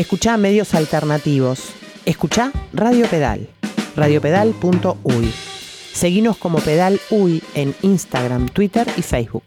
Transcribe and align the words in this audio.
Escuchá 0.00 0.38
medios 0.38 0.72
alternativos. 0.74 1.74
Escuchá 2.06 2.52
Radio 2.72 3.06
Pedal. 3.06 3.50
radiopedal.uy. 3.96 5.30
Seguinos 5.92 6.38
como 6.38 6.58
Pedal 6.60 6.98
Uy 7.10 7.42
en 7.54 7.74
Instagram, 7.82 8.48
Twitter 8.48 8.88
y 8.96 9.02
Facebook. 9.02 9.42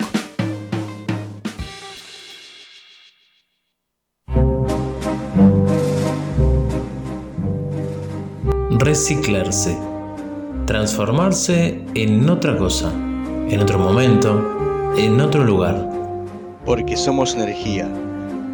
Reciclarse. 8.77 9.75
Transformarse 10.67 11.83
en 11.95 12.29
otra 12.29 12.55
cosa, 12.57 12.93
en 12.93 13.59
otro 13.59 13.79
momento, 13.79 14.93
en 14.97 15.19
otro 15.19 15.43
lugar. 15.45 15.89
Porque 16.63 16.95
somos 16.95 17.33
energía, 17.33 17.89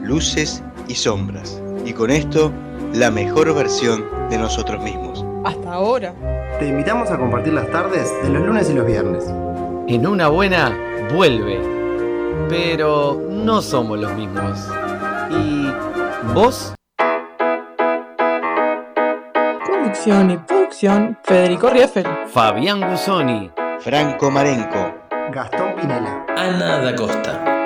luces 0.02 0.64
y 0.88 0.96
sombras. 0.96 1.62
Y 1.86 1.94
con 1.94 2.12
esto, 2.12 2.52
la 2.94 3.12
mejor 3.12 3.54
versión 3.54 4.06
de 4.30 4.38
nosotros 4.38 4.84
mismos. 4.84 5.26
Hasta 5.46 5.74
ahora. 5.74 6.14
Te 6.60 6.68
invitamos 6.68 7.10
a 7.10 7.18
compartir 7.18 7.54
las 7.54 7.70
tardes 7.72 8.12
de 8.24 8.30
los 8.30 8.46
lunes 8.46 8.70
y 8.70 8.74
los 8.74 8.86
viernes. 8.86 9.26
En 9.88 10.06
una 10.06 10.28
buena, 10.28 10.78
vuelve. 11.16 11.60
Pero 12.50 13.22
no 13.30 13.62
somos 13.62 14.00
los 14.00 14.14
mismos. 14.14 14.68
¿Y 15.32 15.72
vos? 16.34 16.74
Conducción 19.66 20.32
y 20.32 20.38
producción, 20.38 21.18
Federico 21.24 21.70
Rieffel. 21.70 22.06
Fabián 22.28 22.82
Gusoni. 22.90 23.52
Franco 23.80 24.30
Marenco. 24.30 24.94
Gastón 25.32 25.76
Pinela. 25.76 26.26
Ana 26.36 26.80
da 26.80 26.96
Costa. 26.96 27.59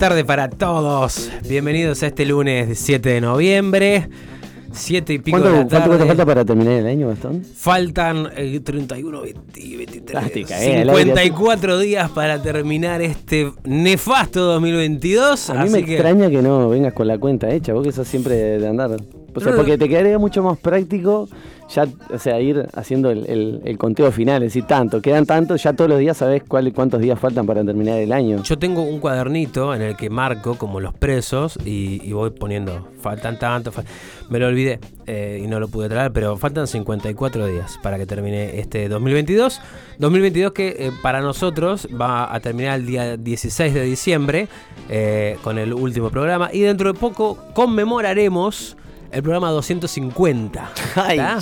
Tarde 0.00 0.24
para 0.24 0.48
todos. 0.48 1.30
Bienvenidos 1.46 2.02
a 2.02 2.06
este 2.06 2.24
lunes 2.24 2.78
7 2.78 3.06
de 3.10 3.20
noviembre. 3.20 4.08
7 4.72 5.12
y 5.12 5.18
pico 5.18 5.36
¿Cuánto, 5.38 5.48
de 5.50 5.54
la 5.64 5.68
cuánto 5.68 5.88
tarde. 5.90 5.98
te 5.98 6.06
falta 6.06 6.24
para 6.26 6.44
terminar 6.46 6.72
el 6.74 6.86
año, 6.86 7.08
Gastón? 7.08 7.44
Faltan 7.44 8.28
eh, 8.34 8.60
31, 8.60 9.20
20, 9.20 9.76
23, 9.76 10.16
Ah, 10.16 10.28
te 10.32 10.44
cagué, 10.44 10.76
al 10.78 10.88
aire. 10.90 11.02
54 11.02 11.78
días 11.80 12.10
para 12.12 12.40
terminar 12.40 13.02
este 13.02 13.52
nefasto 13.64 14.40
2022. 14.44 15.50
A 15.50 15.64
mí 15.64 15.68
me 15.70 15.84
que- 15.84 15.94
extraña 15.94 16.30
que 16.30 16.40
no 16.40 16.70
vengas 16.70 16.94
con 16.94 17.06
la 17.06 17.18
cuenta 17.18 17.50
hecha, 17.50 17.74
vos 17.74 17.84
que 17.84 17.92
sos 17.92 18.08
siempre 18.08 18.34
de 18.58 18.66
andar. 18.68 18.90
O 19.34 19.40
sea, 19.40 19.54
porque 19.54 19.76
te 19.76 19.88
quedaría 19.88 20.18
mucho 20.18 20.42
más 20.42 20.58
práctico 20.58 21.28
ya, 21.74 21.86
o 22.12 22.18
sea, 22.18 22.40
ir 22.40 22.66
haciendo 22.74 23.10
el, 23.10 23.76
conteo 23.78 24.10
final, 24.12 24.42
es 24.42 24.48
decir, 24.52 24.64
tanto, 24.64 25.00
quedan 25.00 25.24
tantos, 25.26 25.62
ya 25.62 25.72
todos 25.72 25.88
los 25.88 25.98
días 25.98 26.16
sabés 26.16 26.42
cuál, 26.46 26.72
cuántos 26.72 27.00
días 27.00 27.18
faltan 27.18 27.46
para 27.46 27.64
terminar 27.64 27.98
el 27.98 28.12
año. 28.12 28.42
Yo 28.42 28.58
tengo 28.58 28.82
un 28.82 28.98
cuadernito 28.98 29.74
en 29.74 29.82
el 29.82 29.96
que 29.96 30.10
marco 30.10 30.56
como 30.56 30.80
los 30.80 30.92
presos 30.94 31.58
y, 31.64 32.12
voy 32.12 32.30
poniendo, 32.30 32.88
faltan 33.00 33.38
tanto, 33.38 33.70
fal- 33.72 33.84
me 34.28 34.38
lo 34.38 34.48
olvidé 34.48 34.80
eh, 35.06 35.40
y 35.42 35.46
no 35.46 35.60
lo 35.60 35.68
pude 35.68 35.88
traer, 35.88 36.12
pero 36.12 36.36
faltan 36.36 36.66
54 36.66 37.46
días 37.46 37.78
para 37.82 37.98
que 37.98 38.06
termine 38.06 38.58
este 38.60 38.88
2022. 38.88 39.60
2022 39.98 40.52
que 40.52 40.68
eh, 40.68 40.92
para 41.02 41.20
nosotros 41.20 41.88
va 42.00 42.32
a 42.34 42.40
terminar 42.40 42.78
el 42.80 42.86
día 42.86 43.16
16 43.16 43.74
de 43.74 43.82
diciembre 43.82 44.48
eh, 44.88 45.36
con 45.42 45.58
el 45.58 45.72
último 45.72 46.10
programa 46.10 46.50
y 46.52 46.60
dentro 46.60 46.92
de 46.92 46.98
poco 46.98 47.38
conmemoraremos 47.54 48.76
el 49.12 49.22
programa 49.22 49.50
250. 49.50 50.70
Ay, 50.96 51.16
¿tá? 51.18 51.38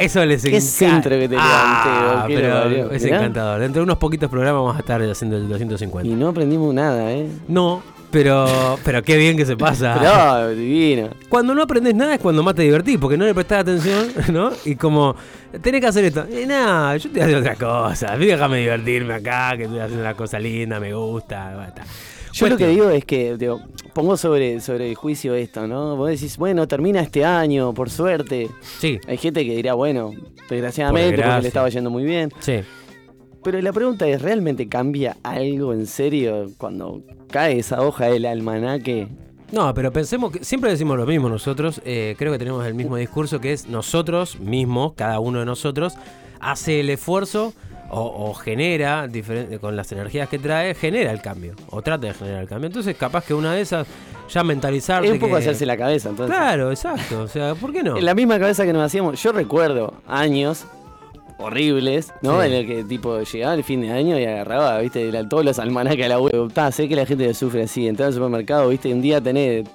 Eso 0.00 0.24
les 0.24 0.42
Qué 0.42 0.48
encanta. 0.48 0.66
centro 0.66 1.18
que 1.18 1.28
te 1.28 1.36
Ah, 1.38 2.24
pero 2.28 2.90
es 2.90 3.02
Mirá. 3.02 3.16
encantador. 3.16 3.60
Dentro 3.60 3.80
de 3.80 3.84
unos 3.84 3.98
poquitos 3.98 4.30
programas 4.30 4.60
vamos 4.62 4.76
a 4.76 4.80
estar 4.80 5.02
haciendo 5.02 5.36
el 5.36 5.48
250. 5.48 6.08
Y 6.10 6.14
no 6.14 6.28
aprendimos 6.28 6.74
nada, 6.74 7.10
¿eh? 7.12 7.28
No, 7.48 7.82
pero, 8.10 8.78
pero 8.84 9.02
qué 9.02 9.16
bien 9.16 9.36
que 9.36 9.44
se 9.44 9.56
pasa. 9.56 9.96
Pero, 10.00 10.50
divino. 10.50 11.08
Cuando 11.28 11.52
no 11.54 11.62
aprendes 11.62 11.94
nada 11.96 12.14
es 12.14 12.20
cuando 12.20 12.42
más 12.44 12.54
te 12.54 12.62
divertís, 12.62 12.96
porque 12.98 13.16
no 13.16 13.24
le 13.24 13.34
prestás 13.34 13.62
atención, 13.62 14.06
¿no? 14.32 14.52
Y 14.64 14.76
como, 14.76 15.16
tenés 15.60 15.80
que 15.80 15.86
hacer 15.88 16.04
esto. 16.04 16.24
Y 16.30 16.46
nada, 16.46 16.96
yo 16.96 17.10
te 17.10 17.14
voy 17.14 17.22
a 17.22 17.24
hacer 17.24 17.36
otra 17.38 17.54
cosa. 17.56 18.16
Déjame 18.16 18.58
divertirme 18.58 19.14
acá, 19.14 19.56
que 19.56 19.64
estoy 19.64 19.80
haciendo 19.80 20.02
una 20.04 20.14
cosa 20.14 20.38
linda, 20.38 20.78
me 20.78 20.94
gusta. 20.94 21.54
basta. 21.56 21.82
Yo 22.34 22.48
lo 22.48 22.56
que 22.56 22.68
digo 22.68 22.90
es 22.90 23.04
que 23.04 23.36
digo, 23.36 23.60
pongo 23.92 24.16
sobre, 24.16 24.60
sobre 24.60 24.88
el 24.90 24.94
juicio 24.96 25.34
esto, 25.34 25.66
¿no? 25.66 25.96
Vos 25.96 26.10
decís, 26.10 26.36
bueno, 26.36 26.66
termina 26.68 27.00
este 27.00 27.24
año, 27.24 27.72
por 27.72 27.90
suerte. 27.90 28.50
Sí, 28.78 28.98
Hay 29.06 29.16
gente 29.18 29.44
que 29.46 29.54
dirá, 29.56 29.74
bueno, 29.74 30.12
desgraciadamente, 30.50 31.16
Por 31.16 31.24
porque 31.26 31.42
le 31.42 31.48
estaba 31.48 31.68
yendo 31.68 31.90
muy 31.90 32.04
bien. 32.04 32.30
sí. 32.40 32.60
Pero 33.42 33.60
la 33.60 33.74
pregunta 33.74 34.08
es, 34.08 34.22
¿realmente 34.22 34.70
cambia 34.70 35.18
algo 35.22 35.74
en 35.74 35.86
serio 35.86 36.50
cuando 36.56 37.02
cae 37.30 37.58
esa 37.58 37.82
hoja 37.82 38.06
del 38.06 38.24
almanaque? 38.24 39.06
No, 39.52 39.74
pero 39.74 39.92
pensemos 39.92 40.32
que 40.32 40.42
siempre 40.42 40.70
decimos 40.70 40.96
lo 40.96 41.04
mismo 41.04 41.28
nosotros. 41.28 41.82
eh, 41.84 42.14
creo 42.18 42.32
que 42.32 42.38
tenemos 42.38 42.66
el 42.66 42.72
mismo 42.72 42.96
discurso 42.96 43.40
que 43.42 43.52
es 43.52 43.68
nosotros 43.68 44.40
mismos, 44.40 44.94
cada 44.94 45.20
uno 45.20 45.40
de 45.40 45.44
nosotros, 45.44 45.92
hace 46.40 46.80
el 46.80 46.88
esfuerzo 46.88 47.52
o, 47.90 48.30
o 48.30 48.34
genera, 48.34 49.08
con 49.60 49.76
las 49.76 49.90
energías 49.92 50.28
que 50.28 50.38
trae, 50.38 50.74
genera 50.74 51.12
el 51.12 51.20
cambio. 51.20 51.54
O 51.70 51.82
trata 51.82 52.06
de 52.08 52.14
generar 52.14 52.42
el 52.42 52.48
cambio. 52.48 52.66
Entonces, 52.68 52.96
capaz 52.96 53.24
que 53.24 53.34
una 53.34 53.52
de 53.54 53.60
esas, 53.60 53.86
ya 54.32 54.42
mentalizarte. 54.42 55.06
Es 55.06 55.12
un 55.12 55.18
poco 55.20 55.34
que- 55.34 55.40
hacerse 55.40 55.64
la 55.66 55.76
cabeza, 55.76 56.08
entonces. 56.08 56.34
Claro, 56.34 56.70
exacto. 56.70 57.22
O 57.22 57.28
sea, 57.28 57.54
¿por 57.54 57.72
qué 57.72 57.82
no? 57.82 57.96
En 57.96 58.04
la 58.06 58.14
misma 58.14 58.38
cabeza 58.38 58.64
que 58.64 58.72
nos 58.72 58.82
hacíamos, 58.82 59.22
yo 59.22 59.32
recuerdo 59.32 59.94
años 60.08 60.64
horribles, 61.38 62.12
¿no? 62.22 62.40
Sí. 62.40 62.46
En 62.46 62.52
el 62.52 62.66
que 62.66 62.84
tipo 62.84 63.20
llegaba 63.20 63.54
el 63.54 63.64
fin 63.64 63.80
de 63.80 63.90
año 63.90 64.18
y 64.18 64.24
agarraba, 64.24 64.78
viste, 64.78 65.10
la- 65.12 65.28
todos 65.28 65.44
los 65.44 65.58
almanaques 65.58 66.04
a 66.06 66.08
la 66.08 66.20
web. 66.20 66.52
Ta, 66.52 66.70
sé 66.72 66.88
que 66.88 66.96
la 66.96 67.06
gente 67.06 67.32
sufre 67.34 67.64
así, 67.64 67.86
entrar 67.88 68.08
al 68.08 68.14
supermercado, 68.14 68.68
viste, 68.68 68.92
un 68.92 69.02
día 69.02 69.20
tenés 69.20 69.66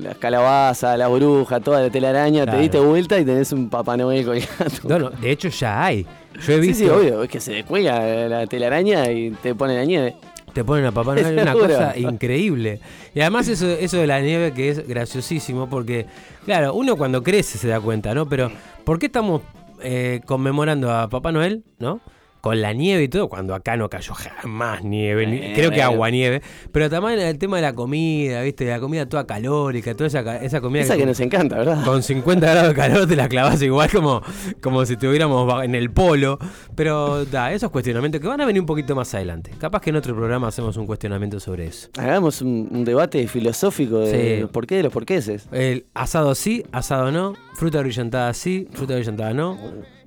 las 0.00 0.16
calabazas, 0.18 0.98
la 0.98 1.08
bruja, 1.08 1.60
toda 1.60 1.80
la 1.82 1.90
telaraña, 1.90 2.44
Claro. 2.44 2.58
te 2.58 2.62
diste 2.62 2.78
vuelta 2.80 3.18
y 3.18 3.24
tenés 3.24 3.52
un 3.52 3.68
Papá 3.68 3.96
Noel 3.96 4.24
colgando. 4.24 4.88
No, 4.88 4.98
no, 4.98 5.10
de 5.10 5.30
hecho 5.30 5.48
ya 5.48 5.84
hay. 5.84 6.06
Yo 6.34 6.52
he 6.52 6.60
Sí, 6.60 6.68
visto. 6.68 6.84
sí, 6.84 6.90
obvio, 6.90 7.22
es 7.22 7.30
que 7.30 7.40
se 7.40 7.52
descuelga 7.52 8.28
la 8.28 8.46
telaraña 8.46 9.10
y 9.10 9.30
te 9.30 9.54
pone 9.54 9.76
la 9.76 9.84
nieve. 9.84 10.16
Te 10.52 10.62
ponen 10.64 10.84
a 10.86 10.92
Papá 10.92 11.14
Noel, 11.16 11.36
es 11.38 11.42
una 11.42 11.52
cosa 11.54 11.96
increíble. 11.98 12.80
Y 13.14 13.20
además 13.20 13.48
eso, 13.48 13.68
eso 13.68 13.96
de 13.98 14.06
la 14.06 14.20
nieve 14.20 14.52
que 14.52 14.68
es 14.70 14.86
graciosísimo, 14.86 15.68
porque, 15.68 16.06
claro, 16.44 16.74
uno 16.74 16.96
cuando 16.96 17.22
crece 17.22 17.58
se 17.58 17.68
da 17.68 17.80
cuenta, 17.80 18.14
¿no? 18.14 18.28
Pero, 18.28 18.50
¿por 18.84 18.98
qué 18.98 19.06
estamos 19.06 19.42
eh, 19.82 20.20
conmemorando 20.26 20.92
a 20.92 21.08
Papá 21.08 21.32
Noel, 21.32 21.64
¿no? 21.78 22.00
Con 22.44 22.60
la 22.60 22.74
nieve 22.74 23.04
y 23.04 23.08
todo, 23.08 23.30
cuando 23.30 23.54
acá 23.54 23.74
no 23.78 23.88
cayó 23.88 24.12
jamás 24.12 24.84
nieve, 24.84 25.26
ni- 25.26 25.38
Eh, 25.38 25.52
creo 25.54 25.70
que 25.70 25.80
agua 25.80 26.10
nieve, 26.10 26.42
pero 26.72 26.90
también 26.90 27.18
el 27.18 27.38
tema 27.38 27.56
de 27.56 27.62
la 27.62 27.72
comida, 27.72 28.42
¿viste? 28.42 28.66
La 28.66 28.78
comida 28.80 29.08
toda 29.08 29.26
calórica, 29.26 29.94
toda 29.94 30.08
esa, 30.08 30.36
esa 30.42 30.60
comida 30.60 30.82
Esa 30.82 30.98
que 30.98 31.06
nos 31.06 31.18
encanta, 31.20 31.56
¿verdad? 31.56 31.82
con 31.86 32.02
50 32.02 32.46
grados 32.50 32.68
de 32.68 32.74
calor 32.74 33.08
te 33.08 33.16
la 33.16 33.28
clavas 33.30 33.62
igual 33.62 33.90
como, 33.90 34.20
como 34.60 34.84
si 34.84 34.92
estuviéramos 34.92 35.64
en 35.64 35.74
el 35.74 35.90
polo. 35.90 36.38
Pero 36.74 37.24
da, 37.24 37.50
esos 37.50 37.70
cuestionamientos 37.70 38.20
que 38.20 38.28
van 38.28 38.42
a 38.42 38.44
venir 38.44 38.60
un 38.60 38.66
poquito 38.66 38.94
más 38.94 39.14
adelante. 39.14 39.50
Capaz 39.58 39.80
que 39.80 39.88
en 39.88 39.96
otro 39.96 40.14
programa 40.14 40.48
hacemos 40.48 40.76
un 40.76 40.84
cuestionamiento 40.86 41.40
sobre 41.40 41.66
eso. 41.68 41.88
Hagamos 41.96 42.42
un, 42.42 42.68
un 42.70 42.84
debate 42.84 43.26
filosófico 43.26 44.00
de 44.00 44.34
Sí. 44.36 44.40
los 44.42 44.50
por 44.50 44.66
qué 44.66 44.76
de 44.76 44.82
los 44.82 44.92
porqueses. 44.92 45.48
El 45.50 45.86
asado 45.94 46.34
sí, 46.34 46.62
asado 46.72 47.10
no, 47.10 47.32
fruta 47.54 47.80
brillantada 47.80 48.34
sí, 48.34 48.68
fruta 48.74 48.94
brillantada 48.96 49.32
no. 49.32 49.58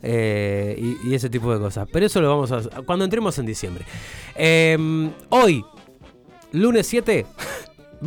Eh, 0.09 0.95
y, 1.04 1.13
ese 1.13 1.30
tipo 1.30 1.54
de 1.54 1.59
cosas. 1.59 1.86
Pero 1.92 2.06
eso 2.06 2.21
lo 2.21 2.30
vamos 2.30 2.51
a 2.51 2.81
cuando 2.83 3.04
entremos 3.04 3.38
en 3.39 3.45
diciembre. 3.45 3.83
Eh, 4.36 4.77
hoy, 5.30 5.65
lunes 6.54 6.88
7, 6.88 7.25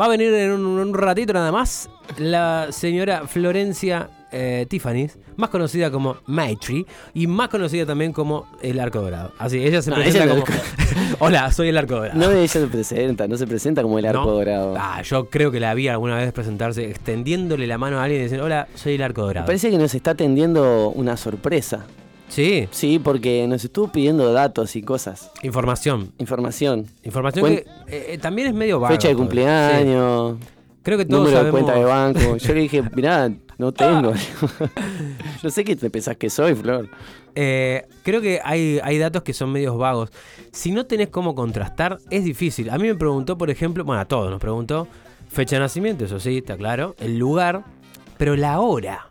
va 0.00 0.06
a 0.06 0.08
venir 0.08 0.32
en 0.32 0.52
un 0.52 0.94
ratito 0.94 1.34
nada 1.34 1.52
más 1.52 1.90
la 2.16 2.68
señora 2.70 3.26
Florencia 3.26 4.08
eh, 4.32 4.66
Tiffany, 4.68 5.08
más 5.36 5.50
conocida 5.50 5.90
como 5.90 6.16
Maitri 6.26 6.86
y 7.14 7.26
más 7.26 7.48
conocida 7.48 7.86
también 7.86 8.12
como 8.12 8.46
el 8.62 8.78
Arco 8.80 9.00
Dorado. 9.00 9.32
Así, 9.38 9.58
ella 9.64 9.82
se 9.82 9.90
No, 9.90 9.96
presenta 9.96 10.24
ella 10.24 10.34
no- 10.34 10.44
como... 10.44 10.56
Hola, 11.20 11.50
soy 11.52 11.68
el 11.68 11.78
Arco 11.78 11.94
Dorado. 11.96 12.18
No, 12.18 12.30
ella 12.30 12.48
se 12.48 12.66
presenta, 12.66 13.26
no 13.28 13.36
se 13.36 13.46
presenta 13.46 13.82
como 13.82 13.98
el 13.98 14.06
arco 14.06 14.20
¿No? 14.24 14.30
dorado. 14.32 14.74
Ah, 14.78 15.02
yo 15.02 15.28
creo 15.30 15.50
que 15.50 15.60
la 15.60 15.74
vi 15.74 15.88
alguna 15.88 16.16
vez 16.16 16.32
presentarse 16.32 16.88
extendiéndole 16.90 17.66
la 17.66 17.78
mano 17.78 17.98
a 17.98 18.04
alguien 18.04 18.20
y 18.20 18.24
diciendo, 18.24 18.44
hola, 18.46 18.68
soy 18.74 18.94
el 18.94 19.02
Arco 19.02 19.22
Me 19.22 19.26
Dorado. 19.28 19.46
parece 19.46 19.70
que 19.70 19.78
nos 19.78 19.94
está 19.94 20.12
atendiendo 20.12 20.90
una 20.90 21.16
sorpresa. 21.16 21.84
Sí, 22.28 22.68
Sí, 22.70 23.00
porque 23.02 23.44
nos 23.48 23.64
estuvo 23.64 23.88
pidiendo 23.90 24.32
datos 24.32 24.76
y 24.76 24.82
cosas. 24.82 25.32
información. 25.42 26.12
Información. 26.18 26.86
Información 27.02 27.44
Cuen- 27.44 27.64
que 27.64 27.96
eh, 27.96 28.06
eh, 28.14 28.18
también 28.18 28.46
es 28.48 28.54
medio 28.54 28.78
vaga. 28.78 28.94
Fecha 28.94 29.08
de 29.08 29.16
cumpleaños. 29.16 30.36
Sí. 30.40 30.46
Creo 30.82 30.96
que 30.98 31.04
todos 31.04 31.24
Número 31.24 31.44
de 31.44 31.50
sabemos... 31.50 31.60
cuenta 31.60 31.78
de 31.78 31.84
banco. 31.84 32.36
Yo 32.36 32.54
le 32.54 32.60
dije, 32.60 32.82
mirá, 32.94 33.30
no 33.58 33.72
tengo. 33.72 34.12
no 35.42 35.50
sé 35.50 35.64
qué 35.64 35.76
te 35.76 35.90
pensás 35.90 36.16
que 36.16 36.30
soy, 36.30 36.54
Flor. 36.54 36.88
Eh, 37.34 37.84
creo 38.02 38.20
que 38.20 38.40
hay, 38.42 38.80
hay 38.82 38.98
datos 38.98 39.22
que 39.22 39.32
son 39.32 39.52
medios 39.52 39.76
vagos. 39.76 40.10
Si 40.52 40.72
no 40.72 40.86
tenés 40.86 41.08
cómo 41.08 41.34
contrastar, 41.34 41.98
es 42.10 42.24
difícil. 42.24 42.70
A 42.70 42.78
mí 42.78 42.88
me 42.88 42.94
preguntó, 42.94 43.36
por 43.38 43.50
ejemplo, 43.50 43.84
bueno, 43.84 44.00
a 44.00 44.06
todos 44.06 44.30
nos 44.30 44.40
preguntó, 44.40 44.88
fecha 45.28 45.56
de 45.56 45.60
nacimiento, 45.60 46.04
eso 46.06 46.18
sí, 46.18 46.38
está 46.38 46.56
claro, 46.56 46.96
el 46.98 47.18
lugar, 47.18 47.64
pero 48.18 48.34
la 48.36 48.60
hora. 48.60 49.10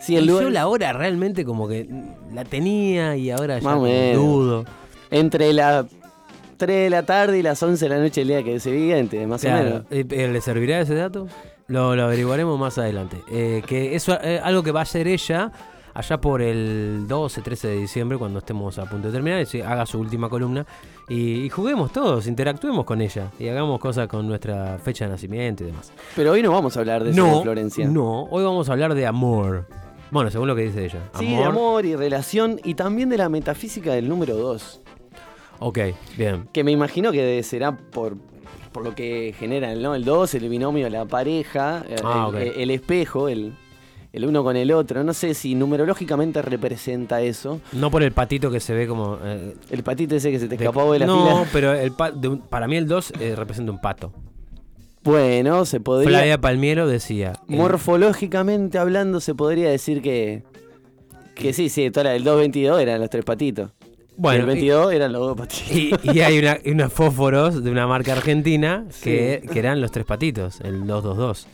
Sí, 0.00 0.16
el 0.16 0.24
Y 0.24 0.28
lugar. 0.28 0.44
yo 0.44 0.50
la 0.50 0.66
hora 0.66 0.92
realmente 0.92 1.44
como 1.44 1.68
que 1.68 1.88
la 2.32 2.44
tenía 2.44 3.16
y 3.16 3.30
ahora 3.30 3.58
ya 3.58 3.74
dudo. 4.14 4.64
Entre 5.10 5.52
las 5.52 5.86
3 6.60 6.84
de 6.84 6.90
la 6.90 7.02
tarde 7.04 7.38
y 7.38 7.42
las 7.42 7.60
11 7.62 7.84
de 7.84 7.88
la 7.88 7.98
noche 8.00 8.20
el 8.22 8.28
día 8.28 8.42
que 8.44 8.54
es 8.54 8.62
siguiente, 8.62 9.26
más 9.26 9.44
o 9.44 9.48
menos. 9.48 9.82
eh, 9.90 10.04
eh, 10.08 10.28
¿Le 10.28 10.40
servirá 10.40 10.78
ese 10.80 10.94
dato? 10.94 11.26
Lo, 11.66 11.96
lo 11.96 12.04
averiguaremos 12.04 12.58
más 12.58 12.78
adelante. 12.78 13.16
Eh, 13.32 13.62
que 13.66 13.94
eso 13.96 14.20
es 14.20 14.40
algo 14.42 14.62
que 14.62 14.70
va 14.70 14.80
a 14.80 14.82
hacer 14.82 15.08
ella 15.08 15.50
allá 15.94 16.20
por 16.20 16.40
el 16.42 17.06
12, 17.08 17.40
13 17.42 17.68
de 17.68 17.76
diciembre, 17.78 18.16
cuando 18.18 18.38
estemos 18.38 18.78
a 18.78 18.84
punto 18.84 19.08
de 19.08 19.12
terminar, 19.14 19.40
y 19.40 19.46
se 19.46 19.64
haga 19.64 19.84
su 19.86 19.98
última 19.98 20.28
columna. 20.28 20.64
Y, 21.08 21.42
y 21.44 21.48
juguemos 21.48 21.92
todos, 21.92 22.26
interactuemos 22.28 22.84
con 22.84 23.00
ella 23.00 23.30
y 23.38 23.48
hagamos 23.48 23.80
cosas 23.80 24.06
con 24.06 24.28
nuestra 24.28 24.78
fecha 24.78 25.06
de 25.06 25.10
nacimiento 25.12 25.64
y 25.64 25.66
demás. 25.68 25.92
Pero 26.14 26.32
hoy 26.32 26.42
no 26.42 26.52
vamos 26.52 26.76
a 26.76 26.80
hablar 26.80 27.02
de 27.02 27.10
eso 27.10 27.20
no, 27.26 27.36
de 27.38 27.42
Florencia. 27.42 27.88
no, 27.88 28.24
hoy 28.24 28.44
vamos 28.44 28.68
a 28.68 28.72
hablar 28.72 28.94
de 28.94 29.06
amor. 29.06 29.66
Bueno, 30.12 30.30
según 30.30 30.48
lo 30.48 30.56
que 30.56 30.62
dice 30.62 30.84
ella. 30.84 30.98
Sí, 31.18 31.36
de 31.36 31.44
amor 31.44 31.86
y 31.86 31.94
relación 31.96 32.60
y 32.64 32.74
también 32.74 33.08
de 33.08 33.16
la 33.16 33.28
metafísica 33.28 33.92
del 33.92 34.08
número 34.08 34.34
2. 34.36 34.80
Ok, 35.60 35.78
bien. 36.18 36.48
Que 36.52 36.64
me 36.64 36.72
imagino 36.72 37.12
que 37.12 37.42
será 37.42 37.76
por, 37.76 38.16
por 38.72 38.82
lo 38.82 38.94
que 38.94 39.34
genera 39.38 39.74
¿no? 39.74 39.94
el 39.94 40.04
2, 40.04 40.34
el 40.34 40.48
binomio, 40.48 40.88
la 40.90 41.04
pareja, 41.04 41.84
eh, 41.88 41.96
Ah, 42.02 42.30
el, 42.34 42.42
eh, 42.42 42.52
el 42.56 42.70
espejo, 42.70 43.28
el, 43.28 43.52
el 44.12 44.24
uno 44.26 44.42
con 44.42 44.56
el 44.56 44.72
otro. 44.72 45.04
No 45.04 45.12
sé 45.12 45.34
si 45.34 45.54
numerológicamente 45.54 46.40
representa 46.42 47.20
eso. 47.20 47.60
No 47.72 47.90
por 47.90 48.02
el 48.02 48.12
patito 48.12 48.50
que 48.50 48.58
se 48.58 48.72
ve 48.74 48.86
como... 48.88 49.18
eh, 49.22 49.54
El 49.70 49.82
patito 49.82 50.16
ese 50.16 50.30
que 50.30 50.38
se 50.40 50.48
te 50.48 50.56
de- 50.56 50.64
escapó 50.64 50.92
de 50.92 51.00
la 51.00 51.06
no, 51.06 51.18
fila. 51.44 51.48
pero 51.52 51.72
el 51.74 51.92
pa- 51.92 52.10
de 52.10 52.38
para 52.48 52.66
mí 52.66 52.76
el 52.76 52.88
2 52.88 53.12
eh, 53.20 53.34
representa 53.36 53.70
un 53.70 53.80
pato. 53.80 54.12
Bueno, 55.02 55.64
se 55.64 55.80
podría. 55.80 56.08
Flavia 56.10 56.38
Palmiero 56.40 56.86
decía... 56.86 57.32
Morfológicamente 57.48 58.78
hablando, 58.78 59.20
se 59.20 59.34
podría 59.34 59.70
decir 59.70 60.02
que. 60.02 60.42
Que 61.34 61.54
sí, 61.54 61.70
sí, 61.70 61.90
toda 61.90 62.04
la- 62.04 62.14
el 62.16 62.24
222 62.24 62.80
eran 62.80 63.00
los 63.00 63.08
tres 63.08 63.24
patitos. 63.24 63.70
Bueno, 64.20 64.38
y 64.38 64.40
el 64.40 64.46
22 64.46 64.92
eran 64.92 65.12
los 65.12 65.20
dos 65.22 65.36
patitos. 65.36 65.70
Y, 65.70 65.92
y 66.12 66.20
hay 66.20 66.38
una, 66.38 66.58
y 66.64 66.72
unos 66.72 66.92
fósforos 66.92 67.64
de 67.64 67.70
una 67.70 67.86
marca 67.86 68.12
argentina 68.12 68.84
que, 69.02 69.40
Sí. 69.42 69.48
que 69.48 69.58
eran 69.58 69.80
los 69.80 69.90
tres 69.90 70.04
patitos, 70.04 70.60
el 70.60 70.86
222. 70.86 71.46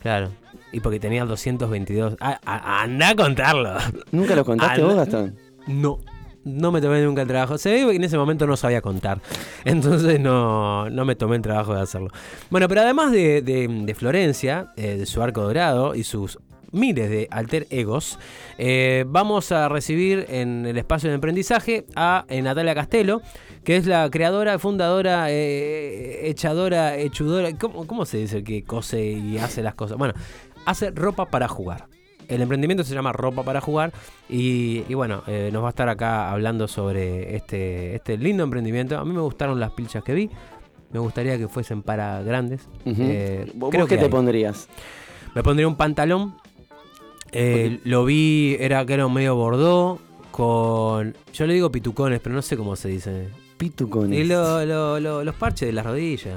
Claro. 0.00 0.30
Y 0.72 0.80
porque 0.80 1.00
tenía 1.00 1.22
el 1.22 1.28
222. 1.28 2.16
Ah, 2.20 2.38
ah, 2.46 2.82
anda 2.82 3.08
a 3.10 3.16
contarlo. 3.16 3.74
¿Nunca 4.12 4.36
lo 4.36 4.44
contaste 4.44 4.80
Ah, 4.80 4.84
vos. 4.84 4.94
Gastón? 4.94 5.36
No. 5.66 5.98
No 6.44 6.72
me 6.72 6.80
tomé 6.80 7.02
nunca 7.02 7.20
el 7.22 7.28
trabajo. 7.28 7.58
Se 7.58 7.70
ve 7.70 7.90
que 7.90 7.96
en 7.96 8.04
ese 8.04 8.16
momento 8.16 8.46
no 8.46 8.56
sabía 8.56 8.80
contar. 8.80 9.20
Entonces 9.64 10.18
no, 10.20 10.88
no 10.88 11.04
me 11.04 11.14
tomé 11.16 11.36
el 11.36 11.42
trabajo 11.42 11.74
de 11.74 11.82
hacerlo. 11.82 12.08
Bueno, 12.50 12.66
pero 12.68 12.80
además 12.82 13.12
de, 13.12 13.42
de- 13.42 13.66
de 13.68 13.94
Florencia, 13.94 14.68
eh, 14.76 14.96
de 14.96 15.04
su 15.06 15.20
arco 15.22 15.42
dorado 15.42 15.94
y 15.94 16.02
sus 16.04 16.38
miles 16.72 17.10
de 17.10 17.28
alter 17.30 17.66
egos, 17.70 18.18
eh, 18.58 19.04
vamos 19.06 19.52
a 19.52 19.68
recibir 19.68 20.26
en 20.28 20.66
el 20.66 20.76
espacio 20.78 21.10
de 21.10 21.16
aprendizaje 21.16 21.86
a 21.96 22.24
eh, 22.28 22.42
Natalia 22.42 22.74
Castelo, 22.74 23.22
que 23.64 23.76
es 23.76 23.86
la 23.86 24.08
creadora, 24.10 24.58
fundadora, 24.58 25.26
eh, 25.30 26.28
echadora, 26.28 26.96
hechudora. 26.96 27.56
¿cómo, 27.58 27.86
¿Cómo 27.86 28.04
se 28.04 28.18
dice 28.18 28.42
que 28.44 28.62
cose 28.64 29.02
y 29.04 29.38
hace 29.38 29.62
las 29.62 29.74
cosas? 29.74 29.98
Bueno, 29.98 30.14
hace 30.64 30.90
ropa 30.90 31.26
para 31.26 31.48
jugar. 31.48 31.86
El 32.28 32.42
emprendimiento 32.42 32.84
se 32.84 32.94
llama 32.94 33.12
Ropa 33.12 33.42
para 33.42 33.60
Jugar 33.60 33.92
y, 34.28 34.84
y 34.88 34.94
bueno, 34.94 35.24
eh, 35.26 35.50
nos 35.52 35.64
va 35.64 35.66
a 35.66 35.70
estar 35.70 35.88
acá 35.88 36.30
hablando 36.30 36.68
sobre 36.68 37.34
este, 37.34 37.96
este 37.96 38.16
lindo 38.16 38.44
emprendimiento. 38.44 38.96
A 38.96 39.04
mí 39.04 39.12
me 39.12 39.20
gustaron 39.20 39.58
las 39.58 39.72
pilchas 39.72 40.04
que 40.04 40.14
vi. 40.14 40.30
Me 40.92 41.00
gustaría 41.00 41.36
que 41.38 41.48
fuesen 41.48 41.82
para 41.82 42.22
grandes. 42.22 42.68
Eh, 42.86 43.50
¿Vos 43.54 43.70
creo 43.70 43.86
qué 43.86 43.94
que 43.94 43.98
te 43.98 44.04
hay. 44.04 44.10
pondrías? 44.10 44.68
Me 45.34 45.42
pondría 45.42 45.66
un 45.66 45.74
pantalón. 45.74 46.36
Eh, 47.32 47.80
lo 47.84 48.04
vi, 48.04 48.56
era 48.58 48.84
que 48.86 48.94
era 48.94 49.06
un 49.06 49.14
medio 49.14 49.34
bordó 49.36 49.98
con... 50.30 51.14
Yo 51.32 51.46
le 51.46 51.54
digo 51.54 51.70
pitucones, 51.70 52.20
pero 52.20 52.34
no 52.34 52.42
sé 52.42 52.56
cómo 52.56 52.76
se 52.76 52.88
dice. 52.88 53.28
Pitucones. 53.56 54.18
Y 54.18 54.24
lo- 54.24 54.64
lo- 54.64 54.98
lo- 55.00 55.22
los 55.24 55.34
parches 55.34 55.66
de 55.68 55.72
las 55.72 55.84
rodillas. 55.86 56.34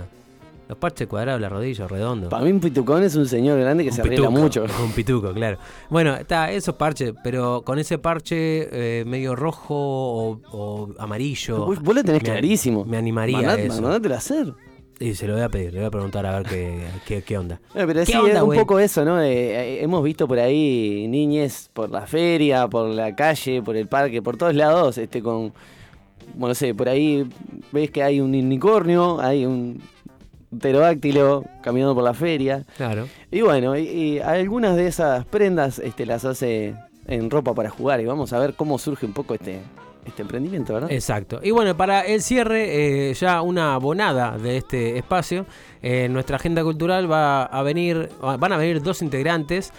Los 0.70 0.78
parches 0.78 1.08
cuadrados 1.08 1.40
de 1.40 1.42
las 1.42 1.52
rodillas, 1.52 1.92
redondos. 1.92 2.30
Para 2.30 2.44
mí 2.46 2.52
un 2.52 2.60
pitucón 2.60 3.04
es 3.04 3.16
un 3.16 3.28
señor 3.28 3.60
grande 3.60 3.84
que 3.84 3.90
Un 3.90 3.96
se 3.96 4.02
arregla 4.02 4.28
pituco, 4.28 4.42
mucho. 4.42 4.66
Un 4.84 4.92
pituco, 4.94 5.34
claro. 5.34 5.58
Bueno, 5.90 6.16
está 6.16 6.52
esos 6.52 6.76
parches, 6.76 7.14
pero 7.24 7.62
con 7.64 7.80
ese 7.80 7.98
parche 7.98 8.70
eh, 9.02 9.06
medio 9.06 9.36
rojo 9.36 9.76
o, 9.76 10.40
o 10.52 10.90
amarillo. 11.00 11.66
Vos, 11.66 11.82
vos 11.82 11.96
lo 11.96 12.04
tenés 12.04 12.24
me- 12.24 12.30
clarísimo. 12.30 12.86
Me 12.86 12.98
animaría 12.98 13.40
a 13.52 13.56
eso. 13.56 13.86
A 13.88 13.96
hacer. 14.16 14.54
Y 15.04 15.16
se 15.16 15.28
lo 15.28 15.34
voy 15.34 15.42
a 15.42 15.50
pedir, 15.50 15.74
le 15.74 15.80
voy 15.80 15.88
a 15.88 15.92
preguntar 15.92 16.26
a 16.26 16.40
ver 16.40 16.48
qué, 16.48 16.88
qué, 17.06 17.22
qué 17.24 17.38
onda. 17.38 17.60
Bueno, 17.74 17.88
pero 17.90 18.00
¿Qué 18.06 18.14
sí, 18.14 18.18
onda, 18.18 18.38
es 18.38 18.42
un 18.42 18.56
poco 18.56 18.80
eso, 18.80 19.04
¿no? 19.04 19.22
Eh, 19.22 19.34
eh, 19.34 19.84
hemos 19.84 20.02
visto 20.02 20.30
por 20.30 20.40
ahí 20.40 21.08
niñes 21.10 21.70
por 21.74 21.90
la 21.90 22.08
feria, 22.08 22.70
por 22.70 22.88
la 22.88 23.14
calle, 23.14 23.62
por 23.62 23.76
el 23.76 23.88
parque, 23.88 24.22
por 24.22 24.38
todos 24.38 24.56
lados, 24.56 24.98
este 24.98 25.22
con, 25.22 25.52
bueno, 26.36 26.48
no 26.50 26.56
sé, 26.56 26.74
por 26.74 26.88
ahí 26.88 27.28
ves 27.74 27.92
que 27.92 28.02
hay 28.02 28.22
un 28.22 28.34
unicornio, 28.34 29.20
hay 29.20 29.46
un 29.46 29.82
pterodáctilo 30.58 31.44
caminando 31.62 31.96
por 31.96 32.06
la 32.06 32.14
feria. 32.14 32.64
Claro. 32.78 33.10
Y 33.30 33.42
bueno, 33.42 33.76
y, 33.76 33.82
y 33.82 34.20
algunas 34.20 34.78
de 34.78 34.88
esas 34.88 35.26
prendas 35.26 35.80
este, 35.80 36.06
las 36.06 36.24
hace 36.24 36.76
en 37.08 37.30
ropa 37.30 37.54
para 37.54 37.70
jugar 37.70 38.00
y 38.00 38.06
vamos 38.06 38.32
a 38.32 38.40
ver 38.40 38.54
cómo 38.54 38.78
surge 38.78 39.06
un 39.06 39.12
poco 39.12 39.34
este, 39.34 39.60
este 40.06 40.22
emprendimiento, 40.22 40.74
¿verdad? 40.74 40.92
Exacto. 40.92 41.40
Y 41.44 41.52
bueno, 41.52 41.76
para 41.78 42.02
el 42.02 42.22
cierre, 42.22 43.10
eh, 43.10 43.14
ya 43.14 43.42
una 43.42 43.74
abonada 43.76 44.38
de 44.38 44.58
este 44.58 44.98
espacio, 44.98 45.46
eh, 45.82 46.06
en 46.06 46.14
nuestra 46.14 46.36
agenda 46.38 46.64
cultural 46.64 47.12
va 47.12 47.44
a 47.44 47.64
venir, 47.64 48.10
van 48.22 48.52
a 48.54 48.58
venir 48.58 48.82
dos 48.82 49.02
integrantes 49.02 49.72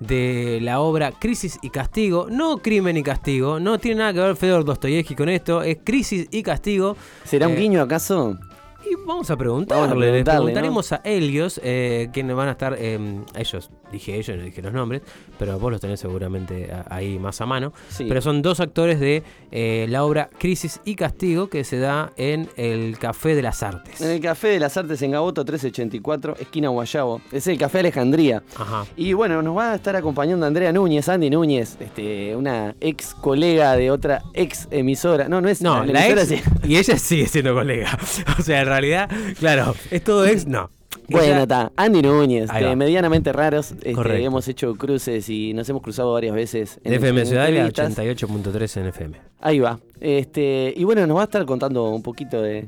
de 0.00 0.58
la 0.62 0.80
obra 0.80 1.12
Crisis 1.12 1.58
y 1.62 1.70
Castigo, 1.70 2.26
no 2.28 2.58
Crimen 2.58 2.96
y 2.96 3.02
Castigo, 3.04 3.60
no 3.60 3.78
tiene 3.78 3.98
nada 4.00 4.12
que 4.12 4.18
ver 4.20 4.36
Fedor 4.36 4.64
Dostoyevsky 4.64 5.14
con 5.14 5.28
esto, 5.28 5.62
es 5.62 5.78
Crisis 5.84 6.26
y 6.32 6.42
Castigo. 6.42 6.96
¿Será 7.24 7.46
un 7.46 7.52
Eh, 7.52 7.56
guiño 7.60 7.82
acaso? 7.82 8.36
Y 8.84 8.94
vamos 9.06 9.30
a 9.30 9.36
preguntarle, 9.36 9.84
Vamos 9.84 10.28
a 10.28 10.32
preguntaremos 10.32 10.92
a 10.92 11.00
Helios, 11.04 11.60
eh, 11.64 12.08
quienes 12.12 12.34
van 12.36 12.48
a 12.48 12.52
estar, 12.52 12.76
eh, 12.78 12.98
ellos, 13.36 13.70
dije 13.92 14.16
ellos, 14.18 14.36
no 14.36 14.42
dije 14.44 14.60
los 14.62 14.72
nombres, 14.72 15.02
pero 15.38 15.58
vos 15.58 15.70
los 15.70 15.80
tenés 15.80 16.00
seguramente 16.00 16.70
a- 16.72 16.84
ahí 16.94 17.18
más 17.18 17.40
a 17.40 17.46
mano. 17.46 17.72
Sí. 17.88 18.06
Pero 18.08 18.20
son 18.20 18.42
dos 18.42 18.60
actores 18.60 18.98
de 19.00 19.22
eh, 19.50 19.86
la 19.88 20.04
obra 20.04 20.30
Crisis 20.38 20.80
y 20.84 20.94
Castigo 20.96 21.48
que 21.48 21.64
se 21.64 21.78
da 21.78 22.12
en 22.16 22.48
el 22.56 22.98
Café 22.98 23.34
de 23.34 23.42
las 23.42 23.62
Artes. 23.62 24.00
En 24.00 24.10
el 24.10 24.20
Café 24.20 24.48
de 24.48 24.60
las 24.60 24.76
Artes 24.76 25.00
en 25.02 25.12
Gaboto 25.12 25.42
1384, 25.42 26.36
esquina 26.40 26.68
Guayabo. 26.68 27.20
Es 27.32 27.46
el 27.46 27.58
Café 27.58 27.80
Alejandría. 27.80 28.42
Ajá. 28.56 28.84
Y 28.96 29.12
bueno, 29.12 29.42
nos 29.42 29.56
va 29.56 29.72
a 29.72 29.74
estar 29.76 29.94
acompañando 29.96 30.44
Andrea 30.46 30.72
Núñez, 30.72 31.08
Andy 31.08 31.30
Núñez, 31.30 31.76
este, 31.80 32.34
una 32.36 32.74
ex 32.80 33.14
colega 33.14 33.76
de 33.76 33.90
otra 33.90 34.22
ex 34.34 34.66
emisora. 34.70 35.28
No, 35.28 35.40
no 35.40 35.48
es 35.48 35.62
No, 35.62 35.84
la 35.84 35.92
la 35.92 36.06
emisora 36.06 36.22
ex, 36.22 36.28
sí. 36.28 36.68
y 36.68 36.76
ella 36.76 36.98
sigue 36.98 37.26
siendo 37.26 37.54
colega. 37.54 37.98
O 38.38 38.42
sea, 38.42 38.64
realidad, 38.72 39.10
claro, 39.38 39.74
es 39.90 40.02
todo 40.04 40.26
ex, 40.26 40.46
no. 40.46 40.70
Bueno, 41.08 41.42
está. 41.42 41.72
Andy 41.76 42.00
Núñez, 42.02 42.50
de 42.52 42.76
medianamente 42.76 43.32
raros. 43.32 43.72
este, 43.82 44.24
hemos 44.24 44.46
hecho 44.48 44.74
cruces 44.76 45.28
y 45.28 45.52
nos 45.54 45.68
hemos 45.68 45.82
cruzado 45.82 46.12
varias 46.12 46.34
veces. 46.34 46.80
en- 46.84 46.94
FM 46.94 47.24
Ciudad 47.26 47.48
y 47.48 47.52
la 47.52 47.66
entrevistas. 47.66 47.98
88.3 47.98 48.76
en 48.80 48.86
FM. 48.86 49.20
Ahí 49.40 49.58
va. 49.58 49.78
Este, 50.00 50.72
y 50.76 50.84
bueno, 50.84 51.06
nos 51.06 51.16
va 51.16 51.22
a 51.22 51.24
estar 51.24 51.44
contando 51.44 51.88
un 51.90 52.02
poquito 52.02 52.40
de, 52.40 52.66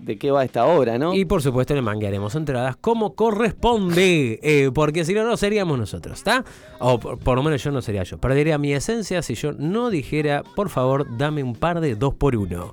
de 0.00 0.16
qué 0.16 0.30
va 0.30 0.44
esta 0.44 0.64
obra, 0.66 0.98
¿no? 0.98 1.14
Y 1.14 1.24
por 1.26 1.42
supuesto 1.42 1.74
le 1.74 1.82
manguearemos 1.82 2.34
entradas 2.34 2.76
como 2.76 3.14
corresponde, 3.14 4.38
eh, 4.42 4.70
porque 4.74 5.04
si 5.04 5.12
no, 5.14 5.24
no 5.24 5.36
seríamos 5.36 5.78
nosotros, 5.78 6.18
¿está? 6.18 6.44
O 6.78 6.98
por, 6.98 7.18
por 7.18 7.36
lo 7.36 7.42
menos 7.42 7.62
yo 7.62 7.70
no 7.70 7.82
sería 7.82 8.02
yo. 8.04 8.18
Perdería 8.18 8.58
mi 8.58 8.72
esencia 8.72 9.22
si 9.22 9.34
yo 9.34 9.52
no 9.52 9.90
dijera, 9.90 10.42
por 10.54 10.68
favor, 10.70 11.06
dame 11.18 11.42
un 11.42 11.54
par 11.54 11.80
de 11.80 11.94
dos 11.94 12.14
por 12.14 12.36
uno. 12.36 12.72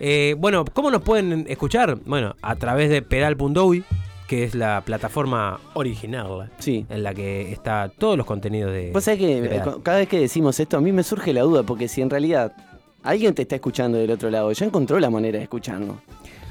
Eh, 0.00 0.34
bueno, 0.38 0.64
¿cómo 0.72 0.90
nos 0.90 1.02
pueden 1.02 1.44
escuchar? 1.48 1.98
Bueno, 2.06 2.34
a 2.40 2.56
través 2.56 2.88
de 2.88 3.02
pedal.uy, 3.02 3.84
que 4.26 4.44
es 4.44 4.54
la 4.54 4.80
plataforma 4.84 5.60
original 5.74 6.50
Sí. 6.58 6.86
en 6.88 7.02
la 7.02 7.12
que 7.14 7.52
está 7.52 7.90
todos 7.96 8.16
los 8.16 8.24
contenidos 8.26 8.72
de... 8.72 8.92
Vos 8.92 9.04
sabés 9.04 9.20
que 9.20 9.38
eh, 9.38 9.42
Pedal. 9.42 9.82
cada 9.82 9.98
vez 9.98 10.08
que 10.08 10.18
decimos 10.18 10.58
esto, 10.58 10.76
a 10.78 10.80
mí 10.80 10.90
me 10.92 11.02
surge 11.02 11.32
la 11.34 11.42
duda, 11.42 11.62
porque 11.64 11.86
si 11.88 12.00
en 12.00 12.08
realidad 12.10 12.52
alguien 13.02 13.34
te 13.34 13.42
está 13.42 13.56
escuchando 13.56 13.98
del 13.98 14.10
otro 14.10 14.30
lado, 14.30 14.50
ya 14.52 14.64
encontró 14.64 14.98
la 15.00 15.10
manera 15.10 15.36
de 15.38 15.44
escucharnos. 15.44 15.96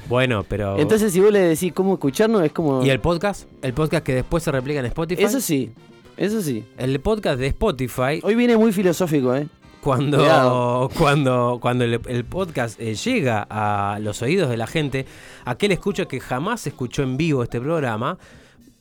Bueno, 0.08 0.44
pero... 0.48 0.78
Entonces, 0.78 1.12
si 1.12 1.20
vos 1.20 1.32
le 1.32 1.40
decís 1.40 1.72
cómo 1.72 1.94
escucharnos, 1.94 2.42
es 2.42 2.52
como. 2.52 2.84
¿Y 2.84 2.90
el 2.90 3.00
podcast? 3.00 3.48
El 3.62 3.72
podcast 3.74 4.04
que 4.04 4.14
después 4.14 4.42
se 4.42 4.50
replica 4.52 4.80
en 4.80 4.86
Spotify. 4.86 5.22
Eso 5.22 5.40
sí, 5.40 5.70
eso 6.16 6.40
sí. 6.42 6.64
El 6.78 6.98
podcast 7.00 7.38
de 7.38 7.46
Spotify 7.48 8.20
Hoy 8.22 8.34
viene 8.34 8.56
muy 8.56 8.72
filosófico, 8.72 9.34
¿eh? 9.36 9.46
Cuando, 9.82 10.18
Cuidado. 10.18 10.90
cuando, 10.96 11.58
cuando 11.60 11.84
el, 11.84 12.00
el 12.06 12.24
podcast 12.24 12.78
eh, 12.80 12.94
llega 12.94 13.46
a 13.48 13.98
los 14.00 14.20
oídos 14.22 14.50
de 14.50 14.56
la 14.58 14.66
gente, 14.66 15.06
aquel 15.44 15.72
escucha 15.72 16.04
que 16.06 16.20
jamás 16.20 16.66
escuchó 16.66 17.02
en 17.02 17.16
vivo 17.16 17.42
este 17.42 17.60
programa, 17.60 18.18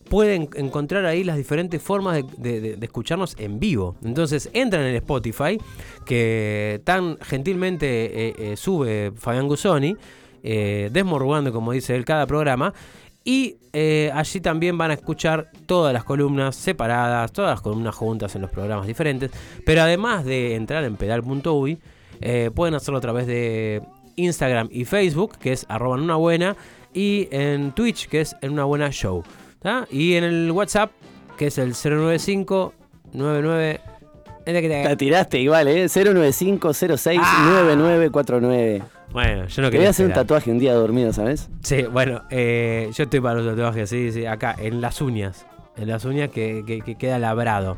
pueden 0.10 0.50
encontrar 0.56 1.06
ahí 1.06 1.24
las 1.24 1.38
diferentes 1.38 1.82
formas 1.82 2.15
de, 2.15 2.24
de- 2.38 2.62
de- 2.62 2.75
de 2.77 2.86
escucharnos 2.86 3.36
en 3.39 3.60
vivo. 3.60 3.96
Entonces 4.03 4.50
entran 4.53 4.82
en 4.84 4.89
el 4.89 4.96
Spotify, 4.96 5.58
que 6.06 6.82
tan 6.84 7.18
gentilmente 7.22 8.27
eh, 8.29 8.34
eh, 8.38 8.58
sube 8.58 9.12
Fabián 9.15 9.48
Gusoni, 9.48 9.96
eh, 10.44 10.89
desmorrugando, 10.91 11.53
como 11.53 11.72
dice 11.74 11.96
él, 11.96 12.06
cada 12.06 12.25
programa. 12.25 12.74
Y 13.29 13.57
eh, 13.74 14.09
allí 14.12 14.41
también 14.41 14.75
van 14.75 14.89
a 14.89 14.95
escuchar 14.95 15.51
todas 15.67 15.93
las 15.93 16.03
columnas 16.03 16.55
separadas, 16.55 17.31
todas 17.31 17.51
las 17.51 17.62
columnas 17.62 17.93
juntas 17.93 18.33
en 18.33 18.41
los 18.41 18.50
programas 18.50 18.88
diferentes. 18.88 19.29
Pero 19.63 19.83
además 19.83 20.25
de 20.25 20.55
entrar 20.55 20.83
en 20.83 20.95
pedal.uy, 20.95 21.77
eh, 22.21 22.50
pueden 22.55 22.74
hacerlo 22.74 22.98
a 22.98 23.01
través 23.01 23.27
de 23.27 23.83
Instagram 24.15 24.69
y 24.71 24.83
Facebook, 24.83 25.38
que 25.38 25.51
es 25.51 25.67
arroba 25.69 25.98
en 25.98 26.05
una 26.05 26.15
buena, 26.15 26.57
y 26.91 27.27
en 27.29 27.71
Twitch, 27.74 28.07
que 28.07 28.21
es 28.21 28.36
en 28.41 28.53
una 28.53 28.63
buena 28.63 28.89
show. 28.89 29.24
Y 29.91 30.15
en 30.15 30.24
el 30.24 30.51
WhatsApp, 30.51 30.91
que 31.38 31.48
es 31.48 31.59
el 31.59 31.75
095 31.75 32.74
99 33.13 33.79
La 34.84 34.96
tiraste 34.96 35.39
igual, 35.39 35.67
¿eh? 35.67 35.86
095069949. 35.86 38.81
Bueno, 39.12 39.48
yo 39.48 39.48
no 39.48 39.48
Te 39.48 39.62
voy 39.62 39.72
quería 39.72 39.88
a 39.88 39.89
hacer 39.89 40.05
un 40.05 40.13
tatuaje 40.13 40.51
un 40.51 40.60
día 40.60 40.74
dormido, 40.74 41.12
¿sabes? 41.13 41.50
Sí, 41.63 41.84
bueno, 41.91 42.22
eh, 42.29 42.89
yo 42.96 43.03
estoy 43.05 43.19
para 43.22 43.41
los 43.41 43.55
tatuajes, 43.55 43.89
sí, 43.89 44.12
sí, 44.12 44.25
acá, 44.25 44.55
en 44.58 44.81
las 44.81 45.01
uñas. 45.01 45.46
En 45.77 45.88
las 45.88 46.05
uñas 46.05 46.29
que, 46.29 46.63
que- 46.65 46.81
que 46.81 46.96
queda 46.96 47.17
labrado. 47.19 47.77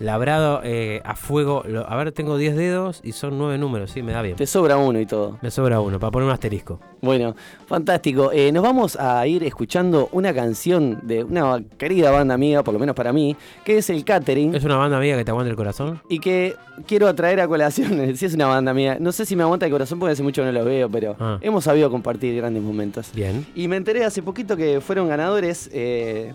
Labrado 0.00 0.60
eh, 0.64 1.00
a 1.04 1.14
fuego. 1.14 1.62
Lo- 1.66 1.88
a 1.88 1.94
ver, 1.96 2.12
tengo 2.12 2.36
10 2.36 2.56
dedos 2.56 3.00
y 3.04 3.12
son 3.12 3.38
9 3.38 3.58
números, 3.58 3.90
sí, 3.92 4.02
me 4.02 4.12
da 4.12 4.22
bien. 4.22 4.36
Te 4.36 4.46
sobra 4.46 4.76
uno 4.76 4.98
y 5.00 5.06
todo. 5.06 5.38
Me 5.42 5.50
sobra 5.50 5.80
uno, 5.80 6.00
para 6.00 6.10
poner 6.10 6.26
un 6.26 6.32
asterisco. 6.32 6.80
Bueno, 7.00 7.34
fantástico. 7.66 8.30
Eh, 8.32 8.50
nos 8.52 8.62
vamos 8.62 8.96
a 8.96 9.26
ir 9.26 9.42
escuchando 9.44 10.08
una 10.12 10.32
canción 10.34 11.00
de 11.02 11.24
una 11.24 11.62
querida 11.78 12.10
banda 12.10 12.34
amiga, 12.34 12.62
por 12.62 12.74
lo 12.74 12.80
menos 12.80 12.94
para 12.96 13.12
mí, 13.12 13.36
que 13.64 13.78
es 13.78 13.90
el 13.90 14.04
Catering. 14.04 14.54
¿Es 14.54 14.64
una 14.64 14.76
banda 14.76 14.96
amiga 14.98 15.16
que 15.16 15.24
te 15.24 15.30
aguanta 15.30 15.50
el 15.50 15.56
corazón? 15.56 16.00
Y 16.08 16.18
que 16.18 16.54
quiero 16.86 17.06
atraer 17.08 17.40
a 17.40 17.48
colación. 17.48 17.92
si 18.16 18.26
es 18.26 18.34
una 18.34 18.46
banda 18.46 18.74
mía. 18.74 18.96
No 19.00 19.12
sé 19.12 19.24
si 19.26 19.36
me 19.36 19.42
aguanta 19.42 19.66
el 19.66 19.72
corazón 19.72 19.98
porque 19.98 20.12
hace 20.12 20.22
mucho 20.22 20.44
no 20.44 20.52
los 20.52 20.64
veo, 20.64 20.88
pero 20.90 21.16
Ah. 21.20 21.38
hemos 21.40 21.64
sabido 21.64 21.90
compartir 21.90 22.34
grandes 22.36 22.62
momentos. 22.62 23.10
Bien. 23.14 23.46
Y 23.54 23.68
me 23.68 23.76
enteré 23.76 24.04
hace 24.04 24.22
poquito 24.22 24.56
que 24.56 24.80
fueron 24.80 25.08
ganadores 25.08 25.68
eh, 25.72 26.32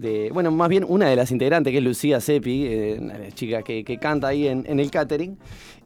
de. 0.00 0.30
Bueno, 0.32 0.50
más 0.50 0.68
bien 0.68 0.84
una 0.88 1.08
de 1.08 1.16
las 1.16 1.30
integrantes, 1.30 1.70
que 1.72 1.78
es 1.78 1.84
Lucía 1.84 2.20
Seppi, 2.20 2.66
eh, 2.66 2.98
una 3.00 3.28
chicas 3.32 3.62
que, 3.64 3.84
que 3.84 3.98
canta 3.98 4.28
ahí 4.28 4.48
en, 4.48 4.64
en 4.68 4.80
el 4.80 4.90
catering, 4.90 5.36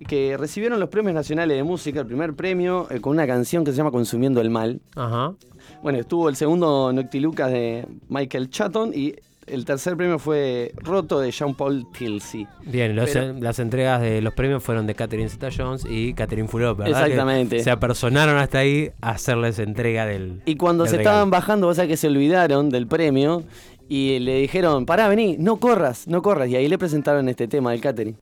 que 0.07 0.37
recibieron 0.37 0.79
los 0.81 0.89
premios 0.89 1.15
nacionales 1.15 1.57
de 1.57 1.63
música, 1.65 2.01
el 2.01 2.07
primer 2.07 2.35
premio, 2.35 2.87
eh, 2.91 3.01
con 3.01 3.13
una 3.13 3.27
canción 3.27 3.65
que 3.65 3.71
se 3.73 3.77
llama 3.77 3.91
Consumiendo 3.91 4.41
el 4.41 4.51
Mal. 4.51 4.81
Ajá. 4.97 5.35
Bueno, 5.83 5.99
estuvo 5.99 6.29
el 6.29 6.37
segundo 6.37 6.93
Noctilucas 6.93 7.51
de 7.51 7.87
Michael 8.09 8.51
Chatton 8.51 8.93
y 8.95 9.15
el 9.47 9.67
tercer 9.67 9.95
premio 9.95 10.19
fue 10.19 10.73
Roto 10.77 11.21
de 11.21 11.31
Jean-Paul 11.31 11.87
Tilsey. 11.93 12.47
Bien, 12.65 12.97
los- 12.97 13.11
Pero- 13.11 13.35
las 13.41 13.59
entregas 13.59 14.01
de 14.01 14.23
los 14.23 14.33
premios 14.33 14.63
fueron 14.63 14.87
de 14.87 14.95
Catherine 14.95 15.29
Zeta 15.29 15.49
Jones 15.55 15.85
y 15.89 16.15
Catherine 16.15 16.49
Fulop, 16.49 16.79
¿verdad? 16.79 17.05
Que 17.05 17.11
Exactamente. 17.11 17.61
se 17.63 17.71
apersonaron 17.71 18.39
hasta 18.39 18.61
ahí 18.61 18.91
a 19.03 19.11
hacerles 19.11 19.59
entrega 19.59 20.07
del. 20.07 20.41
Y 20.47 20.57
cuando 20.57 20.85
del 20.85 20.93
se 20.93 20.97
regalo. 20.99 21.11
estaban 21.17 21.31
bajando, 21.31 21.67
vos 21.67 21.77
sabés 21.77 21.91
que 21.91 21.97
se 21.99 22.07
olvidaron 22.07 22.71
del 22.71 22.87
premio 22.87 23.43
y 23.89 24.19
le 24.19 24.41
dijeron, 24.41 24.87
pará, 24.87 25.09
vení, 25.09 25.37
no 25.39 25.59
corras, 25.61 26.07
no 26.09 26.23
corras. 26.23 26.49
Y 26.49 26.57
ahí 26.57 26.69
le 26.69 26.79
presentaron 26.79 27.29
este 27.29 27.49
tema 27.49 27.73
del 27.73 27.81
catering. 27.81 28.17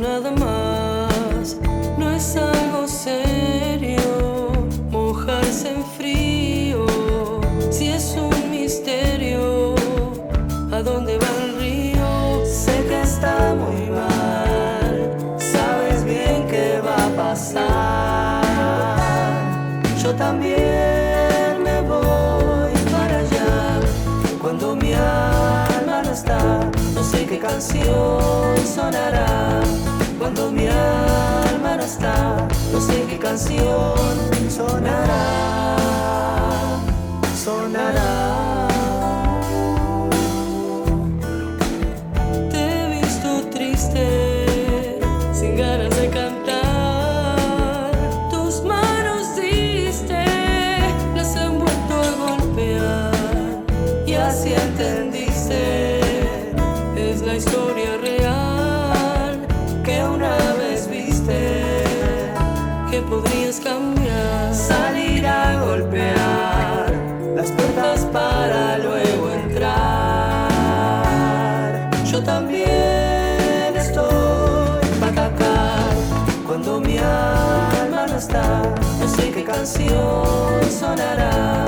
Nada 0.00 0.30
más. 0.30 1.58
No 1.98 2.10
es 2.10 2.36
en 5.60 5.84
frío. 5.84 6.86
Si 7.70 7.88
es 7.88 8.16
un 8.16 8.50
misterio, 8.50 9.74
¿a 10.72 10.82
dónde 10.82 11.18
va 11.18 11.26
el 11.44 11.60
río? 11.60 12.46
Sé 12.46 12.84
que 12.88 13.02
está 13.02 13.54
muy 13.54 13.90
mal, 13.90 15.36
sabes 15.38 16.04
bien 16.04 16.46
que 16.48 16.80
va 16.80 16.96
a 17.04 17.10
pasar. 17.24 18.42
Yo 20.02 20.14
también 20.14 21.62
me 21.62 21.82
voy 21.82 22.72
para 22.90 23.18
allá 23.18 23.80
cuando 24.40 24.74
mi 24.74 24.94
alma 24.94 26.02
no 26.02 26.10
está. 26.10 26.70
No 26.94 27.04
sé 27.04 27.26
qué 27.26 27.38
canción 27.38 28.56
sonará 28.64 29.60
cuando 30.18 30.50
mi 30.50 30.66
alma 30.66 31.76
no 31.76 31.82
está. 31.82 32.48
No 32.72 32.80
sé 32.80 33.04
qué 33.08 33.18
canción 33.18 33.94
sonará, 34.48 35.76
sonará. 37.44 38.51
podrías 63.02 63.60
cambiar. 63.60 64.54
Salir 64.54 65.26
a 65.26 65.62
golpear 65.64 66.92
las 67.34 67.50
puertas 67.50 68.00
para 68.12 68.78
luego 68.78 69.30
entrar. 69.32 70.48
Yo 72.04 72.22
también 72.22 73.76
estoy 73.76 74.80
para 75.00 75.26
atacar 75.26 75.94
cuando 76.46 76.80
mi 76.80 76.98
alma 76.98 78.06
no 78.08 78.16
está. 78.16 78.62
No 79.00 79.08
sé 79.08 79.30
qué 79.30 79.44
canción 79.44 80.70
sonará 80.70 81.66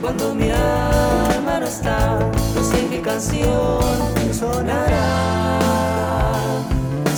cuando 0.00 0.34
mi 0.34 0.50
alma 0.50 1.60
no 1.60 1.66
está. 1.66 2.18
No 2.54 2.62
sé 2.62 2.86
qué 2.90 3.00
canción 3.00 3.80
sonará. 4.32 5.08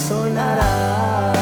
Sonará. 0.09 1.42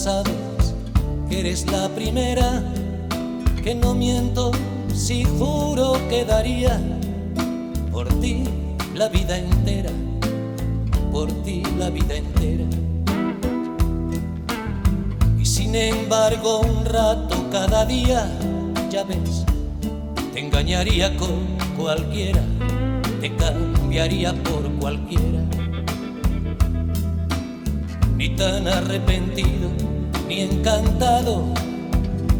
Sabes 0.00 0.74
que 1.28 1.40
eres 1.40 1.70
la 1.70 1.86
primera, 1.90 2.62
que 3.62 3.74
no 3.74 3.94
miento 3.94 4.50
si 4.94 5.24
juro 5.24 5.92
que 6.08 6.24
daría 6.24 6.80
por 7.92 8.08
ti 8.20 8.44
la 8.94 9.08
vida 9.08 9.36
entera, 9.36 9.90
por 11.12 11.30
ti 11.42 11.62
la 11.78 11.90
vida 11.90 12.14
entera. 12.16 12.64
Y 15.38 15.44
sin 15.44 15.74
embargo 15.74 16.60
un 16.60 16.86
rato 16.86 17.36
cada 17.52 17.84
día, 17.84 18.26
ya 18.90 19.04
ves, 19.04 19.44
te 20.32 20.40
engañaría 20.40 21.14
con 21.18 21.58
cualquiera, 21.76 22.40
te 23.20 23.36
cambiaría 23.36 24.32
por 24.44 24.62
cualquiera 24.80 25.40
ni 28.20 28.28
tan 28.36 28.68
arrepentido, 28.68 29.70
ni 30.30 30.42
encantado 30.42 31.42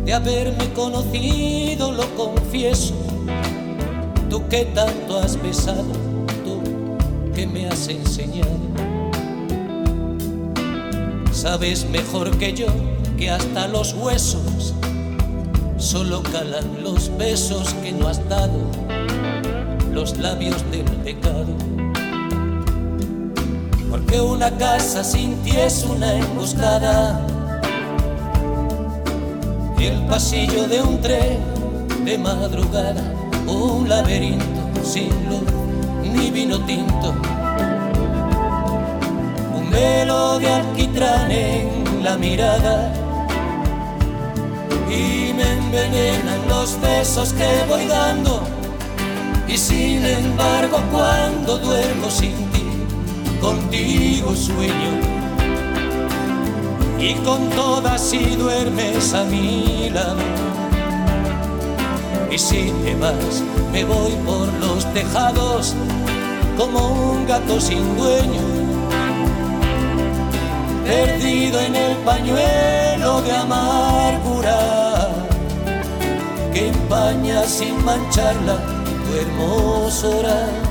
de 0.05 0.15
haberme 0.15 0.73
conocido, 0.75 1.91
lo 1.91 2.05
confieso. 2.15 2.95
Tú 4.29 4.47
que 4.49 4.65
tanto 4.67 5.19
has 5.19 5.43
besado, 5.43 5.91
tú 6.45 6.63
que 7.35 7.49
me 7.49 7.67
has 7.67 7.89
enseñado. 7.89 8.61
Sabes 11.33 11.85
mejor 11.91 12.39
que 12.39 12.53
yo 12.55 12.69
que 13.19 13.29
hasta 13.29 13.67
los 13.67 13.93
huesos 13.95 14.73
solo 15.77 16.23
calan 16.23 16.85
los 16.85 17.11
besos 17.19 17.75
que 17.83 17.91
no 17.91 18.07
has 18.07 18.21
dado, 18.29 18.61
los 19.93 20.17
labios 20.17 20.63
del 20.71 20.85
pecado. 21.03 21.57
Porque 23.91 24.21
una 24.21 24.57
casa 24.59 25.03
sin 25.03 25.35
ti 25.43 25.57
es 25.57 25.85
una 25.85 26.15
emboscada. 26.15 27.27
El 29.81 29.99
pasillo 30.03 30.69
de 30.69 30.83
un 30.83 31.01
tren 31.01 31.39
de 32.05 32.19
madrugada, 32.19 33.03
un 33.47 33.89
laberinto 33.89 34.85
sin 34.85 35.09
luz 35.27 35.41
ni 36.03 36.31
vino 36.31 36.61
tinto. 36.67 37.15
Un 39.57 39.71
velo 39.71 40.39
de 40.39 40.49
alquitrán 40.51 41.31
en 41.31 42.05
la 42.05 42.19
mirada 42.19 42.93
y 44.91 45.33
me 45.33 45.51
envenenan 45.51 46.47
los 46.47 46.79
besos 46.83 47.33
que 47.33 47.49
voy 47.67 47.87
dando. 47.87 48.43
Y 49.49 49.57
sin 49.57 50.05
embargo, 50.05 50.79
cuando 50.93 51.57
duermo 51.57 52.11
sin 52.11 52.35
ti, 52.53 52.67
contigo 53.41 54.37
sueño 54.37 55.20
y 57.01 57.15
con 57.25 57.49
todas 57.51 58.01
si 58.01 58.37
duermes 58.37 59.15
a 59.15 59.25
mi 59.25 59.89
lado 59.91 60.21
y 62.31 62.39
si 62.39 62.73
te 62.85 62.95
vas 62.97 63.43
me 63.73 63.85
voy 63.85 64.13
por 64.27 64.47
los 64.61 64.85
tejados 64.93 65.75
como 66.59 67.13
un 67.13 67.27
gato 67.27 67.59
sin 67.59 67.97
dueño 67.97 68.43
perdido 70.85 71.61
en 71.61 71.75
el 71.75 71.97
pañuelo 71.99 73.23
de 73.23 73.33
amargura 73.33 74.59
que 76.53 76.69
empaña 76.69 77.45
sin 77.45 77.83
mancharla 77.83 78.59
tu 79.07 79.17
hermosura 79.17 80.70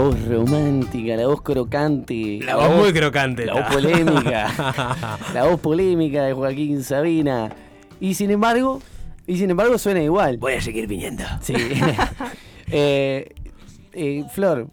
voz 0.00 0.24
romántica, 0.26 1.16
la 1.16 1.26
voz 1.26 1.42
crocante. 1.42 2.40
La 2.42 2.56
voz 2.56 2.74
muy 2.74 2.92
crocante 2.92 3.44
La 3.44 3.54
voz 3.54 3.74
polémica. 3.74 5.18
la 5.34 5.44
voz 5.44 5.60
polémica 5.60 6.24
de 6.24 6.32
Joaquín 6.32 6.82
Sabina. 6.82 7.50
Y 8.00 8.14
sin 8.14 8.30
embargo, 8.30 8.80
y 9.26 9.36
sin 9.36 9.50
embargo 9.50 9.76
suena 9.76 10.02
igual. 10.02 10.38
Voy 10.38 10.54
a 10.54 10.60
seguir 10.60 10.86
viniendo. 10.86 11.24
Sí. 11.40 11.54
Eh, 12.72 13.34
eh, 13.94 14.24
Flor, 14.32 14.68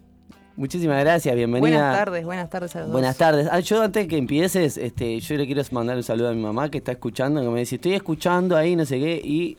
muchísimas 0.55 0.99
gracias, 0.99 1.35
bienvenida. 1.35 1.71
Buenas 1.79 1.97
tardes, 1.97 2.25
buenas 2.25 2.49
tardes 2.51 2.75
a 2.75 2.81
los 2.81 2.91
Buenas 2.91 3.17
dos. 3.17 3.17
tardes. 3.17 3.47
Ah, 3.51 3.59
yo 3.59 3.81
antes 3.81 4.07
que 4.07 4.17
empieces, 4.17 4.77
este, 4.77 5.19
yo 5.19 5.35
le 5.35 5.47
quiero 5.47 5.63
mandar 5.71 5.97
un 5.97 6.03
saludo 6.03 6.29
a 6.29 6.33
mi 6.33 6.43
mamá 6.43 6.69
que 6.69 6.77
está 6.77 6.91
escuchando, 6.91 7.41
que 7.41 7.47
me 7.47 7.61
dice, 7.61 7.77
estoy 7.77 7.95
escuchando 7.95 8.55
ahí, 8.55 8.75
no 8.75 8.85
sé 8.85 8.99
qué, 8.99 9.15
y 9.15 9.57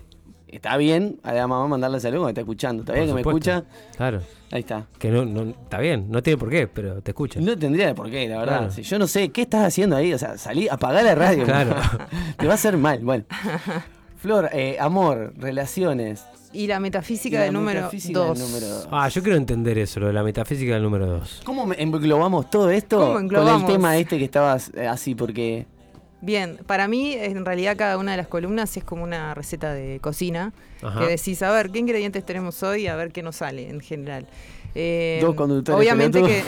está 0.50 0.76
bien 0.76 1.18
a 1.22 1.32
la 1.32 1.46
mamá 1.46 1.66
mandarle 1.68 2.00
saludo 2.00 2.24
que 2.24 2.30
está 2.30 2.40
escuchando. 2.42 2.82
¿Está 2.82 2.92
bien 2.94 3.06
que 3.06 3.14
me 3.14 3.20
escucha? 3.20 3.64
Claro. 3.96 4.20
Ahí 4.50 4.60
está. 4.60 4.86
Que 4.98 5.10
no, 5.10 5.24
no, 5.24 5.50
está 5.50 5.78
bien, 5.78 6.06
no 6.10 6.22
tiene 6.22 6.38
por 6.38 6.48
qué, 6.50 6.66
pero 6.66 7.02
te 7.02 7.10
escucha. 7.10 7.38
No 7.40 7.56
tendría 7.58 7.94
por 7.94 8.10
qué, 8.10 8.26
la 8.28 8.38
verdad. 8.38 8.58
Claro. 8.58 8.72
Si 8.72 8.82
yo 8.82 8.98
no 8.98 9.06
sé, 9.06 9.28
¿qué 9.30 9.42
estás 9.42 9.64
haciendo 9.66 9.96
ahí? 9.96 10.12
O 10.14 10.18
sea, 10.18 10.38
salí, 10.38 10.68
apagá 10.68 11.02
la 11.02 11.14
radio. 11.14 11.44
Claro. 11.44 11.74
Te 12.38 12.46
va 12.46 12.52
a 12.52 12.54
hacer 12.54 12.76
mal. 12.78 13.00
Bueno. 13.00 13.24
Flor, 14.16 14.48
eh, 14.52 14.76
amor, 14.80 15.32
relaciones. 15.36 16.24
Y 16.52 16.66
la 16.66 16.80
metafísica 16.80 17.36
Y 17.36 17.38
la 17.38 17.44
del 17.44 17.52
número 17.54 17.88
del 17.90 18.12
2. 18.12 18.38
número 18.38 18.66
dos. 18.66 18.88
Ah, 18.90 19.08
yo 19.08 19.22
quiero 19.22 19.36
entender 19.36 19.76
eso, 19.78 20.00
lo 20.00 20.06
de 20.06 20.12
la 20.14 20.22
metafísica 20.22 20.72
del 20.74 20.82
número 20.82 21.06
2. 21.06 21.42
¿Cómo 21.44 21.66
me- 21.66 21.80
englobamos 21.80 22.48
todo 22.50 22.70
esto 22.70 22.98
¿Cómo 23.00 23.12
con 23.12 23.22
englobamos? 23.24 23.62
el 23.62 23.68
tema 23.68 23.96
este 23.98 24.16
que 24.18 24.24
estabas 24.24 24.72
eh, 24.74 24.86
así? 24.88 25.14
Porque 25.14 25.66
Bien, 26.20 26.58
para 26.66 26.88
mí 26.88 27.12
en 27.12 27.44
realidad 27.44 27.76
cada 27.76 27.96
una 27.96 28.10
de 28.12 28.16
las 28.16 28.26
columnas 28.26 28.76
es 28.76 28.84
como 28.84 29.04
una 29.04 29.34
receta 29.34 29.72
de 29.72 30.00
cocina 30.00 30.52
Ajá. 30.82 31.00
que 31.00 31.06
decís, 31.06 31.42
a 31.42 31.52
ver, 31.52 31.70
¿qué 31.70 31.78
ingredientes 31.78 32.24
tenemos 32.26 32.62
hoy? 32.62 32.88
A 32.88 32.96
ver 32.96 33.12
qué 33.12 33.22
nos 33.22 33.36
sale 33.36 33.68
en 33.68 33.80
general. 33.80 34.26
Eh, 34.74 35.18
Dos 35.22 35.34
conductores 35.34 35.78
Obviamente 35.78 36.22
que. 36.22 36.42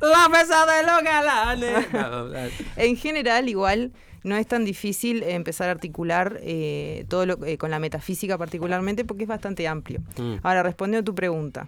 La 0.00 0.28
mesa 0.28 0.66
de 0.76 0.82
los 0.86 1.02
galanes. 1.04 2.52
En 2.76 2.96
general, 2.96 3.48
igual, 3.48 3.92
no 4.22 4.36
es 4.36 4.46
tan 4.46 4.64
difícil 4.64 5.22
empezar 5.22 5.68
a 5.68 5.72
articular 5.72 6.38
eh, 6.42 7.04
todo 7.08 7.26
lo, 7.26 7.44
eh, 7.44 7.58
con 7.58 7.70
la 7.70 7.78
metafísica 7.78 8.38
particularmente 8.38 9.04
porque 9.04 9.24
es 9.24 9.28
bastante 9.28 9.66
amplio. 9.66 10.00
Mm. 10.16 10.36
Ahora, 10.42 10.62
respondiendo 10.62 11.00
a 11.00 11.04
tu 11.04 11.14
pregunta. 11.14 11.66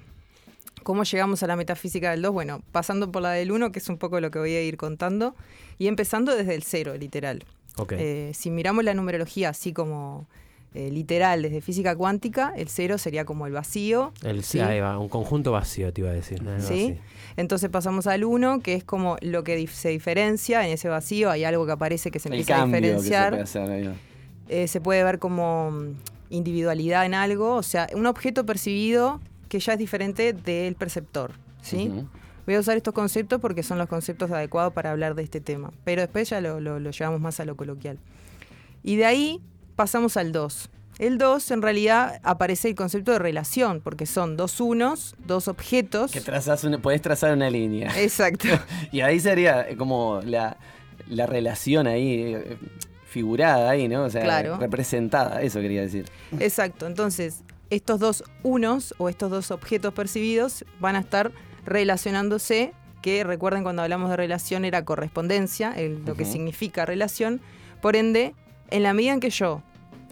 ¿Cómo 0.83 1.03
llegamos 1.05 1.43
a 1.43 1.47
la 1.47 1.57
metafísica 1.57 2.11
del 2.11 2.23
2? 2.23 2.33
Bueno, 2.33 2.63
pasando 2.73 3.13
por 3.13 3.21
la 3.21 3.33
del 3.33 3.53
1, 3.53 3.71
que 3.71 3.81
es 3.81 3.89
un 3.91 3.99
poco 3.99 4.19
lo 4.21 4.31
que 4.31 4.39
voy 4.39 4.55
a 4.55 4.63
ir 4.63 4.79
contando, 4.79 5.35
y 5.81 5.89
empezando 5.89 6.37
desde 6.37 6.55
el 6.55 6.63
0, 6.63 6.95
literal. 6.99 7.43
Eh, 7.93 8.33
si 8.35 8.51
miramos 8.51 8.85
la 8.85 8.93
numerología 8.93 9.49
así 9.49 9.73
como 9.73 10.27
eh, 10.75 10.91
literal, 10.91 11.41
desde 11.41 11.63
física 11.63 11.97
cuántica, 11.97 12.53
el 12.55 12.69
0 12.69 12.99
sería 12.99 13.25
como 13.25 13.47
el 13.47 13.53
vacío. 13.55 14.13
El, 14.23 14.45
¿sí? 14.45 14.61
ahí 14.61 14.79
va, 14.81 14.99
un 14.99 15.09
conjunto 15.09 15.51
vacío, 15.53 15.91
te 15.93 16.03
iba 16.03 16.11
a 16.11 16.13
decir. 16.13 16.43
¿sí? 16.61 16.99
Entonces 17.39 17.71
pasamos 17.71 18.07
al 18.07 18.25
1, 18.25 18.61
que 18.61 18.75
es 18.75 18.85
como 18.85 19.17
lo 19.23 19.43
que 19.43 19.59
dif- 19.59 19.71
se 19.73 19.89
diferencia 19.89 20.65
en 20.67 20.73
ese 20.73 20.89
vacío, 20.91 21.31
hay 21.31 21.45
algo 21.45 21.65
que 21.65 21.73
aparece 21.73 22.11
que 22.11 22.19
se 22.19 22.29
El 22.29 22.35
empieza 22.35 22.57
a 22.57 22.59
cambio 22.61 22.81
que 22.81 22.87
se 22.87 22.93
diferenciar. 22.93 23.31
puede 23.31 23.43
hacer 23.43 23.71
ahí. 23.71 23.91
Eh, 24.51 24.69
se 24.69 24.81
puede 24.83 25.03
ver 25.03 25.19
como 25.19 25.71
mm, 25.71 25.95
individualidad 26.29 27.07
en 27.07 27.15
algo, 27.15 27.55
o 27.55 27.63
sea, 27.63 27.89
un 27.95 28.05
objeto 28.07 28.45
percibido 28.45 29.21
que 29.49 29.59
ya 29.61 29.73
es 29.73 29.79
diferente 29.79 30.33
del 30.35 30.75
perceptor, 30.75 31.33
¿sí? 31.63 31.91
Voy 32.51 32.57
a 32.57 32.61
usar 32.61 32.77
estos 32.77 32.93
conceptos 32.95 33.41
porque 33.41 33.63
son 33.63 33.79
los 33.79 33.87
conceptos 33.89 34.29
adecuados 34.33 34.73
para 34.73 34.91
hablar 34.91 35.15
de 35.15 35.23
este 35.23 35.41
tema, 35.41 35.71
pero 35.85 36.03
después 36.03 36.29
ya 36.29 36.41
lo, 36.41 36.59
lo- 36.59 36.81
lo 36.81 36.91
llevamos 36.91 37.21
más 37.21 37.39
a 37.39 37.45
lo 37.45 37.57
coloquial. 37.57 37.97
Y 38.83 38.97
de 38.97 39.05
ahí 39.07 39.41
pasamos 39.77 40.17
al 40.17 40.33
2. 40.33 40.69
El 40.99 41.17
2 41.17 41.49
en 41.53 41.63
realidad 41.63 42.21
aparece 42.25 42.67
el 42.69 42.75
concepto 42.75 43.13
de 43.13 43.21
relación, 43.21 43.81
porque 43.81 44.05
son 44.05 44.37
dos 44.37 44.61
unos, 44.61 45.15
dos 45.25 45.47
objetos. 45.47 46.11
Que 46.11 46.21
trazas 46.21 46.65
una, 46.65 46.79
podés 46.83 47.01
trazar 47.01 47.33
una 47.35 47.49
línea. 47.51 47.89
Exacto. 48.03 48.49
y 48.91 49.01
ahí 49.03 49.21
sería 49.21 49.69
como 49.77 50.21
la, 50.25 50.57
la 51.09 51.27
relación 51.27 51.87
ahí 51.87 52.35
eh, 52.35 52.59
figurada 53.07 53.71
ahí, 53.71 53.87
¿no? 53.87 54.03
O 54.03 54.11
sea, 54.11 54.23
Claro. 54.25 54.57
representada, 54.59 55.41
eso 55.43 55.61
quería 55.61 55.83
decir. 55.83 56.07
Exacto, 56.41 56.89
entonces 56.89 57.45
estos 57.71 58.01
dos 58.01 58.25
unos 58.43 58.93
o 58.99 59.09
estos 59.09 59.31
dos 59.31 59.53
objetos 59.53 59.95
percibidos 59.95 60.65
van 60.81 60.97
a 60.97 60.99
estar 60.99 61.31
relacionándose, 61.71 62.73
que 63.01 63.25
recuerden 63.25 63.63
cuando 63.63 63.83
hablamos 63.83 64.11
de 64.11 64.17
relación 64.17 64.65
era 64.65 64.85
correspondencia, 64.85 65.73
el- 65.73 66.05
lo 66.05 66.15
que 66.15 66.25
significa 66.25 66.85
relación, 66.85 67.41
por 67.81 67.97
ende, 67.97 68.35
en 68.71 68.83
la 68.83 68.93
medida 68.93 69.15
en 69.15 69.21
que 69.21 69.31
yo 69.31 69.63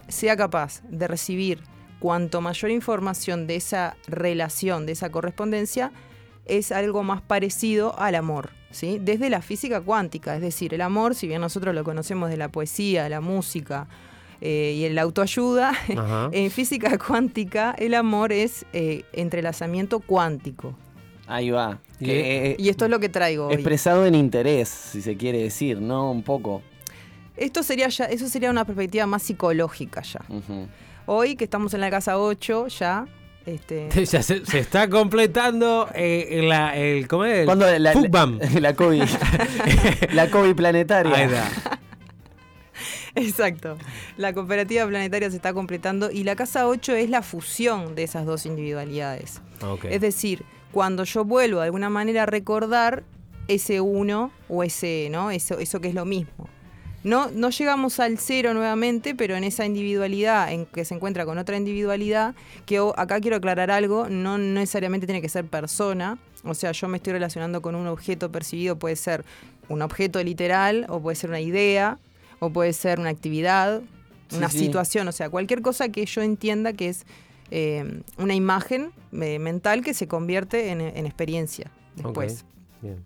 sea 0.09 0.37
capaz 0.37 0.81
de 0.89 1.07
recibir 1.07 1.61
cuanto 2.01 2.41
mayor 2.41 2.71
información 2.71 3.47
de 3.47 3.57
esa 3.57 3.97
relación, 4.07 4.87
de 4.87 4.93
esa 4.93 5.11
correspondencia, 5.11 5.91
es 6.47 6.73
algo 6.73 7.03
más 7.03 7.21
parecido 7.21 7.99
al 7.99 8.15
amor, 8.15 8.51
¿sí? 8.71 8.99
Desde 9.03 9.29
la 9.29 9.43
física 9.43 9.81
cuántica, 9.83 10.35
es 10.35 10.41
decir, 10.41 10.73
el 10.73 10.81
amor, 10.81 11.15
si 11.15 11.27
bien 11.29 11.41
nosotros 11.43 11.75
lo 11.75 11.85
conocemos 11.85 12.31
de 12.31 12.39
la 12.39 12.49
poesía, 12.49 13.09
la 13.11 13.21
música 13.21 13.87
eh, 14.41 14.75
y 14.79 14.85
el 14.85 14.99
autoayuda, 14.99 15.73
en 16.33 16.51
física 16.51 16.97
cuántica 16.97 17.75
el 17.77 17.93
amor 17.95 18.33
es 18.33 18.65
eh, 18.73 19.03
entrelazamiento 19.13 20.01
cuántico. 20.01 20.75
Ahí 21.29 21.51
va. 21.51 21.79
Que, 21.99 22.53
eh, 22.53 22.57
Y 22.59 22.69
esto 22.71 22.87
es 22.87 22.91
lo 22.91 22.99
que 23.01 23.09
traigo 23.09 23.49
hoy. 23.49 23.55
expresado 23.55 24.07
en 24.07 24.15
interés, 24.15 24.69
si 24.69 25.03
se 25.03 25.17
quiere 25.17 25.43
decir, 25.43 25.81
¿no? 25.81 26.11
Un 26.11 26.23
poco. 26.23 26.63
Esto 27.37 27.63
sería 27.63 27.89
ya, 27.89 28.07
eso 28.07 28.29
sería 28.29 28.51
una 28.51 28.65
perspectiva 28.65 29.07
más 29.07 29.23
psicológica 29.23 30.03
ya. 30.03 30.21
Hoy 31.07 31.37
que 31.37 31.45
estamos 31.45 31.73
en 31.75 31.81
la 31.81 31.91
casa 31.91 32.19
8 32.19 32.67
ya, 32.69 33.07
este, 33.47 33.89
Ya 34.05 34.23
se, 34.23 34.45
se 34.45 34.59
está 34.59 34.89
completando 34.91 35.89
eh, 35.95 36.41
la, 36.45 36.77
el, 36.77 37.07
¿cómo 37.09 37.25
es? 37.25 37.45
¿Cuándo 37.45 37.67
la, 37.67 37.79
la, 37.79 37.95
la 38.61 38.75
COVID? 38.75 39.03
la 40.13 40.31
COVID 40.31 40.55
planetaria. 40.55 41.15
Ahí 41.15 41.25
está. 41.27 41.79
Exacto. 43.15 43.77
La 44.17 44.33
cooperativa 44.33 44.87
planetaria 44.87 45.31
se 45.31 45.37
está 45.37 45.53
completando 45.53 46.11
y 46.11 46.25
la 46.25 46.37
casa 46.37 46.69
8 46.69 46.95
es 46.95 47.11
la 47.11 47.23
fusión 47.23 47.95
de 47.95 48.05
esas 48.05 48.27
dos 48.27 48.47
individualidades. 48.47 49.41
Ok. 49.63 49.87
Es 49.87 50.01
decir, 50.01 50.45
cuando 50.73 51.05
yo 51.05 51.25
vuelvo 51.25 51.61
de 51.61 51.67
alguna 51.67 51.91
manera 51.91 52.25
a 52.25 52.27
recordar 52.27 53.05
ese 53.49 53.81
uno 53.81 54.31
o 54.49 54.63
ese, 54.63 55.09
¿no? 55.11 55.31
Eso, 55.31 55.59
eso 55.59 55.81
que 55.81 55.89
es 55.89 55.95
lo 55.95 56.05
mismo. 56.05 56.49
No, 57.05 57.31
no 57.31 57.51
llegamos 57.51 58.01
al 58.01 58.19
cero 58.19 58.55
nuevamente, 58.55 59.15
pero 59.15 59.37
en 59.37 59.45
esa 59.45 59.65
individualidad 59.65 60.53
en 60.53 60.67
que 60.67 60.85
se 60.85 60.95
encuentra 60.95 61.25
con 61.25 61.39
otra 61.39 61.57
individualidad, 61.57 62.35
que 62.67 62.79
acá 62.97 63.21
quiero 63.21 63.37
aclarar 63.37 63.71
algo, 63.71 64.09
no 64.09 64.37
necesariamente 64.37 65.07
tiene 65.07 65.23
que 65.23 65.29
ser 65.29 65.47
persona, 65.47 66.19
o 66.45 66.55
sea, 66.55 66.73
yo 66.73 66.89
me 66.89 66.97
estoy 66.97 67.13
relacionando 67.13 67.63
con 67.63 67.75
un 67.75 67.87
objeto 67.87 68.31
percibido, 68.31 68.79
puede 68.79 68.97
ser 68.97 69.25
un 69.69 69.83
objeto 69.83 70.23
literal, 70.23 70.87
o 70.89 71.01
puede 71.01 71.15
ser 71.15 71.31
una 71.31 71.41
idea, 71.41 71.99
o 72.41 72.51
puede 72.51 72.73
ser 72.73 73.01
una 73.01 73.11
actividad, 73.11 73.81
Sí, 74.29 74.37
una 74.37 74.51
sí. 74.51 74.59
situación, 74.59 75.09
o 75.09 75.13
sea, 75.13 75.31
cualquier 75.31 75.63
cosa 75.63 75.89
que 75.89 76.05
yo 76.05 76.21
entienda 76.21 76.75
que 76.75 76.91
es 76.91 77.07
eh, 77.51 78.03
una 78.19 78.35
imagen 78.35 78.91
eh, 79.13 79.39
mental 79.39 79.83
que 79.83 79.95
se 79.95 80.07
convierte 80.09 80.71
en, 80.71 80.81
en 80.81 81.07
experiencia 81.07 81.71
después. 81.97 82.45
Bien. 82.83 82.97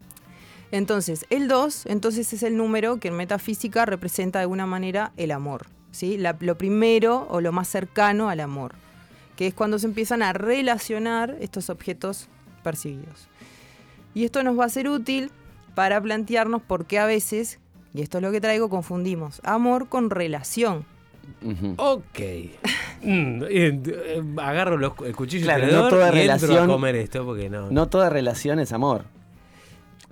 Entonces, 0.71 1.27
el 1.31 1.49
2, 1.49 1.87
entonces 1.87 2.33
es 2.33 2.43
el 2.43 2.57
número 2.57 2.99
que 2.99 3.09
en 3.09 3.17
metafísica 3.17 3.85
representa 3.85 4.39
de 4.39 4.45
alguna 4.45 4.67
manera 4.67 5.13
el 5.19 5.31
amor, 5.31 5.67
¿sí? 5.91 6.17
La- 6.17 6.37
lo 6.41 6.57
primero 6.57 7.27
o 7.31 7.41
lo 7.43 7.53
más 7.53 7.69
cercano 7.69 8.31
al 8.31 8.41
amor, 8.41 8.75
que 9.37 9.47
es 9.49 9.55
cuando 9.55 9.79
se 9.79 9.87
empiezan 9.87 10.23
a 10.23 10.33
relacionar 10.33 11.37
estos 11.41 11.69
objetos 11.69 12.29
percibidos. 12.63 13.29
Y 14.15 14.25
esto 14.25 14.43
nos 14.43 14.59
va 14.59 14.65
a 14.65 14.69
ser 14.71 14.89
útil 14.89 15.31
para 15.75 16.01
plantearnos 16.01 16.63
por 16.63 16.87
qué 16.87 16.99
a 16.99 17.07
veces, 17.07 17.59
y 17.95 18.01
esto 18.03 18.19
es 18.19 18.23
lo 18.23 18.33
que 18.33 18.41
traigo, 18.41 18.71
confundimos 18.71 19.41
amor 19.45 19.89
con 19.89 20.09
relación. 20.11 20.87
Ok. 21.77 22.19
Mm, 23.03 23.43
eh, 23.49 24.23
agarro 24.41 24.77
los, 24.79 24.93
el 25.05 25.15
cuchillo 25.17 25.45
Claro, 25.45 25.67
no 25.67 25.89
toda 25.89 25.89
y 25.89 25.91
entro 25.91 26.05
a 26.07 26.11
relación- 26.11 26.67
comer 26.69 26.97
esto 26.97 27.25
porque 27.25 27.51
no. 27.51 27.71
No 27.71 27.89
toda 27.89 28.09
relación 28.11 28.59
es 28.61 28.73
amor. 28.73 29.05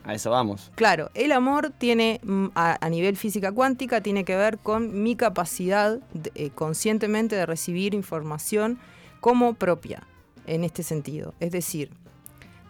A 0.03 0.15
eso 0.15 0.31
vamos. 0.31 0.73
Claro, 0.75 1.11
el 1.15 1.31
amor 1.31 1.73
tiene, 1.77 2.21
mm, 2.25 2.47
a, 2.55 2.85
a 2.85 2.89
nivel 2.89 3.17
física 3.17 3.53
cuántica, 3.53 4.01
tiene 4.01 4.25
que 4.25 4.35
ver 4.35 4.59
con 4.59 5.03
mi 5.03 5.15
capacidad 5.15 5.99
de- 6.15 6.33
eh, 6.35 6.51
conscientemente 6.55 7.37
de 7.37 7.47
recibir 7.47 7.95
información 7.95 8.79
como 9.21 9.55
propia, 9.55 10.03
en 10.47 10.65
este 10.65 10.83
sentido. 10.83 11.35
Es 11.39 11.53
decir, 11.53 11.91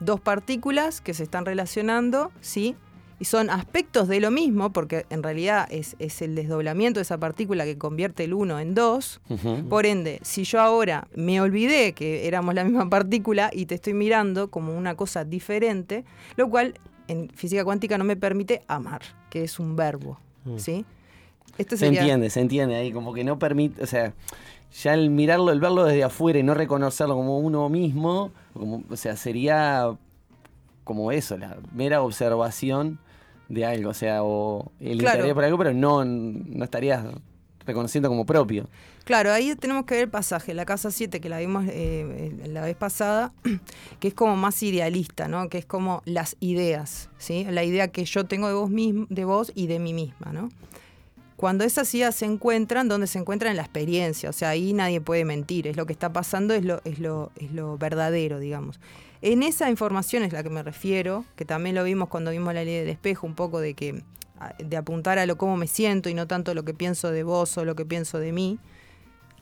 dos 0.01 0.21
partículas 0.21 1.01
que 1.01 1.15
se 1.15 1.23
están 1.23 1.47
relacionando, 1.47 2.33
¿sí? 2.41 2.75
Y 3.21 3.27
son 3.27 3.51
aspectos 3.51 4.09
de 4.09 4.19
lo 4.19 4.31
mismo, 4.31 4.73
porque 4.73 5.05
en 5.11 5.23
realidad 5.23 5.69
es, 5.71 5.95
es 5.99 6.23
el 6.23 6.35
desdoblamiento 6.35 6.99
de 7.01 7.03
esa 7.03 7.19
partícula 7.19 7.65
que 7.67 7.77
convierte 7.77 8.25
el 8.25 8.33
uno 8.35 8.59
en 8.59 8.75
dos. 8.75 9.21
Ujú. 9.29 9.69
Por 9.69 9.85
ende, 9.87 10.19
si 10.23 10.45
yo 10.45 10.59
ahora 10.61 11.07
me 11.15 11.41
olvidé 11.41 11.93
que 11.93 12.27
éramos 12.27 12.55
la 12.55 12.65
misma 12.65 12.89
partícula 12.91 13.51
y 13.53 13.67
te 13.67 13.75
estoy 13.77 13.93
mirando 13.93 14.51
como 14.51 14.75
una 14.77 14.95
cosa 14.97 15.25
diferente, 15.25 16.05
lo 16.37 16.49
cual 16.49 16.75
en 17.09 17.29
física 17.29 17.63
cuántica 17.63 17.99
no 17.99 18.05
me 18.05 18.17
permite 18.17 18.63
amar, 18.69 19.03
que 19.29 19.45
es 19.45 19.61
un 19.61 19.77
verbo, 19.77 20.19
Mm. 20.45 20.57
¿sí? 20.59 20.87
Esto 21.59 21.77
Se 21.77 21.89
entiende, 21.89 22.31
se 22.31 22.41
entiende 22.41 22.75
ahí, 22.77 22.91
como 22.93 23.13
que 23.13 23.23
no 23.25 23.39
permite, 23.39 23.83
o 23.83 23.87
sea, 23.87 24.15
ya 24.83 24.95
el 24.95 25.11
mirarlo, 25.11 25.53
el 25.53 25.61
verlo 25.61 25.85
desde 25.85 26.03
afuera 26.05 26.39
y 26.39 26.43
no 26.43 26.55
reconocerlo 26.55 27.15
como 27.15 27.39
uno 27.39 27.69
mismo, 27.69 28.33
como, 28.55 28.83
o 28.89 28.97
sea, 28.97 29.17
sería 29.17 29.95
como 30.85 31.13
eso, 31.13 31.37
la 31.37 31.59
mera 31.75 32.01
observación 32.01 32.99
de 33.51 33.65
algo, 33.67 33.91
o 33.91 33.95
sea, 33.95 34.23
o 34.23 34.73
el 34.81 34.99
Claro. 34.99 35.35
por 35.35 35.45
algo, 35.45 35.59
pero 35.59 35.75
no, 35.75 36.05
no 36.05 36.65
estarías 36.65 37.05
reconociendo 37.67 38.09
como 38.09 38.25
propio. 38.25 38.69
Claro, 39.05 39.33
ahí 39.33 39.55
tenemos 39.57 39.85
que 39.87 39.95
ver 39.95 40.05
el 40.05 40.09
pasaje, 40.11 40.55
la 40.55 40.65
casa 40.65 40.91
7 40.91 41.21
que 41.21 41.29
la 41.29 41.41
vimos 41.41 41.65
eh, 41.69 42.33
la 42.47 42.63
vez 42.63 42.77
pasada, 42.77 43.33
que 44.01 44.09
es 44.09 44.15
como 44.15 44.37
más 44.37 44.63
idealista, 44.63 45.27
¿no? 45.27 45.49
Que 45.49 45.59
es 45.59 45.67
como 45.67 46.01
las 46.05 46.37
ideas, 46.41 47.11
¿sí? 47.19 47.45
La 47.51 47.65
idea 47.65 47.89
que 47.89 48.05
yo 48.05 48.25
tengo 48.25 48.47
de 48.47 48.55
vos 48.55 48.71
mismo, 48.71 49.07
de 49.11 49.25
vos 49.25 49.51
y 49.55 49.67
de 49.67 49.79
mí 49.81 49.93
misma, 49.93 50.33
¿no? 50.33 50.49
Cuando 51.37 51.65
esas 51.65 51.93
ideas 51.95 52.15
se 52.15 52.27
encuentran, 52.27 52.87
donde 52.89 53.07
se 53.07 53.19
encuentran 53.19 53.51
en 53.53 53.57
la 53.57 53.63
experiencia, 53.63 54.31
o 54.31 54.33
sea, 54.33 54.51
ahí 54.51 54.75
nadie 54.75 55.01
puede 55.01 55.25
mentir, 55.25 55.67
es 55.67 55.77
lo 55.77 55.87
que 55.87 55.93
está 55.93 56.13
pasando, 56.13 56.55
es 56.55 56.65
lo, 56.65 56.81
es 56.85 56.99
lo, 56.99 57.33
es 57.37 57.51
lo 57.51 57.79
verdadero, 57.79 58.39
digamos. 58.39 58.79
En 59.23 59.43
esa 59.43 59.69
información 59.69 60.23
es 60.23 60.33
la 60.33 60.43
que 60.43 60.51
me 60.51 60.63
refiero, 60.63 61.25
que 61.37 61.45
también 61.45 61.75
lo 61.75 61.85
vimos 61.85 62.09
cuando 62.09 62.31
vimos 62.31 62.55
la 62.55 62.65
ley 62.65 62.77
del 62.77 62.89
espejo, 62.89 63.27
un 63.27 63.35
poco 63.35 63.61
de 63.61 63.75
que 63.75 64.03
de 64.59 64.77
apuntar 64.77 65.19
a 65.19 65.27
lo 65.27 65.37
cómo 65.37 65.57
me 65.57 65.67
siento 65.67 66.09
y 66.09 66.15
no 66.15 66.27
tanto 66.27 66.55
lo 66.55 66.65
que 66.65 66.73
pienso 66.73 67.11
de 67.11 67.23
vos 67.23 67.59
o 67.59 67.65
lo 67.65 67.75
que 67.75 67.85
pienso 67.85 68.19
de 68.19 68.33
mí. 68.33 68.59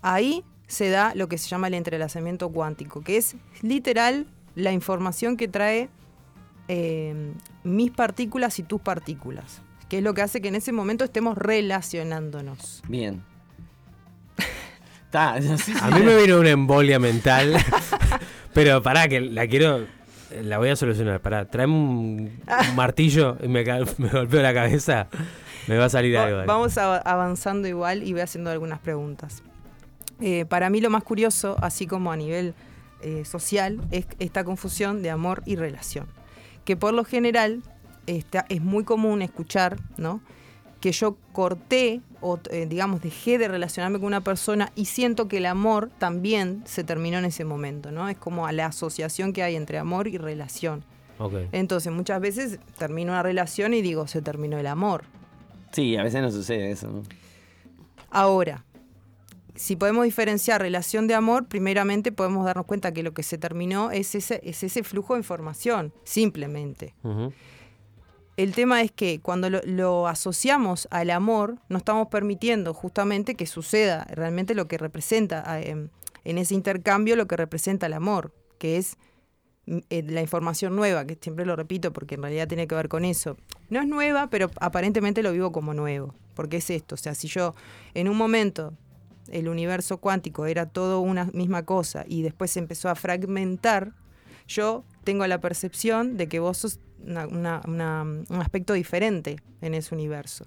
Ahí 0.03 0.45
se 0.67 0.91
da 0.91 1.15
lo 1.15 1.29
que 1.29 1.39
se 1.39 1.49
llama 1.49 1.69
el 1.69 1.75
entrelazamiento 1.75 2.49
cuántico, 2.51 3.03
que 3.03 3.17
es 3.17 3.37
literal 3.63 4.27
la 4.57 4.73
información 4.73 5.37
que 5.37 5.47
trae 5.47 5.89
eh, 6.67 7.33
mis 7.63 7.91
partículas 7.93 8.59
y 8.59 8.65
tus 8.65 8.81
partículas, 8.81 9.63
que 9.89 9.99
es 9.99 10.05
lo 10.05 10.15
que 10.15 10.23
hace 10.23 10.41
que 10.41 10.49
en 10.49 10.57
ese 10.57 10.73
momento 10.73 11.05
estemos 11.05 11.39
relacionándonos. 11.39 12.83
Bien. 12.89 13.23
A 15.13 15.39
mí 15.39 16.03
me 16.03 16.17
vino 16.21 16.41
una 16.41 16.51
embolia 16.51 16.99
mental. 16.99 17.57
Pero 18.59 18.83
pará, 18.83 19.07
que 19.09 19.21
la 19.21 19.47
quiero. 19.47 19.87
La 20.43 20.59
voy 20.59 20.69
a 20.69 20.77
solucionar. 20.77 21.21
Pará, 21.21 21.45
traeme 21.47 21.73
un, 21.75 22.41
un 22.71 22.77
martillo 22.77 23.37
y 23.43 23.49
me, 23.49 23.65
me 23.99 24.09
golpeo 24.09 24.43
la 24.43 24.53
cabeza. 24.53 25.07
Me 25.69 25.77
va 25.79 25.87
a 25.87 25.89
salir 25.89 26.17
Va- 26.17 26.25
algo. 26.25 26.37
dale. 26.39 26.47
Vamos 26.49 26.77
a- 26.77 26.99
avanzando 26.99 27.69
igual 27.69 28.03
y 28.03 28.13
voy 28.13 28.21
haciendo 28.23 28.51
algunas 28.51 28.79
preguntas. 28.81 29.43
Eh, 30.21 30.45
para 30.49 30.71
mí 30.71 30.81
lo 30.81 30.91
más 30.91 31.05
curioso, 31.05 31.57
así 31.63 31.87
como 31.87 32.11
a 32.11 32.17
nivel 32.17 32.55
eh, 33.03 33.25
social, 33.25 33.81
es 33.93 34.07
esta 34.19 34.43
confusión 34.45 35.03
de 35.03 35.11
amor 35.11 35.43
y 35.47 35.55
relación. 35.57 36.07
Que 36.65 36.77
por 36.77 36.93
lo 36.95 37.05
general 37.05 37.63
está- 38.07 38.45
es 38.49 38.61
muy 38.61 38.85
común 38.85 39.23
escuchar, 39.23 39.77
¿no? 39.97 40.21
Que 40.81 40.91
yo 40.93 41.17
corté 41.33 42.01
o, 42.21 42.39
eh, 42.51 42.67
digamos, 42.69 43.01
dejé 43.01 43.39
de 43.39 43.49
relacionarme 43.49 43.99
con 43.99 44.07
una 44.07 44.23
persona 44.23 44.73
y 44.75 44.87
siento 44.87 45.29
que 45.29 45.39
el 45.39 45.47
amor 45.47 45.91
también 45.99 46.63
se 46.67 46.85
terminó 46.85 47.19
en 47.19 47.25
ese 47.25 47.45
momento, 47.45 47.91
¿no? 47.91 48.09
Es 48.09 48.17
como 48.17 48.47
a 48.47 48.53
la 48.53 48.67
asociación 48.67 49.33
que 49.33 49.43
hay 49.43 49.57
entre 49.57 49.79
amor 49.79 50.09
y 50.09 50.19
relación. 50.19 50.85
Entonces, 51.51 51.93
muchas 51.93 52.21
veces 52.21 52.61
termino 52.79 53.13
una 53.13 53.23
relación 53.23 53.75
y 53.75 53.83
digo, 53.83 54.07
se 54.07 54.23
terminó 54.23 54.59
el 54.59 54.67
amor. 54.69 55.05
Sí, 55.73 55.97
a 55.97 56.03
veces 56.03 56.23
no 56.23 56.31
sucede 56.31 56.71
eso. 56.71 56.89
¿no? 56.89 57.03
Ahora, 58.11 58.65
si 59.55 59.75
podemos 59.75 60.05
diferenciar 60.05 60.61
relación 60.61 61.09
de 61.09 61.15
amor, 61.15 61.47
primeramente 61.47 62.13
podemos 62.13 62.45
darnos 62.45 62.67
cuenta 62.67 62.93
que 62.93 63.03
lo 63.03 63.13
que 63.13 63.25
se 63.25 63.37
terminó 63.37 63.91
es 63.91 64.15
ese, 64.15 64.41
es 64.45 64.63
ese 64.63 64.85
flujo 64.85 65.15
de 65.15 65.21
información, 65.21 65.93
simplemente. 66.05 66.95
Ujú. 67.03 67.33
El 68.39 68.55
tema 68.55 68.83
es 68.83 68.93
que 68.93 69.19
cuando 69.21 69.51
lo, 69.51 70.07
asociamos 70.07 70.87
al 70.93 71.11
amor, 71.11 71.57
no 71.69 71.77
estamos 71.79 72.07
permitiendo 72.07 72.73
justamente 72.73 73.35
que 73.35 73.47
suceda 73.49 74.05
realmente 74.11 74.55
lo 74.55 74.69
que 74.69 74.79
representa 74.79 75.43
a- 75.51 75.61
em, 75.61 75.89
en 76.25 76.39
ese 76.39 76.55
intercambio, 76.55 77.17
lo 77.17 77.27
que 77.27 77.37
representa 77.37 77.87
el 77.87 77.95
amor, 77.95 78.33
que 78.59 78.77
es 78.77 78.97
mm, 79.67 79.79
eh, 79.91 80.05
la 80.07 80.23
información 80.23 80.77
nueva, 80.77 81.05
que 81.05 81.19
siempre 81.21 81.45
lo 81.45 81.57
repito 81.57 81.93
porque 81.93 82.15
en 82.15 82.23
realidad 82.23 82.47
tiene 82.47 82.69
que 82.69 82.77
ver 82.77 82.89
con 82.89 83.05
eso. 83.05 83.37
No 83.71 83.81
es 83.81 83.89
nueva, 83.89 84.31
pero 84.31 84.53
aparentemente 84.61 85.25
lo 85.25 85.33
vivo 85.33 85.51
como 85.51 85.75
nuevo, 85.75 86.15
porque 86.35 86.59
es 86.59 86.71
esto, 86.71 86.95
o 86.95 86.99
sea, 86.99 87.17
si 87.17 87.27
yo 87.27 87.57
en 87.93 88.09
un 88.09 88.17
momento 88.17 88.73
el 89.33 89.49
universo 89.49 89.99
cuántico 89.99 90.47
era 90.47 90.67
todo 90.67 91.01
una 91.01 91.25
misma 91.35 91.65
cosa 91.65 92.05
y 92.07 92.23
después 92.23 92.53
se 92.53 92.61
empezó 92.61 92.89
a 92.89 92.95
fragmentar, 92.95 93.95
yo 94.47 94.85
tengo 95.09 95.27
la 95.27 95.41
percepción 95.41 96.19
de 96.19 96.29
que 96.29 96.39
vos 96.39 96.59
sos 96.59 96.81
un 97.03 98.27
aspecto 98.43 98.75
diferente 98.75 99.37
en 99.63 99.73
ese 99.73 99.95
universo. 99.95 100.45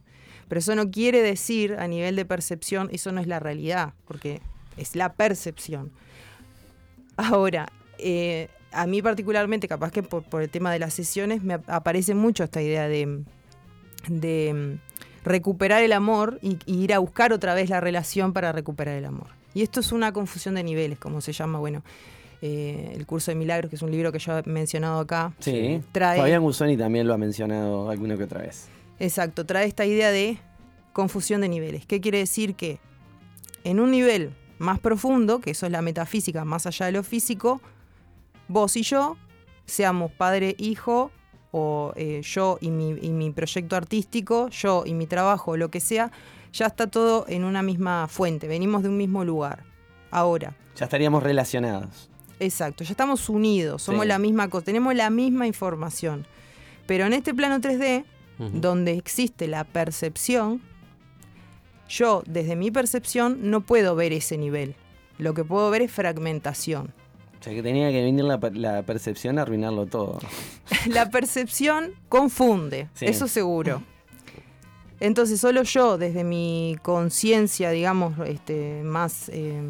Pero 0.48 0.60
eso 0.60 0.76
no 0.76 0.92
quiere 0.92 1.24
decir 1.24 1.78
a 1.80 1.88
nivel 1.88 2.16
de 2.16 2.26
percepción, 2.26 2.88
eso 2.92 3.12
no 3.12 3.22
es 3.22 3.26
la 3.26 3.40
realidad, 3.40 3.96
porque 4.06 4.40
es 4.78 4.96
la 4.96 5.14
percepción. 5.14 5.90
Ahora, 7.18 7.70
eh, 7.98 8.50
a 8.72 8.86
mí 8.86 9.02
particularmente, 9.02 9.68
capaz 9.68 9.92
que 9.92 10.04
por, 10.04 10.44
el 10.44 10.50
tema 10.52 10.72
de 10.72 10.78
las 10.78 10.94
sesiones, 10.94 11.42
me 11.42 11.56
ap- 11.56 11.68
aparece 11.68 12.14
mucho 12.14 12.44
esta 12.44 12.62
idea 12.62 12.88
de, 12.88 13.24
de 14.10 14.54
mm, 14.54 15.28
recuperar 15.28 15.82
el 15.82 15.92
amor 15.92 16.38
y 16.44 16.60
ir 16.68 16.94
a 16.94 17.00
buscar 17.00 17.34
otra 17.34 17.56
vez 17.56 17.68
la 17.72 17.80
relación 17.82 18.32
para 18.32 18.52
recuperar 18.52 18.96
el 18.96 19.06
amor. 19.06 19.30
Y 19.56 19.64
esto 19.64 19.80
es 19.80 19.92
una 19.92 20.14
confusión 20.14 20.54
de 20.54 20.64
niveles, 20.64 21.00
como 21.00 21.20
se 21.20 21.34
llama, 21.34 21.58
bueno, 21.58 21.82
eh, 22.42 22.94
el 22.96 23.06
curso 23.06 23.32
de 23.32 23.36
milagros, 23.36 23.70
que 23.70 23.76
es 23.76 23.82
un 23.82 23.92
libro 23.92 24.12
que 24.12 24.20
yo 24.20 24.38
he 24.38 24.44
mencionado 24.50 25.00
acá. 25.00 25.34
Sí. 25.40 25.82
Trae, 25.92 26.18
Fabián 26.18 26.42
Gusoni 26.42 26.78
también 26.78 27.08
lo 27.08 27.14
ha 27.14 27.18
mencionado 27.18 27.90
alguna 27.90 28.18
que 28.18 28.24
otra 28.24 28.42
vez. 28.42 28.68
Exacto, 29.00 29.46
trae 29.46 29.68
esta 29.68 29.86
idea 29.86 30.12
de 30.12 30.38
confusión 30.94 31.42
de 31.42 31.50
niveles. 31.50 31.86
¿Qué 31.86 32.02
quiere 32.02 32.20
decir? 32.20 32.56
Que 32.56 32.80
en 33.64 33.80
un 33.80 33.92
nivel 33.92 34.34
más 34.60 34.80
profundo, 34.80 35.40
que 35.40 35.52
eso 35.52 35.66
es 35.66 35.72
la 35.72 35.82
metafísica, 35.82 36.46
más 36.46 36.68
allá 36.68 36.88
de 36.88 36.92
lo 36.92 37.04
físico, 37.04 37.62
vos 38.48 38.76
y 38.76 38.84
yo, 38.84 39.18
seamos 39.66 40.12
padre, 40.12 40.56
hijo, 40.58 41.12
o 41.52 41.94
eh, 41.96 42.22
yo 42.24 42.58
y 42.62 42.70
mi, 42.72 42.92
y 43.02 43.10
mi 43.12 43.32
proyecto 43.32 43.76
artístico, 43.76 44.50
yo 44.50 44.84
y 44.86 44.94
mi 44.94 45.08
trabajo, 45.08 45.58
lo 45.58 45.70
que 45.70 45.80
sea, 45.80 46.12
ya 46.54 46.68
está 46.68 46.88
todo 46.88 47.26
en 47.28 47.44
una 47.44 47.62
misma 47.62 48.08
fuente, 48.08 48.48
venimos 48.48 48.84
de 48.84 48.90
un 48.90 48.98
mismo 48.98 49.26
lugar. 49.26 49.64
Ahora, 50.12 50.56
Ya 50.76 50.86
estaríamos 50.86 51.24
relacionados. 51.24 52.11
Exacto, 52.42 52.84
ya 52.84 52.92
estamos 52.92 53.30
unidos, 53.30 53.84
somos 53.84 54.02
Sí. 54.02 54.08
la 54.08 54.18
misma 54.18 54.50
cosa, 54.50 54.66
tenemos 54.66 54.96
la 54.96 55.10
misma 55.12 55.46
información. 55.46 56.26
Pero 56.88 57.06
en 57.06 57.14
este 57.14 57.34
plano 57.36 57.62
3D, 57.62 58.04
Ujú. 58.40 58.50
donde 58.60 58.94
existe 58.94 59.48
la 59.48 59.64
percepción, 59.64 60.60
yo 61.88 62.24
desde 62.26 62.56
mi 62.56 62.72
percepción 62.72 63.52
no 63.52 63.62
puedo 63.62 63.96
ver 63.96 64.12
ese 64.14 64.38
nivel. 64.38 64.76
Lo 65.20 65.34
que 65.36 65.44
puedo 65.44 65.70
ver 65.70 65.84
es 65.84 65.92
fragmentación. 65.92 66.94
O 67.40 67.44
sea 67.44 67.54
que 67.54 67.62
tenía 67.62 67.92
que 67.92 68.02
venir 68.02 68.24
la, 68.24 68.40
la 68.54 68.82
percepción 68.84 69.38
a 69.38 69.44
arruinarlo 69.44 69.86
todo. 69.86 70.20
la 70.88 71.10
percepción 71.12 71.92
confunde, 72.10 72.90
Sí. 72.96 73.06
eso 73.06 73.28
seguro. 73.28 73.84
Entonces 75.00 75.40
solo 75.40 75.64
yo, 75.64 75.98
desde 75.98 76.24
mi 76.24 76.76
conciencia, 76.82 77.72
digamos, 77.72 78.14
este, 78.28 78.82
más, 78.84 79.30
eh, 79.30 79.62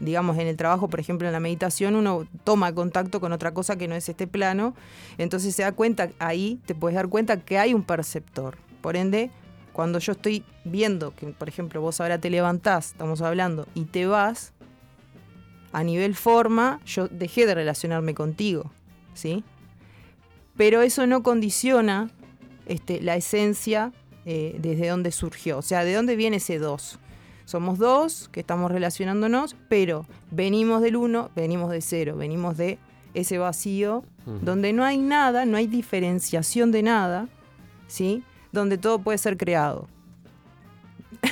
digamos, 0.00 0.38
en 0.38 0.46
el 0.46 0.56
trabajo, 0.56 0.88
por 0.88 0.98
ejemplo, 0.98 1.28
en 1.28 1.32
la 1.32 1.40
meditación, 1.40 1.94
uno 1.94 2.26
toma 2.42 2.74
contacto 2.74 3.20
con 3.20 3.32
otra 3.32 3.52
cosa 3.52 3.76
que 3.76 3.86
no 3.86 3.94
es 3.94 4.08
este 4.08 4.26
plano, 4.26 4.74
entonces 5.18 5.54
se 5.54 5.62
da 5.62 5.72
cuenta, 5.72 6.10
ahí 6.18 6.58
te 6.66 6.74
puedes 6.74 6.96
dar 6.96 7.08
cuenta 7.08 7.38
que 7.38 7.58
hay 7.58 7.74
un 7.74 7.84
perceptor. 7.84 8.56
Por 8.80 8.96
ende, 8.96 9.30
cuando 9.72 9.98
yo 9.98 10.12
estoy 10.12 10.42
viendo 10.64 11.14
que, 11.14 11.26
por 11.28 11.48
ejemplo, 11.48 11.80
vos 11.80 12.00
ahora 12.00 12.18
te 12.18 12.30
levantás, 12.30 12.88
estamos 12.88 13.20
hablando, 13.20 13.66
y 13.74 13.84
te 13.84 14.06
vas, 14.06 14.52
a 15.72 15.84
nivel 15.84 16.16
forma, 16.16 16.80
yo 16.84 17.06
dejé 17.08 17.46
de 17.46 17.54
relacionarme 17.54 18.14
contigo, 18.14 18.72
¿sí? 19.14 19.44
Pero 20.56 20.82
eso 20.82 21.06
no 21.06 21.22
condiciona 21.22 22.10
este, 22.66 23.00
la 23.00 23.16
esencia 23.16 23.92
eh, 24.26 24.56
desde 24.60 24.88
dónde 24.88 25.12
surgió, 25.12 25.58
o 25.58 25.62
sea, 25.62 25.84
de 25.84 25.94
dónde 25.94 26.16
viene 26.16 26.38
ese 26.38 26.58
dos. 26.58 26.98
Somos 27.50 27.78
dos 27.80 28.28
que 28.30 28.38
estamos 28.38 28.70
relacionándonos, 28.70 29.56
pero 29.68 30.06
venimos 30.30 30.82
del 30.82 30.94
uno, 30.94 31.32
venimos 31.34 31.72
de 31.72 31.80
cero, 31.80 32.16
venimos 32.16 32.56
de 32.56 32.78
ese 33.12 33.38
vacío 33.38 34.04
donde 34.24 34.72
no 34.72 34.84
hay 34.84 34.98
nada, 34.98 35.44
no 35.46 35.56
hay 35.56 35.66
diferenciación 35.66 36.70
de 36.70 36.84
nada, 36.84 37.26
¿sí? 37.88 38.22
Donde 38.52 38.78
todo 38.78 39.00
puede 39.00 39.18
ser 39.18 39.36
creado. 39.36 39.88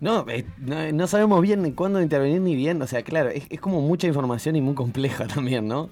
No, 0.00 0.28
eh, 0.28 0.44
no, 0.58 0.90
no 0.90 1.06
sabemos 1.06 1.40
bien 1.40 1.70
cuándo 1.74 2.02
intervenir 2.02 2.40
ni 2.40 2.56
bien. 2.56 2.82
O 2.82 2.88
sea, 2.88 3.04
claro, 3.04 3.28
es, 3.30 3.44
es 3.48 3.60
como 3.60 3.80
mucha 3.80 4.08
información 4.08 4.56
y 4.56 4.60
muy 4.60 4.74
compleja 4.74 5.26
también, 5.32 5.68
¿no? 5.68 5.88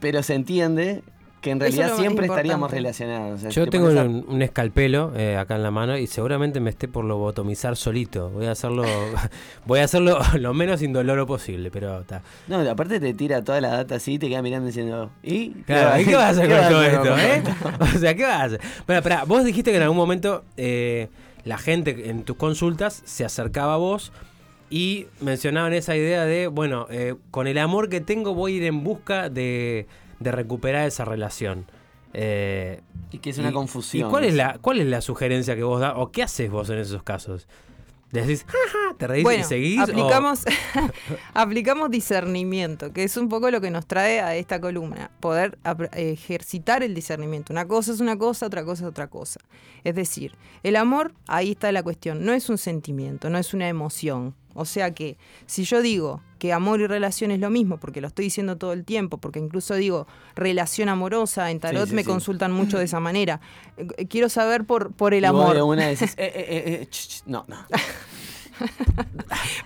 Pero 0.00 0.22
se 0.22 0.32
entiende 0.32 1.02
que 1.46 1.52
en 1.52 1.62
es 1.62 1.76
realidad 1.76 1.90
lo 1.90 1.96
siempre 1.96 2.26
estaríamos 2.26 2.70
relacionados. 2.72 3.34
O 3.34 3.38
sea, 3.38 3.50
Yo 3.50 3.66
te 3.66 3.70
tengo 3.70 3.86
un, 3.86 4.24
un 4.26 4.42
escalpelo 4.42 5.12
eh, 5.16 5.36
acá 5.36 5.54
en 5.54 5.62
la 5.62 5.70
mano 5.70 5.96
y 5.96 6.08
seguramente 6.08 6.58
me 6.58 6.70
esté 6.70 6.88
por 6.88 7.04
lobotomizar 7.04 7.76
solito. 7.76 8.30
Voy 8.30 8.46
a 8.46 8.50
hacerlo, 8.50 8.82
voy 9.64 9.78
a 9.78 9.84
hacerlo 9.84 10.18
lo 10.40 10.54
menos 10.54 10.82
indoloro 10.82 11.24
posible, 11.24 11.70
pero 11.70 12.00
está. 12.00 12.22
No, 12.48 12.68
aparte 12.68 12.98
te 12.98 13.14
tira 13.14 13.44
toda 13.44 13.60
la 13.60 13.68
data 13.68 13.94
así 13.94 14.14
y 14.14 14.18
te 14.18 14.28
queda 14.28 14.42
mirando 14.42 14.66
diciendo. 14.66 15.12
¿Y? 15.22 15.50
Claro, 15.50 16.00
¿y 16.00 16.04
qué 16.04 16.16
vas 16.16 16.24
a 16.24 16.30
hacer 16.30 16.48
¿Qué 16.48 16.56
con 16.56 16.68
todo 16.68 16.82
esto? 16.82 17.16
eh? 17.16 17.36
esto? 17.36 17.52
O 17.96 17.98
sea, 18.00 18.14
¿qué 18.16 18.22
vas 18.24 18.40
a 18.40 18.44
hacer? 18.44 18.60
Pero, 18.84 18.98
espera, 18.98 19.24
vos 19.24 19.44
dijiste 19.44 19.70
que 19.70 19.76
en 19.76 19.84
algún 19.84 19.98
momento 19.98 20.42
eh, 20.56 21.06
la 21.44 21.58
gente 21.58 22.10
en 22.10 22.24
tus 22.24 22.36
consultas 22.36 23.02
se 23.04 23.24
acercaba 23.24 23.74
a 23.74 23.78
vos 23.78 24.10
y 24.68 25.06
mencionaban 25.20 25.72
esa 25.74 25.94
idea 25.94 26.24
de, 26.24 26.48
bueno, 26.48 26.88
eh, 26.90 27.14
con 27.30 27.46
el 27.46 27.58
amor 27.58 27.88
que 27.88 28.00
tengo 28.00 28.34
voy 28.34 28.54
a 28.54 28.56
ir 28.56 28.64
en 28.64 28.82
busca 28.82 29.28
de, 29.28 29.86
de 30.20 30.32
recuperar 30.32 30.86
esa 30.86 31.04
relación. 31.04 31.66
Eh, 32.14 32.80
Y 33.10 33.18
que 33.18 33.30
es 33.30 33.38
una 33.38 33.52
confusión. 33.52 34.08
¿Y 34.08 34.10
cuál 34.10 34.24
es, 34.24 34.34
la, 34.34 34.58
cuál 34.60 34.80
es 34.80 34.86
la 34.86 35.00
sugerencia 35.00 35.54
que 35.56 35.62
vos 35.62 35.80
das? 35.80 35.92
¿O 35.96 36.10
qué 36.12 36.22
haces 36.22 36.50
vos 36.50 36.70
en 36.70 36.78
esos 36.78 37.02
casos? 37.02 37.46
¿Decís, 38.12 38.46
jaja, 38.46 38.96
te 38.96 39.06
reís 39.08 39.24
Bueno, 39.24 39.40
y 39.42 39.44
seguís? 39.44 39.80
aplicamos, 39.80 40.44
aplicamos 41.34 41.90
discernimiento, 41.90 42.92
que 42.92 43.02
es 43.02 43.16
un 43.16 43.28
poco 43.28 43.50
lo 43.50 43.60
que 43.60 43.70
nos 43.70 43.86
trae 43.86 44.20
a 44.20 44.34
esta 44.36 44.60
columna, 44.60 45.10
poder 45.20 45.58
ejercitar 45.92 46.82
el 46.82 46.94
discernimiento. 46.94 47.52
Una 47.52 47.66
cosa 47.66 47.92
es 47.92 48.00
una 48.00 48.16
cosa, 48.16 48.46
otra 48.46 48.64
cosa 48.64 48.84
es 48.84 48.88
otra 48.90 49.08
cosa. 49.08 49.40
Es 49.84 49.94
decir, 49.94 50.34
el 50.62 50.76
amor, 50.76 51.12
ahí 51.26 51.50
está 51.52 51.70
la 51.72 51.82
cuestión, 51.82 52.24
no 52.24 52.32
es 52.32 52.48
un 52.48 52.58
sentimiento, 52.58 53.28
no 53.28 53.38
es 53.38 53.52
una 53.52 53.68
emoción. 53.68 54.34
O 54.56 54.64
sea 54.64 54.92
que 54.92 55.16
si 55.46 55.64
yo 55.64 55.80
digo 55.82 56.20
que 56.38 56.52
amor 56.52 56.80
y 56.80 56.86
relación 56.86 57.30
es 57.30 57.40
lo 57.40 57.48
mismo, 57.50 57.78
porque 57.78 58.00
lo 58.00 58.08
estoy 58.08 58.26
diciendo 58.26 58.56
todo 58.58 58.72
el 58.72 58.84
tiempo, 58.84 59.18
porque 59.18 59.38
incluso 59.38 59.74
digo 59.74 60.06
relación 60.34 60.88
amorosa, 60.88 61.50
en 61.50 61.60
tarot 61.60 61.84
Sí, 61.84 61.90
sí, 61.90 61.94
me 61.96 62.02
sí. 62.02 62.08
consultan 62.08 62.52
mucho 62.52 62.78
de 62.78 62.84
esa 62.84 63.00
manera, 63.00 63.40
eh, 63.76 64.06
quiero 64.06 64.28
saber 64.28 64.64
por, 64.64 64.92
por 64.92 65.14
el 65.14 65.24
Y 65.24 65.28
vos 65.28 65.42
amor. 65.42 65.54
de 65.56 65.62
una 65.62 65.86
decís, 65.86 66.14
eh, 66.18 66.32
eh, 66.34 66.44
eh, 66.48 66.78
eh, 66.82 66.86
ch, 66.90 67.08
ch, 67.08 67.22
no, 67.26 67.44
no. 67.48 67.56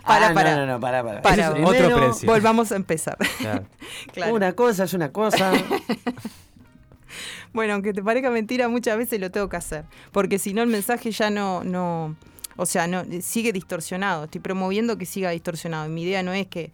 Para, 0.04 0.28
Ah, 0.30 0.34
para. 0.34 0.56
No, 0.56 0.66
no, 0.66 0.72
no, 0.72 0.80
para, 0.80 1.04
para. 1.04 1.22
Para, 1.22 1.42
Eso 1.44 1.54
es 1.56 1.62
otro 1.62 1.70
primero, 1.70 1.96
precio. 2.08 2.28
Volvamos 2.28 2.72
a 2.72 2.76
empezar. 2.76 3.16
Claro. 3.38 3.64
Claro. 4.12 4.34
Una 4.34 4.52
cosa 4.54 4.82
es 4.84 4.94
una 4.94 5.12
cosa. 5.12 5.52
Bueno, 7.52 7.74
aunque 7.74 7.92
te 7.92 8.02
parezca 8.02 8.30
mentira, 8.30 8.68
muchas 8.68 8.96
veces 8.96 9.20
lo 9.20 9.30
tengo 9.30 9.48
que 9.48 9.56
hacer. 9.56 9.84
Porque 10.12 10.38
si 10.38 10.54
no, 10.54 10.62
el 10.62 10.68
mensaje 10.68 11.10
ya 11.10 11.30
no, 11.30 11.62
no. 11.64 12.16
O 12.60 12.66
sea, 12.66 12.86
no 12.86 13.04
sigue 13.22 13.52
distorsionado. 13.52 14.24
Estoy 14.24 14.40
promoviendo 14.40 14.96
que 14.98 15.06
siga 15.06 15.30
distorsionado. 15.30 15.86
Y 15.86 15.88
mi 15.90 16.02
idea 16.02 16.22
no 16.22 16.32
es 16.32 16.46
que 16.46 16.70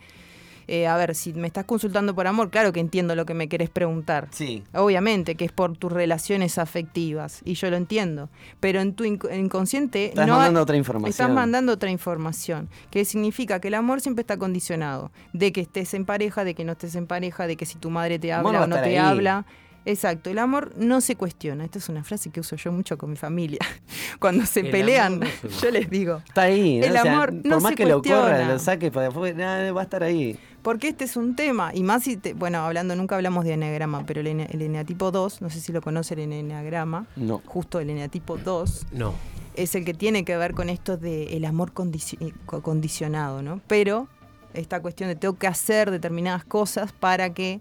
eh, 0.69 0.89
a 0.89 0.97
ver, 0.97 1.15
si 1.15 1.33
me 1.33 1.47
estás 1.47 1.65
consultando 1.65 2.13
por 2.13 2.27
amor, 2.27 2.51
claro 2.51 2.73
que 2.73 2.81
entiendo 2.81 3.15
lo 3.15 3.25
que 3.25 3.35
me 3.35 3.49
querés 3.49 3.71
preguntar. 3.71 4.27
Sí. 4.33 4.65
Obviamente 4.75 5.37
que 5.37 5.45
es 5.45 5.53
por 5.53 5.77
tus 5.77 5.93
relaciones 5.93 6.59
afectivas, 6.59 7.41
y 7.45 7.55
yo 7.55 7.71
lo 7.71 7.77
entiendo. 7.77 8.31
Pero 8.59 8.81
en 8.81 8.95
tu 8.95 9.05
inc- 9.05 9.33
inconsciente 9.39 10.07
Estás 10.07 10.27
no 10.27 10.35
mandando 10.35 10.63
otra 10.63 10.77
información. 10.77 11.11
Estás 11.11 11.31
mandando 11.31 11.73
otra 11.73 11.89
información, 11.89 12.69
que 12.91 13.05
significa 13.05 13.61
que 13.61 13.69
el 13.69 13.75
amor 13.75 14.01
siempre 14.01 14.23
está 14.23 14.39
condicionado, 14.39 15.13
de 15.33 15.53
que 15.53 15.61
estés 15.61 15.95
en 15.95 16.05
pareja, 16.05 16.43
de 16.43 16.57
que 16.57 16.65
no 16.65 16.73
estés 16.73 16.97
en 16.97 17.07
pareja, 17.07 17.47
de 17.47 17.57
que 17.57 17.65
si 17.65 17.79
tu 17.79 17.91
madre 17.91 18.19
te 18.19 18.33
habla 18.33 18.63
o 18.63 18.67
no 18.67 18.75
te 18.75 18.83
ahí. 18.89 18.97
habla. 18.97 19.47
Exacto, 19.87 20.29
el 20.31 20.39
amor 20.39 20.73
no 20.77 21.01
se 21.01 21.17
cuestiona. 21.17 21.65
Esta 21.65 21.79
es 21.79 21.89
una 21.89 22.05
frase 22.05 22.29
que 22.31 22.41
uso 22.41 22.57
yo 22.57 22.73
mucho 22.73 22.99
con 22.99 23.09
mi 23.11 23.17
familia. 23.17 23.61
Cuando 24.21 24.45
se 24.45 24.61
El 24.61 24.71
pelean, 24.71 25.15
amor 25.15 25.29
no 25.45 25.51
se- 25.51 25.65
yo 25.67 25.71
les 25.71 25.89
digo. 25.89 26.23
Está 26.27 26.43
ahí, 26.43 26.79
¿no? 26.81 26.85
El 26.87 26.97
O 26.97 27.03
sea, 27.03 27.13
amor 27.13 27.27
por 27.35 27.47
no 27.47 27.61
más 27.61 27.71
se 27.71 27.77
que 27.77 27.87
lo 27.87 28.03
corra, 28.03 28.21
cuestiona. 28.21 28.53
lo 28.53 28.59
saque 28.59 28.91
para 28.91 29.09
afuera, 29.09 29.37
nada, 29.39 29.73
va 29.73 29.81
a 29.81 29.85
estar 29.85 30.03
ahí. 30.03 30.39
Porque 30.63 30.89
este 30.89 31.05
es 31.05 31.17
un 31.17 31.37
tema, 31.37 31.71
y 31.73 31.85
más 31.85 32.03
si, 32.03 32.17
te- 32.17 32.35
bueno, 32.35 32.59
hablando, 32.59 32.97
nunca 32.97 33.15
hablamos 33.15 33.45
de 33.45 33.53
eneagrama, 33.53 34.05
pero 34.05 34.21
el, 34.21 34.27
ene- 34.27 34.49
el 34.51 34.61
eneatipo 34.63 35.13
2, 35.13 35.41
no 35.41 35.49
sé 35.51 35.61
si 35.61 35.73
lo 35.73 35.81
conocen 35.81 36.19
el 36.19 36.33
eneagrama, 36.33 37.07
No. 37.15 37.41
justo 37.47 37.79
el 37.79 37.89
eneatipo 37.89 38.37
2, 38.37 38.87
No. 38.91 39.15
es 39.55 39.77
el 39.77 39.85
que 39.85 39.95
tiene 39.95 40.25
que 40.25 40.37
ver 40.37 40.55
con 40.55 40.69
esto 40.69 40.97
del 40.97 41.29
el 41.33 41.45
amor 41.45 41.73
condici- 41.73 42.17
eh, 42.21 42.33
co- 42.47 42.61
condicionado, 42.63 43.43
¿no? 43.43 43.61
Pero 43.69 44.09
esta 44.55 44.83
cuestión 44.83 45.09
de 45.09 45.15
tengo 45.15 45.37
que 45.39 45.47
hacer 45.47 45.93
determinadas 45.93 46.45
cosas 46.45 46.93
para 46.93 47.33
que 47.33 47.61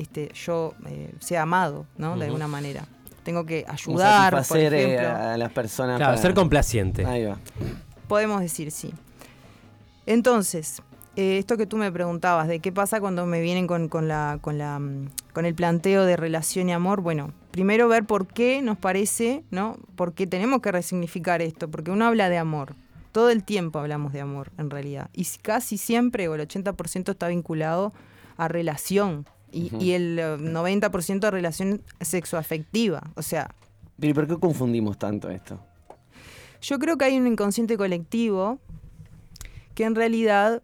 este, 0.00 0.30
yo 0.34 0.74
eh, 0.86 1.12
sea 1.20 1.42
amado, 1.42 1.86
¿no? 1.96 2.16
De 2.16 2.26
alguna 2.26 2.48
manera. 2.48 2.86
Tengo 3.22 3.44
que 3.44 3.64
ayudar, 3.68 4.44
por 4.46 4.56
eh, 4.56 4.66
ejemplo. 4.66 5.08
a 5.08 5.36
las 5.36 5.52
personas. 5.52 5.98
Claro, 5.98 6.12
para- 6.12 6.22
ser 6.22 6.34
complaciente. 6.34 7.04
Ahí 7.04 7.24
va. 7.24 7.38
Podemos 8.08 8.40
decir 8.40 8.70
sí. 8.70 8.92
Entonces, 10.06 10.82
eh, 11.16 11.38
esto 11.38 11.56
que 11.56 11.66
tú 11.66 11.76
me 11.76 11.92
preguntabas, 11.92 12.48
de 12.48 12.60
qué 12.60 12.72
pasa 12.72 13.00
cuando 13.00 13.26
me 13.26 13.40
vienen 13.40 13.66
con, 13.66 13.88
con 13.88 14.08
la, 14.08 14.38
con, 14.40 14.58
la, 14.58 14.78
mm, 14.78 15.08
con 15.32 15.44
el 15.44 15.54
planteo 15.54 16.04
de 16.04 16.16
relación 16.16 16.68
y 16.68 16.72
amor, 16.72 17.00
bueno, 17.00 17.32
primero 17.50 17.88
ver 17.88 18.04
por 18.04 18.26
qué 18.26 18.62
nos 18.62 18.78
parece, 18.78 19.44
¿no? 19.50 19.76
Porque 19.96 20.26
tenemos 20.26 20.60
que 20.60 20.72
resignificar 20.72 21.42
esto, 21.42 21.70
porque 21.70 21.90
uno 21.90 22.06
habla 22.06 22.28
de 22.28 22.38
amor. 22.38 22.74
Todo 23.12 23.30
el 23.30 23.42
tiempo 23.44 23.80
hablamos 23.80 24.12
de 24.12 24.20
amor, 24.20 24.50
en 24.56 24.70
realidad. 24.70 25.10
Y 25.12 25.26
casi 25.42 25.78
siempre, 25.78 26.28
o 26.28 26.34
el 26.36 26.40
80% 26.40 27.10
está 27.10 27.28
vinculado 27.28 27.92
a 28.36 28.48
relación. 28.48 29.26
Y, 29.52 29.66
Ujú. 29.66 29.78
y 29.80 29.92
el 29.92 30.18
eh, 30.18 30.36
90% 30.38 31.24
a 31.24 31.30
relación 31.30 31.82
sexoafectiva. 32.00 33.10
O 33.16 33.22
sea, 33.22 33.50
Pero 33.98 34.10
¿y 34.10 34.14
por 34.14 34.26
qué 34.26 34.36
confundimos 34.38 34.98
tanto 34.98 35.28
esto? 35.30 35.60
yo 36.62 36.78
creo 36.78 36.98
que 36.98 37.06
hay 37.06 37.16
un 37.18 37.26
inconsciente 37.26 37.76
colectivo 37.78 38.58
que 39.74 39.84
en 39.84 39.94
realidad 39.94 40.62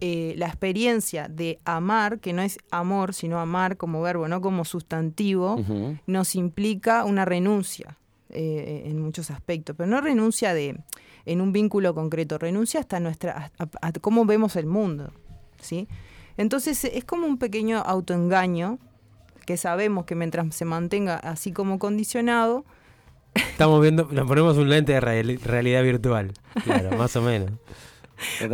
eh, 0.00 0.34
la 0.38 0.46
experiencia 0.46 1.28
de 1.28 1.58
amar, 1.66 2.18
que 2.20 2.32
no 2.32 2.40
es 2.42 2.58
amor, 2.70 3.12
sino 3.14 3.38
amar 3.38 3.76
como 3.76 4.00
verbo, 4.00 4.26
no 4.28 4.40
como 4.40 4.64
sustantivo, 4.64 5.62
nos 6.06 6.34
implica 6.34 7.04
una 7.04 7.24
renuncia 7.26 7.98
eh, 8.30 8.84
en 8.86 9.00
muchos 9.02 9.30
aspectos, 9.30 9.76
pero 9.76 9.86
no 9.88 10.00
renuncia 10.00 10.54
de 10.54 10.78
en 11.26 11.40
un 11.40 11.52
vínculo 11.52 11.94
concreto, 11.94 12.38
renuncia 12.38 12.80
hasta 12.80 12.98
nuestra 13.00 13.50
a, 13.58 13.64
a- 13.64 13.88
a 13.88 13.92
cómo 13.92 14.24
vemos 14.24 14.56
el 14.56 14.66
mundo, 14.66 15.12
¿sí? 15.60 15.88
Entonces 16.36 16.84
es 16.84 17.04
como 17.04 17.26
un 17.26 17.38
pequeño 17.38 17.78
autoengaño 17.78 18.78
que 19.46 19.56
sabemos 19.56 20.04
que 20.06 20.14
mientras 20.14 20.54
se 20.54 20.64
mantenga 20.64 21.16
así 21.16 21.52
como 21.52 21.78
condicionado, 21.78 22.64
Estamos 23.34 23.80
viendo, 23.82 24.08
nos 24.12 24.28
ponemos 24.28 24.56
un 24.58 24.68
lente 24.68 24.92
de 24.92 25.00
reali- 25.00 25.40
realidad 25.40 25.82
virtual. 25.82 26.32
Claro, 26.62 26.90
más 26.96 27.16
o 27.16 27.22
menos. 27.22 27.50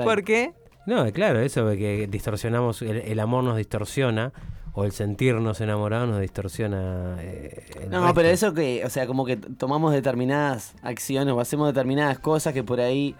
¿por 0.04 0.24
qué? 0.24 0.52
No, 0.86 1.10
claro, 1.12 1.40
eso 1.40 1.66
de 1.66 1.76
que 1.76 2.06
distorsionamos, 2.06 2.80
el, 2.82 2.96
el 2.96 3.20
amor 3.20 3.44
nos 3.44 3.56
distorsiona, 3.58 4.32
o 4.72 4.84
el 4.84 4.92
sentirnos 4.92 5.60
enamorados 5.60 6.08
nos 6.08 6.20
distorsiona. 6.20 7.16
eh, 7.20 7.66
el 7.82 7.90
No, 7.90 8.00
resto. 8.00 8.14
pero 8.14 8.28
eso 8.28 8.54
que, 8.54 8.82
o 8.84 8.88
sea, 8.90 9.06
como 9.06 9.26
que 9.26 9.36
tomamos 9.36 9.92
determinadas 9.92 10.74
acciones 10.82 11.34
o 11.34 11.40
hacemos 11.40 11.68
determinadas 11.68 12.18
cosas 12.18 12.54
que 12.54 12.62
por 12.64 12.80
ahí 12.80 13.14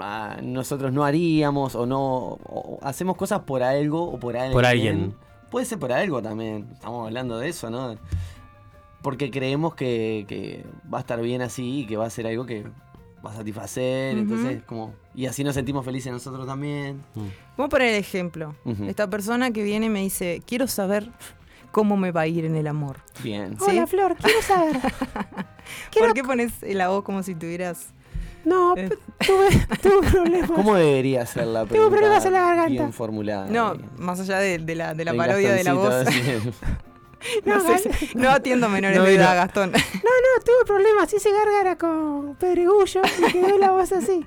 ah, 0.00 0.36
nosotros 0.42 0.92
no 0.92 1.04
haríamos 1.04 1.74
o 1.74 1.86
no 1.86 2.00
o- 2.44 2.78
hacemos 2.82 3.16
cosas 3.16 3.40
por 3.40 3.62
algo 3.62 4.02
o 4.10 4.18
por 4.18 4.36
alguien. 4.36 4.52
Por 4.52 4.66
alguien. 4.66 5.14
Puede 5.50 5.66
ser 5.66 5.78
por 5.78 5.92
algo 5.92 6.20
también. 6.22 6.68
Estamos 6.72 7.06
hablando 7.06 7.38
de 7.38 7.48
eso, 7.48 7.70
¿no? 7.70 7.96
Porque 9.02 9.30
creemos 9.30 9.74
que, 9.74 10.24
que 10.28 10.64
va 10.92 10.98
a 10.98 11.00
estar 11.02 11.20
bien 11.20 11.42
así 11.42 11.80
y 11.80 11.86
que 11.86 11.96
va 11.96 12.06
a 12.06 12.10
ser 12.10 12.26
algo 12.26 12.46
que 12.46 12.64
va 13.24 13.30
a 13.32 13.36
satisfacer. 13.36 14.16
Entonces, 14.18 14.62
como. 14.64 14.94
Y 15.14 15.26
así 15.26 15.44
nos 15.44 15.54
sentimos 15.54 15.84
felices 15.84 16.12
nosotros 16.12 16.46
también. 16.46 17.00
Vamos 17.14 17.66
a 17.66 17.68
poner 17.68 17.88
el 17.90 18.00
ejemplo. 18.00 18.54
Esta 18.86 19.08
persona 19.08 19.50
que 19.52 19.62
viene 19.62 19.86
y 19.86 19.90
me 19.90 20.00
dice, 20.00 20.42
quiero 20.46 20.66
saber 20.66 21.10
cómo 21.70 21.96
me 21.96 22.10
va 22.12 22.22
a 22.22 22.26
ir 22.26 22.44
en 22.44 22.56
el 22.56 22.66
amor. 22.66 22.96
Bien. 23.22 23.56
¿Sí? 23.58 23.64
Hola, 23.68 23.86
Flor, 23.86 24.16
quiero 24.16 24.42
saber. 24.42 24.76
¿Por 25.98 26.14
qué 26.14 26.22
pones 26.24 26.52
la 26.62 26.88
voz 26.88 27.04
como 27.04 27.22
si 27.22 27.34
tuvieras... 27.34 27.93
No, 28.44 28.76
Eh. 28.76 28.90
tuve, 29.26 29.48
tuve 29.82 30.10
problemas. 30.10 30.50
¿Cómo 30.50 30.74
debería 30.74 31.24
ser 31.26 31.46
la 31.46 31.60
Tengo 31.60 31.68
pregunta? 31.70 31.96
problemas 31.96 32.24
en 32.26 32.32
la 32.32 32.40
garganta. 32.40 32.68
Bien 32.70 32.92
formulada. 32.92 33.46
No, 33.48 33.74
más 33.98 34.20
allá 34.20 34.38
de, 34.38 34.58
de 34.58 34.74
la, 34.74 34.94
de 34.94 35.04
la 35.04 35.10
El 35.12 35.16
parodia 35.16 35.52
de 35.52 35.64
la 35.64 35.72
voz. 35.74 35.94
No, 37.46 37.56
No, 37.56 37.78
sé, 37.78 37.90
no 38.16 38.28
atiendo 38.28 38.68
menores 38.68 38.98
No, 38.98 39.04
de 39.04 39.14
edad, 39.14 39.34
Gastón. 39.34 39.70
No, 39.72 39.78
no, 39.78 40.44
tuve 40.44 40.66
problemas. 40.66 41.10
Hice 41.14 41.30
gárgara 41.32 41.76
con 41.78 42.34
pedregullo 42.38 43.00
y 43.26 43.32
quedó 43.32 43.56
la 43.56 43.70
voz 43.70 43.92
así. 43.92 44.26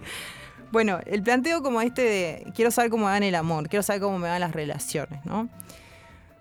Bueno, 0.71 0.99
el 1.05 1.21
planteo 1.21 1.61
como 1.61 1.79
este 1.81 2.01
de 2.01 2.51
quiero 2.55 2.71
saber 2.71 2.89
cómo 2.89 3.05
me 3.05 3.11
va 3.11 3.17
en 3.17 3.23
el 3.23 3.35
amor, 3.35 3.69
quiero 3.69 3.83
saber 3.83 4.01
cómo 4.01 4.17
me 4.17 4.27
van 4.27 4.39
las 4.41 4.51
relaciones, 4.51 5.23
¿no? 5.25 5.47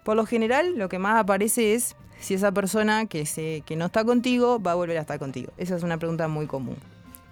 Por 0.02 0.16
lo 0.16 0.24
general, 0.24 0.78
lo 0.78 0.88
que 0.88 0.98
más 0.98 1.20
aparece 1.20 1.74
es 1.74 1.94
si 2.20 2.32
esa 2.32 2.50
persona 2.52 3.04
que, 3.04 3.26
se, 3.26 3.62
que 3.66 3.76
no 3.76 3.84
está 3.86 4.04
contigo 4.04 4.58
va 4.60 4.72
a 4.72 4.76
volver 4.76 4.96
a 4.96 5.02
estar 5.02 5.18
contigo. 5.18 5.52
Esa 5.58 5.76
es 5.76 5.82
una 5.82 5.98
pregunta 5.98 6.26
muy 6.26 6.46
común. 6.46 6.78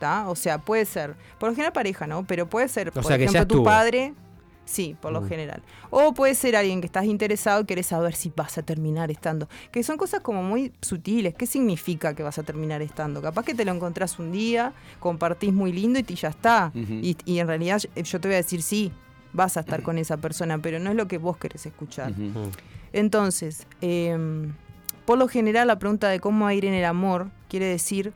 ¿Tá? 0.04 0.28
O 0.28 0.36
sea, 0.36 0.58
puede 0.58 0.84
ser, 0.84 1.14
por 1.38 1.48
lo 1.48 1.54
general 1.54 1.72
pareja, 1.72 2.06
¿no? 2.06 2.26
Pero 2.26 2.46
puede 2.46 2.68
ser, 2.68 2.92
por 2.92 3.06
sea, 3.06 3.16
que 3.16 3.24
ya 3.24 3.30
ejemplo, 3.38 3.56
tu 3.56 3.64
padre. 3.64 4.12
Sí, 4.66 4.94
por 5.00 5.12
lo 5.12 5.22
Mm. 5.22 5.28
general. 5.28 5.62
O 5.88 6.12
puede 6.12 6.34
ser 6.34 6.56
alguien 6.56 6.80
que 6.82 6.86
estás 6.86 7.06
interesado 7.06 7.62
y 7.62 7.64
querés 7.64 7.86
saber 7.86 8.14
si 8.14 8.30
vas 8.36 8.58
a 8.58 8.62
terminar 8.62 9.10
estando. 9.10 9.48
Que 9.72 9.82
son 9.82 9.96
cosas 9.96 10.20
como 10.20 10.42
muy 10.42 10.72
sutiles. 10.82 11.34
¿Qué 11.34 11.46
significa 11.46 12.12
que 12.14 12.22
vas 12.22 12.38
a 12.38 12.42
terminar 12.42 12.82
estando? 12.82 13.22
Capaz 13.22 13.46
que 13.46 13.54
te 13.54 13.64
lo 13.64 13.72
encontrás 13.72 14.18
un 14.18 14.30
día, 14.30 14.74
compartís 15.00 15.54
muy 15.54 15.72
lindo 15.72 15.98
y 15.98 16.02
ya 16.14 16.28
está. 16.28 16.70
Y, 16.74 17.16
y 17.24 17.38
en 17.38 17.46
realidad 17.46 17.80
yo 17.96 18.20
te 18.20 18.28
voy 18.28 18.34
a 18.34 18.38
decir 18.38 18.60
sí, 18.60 18.92
vas 19.32 19.56
a 19.56 19.60
estar 19.60 19.82
con 19.86 19.96
esa 19.96 20.18
persona, 20.18 20.58
pero 20.58 20.78
no 20.80 20.90
es 20.90 20.96
lo 20.96 21.08
que 21.08 21.16
vos 21.16 21.38
querés 21.38 21.64
escuchar. 21.64 22.10
Ujú. 22.12 22.50
Entonces, 22.92 23.66
em, 23.80 24.52
por 25.06 25.16
lo 25.18 25.28
general 25.28 25.66
la 25.68 25.78
pregunta 25.78 26.08
de 26.10 26.20
cómo 26.20 26.44
va 26.44 26.50
a 26.50 26.54
ir 26.54 26.66
en 26.66 26.74
el 26.74 26.84
amor 26.84 27.28
quiere 27.48 27.66
decir, 27.66 28.12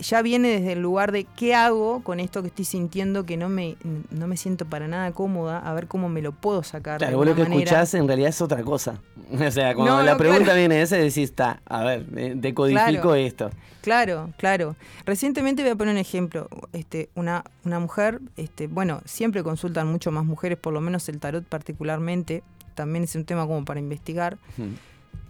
ya 0.00 0.22
viene 0.22 0.48
desde 0.48 0.72
el 0.72 0.80
lugar 0.82 1.12
de 1.12 1.24
qué 1.24 1.54
hago 1.54 2.02
con 2.02 2.20
esto 2.20 2.42
que 2.42 2.48
estoy 2.48 2.64
sintiendo 2.64 3.24
que 3.26 3.36
no 3.36 3.48
me, 3.48 3.76
no 4.10 4.26
me 4.26 4.36
siento 4.36 4.64
para 4.66 4.88
nada 4.88 5.12
cómoda, 5.12 5.58
a 5.58 5.72
ver 5.74 5.86
cómo 5.86 6.08
me 6.08 6.22
lo 6.22 6.32
puedo 6.32 6.62
sacar. 6.62 6.98
Claro, 6.98 7.10
de 7.12 7.16
vos 7.16 7.26
lo 7.26 7.34
que 7.34 7.42
manera. 7.42 7.62
escuchás 7.62 7.94
en 7.94 8.06
realidad 8.08 8.30
es 8.30 8.40
otra 8.42 8.62
cosa. 8.62 9.00
O 9.32 9.50
sea, 9.52 9.74
cuando 9.76 9.96
No, 9.98 10.02
la 10.02 10.12
no, 10.12 10.18
pregunta 10.18 10.44
claro. 10.44 10.58
viene 10.58 10.82
esa, 10.82 10.96
decís, 10.96 11.18
está, 11.18 11.62
a 11.66 11.84
ver, 11.84 12.04
decodifico 12.36 12.90
Claro. 13.02 13.14
esto. 13.14 13.50
Claro, 13.80 14.30
claro. 14.36 14.76
Recientemente 15.06 15.62
voy 15.62 15.70
a 15.70 15.76
poner 15.76 15.92
un 15.94 15.98
ejemplo. 16.00 16.48
Este, 16.72 17.10
una, 17.14 17.44
una 17.64 17.78
mujer, 17.78 18.20
este, 18.36 18.66
bueno, 18.66 19.00
siempre 19.04 19.42
consultan 19.44 19.86
mucho 19.86 20.10
más 20.10 20.24
mujeres, 20.24 20.58
por 20.58 20.72
lo 20.74 20.80
menos 20.80 21.08
el 21.08 21.20
tarot 21.20 21.44
particularmente. 21.44 22.42
También 22.74 23.04
es 23.04 23.14
un 23.14 23.24
tema 23.24 23.46
como 23.46 23.64
para 23.64 23.78
investigar. 23.78 24.38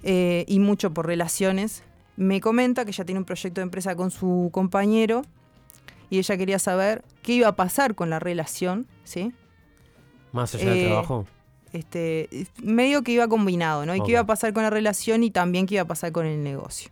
Eh, 0.03 0.45
y 0.49 0.59
mucho 0.61 0.93
por 0.95 1.07
relaciones. 1.07 1.83
Me 2.16 2.40
comenta 2.40 2.85
que 2.85 2.90
ella 2.90 3.05
tiene 3.05 3.18
un 3.18 3.25
proyecto 3.25 3.61
de 3.61 3.64
empresa 3.64 3.94
con 3.96 4.11
su 4.11 4.51
compañero 4.53 5.23
y 6.11 6.18
ella 6.18 6.37
quería 6.37 6.59
saber 6.59 7.03
qué 7.23 7.35
iba 7.35 7.49
a 7.49 7.57
pasar 7.57 7.95
con 7.95 8.11
la 8.11 8.18
relación, 8.18 8.87
¿sí? 9.05 9.32
Más 10.32 10.55
allá 10.55 10.70
del 10.70 10.78
Eh, 10.78 10.87
trabajo. 10.87 11.26
Este, 11.72 12.28
medio 12.62 13.03
que 13.05 13.12
iba 13.12 13.28
combinado, 13.28 13.87
¿no? 13.87 13.95
Y 13.95 14.03
qué 14.03 14.12
iba 14.12 14.20
a 14.20 14.26
pasar 14.26 14.53
con 14.53 14.64
la 14.64 14.70
relación 14.70 15.22
y 15.22 15.30
también 15.30 15.66
qué 15.66 15.76
iba 15.76 15.82
a 15.82 15.87
pasar 15.87 16.11
con 16.12 16.26
el 16.26 16.43
negocio. 16.43 16.91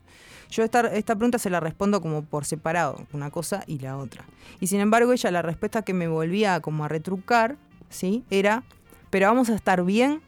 Yo 0.50 0.62
esta, 0.62 0.80
esta 0.94 1.14
pregunta 1.16 1.38
se 1.38 1.50
la 1.50 1.60
respondo 1.60 2.00
como 2.00 2.22
por 2.24 2.44
separado, 2.46 3.06
una 3.12 3.30
cosa 3.30 3.64
y 3.66 3.80
la 3.80 3.96
otra. 3.98 4.24
Y 4.60 4.68
sin 4.68 4.80
embargo, 4.80 5.12
ella 5.12 5.30
la 5.30 5.42
respuesta 5.42 5.82
que 5.82 5.92
me 5.92 6.08
volvía 6.08 6.60
como 6.60 6.84
a 6.84 6.88
retrucar, 6.88 7.56
¿sí? 7.90 8.24
Era, 8.30 8.62
pero 9.10 9.26
vamos 9.26 9.50
a 9.50 9.54
estar 9.56 9.84
bien, 9.84 10.22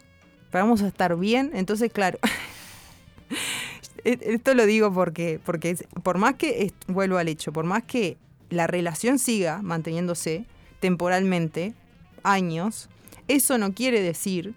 pero 0.51 0.65
vamos 0.65 0.83
a 0.83 0.89
estar 0.89 1.17
bien. 1.17 1.53
Entonces, 1.55 1.91
claro, 1.93 2.19
esto 4.05 4.55
lo 4.55 4.67
digo 4.67 4.93
porque, 4.93 5.41
porque 5.45 5.77
por 6.03 6.19
más 6.19 6.35
que, 6.35 6.73
vuelvo 6.87 7.19
al 7.19 7.29
hecho, 7.29 7.53
por 7.53 7.65
más 7.65 7.83
que 7.85 8.17
la 8.49 8.67
relación 8.67 9.19
siga 9.19 9.63
manteniéndose 9.63 10.45
temporalmente, 10.81 11.75
años, 12.23 12.89
eso 13.29 13.59
no 13.59 13.75
quiere 13.75 14.03
decir 14.03 14.55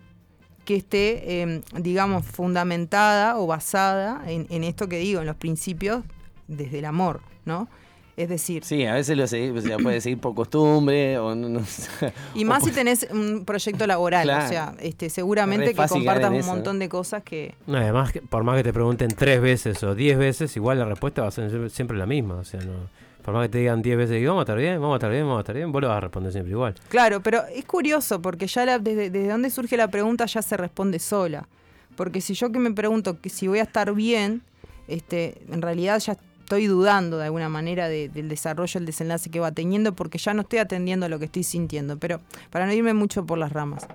que 0.65 0.75
esté, 0.75 1.41
eh, 1.41 1.61
digamos, 1.77 2.25
fundamentada 2.25 3.37
o 3.37 3.47
basada 3.47 4.23
en, 4.27 4.47
en 4.49 4.63
esto 4.63 4.87
que 4.87 4.97
digo, 4.97 5.21
en 5.21 5.27
los 5.27 5.35
principios 5.35 6.03
desde 6.47 6.79
el 6.79 6.85
amor, 6.85 7.21
¿no? 7.45 7.67
Es 8.15 8.29
decir, 8.29 8.63
Sí, 8.63 8.85
a 8.85 8.93
veces 8.93 9.17
lo 9.17 9.25
se, 9.25 9.49
o 9.51 9.59
sea, 9.61 9.77
puede 9.79 9.99
seguir 9.99 10.19
por 10.19 10.35
costumbre 10.35 11.17
o 11.17 11.33
no, 11.33 11.49
no 11.49 11.65
sé. 11.65 12.13
y 12.35 12.43
O 12.43 12.47
más 12.47 12.63
si 12.63 12.69
tenés 12.71 13.07
un 13.11 13.43
proyecto 13.43 13.87
laboral, 13.87 14.23
Claro. 14.27 14.45
o 14.45 14.47
sea, 14.49 14.75
este, 14.79 15.07
Es 15.07 15.13
seguramente 15.13 15.73
que 15.73 15.87
compartas 15.87 16.29
un 16.29 16.35
eso, 16.37 16.47
montón 16.53 16.77
de 16.77 16.89
cosas 16.89 17.23
que... 17.23 17.55
No, 17.65 17.77
además, 17.77 18.11
que- 18.11 18.21
por 18.21 18.43
más 18.43 18.57
que 18.57 18.63
te 18.63 18.71
pregunten 18.73 19.09
tres 19.15 19.41
veces 19.41 19.81
o 19.83 19.95
diez 19.95 20.17
veces, 20.17 20.55
igual 20.55 20.77
la 20.79 20.85
respuesta 20.85 21.23
va 21.23 21.29
a 21.29 21.31
ser 21.31 21.69
siempre- 21.71 21.97
la 21.97 22.05
misma. 22.05 22.35
O 22.35 22.43
sea, 22.43 22.59
no, 22.61 22.73
por 23.23 23.33
más 23.33 23.43
que 23.45 23.49
te 23.49 23.57
digan 23.59 23.81
diez 23.81 23.97
veces, 23.97 24.21
y 24.21 24.25
vamos 24.25 24.41
a 24.41 24.43
estar 24.43 24.57
bien, 24.59 24.79
vamos 24.79 24.93
a 24.93 24.97
estar 24.97 25.09
bien, 25.11 25.23
vamos 25.23 25.37
a 25.37 25.41
estar 25.41 25.55
bien, 25.55 25.71
vos 25.71 25.81
lo 25.81 25.87
vas 25.87 25.97
a 25.97 26.01
responder 26.01 26.31
siempre 26.31 26.51
igual. 26.51 26.75
Claro, 26.89 27.21
pero 27.23 27.41
es 27.47 27.65
curioso 27.65 28.21
porque 28.21 28.45
ya 28.45 28.63
la- 28.65 28.77
desde, 28.79 29.09
desde 29.09 29.27
donde 29.29 29.49
surge 29.49 29.75
la 29.75 29.87
pregunta 29.87 30.25
ya 30.27 30.41
se 30.43 30.55
responde 30.55 30.99
sola. 30.99 31.47
Porque 31.95 32.21
si 32.21 32.35
yo 32.35 32.51
que 32.51 32.59
me 32.59 32.71
pregunto 32.71 33.19
que 33.21 33.29
si 33.29 33.47
voy 33.47 33.57
a 33.59 33.63
estar 33.63 33.91
bien, 33.93 34.41
este, 34.87 35.41
en 35.51 35.61
realidad 35.63 35.99
ya 35.99 36.15
estoy 36.43 36.67
dudando 36.67 37.17
de 37.17 37.25
alguna 37.25 37.49
manera 37.49 37.87
de- 37.87 38.09
del 38.09 38.29
desarrollo, 38.29 38.77
el 38.79 38.85
desenlace 38.85 39.29
que 39.29 39.39
va 39.39 39.51
teniendo, 39.51 39.93
porque 39.93 40.17
ya 40.17 40.33
no 40.33 40.41
estoy 40.41 40.59
atendiendo 40.59 41.05
a 41.05 41.09
lo 41.09 41.17
que 41.19 41.25
estoy 41.25 41.43
sintiendo. 41.43 41.97
Pero 41.97 42.19
para 42.51 42.65
no 42.65 42.73
irme 42.73 42.93
mucho 42.93 43.25
por 43.25 43.37
las 43.37 43.51
ramas. 43.51 43.87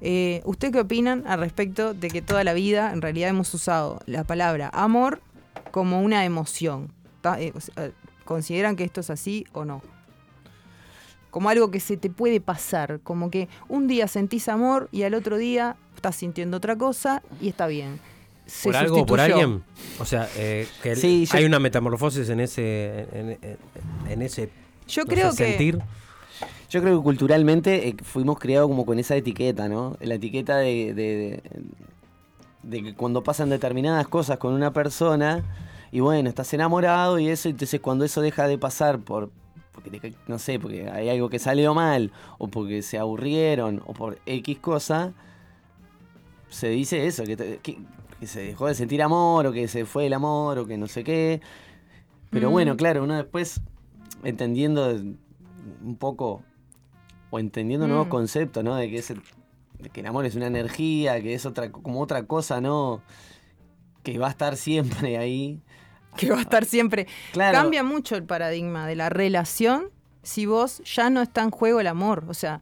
Eh, 0.00 0.42
¿Usted 0.44 0.70
qué 0.72 0.80
opinan 0.80 1.24
al 1.26 1.40
respecto 1.40 1.92
de 1.94 2.08
que 2.08 2.22
toda 2.22 2.44
la 2.44 2.52
vida 2.52 2.92
en 2.92 3.02
realidad 3.02 3.30
hemos 3.30 3.52
usado 3.52 4.00
la 4.06 4.22
palabra 4.24 4.70
amor 4.72 5.20
como 5.72 6.00
una 6.00 6.24
emoción? 6.24 6.92
Eh, 7.38 7.52
¿Consideran 8.24 8.76
que 8.76 8.84
esto 8.84 9.00
es 9.00 9.10
así 9.10 9.44
o 9.52 9.64
no? 9.64 9.82
como 11.30 11.50
algo 11.50 11.70
que 11.70 11.78
se 11.78 11.98
te 11.98 12.08
puede 12.08 12.40
pasar, 12.40 13.00
como 13.04 13.30
que 13.30 13.48
un 13.68 13.86
día 13.86 14.08
sentís 14.08 14.48
amor 14.48 14.88
y 14.92 15.02
al 15.02 15.12
otro 15.12 15.36
día 15.36 15.76
estás 15.94 16.16
sintiendo 16.16 16.56
otra 16.56 16.74
cosa 16.76 17.22
y 17.40 17.48
está 17.48 17.66
bien. 17.66 18.00
Se 18.48 18.68
¿Por 18.68 18.76
algo 18.76 19.02
o 19.02 19.06
por 19.06 19.20
alguien? 19.20 19.62
O 20.00 20.04
sea, 20.04 20.28
eh, 20.36 20.66
que 20.82 20.92
el- 20.92 20.96
Sí, 20.96 21.26
yo- 21.26 21.36
hay 21.38 21.44
una 21.44 21.58
metamorfosis 21.60 22.28
en 22.30 22.40
ese, 22.40 23.06
en, 24.08 24.20
ese 24.22 24.50
Yo 24.88 25.02
no 25.04 25.08
creo 25.10 25.30
sé, 25.32 25.44
que 25.44 25.48
sentir. 25.50 25.78
Yo 26.70 26.80
creo 26.82 26.98
que 26.98 27.02
culturalmente 27.04 27.88
eh, 27.88 27.96
fuimos 28.02 28.38
criados 28.38 28.68
como 28.68 28.84
con 28.86 28.98
esa 28.98 29.14
etiqueta, 29.16 29.68
¿no? 29.68 29.96
La 30.00 30.14
etiqueta 30.14 30.56
de, 30.56 30.92
de, 30.94 31.16
de- 31.16 31.42
de 32.62 32.82
que 32.82 32.94
cuando 32.94 33.22
pasan 33.22 33.48
determinadas 33.50 34.08
cosas 34.08 34.38
con 34.38 34.52
una 34.54 34.72
persona, 34.72 35.44
y 35.92 36.00
bueno, 36.00 36.28
estás 36.28 36.52
enamorado 36.54 37.18
y 37.18 37.28
eso, 37.28 37.48
entonces 37.48 37.80
cuando 37.80 38.04
eso 38.04 38.20
deja 38.20 38.46
de 38.48 38.58
pasar 38.58 38.98
por, 38.98 39.30
porque 39.72 40.12
no 40.26 40.38
sé, 40.38 40.58
porque 40.58 40.88
hay 40.90 41.08
algo 41.08 41.28
que 41.30 41.38
salió 41.38 41.72
mal, 41.74 42.12
o 42.38 42.48
porque 42.48 42.82
se 42.82 42.98
aburrieron, 42.98 43.82
o 43.86 43.92
por 43.94 44.18
X 44.26 44.58
cosa, 44.58 45.12
se 46.50 46.68
dice 46.68 47.06
eso, 47.06 47.24
que, 47.24 47.36
te- 47.36 47.58
que- 47.62 47.78
que 48.20 48.26
se 48.26 48.40
dejó 48.42 48.66
de 48.66 48.74
sentir 48.74 49.02
amor, 49.02 49.46
o 49.46 49.52
que 49.52 49.68
se 49.68 49.84
fue 49.84 50.06
el 50.06 50.12
amor, 50.12 50.58
o 50.58 50.66
que 50.66 50.76
no 50.76 50.86
sé 50.86 51.04
qué. 51.04 51.40
Pero 52.30 52.48
Mm. 52.50 52.52
bueno, 52.52 52.76
claro, 52.76 53.04
uno 53.04 53.14
después, 53.16 53.60
entendiendo 54.24 54.90
un 54.90 55.96
poco, 55.98 56.42
o 57.30 57.38
entendiendo 57.38 57.86
nuevos 57.86 58.06
Mm. 58.06 58.10
conceptos, 58.10 58.64
¿no? 58.64 58.74
De 58.76 58.90
que, 58.90 58.98
es 58.98 59.10
el, 59.10 59.22
de 59.78 59.90
que 59.90 60.00
el 60.00 60.06
amor 60.06 60.24
es 60.26 60.34
una 60.34 60.46
energía, 60.46 61.20
que 61.22 61.34
es 61.34 61.46
otra 61.46 61.70
como 61.70 62.00
otra 62.00 62.24
cosa, 62.24 62.60
¿no? 62.60 63.02
Que 64.02 64.18
va 64.18 64.28
a 64.28 64.30
estar 64.30 64.56
siempre 64.56 65.16
ahí. 65.18 65.60
que 66.16 66.30
va 66.30 66.38
a 66.38 66.40
estar 66.40 66.64
siempre. 66.64 67.06
Claro. 67.32 67.56
Cambia 67.56 67.84
mucho 67.84 68.16
el 68.16 68.24
paradigma 68.24 68.86
de 68.88 68.96
la 68.96 69.08
relación 69.08 69.90
si 70.24 70.46
vos 70.46 70.82
ya 70.84 71.10
no 71.10 71.22
está 71.22 71.42
en 71.42 71.50
juego 71.50 71.78
el 71.80 71.86
amor. 71.86 72.24
O 72.28 72.34
sea, 72.34 72.60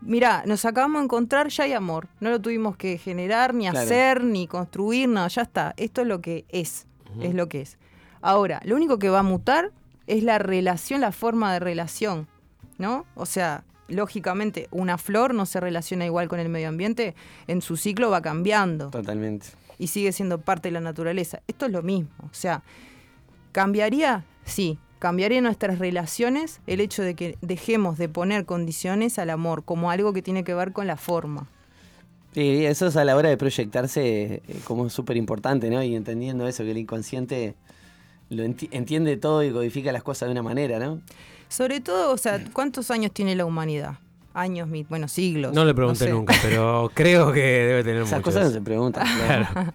mira, 0.00 0.42
nos 0.46 0.64
acabamos 0.64 1.00
de 1.00 1.04
encontrar, 1.04 1.48
ya 1.48 1.64
hay 1.64 1.72
amor. 1.72 2.08
No 2.20 2.30
lo 2.30 2.40
tuvimos 2.40 2.76
que 2.76 2.98
generar, 2.98 3.54
ni 3.54 3.64
Claro. 3.68 3.78
hacer, 3.80 4.24
ni 4.24 4.46
construir, 4.46 5.08
no, 5.08 5.26
ya 5.28 5.42
está. 5.42 5.74
Esto 5.76 6.02
es 6.02 6.06
lo 6.06 6.20
que 6.20 6.44
es. 6.48 6.86
Es 7.20 7.34
lo 7.34 7.48
que 7.48 7.60
es. 7.62 7.78
Ahora, 8.20 8.60
lo 8.64 8.76
único 8.76 8.98
que 8.98 9.08
va 9.08 9.20
a 9.20 9.22
mutar 9.24 9.72
es 10.06 10.22
la 10.22 10.38
relación, 10.38 11.00
la 11.00 11.12
forma 11.12 11.52
de 11.52 11.58
relación. 11.60 12.28
¿No? 12.78 13.04
O 13.14 13.26
sea, 13.26 13.64
lógicamente, 13.88 14.68
una 14.70 14.96
flor 14.96 15.34
no 15.34 15.44
se 15.44 15.60
relaciona 15.60 16.06
igual 16.06 16.28
con 16.28 16.38
el 16.40 16.48
medio 16.48 16.68
ambiente, 16.68 17.14
en 17.46 17.60
su 17.60 17.76
ciclo 17.76 18.08
va 18.10 18.22
cambiando 18.22 18.88
Totalmente. 18.90 19.48
y 19.78 19.88
sigue 19.88 20.12
siendo 20.12 20.40
parte 20.40 20.68
de 20.68 20.72
la 20.72 20.80
naturaleza. 20.80 21.40
Esto 21.46 21.66
es 21.66 21.72
lo 21.72 21.82
mismo. 21.82 22.08
O 22.22 22.32
sea, 22.32 22.62
¿cambiaría? 23.52 24.24
Sí. 24.44 24.78
¿Cambiaría 25.00 25.40
nuestras 25.40 25.78
relaciones 25.78 26.60
el 26.68 26.80
hecho 26.80 27.02
de 27.02 27.14
que 27.14 27.36
dejemos 27.40 27.98
de 27.98 28.08
poner 28.08 28.44
condiciones 28.44 29.18
al 29.18 29.30
amor 29.30 29.64
como 29.64 29.90
algo 29.90 30.12
que 30.12 30.22
tiene 30.22 30.44
que 30.44 30.54
ver 30.54 30.72
con 30.72 30.86
la 30.86 30.96
forma? 30.96 31.48
Sí, 32.34 32.64
eso 32.66 32.86
es 32.86 32.96
a 32.96 33.04
la 33.04 33.16
hora 33.16 33.28
de 33.28 33.36
proyectarse 33.36 34.42
eh, 34.46 34.60
como 34.64 34.88
súper 34.90 35.16
importante, 35.16 35.68
¿no? 35.70 35.82
Y 35.82 35.96
entendiendo 35.96 36.46
eso, 36.46 36.62
que 36.62 36.70
el 36.70 36.78
inconsciente 36.78 37.54
lo 38.28 38.44
enti- 38.44 38.68
entiende 38.70 39.16
todo 39.16 39.42
y 39.42 39.50
codifica 39.50 39.90
las 39.90 40.02
cosas 40.04 40.28
de 40.28 40.32
una 40.32 40.42
manera, 40.42 40.78
¿no? 40.78 41.00
Sobre 41.48 41.80
todo, 41.80 42.12
o 42.12 42.16
sea, 42.18 42.44
¿cuántos 42.52 42.90
años 42.92 43.10
tiene 43.10 43.34
la 43.34 43.44
humanidad? 43.46 43.94
Años, 44.32 44.68
mi- 44.68 44.84
bueno, 44.84 45.08
siglos. 45.08 45.52
No 45.52 45.64
le 45.64 45.74
pregunté 45.74 46.04
sé. 46.04 46.10
nunca, 46.10 46.34
pero 46.42 46.90
creo 46.94 47.32
que 47.32 47.40
debe 47.40 47.82
tener 47.82 48.02
Esas 48.02 48.18
muchos. 48.20 48.24
cosas 48.34 48.44
no 48.48 48.50
se 48.52 48.60
preguntan. 48.60 49.06
Claro. 49.26 49.72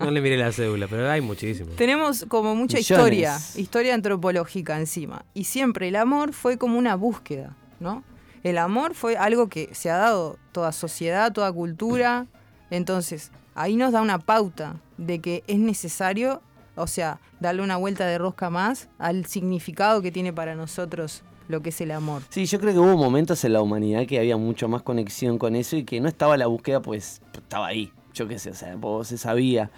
no 0.00 0.10
le 0.10 0.20
miré 0.20 0.36
la 0.36 0.50
cédula, 0.52 0.86
pero 0.88 1.08
hay 1.10 1.20
muchísimos. 1.20 1.76
Tenemos 1.76 2.24
como 2.28 2.54
mucha 2.56 2.76
Millones. 2.78 2.90
historia, 2.90 3.38
historia 3.56 3.94
antropológica 3.94 4.78
encima. 4.78 5.24
Y 5.32 5.44
siempre 5.44 5.88
el 5.88 5.96
amor 5.96 6.32
fue 6.32 6.58
como 6.58 6.76
una 6.78 6.96
búsqueda, 6.96 7.56
¿no? 7.80 8.02
El 8.42 8.58
amor 8.58 8.94
fue 8.94 9.16
algo 9.16 9.48
que 9.48 9.70
se 9.72 9.90
ha 9.90 9.96
dado 9.96 10.38
toda 10.52 10.72
sociedad, 10.72 11.32
toda 11.32 11.50
cultura. 11.52 12.26
Entonces, 12.70 13.30
ahí 13.54 13.76
nos 13.76 13.92
da 13.92 14.02
una 14.02 14.18
pauta 14.18 14.76
de 14.98 15.20
que 15.20 15.44
es 15.46 15.58
necesario, 15.58 16.42
o 16.74 16.86
sea, 16.86 17.20
darle 17.40 17.62
una 17.62 17.76
vuelta 17.76 18.06
de 18.06 18.18
rosca 18.18 18.50
más 18.50 18.88
al 18.98 19.24
significado 19.26 20.02
que 20.02 20.10
tiene 20.10 20.32
para 20.32 20.54
nosotros 20.56 21.22
lo 21.48 21.62
que 21.62 21.70
es 21.70 21.80
el 21.80 21.90
amor. 21.90 22.22
Sí, 22.30 22.46
yo 22.46 22.58
creo 22.60 22.72
que 22.72 22.78
hubo 22.78 22.96
momentos 22.96 23.44
en 23.44 23.52
la 23.52 23.62
humanidad 23.62 24.06
que 24.06 24.18
había 24.18 24.36
mucho 24.36 24.68
más 24.68 24.82
conexión 24.82 25.38
con 25.38 25.56
eso 25.56 25.76
y 25.76 25.84
que 25.84 26.00
no 26.00 26.08
estaba 26.08 26.36
la 26.36 26.46
búsqueda, 26.46 26.80
pues 26.80 27.20
estaba 27.32 27.66
ahí. 27.66 27.92
Yo 28.14 28.28
qué 28.28 28.38
sé, 28.38 28.50
o 28.50 28.54
sea, 28.54 28.76
se 29.04 29.18
sabía. 29.18 29.70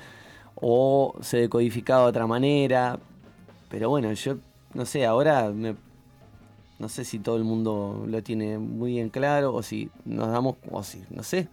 O 0.54 1.14
se 1.20 1.38
decodificaba 1.38 2.02
de 2.04 2.08
otra 2.08 2.26
manera. 2.26 2.98
Pero 3.68 3.88
bueno, 3.90 4.12
yo 4.12 4.36
no 4.74 4.86
sé, 4.86 5.04
ahora 5.06 5.50
me- 5.50 5.76
no 6.78 6.88
sé 6.88 7.04
si 7.04 7.18
todo 7.18 7.36
el 7.36 7.44
mundo 7.44 8.04
lo 8.06 8.22
tiene 8.22 8.58
muy 8.58 8.92
bien 8.92 9.08
claro 9.08 9.54
o 9.54 9.62
si 9.62 9.90
nos 10.04 10.28
damos, 10.28 10.56
o 10.70 10.82
si, 10.82 11.02
no 11.10 11.22
sé. 11.22 11.48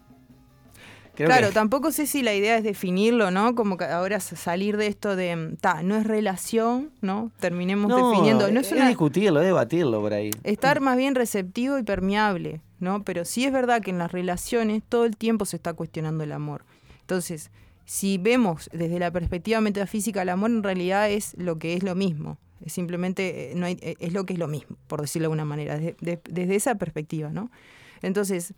Creo 1.14 1.28
claro, 1.28 1.48
que- 1.48 1.54
tampoco 1.54 1.92
sé 1.92 2.06
si 2.06 2.22
la 2.22 2.34
idea 2.34 2.56
es 2.58 2.64
definirlo, 2.64 3.30
¿no? 3.30 3.54
Como 3.54 3.76
que 3.76 3.84
ahora 3.84 4.18
salir 4.20 4.76
de 4.76 4.88
esto 4.88 5.14
de, 5.16 5.36
mm, 5.36 5.56
ta, 5.56 5.82
no 5.82 5.96
es 5.96 6.06
relación, 6.06 6.90
¿no? 7.00 7.30
Terminemos 7.38 7.88
no, 7.88 8.10
definiendo. 8.10 8.50
No 8.50 8.60
es, 8.60 8.70
discutirlo, 8.88 9.40
es 9.40 9.46
debatirlo 9.46 10.00
por 10.00 10.12
ahí. 10.12 10.30
estar 10.42 10.80
más 10.80 10.96
bien 10.96 11.14
receptivo 11.14 11.78
y 11.78 11.82
permeable, 11.84 12.60
¿no? 12.80 13.04
Pero 13.04 13.24
sí 13.24 13.44
es 13.44 13.52
verdad 13.52 13.80
que 13.80 13.90
en 13.90 13.98
las 13.98 14.10
relaciones 14.10 14.82
todo 14.88 15.04
el 15.04 15.16
tiempo 15.16 15.44
se 15.44 15.56
está 15.56 15.72
cuestionando 15.74 16.24
el 16.24 16.32
amor. 16.32 16.64
Entonces, 17.02 17.50
si 17.84 18.18
vemos 18.18 18.68
desde 18.72 18.98
la 18.98 19.10
perspectiva 19.10 19.60
metafísica, 19.60 20.22
el 20.22 20.30
amor 20.30 20.50
en 20.50 20.62
realidad 20.62 21.10
es 21.10 21.34
lo 21.38 21.58
que 21.58 21.74
es 21.74 21.82
lo 21.82 21.94
mismo. 21.94 22.38
Es 22.64 22.72
simplemente, 22.72 23.52
eh, 23.52 23.54
no 23.54 23.66
hay- 23.66 23.78
eh, 23.82 23.94
es 24.00 24.12
lo 24.14 24.24
que 24.24 24.32
es 24.32 24.38
lo 24.38 24.48
mismo, 24.48 24.76
por 24.86 25.00
decirlo 25.02 25.24
de 25.24 25.26
alguna 25.26 25.44
manera, 25.44 25.76
desde, 25.76 25.96
de- 26.00 26.20
desde 26.28 26.54
esa 26.56 26.74
perspectiva, 26.76 27.28
¿no? 27.30 27.50
Entonces, 28.02 28.54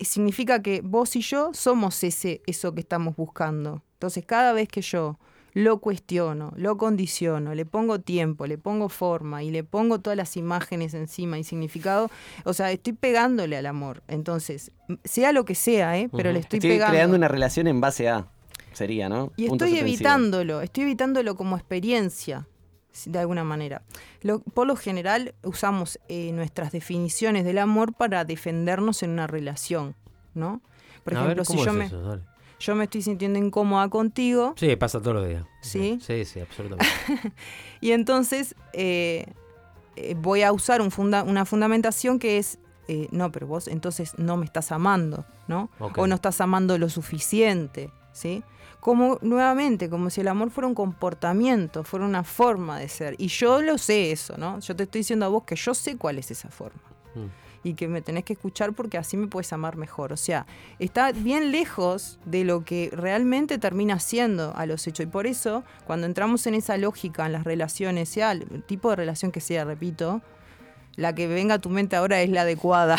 significa 0.00 0.62
que 0.62 0.80
vos 0.82 1.16
y 1.16 1.20
yo 1.20 1.50
somos 1.54 2.02
ese, 2.04 2.42
eso 2.46 2.74
que 2.74 2.80
estamos 2.80 3.16
buscando. 3.16 3.82
Entonces, 3.94 4.24
cada 4.24 4.52
vez 4.52 4.68
que 4.68 4.80
yo 4.80 5.18
lo 5.54 5.78
cuestiono, 5.78 6.52
lo 6.56 6.76
condiciono, 6.76 7.54
le 7.54 7.64
pongo 7.66 8.00
tiempo, 8.00 8.46
le 8.46 8.58
pongo 8.58 8.88
forma 8.88 9.42
y 9.42 9.50
le 9.50 9.64
pongo 9.64 10.00
todas 10.00 10.16
las 10.16 10.36
imágenes 10.36 10.94
encima 10.94 11.38
y 11.38 11.44
significado, 11.44 12.10
o 12.44 12.52
sea, 12.52 12.70
estoy 12.70 12.92
pegándole 12.92 13.56
al 13.56 13.66
amor. 13.66 14.02
Entonces, 14.08 14.70
sea 15.04 15.32
lo 15.32 15.44
que 15.44 15.54
sea, 15.54 15.98
¿eh? 15.98 16.08
pero 16.16 16.32
le 16.32 16.40
estoy, 16.40 16.58
Estoy 16.58 16.70
pegando. 16.70 16.92
creando 16.92 17.16
una 17.16 17.28
relación 17.28 17.66
en 17.66 17.80
base 17.80 18.08
a. 18.08 18.28
Sería, 18.72 19.08
¿no? 19.08 19.32
Y 19.36 19.48
Puntos 19.48 19.66
estoy 19.66 19.80
evitándolo, 19.80 20.60
estoy 20.60 20.84
evitándolo 20.84 21.34
como 21.34 21.56
experiencia, 21.56 22.46
de 23.06 23.18
alguna 23.18 23.44
manera. 23.44 23.82
Lo- 24.22 24.40
por 24.40 24.66
lo 24.66 24.76
general 24.76 25.34
usamos 25.42 25.98
eh, 26.08 26.32
nuestras 26.32 26.72
definiciones 26.72 27.44
del 27.44 27.58
amor 27.58 27.92
para 27.94 28.24
defendernos 28.24 29.02
en 29.02 29.10
una 29.10 29.26
relación, 29.26 29.94
¿no? 30.34 30.60
Por 31.04 31.14
ver, 31.14 31.22
ejemplo, 31.22 31.44
si 31.44 31.52
¿cómo 31.52 31.64
yo 31.64 31.70
es 31.72 31.76
me, 31.76 31.84
eso? 31.86 32.02
Dale. 32.02 32.22
yo 32.58 32.74
me 32.74 32.84
estoy 32.84 33.02
sintiendo 33.02 33.38
incómoda 33.38 33.88
contigo, 33.88 34.54
Sí, 34.56 34.74
pasa 34.76 35.00
todos 35.00 35.16
los 35.16 35.28
días. 35.28 35.44
¿Sí? 35.62 35.98
Sí, 36.02 36.24
sí, 36.24 36.40
absolutamente. 36.40 36.86
y 37.80 37.92
entonces 37.92 38.54
eh, 38.72 39.26
eh, 39.96 40.14
voy 40.18 40.42
a 40.42 40.52
usar 40.52 40.80
un 40.80 40.90
funda- 40.90 41.22
una 41.22 41.44
fundamentación 41.44 42.18
que 42.18 42.38
es, 42.38 42.58
eh, 42.88 43.08
no, 43.12 43.30
pero 43.30 43.46
vos 43.46 43.68
entonces 43.68 44.14
no 44.18 44.36
me 44.36 44.44
estás 44.44 44.72
amando, 44.72 45.24
¿no? 45.46 45.70
O 45.78 46.06
no 46.06 46.14
estás 46.16 46.40
amando 46.40 46.78
lo 46.78 46.88
suficiente, 46.88 47.90
¿sí? 48.12 48.42
Como 48.80 49.18
nuevamente, 49.22 49.90
como 49.90 50.08
si 50.08 50.20
el 50.20 50.28
amor 50.28 50.50
fuera 50.50 50.68
un 50.68 50.74
comportamiento, 50.74 51.84
fuera 51.84 52.06
una 52.06 52.24
forma 52.24 52.78
de 52.78 52.88
ser. 52.88 53.14
Y 53.18 53.28
yo 53.28 53.60
lo 53.60 53.76
sé 53.76 54.12
eso, 54.12 54.36
¿no? 54.36 54.60
Yo 54.60 54.76
te 54.76 54.84
estoy 54.84 55.00
diciendo 55.00 55.26
a 55.26 55.28
vos 55.28 55.42
que 55.44 55.56
yo 55.56 55.74
sé 55.74 55.96
cuál 55.96 56.18
es 56.18 56.30
esa 56.30 56.48
forma. 56.48 56.80
Mm. 57.14 57.26
y 57.64 57.74
que 57.74 57.88
me 57.88 58.02
tenés 58.02 58.24
que 58.24 58.34
escuchar 58.34 58.72
porque 58.72 58.98
así 58.98 59.16
me 59.16 59.26
puedes 59.26 59.52
amar 59.52 59.76
mejor. 59.76 60.12
O 60.12 60.16
sea, 60.16 60.46
está 60.78 61.10
bien 61.12 61.50
lejos 61.50 62.18
de 62.24 62.44
lo 62.44 62.64
que 62.64 62.90
realmente 62.92 63.58
termina 63.58 63.98
siendo 63.98 64.54
a 64.54 64.64
los 64.66 64.86
hechos. 64.86 65.04
Y 65.04 65.08
por 65.08 65.26
eso, 65.26 65.64
cuando 65.86 66.06
entramos 66.06 66.46
en 66.46 66.54
esa 66.54 66.76
lógica 66.76 67.26
en 67.26 67.32
las 67.32 67.44
relaciones, 67.44 68.08
sea 68.08 68.32
el 68.32 68.62
tipo 68.62 68.90
de 68.90 68.96
relación 68.96 69.32
que 69.32 69.40
sea, 69.40 69.64
repito, 69.64 70.22
la 70.96 71.14
que 71.14 71.26
venga 71.26 71.54
a 71.54 71.58
tu 71.58 71.70
mente 71.70 71.96
ahora 71.96 72.20
es 72.22 72.30
la 72.30 72.42
adecuada. 72.42 72.96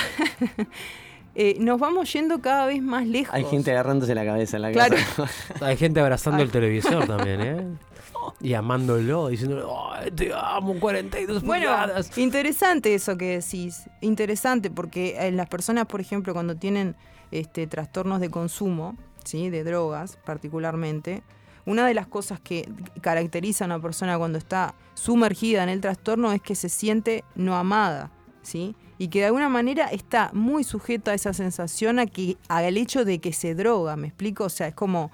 Eh, 1.42 1.56
nos 1.58 1.80
vamos 1.80 2.12
yendo 2.12 2.42
cada 2.42 2.66
vez 2.66 2.82
más 2.82 3.08
lejos. 3.08 3.34
Hay 3.34 3.46
gente 3.46 3.72
agarrándose 3.72 4.14
la 4.14 4.26
cabeza 4.26 4.58
en 4.58 4.62
la 4.64 4.72
Claro. 4.74 4.98
casa. 4.98 5.26
Hay 5.66 5.78
gente 5.78 6.02
abrazando 6.02 6.44
el 6.44 6.52
televisor 6.52 7.08
también, 7.08 7.42
¿eh? 7.42 7.68
Y 8.42 8.54
amándolo, 8.56 9.30
diciéndole, 9.30 9.64
"Ay, 9.94 10.12
te 10.12 10.32
amo, 10.34 10.76
42 10.82 11.42
Bueno, 11.44 11.68
pulgadas". 11.68 12.18
interesante 12.18 12.94
eso 12.94 13.18
que 13.18 13.38
decís. 13.40 13.90
Interesante 14.02 14.70
porque 14.70 15.16
eh, 15.18 15.32
las 15.32 15.48
personas, 15.48 15.86
por 15.86 16.02
ejemplo, 16.02 16.34
cuando 16.34 16.56
tienen 16.58 16.98
este, 17.32 17.68
trastornos 17.68 18.20
de 18.20 18.30
consumo, 18.30 18.98
¿sí? 19.24 19.50
de 19.50 19.64
drogas 19.64 20.18
particularmente, 20.26 21.24
una 21.66 21.88
de 21.88 21.94
las 21.94 22.08
cosas 22.08 22.42
que 22.42 22.68
caracteriza 23.00 23.64
a 23.64 23.68
una 23.68 23.80
persona 23.80 24.18
cuando 24.18 24.38
está 24.38 24.76
sumergida 24.94 25.64
en 25.64 25.70
el 25.70 25.80
trastorno 25.80 26.34
es 26.34 26.42
que 26.42 26.56
se 26.56 26.68
siente 26.68 27.24
no 27.36 27.56
amada, 27.56 28.12
¿sí? 28.42 28.76
Y 29.00 29.08
que 29.08 29.20
de 29.20 29.26
alguna 29.26 29.50
manera 29.50 29.88
está 29.88 30.30
muy 30.34 30.64
sujeta 30.64 31.12
a 31.12 31.14
esa 31.16 31.34
sensación 31.34 31.98
a 31.98 32.06
que, 32.06 32.38
al 32.48 32.78
hecho 32.78 33.06
de 33.06 33.18
que 33.20 33.34
se 33.34 33.56
droga, 33.56 33.96
¿me 33.96 34.08
explico? 34.08 34.44
O 34.44 34.50
sea, 34.50 34.68
es 34.68 34.76
como 34.76 35.10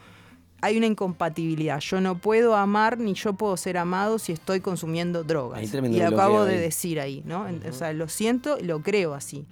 hay 0.61 0.77
una 0.77 0.87
incompatibilidad. 0.87 1.79
Yo 1.79 2.01
no 2.01 2.17
puedo 2.17 2.55
amar 2.55 2.97
ni 2.97 3.13
yo 3.13 3.33
puedo 3.33 3.55
ser 3.55 3.77
amado 3.77 4.17
si 4.17 4.31
estoy 4.31 4.59
consumiendo 4.59 5.23
drogas. 5.23 5.61
Y 5.63 5.99
lo 5.99 6.07
acabo 6.07 6.43
de 6.43 6.55
ahí. 6.55 6.59
decir 6.59 6.99
ahí, 6.99 7.21
¿no? 7.25 7.45
O 7.69 7.71
sea, 7.71 7.93
lo 7.93 8.09
siento 8.09 8.57
y 8.59 8.63
lo 8.63 8.81
creo 8.81 9.13
así. 9.13 9.45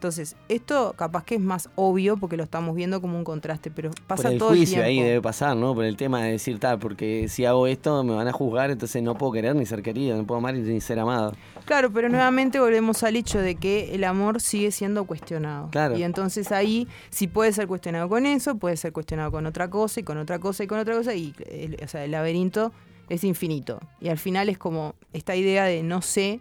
Entonces, 0.00 0.34
esto 0.48 0.94
capaz 0.96 1.24
que 1.24 1.34
es 1.34 1.42
más 1.42 1.68
obvio 1.74 2.16
porque 2.16 2.38
lo 2.38 2.44
estamos 2.44 2.74
viendo 2.74 3.02
como 3.02 3.18
un 3.18 3.24
contraste, 3.24 3.70
pero 3.70 3.90
pasa 4.06 4.22
Por 4.22 4.32
el 4.32 4.38
todo 4.38 4.48
juicio 4.48 4.78
el 4.78 4.84
ahí 4.84 5.02
debe 5.02 5.20
pasar, 5.20 5.54
¿no? 5.54 5.74
Por 5.74 5.84
el 5.84 5.98
tema 5.98 6.22
de 6.22 6.32
decir, 6.32 6.58
tal, 6.58 6.78
porque 6.78 7.28
si 7.28 7.44
hago 7.44 7.66
esto 7.66 8.02
me 8.02 8.14
van 8.14 8.26
a 8.26 8.32
juzgar, 8.32 8.70
entonces 8.70 9.02
no 9.02 9.18
puedo 9.18 9.32
querer 9.32 9.54
ni 9.54 9.66
ser 9.66 9.82
querido, 9.82 10.16
no 10.16 10.24
puedo 10.24 10.38
amar 10.38 10.54
ni 10.54 10.80
ser 10.80 10.98
amado. 11.00 11.34
Claro, 11.66 11.92
pero 11.92 12.08
nuevamente 12.08 12.58
volvemos 12.58 13.02
al 13.02 13.14
hecho 13.14 13.40
de 13.40 13.56
que 13.56 13.94
el 13.94 14.04
amor 14.04 14.40
sigue 14.40 14.72
siendo 14.72 15.04
cuestionado. 15.04 15.68
Claro. 15.70 15.98
Y 15.98 16.02
entonces 16.02 16.50
ahí, 16.50 16.88
si 17.10 17.26
puede 17.26 17.52
ser 17.52 17.66
cuestionado 17.66 18.08
con 18.08 18.24
eso, 18.24 18.54
puede 18.54 18.78
ser 18.78 18.94
cuestionado 18.94 19.30
con 19.30 19.44
otra 19.44 19.68
cosa 19.68 20.00
y 20.00 20.02
con 20.02 20.16
otra 20.16 20.38
cosa 20.38 20.64
y 20.64 20.66
con 20.66 20.78
otra 20.78 20.94
cosa. 20.94 21.12
Y 21.14 21.34
el, 21.46 21.76
o 21.84 21.88
sea, 21.88 22.06
el 22.06 22.12
laberinto 22.12 22.72
es 23.10 23.22
infinito. 23.22 23.80
Y 24.00 24.08
al 24.08 24.16
final 24.16 24.48
es 24.48 24.56
como 24.56 24.94
esta 25.12 25.36
idea 25.36 25.64
de 25.64 25.82
no 25.82 26.00
sé 26.00 26.40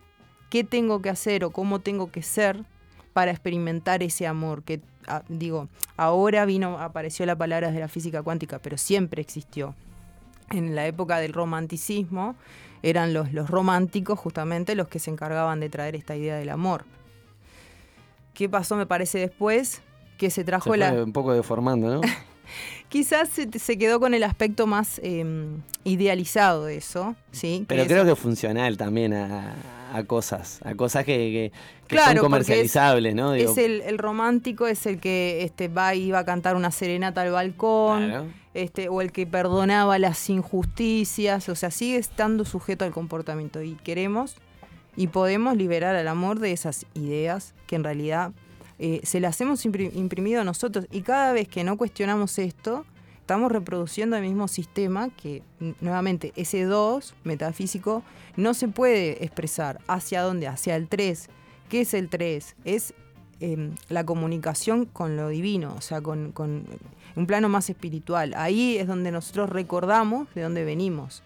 qué 0.50 0.64
tengo 0.64 1.02
que 1.02 1.10
hacer 1.10 1.44
o 1.44 1.52
cómo 1.52 1.80
tengo 1.80 2.10
que 2.10 2.22
ser 2.22 2.64
para 3.14 3.32
experimentar 3.32 4.04
ese 4.04 4.28
amor 4.28 4.64
que 4.64 4.82
ah, 5.08 5.24
digo 5.28 5.68
ahora 5.98 6.46
vino 6.46 6.80
apareció 6.80 7.26
la 7.26 7.36
palabra 7.36 7.72
de 7.72 7.80
la 7.80 7.88
física 7.88 8.22
cuántica 8.22 8.60
pero 8.60 8.78
siempre 8.78 9.22
existió 9.22 9.76
en 10.52 10.76
la 10.76 10.88
época 10.88 11.20
del 11.20 11.34
romanticismo 11.34 12.36
eran 12.82 13.14
los, 13.14 13.34
los 13.34 13.50
románticos 13.50 14.20
justamente 14.20 14.76
los 14.76 14.88
que 14.88 15.00
se 15.00 15.12
encargaban 15.12 15.60
de 15.60 15.70
traer 15.70 15.96
esta 15.96 16.16
idea 16.16 16.38
del 16.38 16.50
amor. 16.50 16.86
¿Qué 18.34 18.48
pasó 18.48 18.76
me 18.76 18.86
parece 18.86 19.20
después? 19.20 19.82
Que 20.18 20.30
se 20.30 20.44
trajo 20.44 20.72
Se 20.72 20.78
la... 20.78 21.04
un 21.04 21.14
poco 21.14 21.34
deformando, 21.34 21.96
¿no? 21.96 22.02
Quizás 22.90 23.30
se, 23.30 23.78
quedó 23.78 24.00
con 24.00 24.16
el 24.16 24.24
aspecto 24.24 24.66
más 24.66 25.00
eh, 25.04 25.24
idealizado 25.84 26.66
de 26.66 26.78
eso, 26.78 27.16
¿sí? 27.32 27.66
Pero 27.68 27.86
creo 27.86 28.06
que 28.06 28.16
funcional 28.16 28.78
también 28.78 29.14
a, 29.14 29.54
a 29.92 30.04
cosas, 30.04 30.60
a 30.64 30.76
cosas 30.76 31.06
que, 31.06 31.16
que- 31.16 31.52
que 31.88 31.96
Claro, 31.96 32.22
son 32.22 32.26
comercializables, 32.32 33.16
¿no? 33.16 33.34
Digo, 33.34 33.52
Es 33.52 33.58
el, 33.58 33.82
el 33.82 33.98
romántico, 33.98 34.68
es 34.68 34.86
el 34.86 35.00
que 35.00 35.44
este, 35.44 35.68
va 35.70 35.96
y 35.96 36.04
iba 36.04 36.20
a 36.20 36.26
cantar 36.26 36.56
una 36.56 36.72
serenata 36.72 37.22
al 37.22 37.32
balcón, 37.32 38.06
Claro. 38.08 38.26
este, 38.54 38.90
o 38.90 39.02
el 39.02 39.12
que 39.12 39.26
perdonaba 39.26 39.98
las 40.00 40.30
injusticias, 40.30 41.50
o 41.50 41.56
sea, 41.56 41.72
sigue 41.72 41.98
estando 41.98 42.46
sujeto 42.46 42.86
al 42.86 42.92
comportamiento. 42.92 43.62
Y 43.62 43.74
queremos 43.76 44.36
y 44.96 45.08
podemos 45.08 45.56
liberar 45.58 45.96
al 45.96 46.08
amor 46.08 46.40
de 46.40 46.52
esas 46.52 46.86
ideas 46.94 47.54
que 47.68 47.76
en 47.76 47.84
realidad 47.84 48.32
eh, 48.80 49.02
se 49.04 49.20
las 49.20 49.40
hemos 49.42 49.66
impri- 49.66 49.92
imprimido 49.96 50.42
a 50.42 50.44
nosotros. 50.44 50.86
Y 50.92 51.02
cada 51.02 51.34
vez 51.34 51.48
que 51.48 51.64
no 51.64 51.78
cuestionamos 51.78 52.38
esto, 52.40 52.86
estamos 53.30 53.52
reproduciendo 53.52 54.16
el 54.16 54.24
mismo 54.24 54.48
sistema 54.48 55.10
que, 55.10 55.44
nuevamente, 55.82 56.34
ese 56.36 56.64
2 56.64 57.14
metafísico 57.24 58.02
no 58.36 58.56
se 58.56 58.70
puede 58.70 59.24
expresar. 59.24 59.80
¿Hacia 59.88 60.24
dónde? 60.24 60.48
Hacia 60.48 60.76
el 60.76 60.88
3. 60.88 61.30
¿Qué 61.70 61.82
es 61.82 61.94
el 61.94 62.10
3? 62.10 62.56
Es 62.66 62.96
eh, 63.40 63.70
la 63.88 64.04
comunicación 64.04 64.86
con 64.86 65.16
lo 65.16 65.28
divino, 65.30 65.76
o 65.78 65.82
sea, 65.82 66.02
con, 66.02 66.32
con 66.32 66.64
un 67.16 67.28
plano 67.28 67.50
más 67.50 67.70
espiritual. 67.70 68.34
Ahí 68.36 68.78
es 68.80 68.88
donde 68.88 69.12
nosotros 69.12 69.52
recordamos 69.52 70.28
de 70.34 70.42
dónde 70.42 70.64
venimos. 70.64 71.22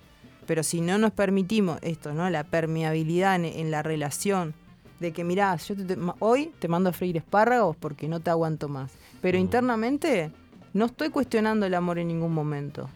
Pero 0.45 0.61
si 0.63 0.81
no 0.81 0.97
nos 0.97 1.11
permitimos 1.13 1.79
esto, 1.83 2.13
¿no? 2.13 2.29
La 2.29 2.43
permeabilidad 2.43 3.35
en, 3.37 3.45
en 3.45 3.71
la 3.71 3.81
relación, 3.81 4.53
de 4.99 5.13
que 5.13 5.23
mirá, 5.23 5.55
yo 5.55 5.73
te- 5.73 5.97
hoy 6.19 6.51
te 6.59 6.67
mando 6.67 6.89
a 6.89 6.93
freír 6.93 7.15
espárragos 7.15 7.77
porque 7.77 8.09
no 8.09 8.19
te 8.19 8.29
aguanto 8.29 8.67
más. 8.67 8.91
Pero 9.21 9.37
internamente 9.37 10.31
no 10.73 10.85
estoy 10.85 11.09
cuestionando 11.09 11.65
el 11.65 11.73
amor 11.73 11.99
en 11.99 12.07
ningún 12.07 12.33
momento. 12.33 12.89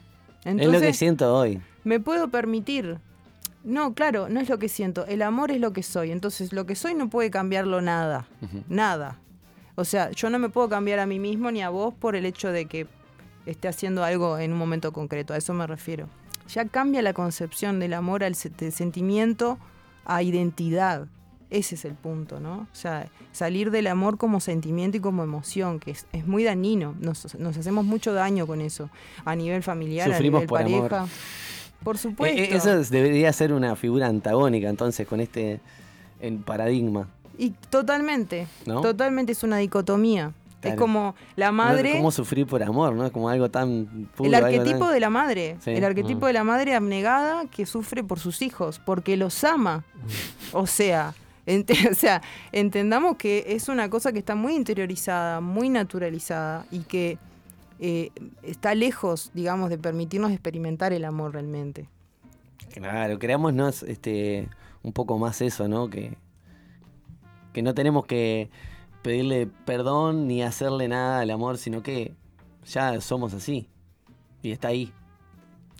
es 0.46 0.56
lo 0.68 0.80
que 0.80 0.94
siento 0.94 1.36
hoy. 1.36 1.62
me 1.84 2.00
puedo 2.00 2.30
permitir. 2.30 3.00
No, 3.64 3.94
claro, 3.94 4.30
no 4.30 4.40
es 4.40 4.48
lo 4.50 4.58
que 4.60 4.70
siento. 4.70 5.06
El 5.08 5.22
amor 5.22 5.52
es 5.52 5.60
lo 5.60 5.74
que 5.74 5.84
soy. 5.84 6.12
Entonces, 6.12 6.54
lo 6.54 6.66
que 6.66 6.76
soy 6.76 6.94
no 6.96 7.10
puede 7.10 7.30
cambiarlo 7.30 7.82
nada. 7.82 8.26
Nada. 8.70 9.18
O 9.76 9.84
sea, 9.84 10.10
yo 10.12 10.30
no 10.30 10.40
me 10.40 10.48
puedo 10.50 10.70
cambiar 10.70 11.00
a 11.00 11.06
mí 11.06 11.20
mismo 11.20 11.52
ni 11.52 11.62
a 11.62 11.70
vos 11.70 11.94
por 11.94 12.16
el 12.16 12.26
hecho 12.26 12.50
de 12.52 12.66
que 12.66 12.88
esté 13.46 13.68
haciendo 13.68 14.04
algo 14.06 14.38
en 14.40 14.54
un 14.54 14.58
momento 14.58 14.94
concreto. 14.94 15.34
A 15.34 15.38
eso 15.38 15.54
me 15.54 15.68
refiero. 15.68 16.08
Ya 16.50 16.66
cambia 16.66 17.02
la 17.02 17.12
concepción 17.14 17.80
del 17.80 17.94
amor 17.94 18.24
al 18.24 18.36
se- 18.36 18.50
de 18.50 18.72
sentimiento 18.72 19.58
a 20.06 20.24
identidad. 20.24 21.08
Ese 21.50 21.76
es 21.76 21.86
el 21.86 21.94
punto, 21.94 22.40
¿no? 22.42 22.68
O 22.72 22.76
sea, 22.76 23.08
salir 23.32 23.72
del 23.72 23.88
amor 23.88 24.18
como 24.18 24.40
sentimiento 24.42 24.98
y 24.98 25.00
como 25.00 25.24
emoción, 25.24 25.80
que 25.80 25.92
es, 25.92 26.06
es 26.12 26.28
muy 26.28 26.44
dañino. 26.44 26.94
Nos, 27.00 27.36
nos 27.40 27.58
hacemos 27.58 27.86
mucho 27.86 28.14
daño 28.14 28.46
con 28.46 28.60
eso. 28.60 28.90
A 29.24 29.34
nivel 29.36 29.64
familiar, 29.64 30.10
Sufrimos 30.12 30.40
a 30.40 30.42
nivel 30.44 30.48
por 30.50 30.60
amor. 30.62 30.90
pareja. 30.90 31.08
Por 31.84 31.98
supuesto. 31.98 32.38
Eh, 32.38 32.46
eh, 32.52 32.56
Eso 32.58 32.74
es- 32.78 32.90
debería 32.90 33.32
ser 33.32 33.54
una 33.54 33.76
figura 33.78 34.08
antagónica 34.08 34.68
entonces 34.68 35.08
con 35.08 35.22
este 35.22 35.62
el 36.20 36.38
paradigma. 36.40 37.08
Y 37.38 37.52
totalmente, 37.70 38.48
¿No? 38.66 38.82
totalmente 38.82 39.32
es 39.32 39.44
una 39.44 39.58
dicotomía. 39.58 40.34
Es 40.64 40.76
como 40.76 41.16
la 41.38 41.54
madre, 41.54 41.94
¿Cómo 41.94 42.12
sufrir 42.12 42.46
por 42.46 42.62
amor? 42.62 42.94
¿no? 42.94 43.06
Es 43.06 43.12
como 43.12 43.30
algo 43.30 43.50
tan 43.50 44.10
puro. 44.18 44.28
el 44.28 44.36
arquetipo 44.36 44.86
tan- 44.86 44.94
de 44.96 45.00
la 45.00 45.10
madre, 45.10 45.56
Sí. 45.62 45.70
el 45.72 45.84
arquetipo 45.86 46.22
Mm. 46.26 46.28
de 46.28 46.34
la 46.34 46.44
madre 46.44 46.76
abnegada 46.76 47.46
que 47.46 47.66
sufre 47.66 48.04
por 48.04 48.20
sus 48.20 48.42
hijos, 48.42 48.82
porque 48.84 49.16
los 49.16 49.44
ama. 49.46 49.86
O 50.52 50.68
sea, 50.68 51.14
o 51.92 51.94
sea, 51.94 52.22
entendamos 52.52 53.16
que 53.16 53.46
es 53.48 53.70
una 53.70 53.90
cosa 53.90 54.12
que 54.12 54.20
está 54.20 54.36
muy 54.36 54.56
interiorizada, 54.56 55.40
muy 55.40 55.70
naturalizada 55.70 56.66
y 56.72 56.80
que 56.80 57.18
eh, 57.80 58.12
está 58.44 58.76
lejos, 58.76 59.32
digamos, 59.34 59.70
de 59.70 59.78
permitirnos 59.78 60.32
experimentar 60.32 60.92
el 60.94 61.06
amor 61.06 61.34
realmente. 61.34 61.88
Claro, 62.74 63.18
creámonos 63.18 63.84
este, 63.84 64.50
un 64.84 64.92
poco 64.92 65.18
más 65.18 65.42
eso, 65.42 65.68
¿no? 65.68 65.90
Que, 65.90 66.18
que 67.54 67.62
no 67.62 67.74
tenemos 67.74 68.06
que 68.06 68.50
pedirle 69.02 69.48
perdón 69.66 70.28
ni 70.28 70.44
hacerle 70.44 70.90
nada 70.90 71.22
al 71.22 71.30
amor, 71.30 71.58
sino 71.58 71.82
que 71.82 72.14
ya 72.66 73.00
somos 73.00 73.34
así. 73.34 73.70
Y 74.42 74.52
está 74.52 74.68
ahí. 74.68 74.92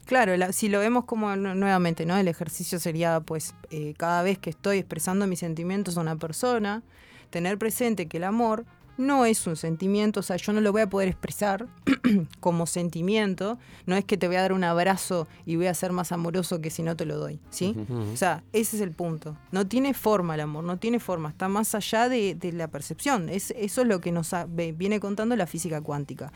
Claro, 0.08 0.36
la- 0.38 0.52
si 0.54 0.70
lo 0.70 0.80
vemos 0.80 1.06
como 1.06 1.36
nu- 1.36 1.54
nuevamente, 1.54 2.06
¿no? 2.06 2.18
El 2.18 2.28
ejercicio 2.28 2.80
sería, 2.80 3.20
pues, 3.20 3.54
eh, 3.70 3.94
cada 3.98 4.24
vez 4.24 4.40
que 4.40 4.50
estoy 4.50 4.78
expresando 4.80 5.28
mis 5.28 5.40
sentimientos 5.40 5.98
a 5.98 6.02
una 6.02 6.16
persona, 6.16 6.82
tener 7.30 7.58
presente 7.58 8.08
que 8.08 8.18
el 8.18 8.24
amor 8.24 8.66
no 8.98 9.26
es 9.26 9.46
un 9.46 9.56
sentimiento, 9.56 10.22
o 10.22 10.24
sea, 10.24 10.38
yo 10.38 10.54
no 10.54 10.62
lo 10.62 10.72
voy 10.72 10.82
a 10.82 10.90
poder 10.90 11.08
expresar 11.10 11.68
como 12.40 12.66
sentimiento, 12.66 13.60
no 13.86 13.96
es 13.96 14.04
que 14.06 14.18
te 14.18 14.26
voy 14.28 14.38
a 14.38 14.42
dar 14.42 14.54
un 14.54 14.64
abrazo 14.64 15.28
y 15.46 15.56
voy 15.56 15.68
a 15.68 15.74
ser 15.76 15.92
más 15.92 16.12
amoroso 16.12 16.62
que 16.62 16.72
si 16.72 16.82
no 16.82 16.96
te 16.96 17.06
lo 17.06 17.18
doy, 17.18 17.40
¿sí? 17.52 17.76
O 18.14 18.18
sea, 18.18 18.44
ese 18.54 18.78
es 18.78 18.82
el 18.82 18.92
punto. 18.94 19.38
No 19.52 19.68
tiene 19.68 19.94
forma 19.94 20.34
el 20.34 20.42
amor, 20.42 20.64
no 20.64 20.78
tiene 20.78 21.00
forma, 21.00 21.30
está 21.30 21.48
más 21.48 21.76
allá 21.76 22.10
de, 22.10 22.34
de 22.34 22.54
la 22.54 22.70
percepción. 22.70 23.30
Es, 23.30 23.52
eso 23.56 23.82
es 23.82 23.88
lo 23.88 24.00
que 24.02 24.12
nos 24.12 24.34
ha- 24.34 24.48
viene 24.48 25.00
contando 25.00 25.36
la 25.36 25.46
física 25.46 25.80
cuántica. 25.82 26.32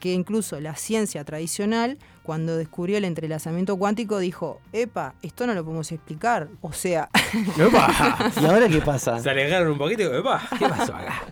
Que 0.00 0.12
incluso 0.12 0.60
la 0.60 0.76
ciencia 0.76 1.24
tradicional, 1.24 1.98
cuando 2.22 2.56
descubrió 2.56 2.98
el 2.98 3.04
entrelazamiento 3.06 3.76
cuántico, 3.78 4.18
dijo, 4.18 4.60
epa, 4.72 5.14
esto 5.22 5.46
no 5.46 5.54
lo 5.54 5.64
podemos 5.64 5.90
explicar. 5.90 6.48
O 6.60 6.72
sea, 6.72 7.08
¡Epa! 7.58 8.32
¿Y 8.40 8.44
ahora 8.44 8.68
qué 8.68 8.80
pasa? 8.82 9.18
Se 9.20 9.30
alejaron 9.30 9.72
un 9.72 9.78
poquito. 9.78 10.02
¡Epa! 10.14 10.42
¿Qué 10.58 10.68
pasó 10.68 10.94
acá? 10.94 11.22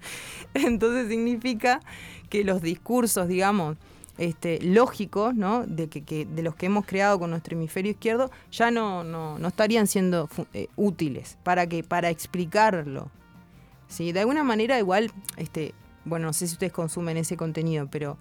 entonces 0.54 1.08
significa 1.08 1.80
que 2.28 2.44
los 2.44 2.60
discursos, 2.62 3.28
digamos, 3.28 3.76
este, 4.18 4.58
lógicos, 4.62 5.34
¿no? 5.34 5.64
De, 5.64 5.88
que, 5.88 6.02
que- 6.02 6.26
de 6.26 6.42
los 6.42 6.56
que 6.56 6.66
hemos 6.66 6.84
creado 6.86 7.18
con 7.20 7.30
nuestro 7.30 7.56
hemisferio 7.56 7.92
izquierdo, 7.92 8.30
ya 8.50 8.70
no, 8.72 9.04
no, 9.04 9.38
no 9.38 9.48
estarían 9.48 9.86
siendo 9.86 10.28
eh, 10.54 10.66
útiles. 10.76 11.38
¿Para 11.44 11.68
qué? 11.68 11.84
Para 11.84 12.10
explicarlo. 12.10 13.10
¿sí? 13.86 14.10
De 14.12 14.20
alguna 14.20 14.42
manera 14.42 14.76
igual, 14.78 15.12
este, 15.36 15.72
bueno, 16.08 16.26
no 16.26 16.32
sé 16.32 16.46
si 16.46 16.54
ustedes 16.54 16.72
consumen 16.72 17.16
ese 17.16 17.36
contenido, 17.36 17.88
pero 17.90 18.16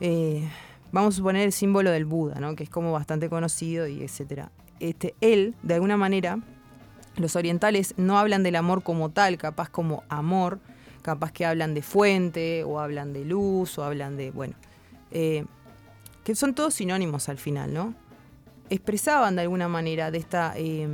eh, 0.00 0.48
vamos 0.92 1.14
a 1.14 1.16
suponer 1.18 1.42
el 1.42 1.52
símbolo 1.52 1.90
del 1.90 2.04
Buda, 2.04 2.40
¿no? 2.40 2.54
que 2.56 2.64
es 2.64 2.70
como 2.70 2.92
bastante 2.92 3.28
conocido 3.28 3.86
y 3.86 4.02
etcétera. 4.02 4.50
Este, 4.80 5.14
él, 5.20 5.54
de 5.62 5.74
alguna 5.74 5.96
manera, 5.96 6.38
los 7.16 7.36
orientales 7.36 7.94
no 7.96 8.18
hablan 8.18 8.42
del 8.42 8.56
amor 8.56 8.82
como 8.82 9.10
tal, 9.10 9.36
capaz 9.36 9.68
como 9.68 10.04
amor, 10.08 10.58
capaz 11.02 11.32
que 11.32 11.44
hablan 11.44 11.74
de 11.74 11.82
fuente, 11.82 12.64
o 12.64 12.80
hablan 12.80 13.12
de 13.12 13.24
luz, 13.24 13.78
o 13.78 13.84
hablan 13.84 14.16
de, 14.16 14.30
bueno, 14.30 14.54
eh, 15.10 15.44
que 16.24 16.34
son 16.34 16.54
todos 16.54 16.74
sinónimos 16.74 17.28
al 17.28 17.38
final, 17.38 17.74
¿no? 17.74 17.94
Expresaban 18.68 19.36
de 19.36 19.42
alguna 19.42 19.68
manera 19.68 20.10
de 20.10 20.18
esta, 20.18 20.54
eh, 20.56 20.88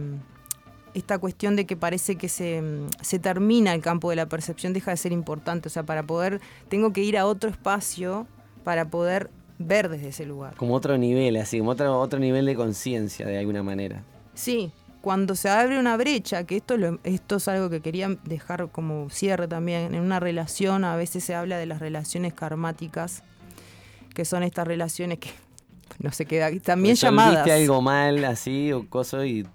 esta 0.97 1.19
cuestión 1.19 1.57
de 1.57 1.67
que 1.67 1.77
parece 1.77 2.17
que 2.17 2.29
se, 2.29 2.63
mm, 2.63 2.89
se 3.03 3.19
termina 3.19 3.75
el 3.75 3.83
campo 3.83 4.11
de 4.11 4.17
la 4.17 4.27
percepción, 4.27 4.73
deja 4.73 4.91
de 4.91 4.97
ser 4.97 5.13
importante, 5.13 5.69
o 5.69 5.71
sea, 5.71 5.83
para 5.85 6.03
poder, 6.03 6.41
tengo 6.69 6.93
que 6.93 7.03
ir 7.03 7.19
a 7.19 7.27
otro 7.27 7.51
espacio 7.51 8.27
para 8.65 8.89
poder 8.89 9.31
ver 9.59 9.89
desde 9.89 10.09
ese 10.09 10.27
lugar. 10.27 10.55
Como 10.57 10.75
otro 10.75 10.99
nivel, 10.99 11.37
así, 11.37 11.59
como 11.59 11.71
otro, 11.71 11.99
otro 12.01 12.19
nivel 12.19 12.47
de 12.47 12.55
conciencia 12.55 13.27
de 13.27 13.39
alguna 13.39 13.63
manera. 13.63 14.03
Sí, 14.35 14.73
cuando 15.01 15.35
se 15.37 15.49
abre 15.49 15.79
una 15.79 15.97
brecha, 15.97 16.45
que 16.45 16.57
esto, 16.57 16.77
lo- 16.77 16.99
esto 17.05 17.37
es 17.37 17.47
algo 17.49 17.71
que 17.71 17.81
quería 17.81 18.09
dejar 18.25 18.69
como 18.71 19.09
cierre 19.11 19.47
también, 19.49 19.95
en 19.95 20.01
una 20.01 20.19
relación 20.19 20.85
a 20.85 20.97
veces 20.97 21.23
se 21.25 21.35
habla 21.35 21.59
de 21.59 21.67
las 21.67 21.79
relaciones 21.79 22.33
karmáticas, 22.35 23.23
que 24.15 24.25
son 24.25 24.43
estas 24.43 24.67
relaciones 24.67 25.19
que 25.19 25.31
no 26.01 26.11
se 26.11 26.25
queda 26.27 26.51
también 26.61 26.97
llamadas. 26.97 27.49
algo 27.49 27.81
mal 27.83 28.25
así 28.25 28.73
o 28.73 28.89
coso 28.89 29.25
y 29.25 29.47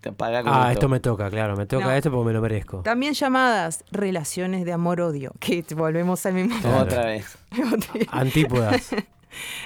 te 0.00 0.10
apaga 0.10 0.42
con 0.42 0.52
Ah, 0.52 0.72
esto 0.72 0.88
me 0.88 1.00
toca, 1.00 1.28
claro, 1.30 1.56
me 1.56 1.66
toca 1.66 1.86
No. 1.86 1.92
esto 1.92 2.10
porque 2.10 2.26
me 2.26 2.32
lo 2.32 2.40
merezco. 2.40 2.82
También 2.82 3.14
llamadas 3.14 3.84
relaciones 3.90 4.64
de 4.64 4.72
amor-odio, 4.72 5.32
que 5.40 5.64
volvemos 5.74 6.24
al 6.26 6.34
mismo 6.34 6.58
Claro. 6.60 6.84
Otra 6.84 7.06
vez. 7.06 7.38
Antípodas. 8.10 8.90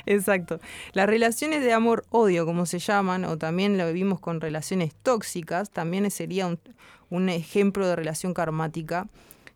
Exacto. 0.06 0.58
Las 0.92 1.06
relaciones 1.06 1.62
de 1.62 1.72
amor-odio, 1.72 2.44
como 2.46 2.66
se 2.66 2.78
llaman, 2.78 3.24
o 3.24 3.38
también 3.38 3.78
lo 3.78 3.92
vimos 3.92 4.20
con 4.20 4.40
relaciones 4.40 4.94
tóxicas, 5.02 5.70
también 5.70 6.10
sería 6.10 6.46
un, 6.46 6.58
un 7.08 7.28
ejemplo 7.28 7.86
de 7.86 7.96
relación 7.96 8.34
karmática, 8.34 9.06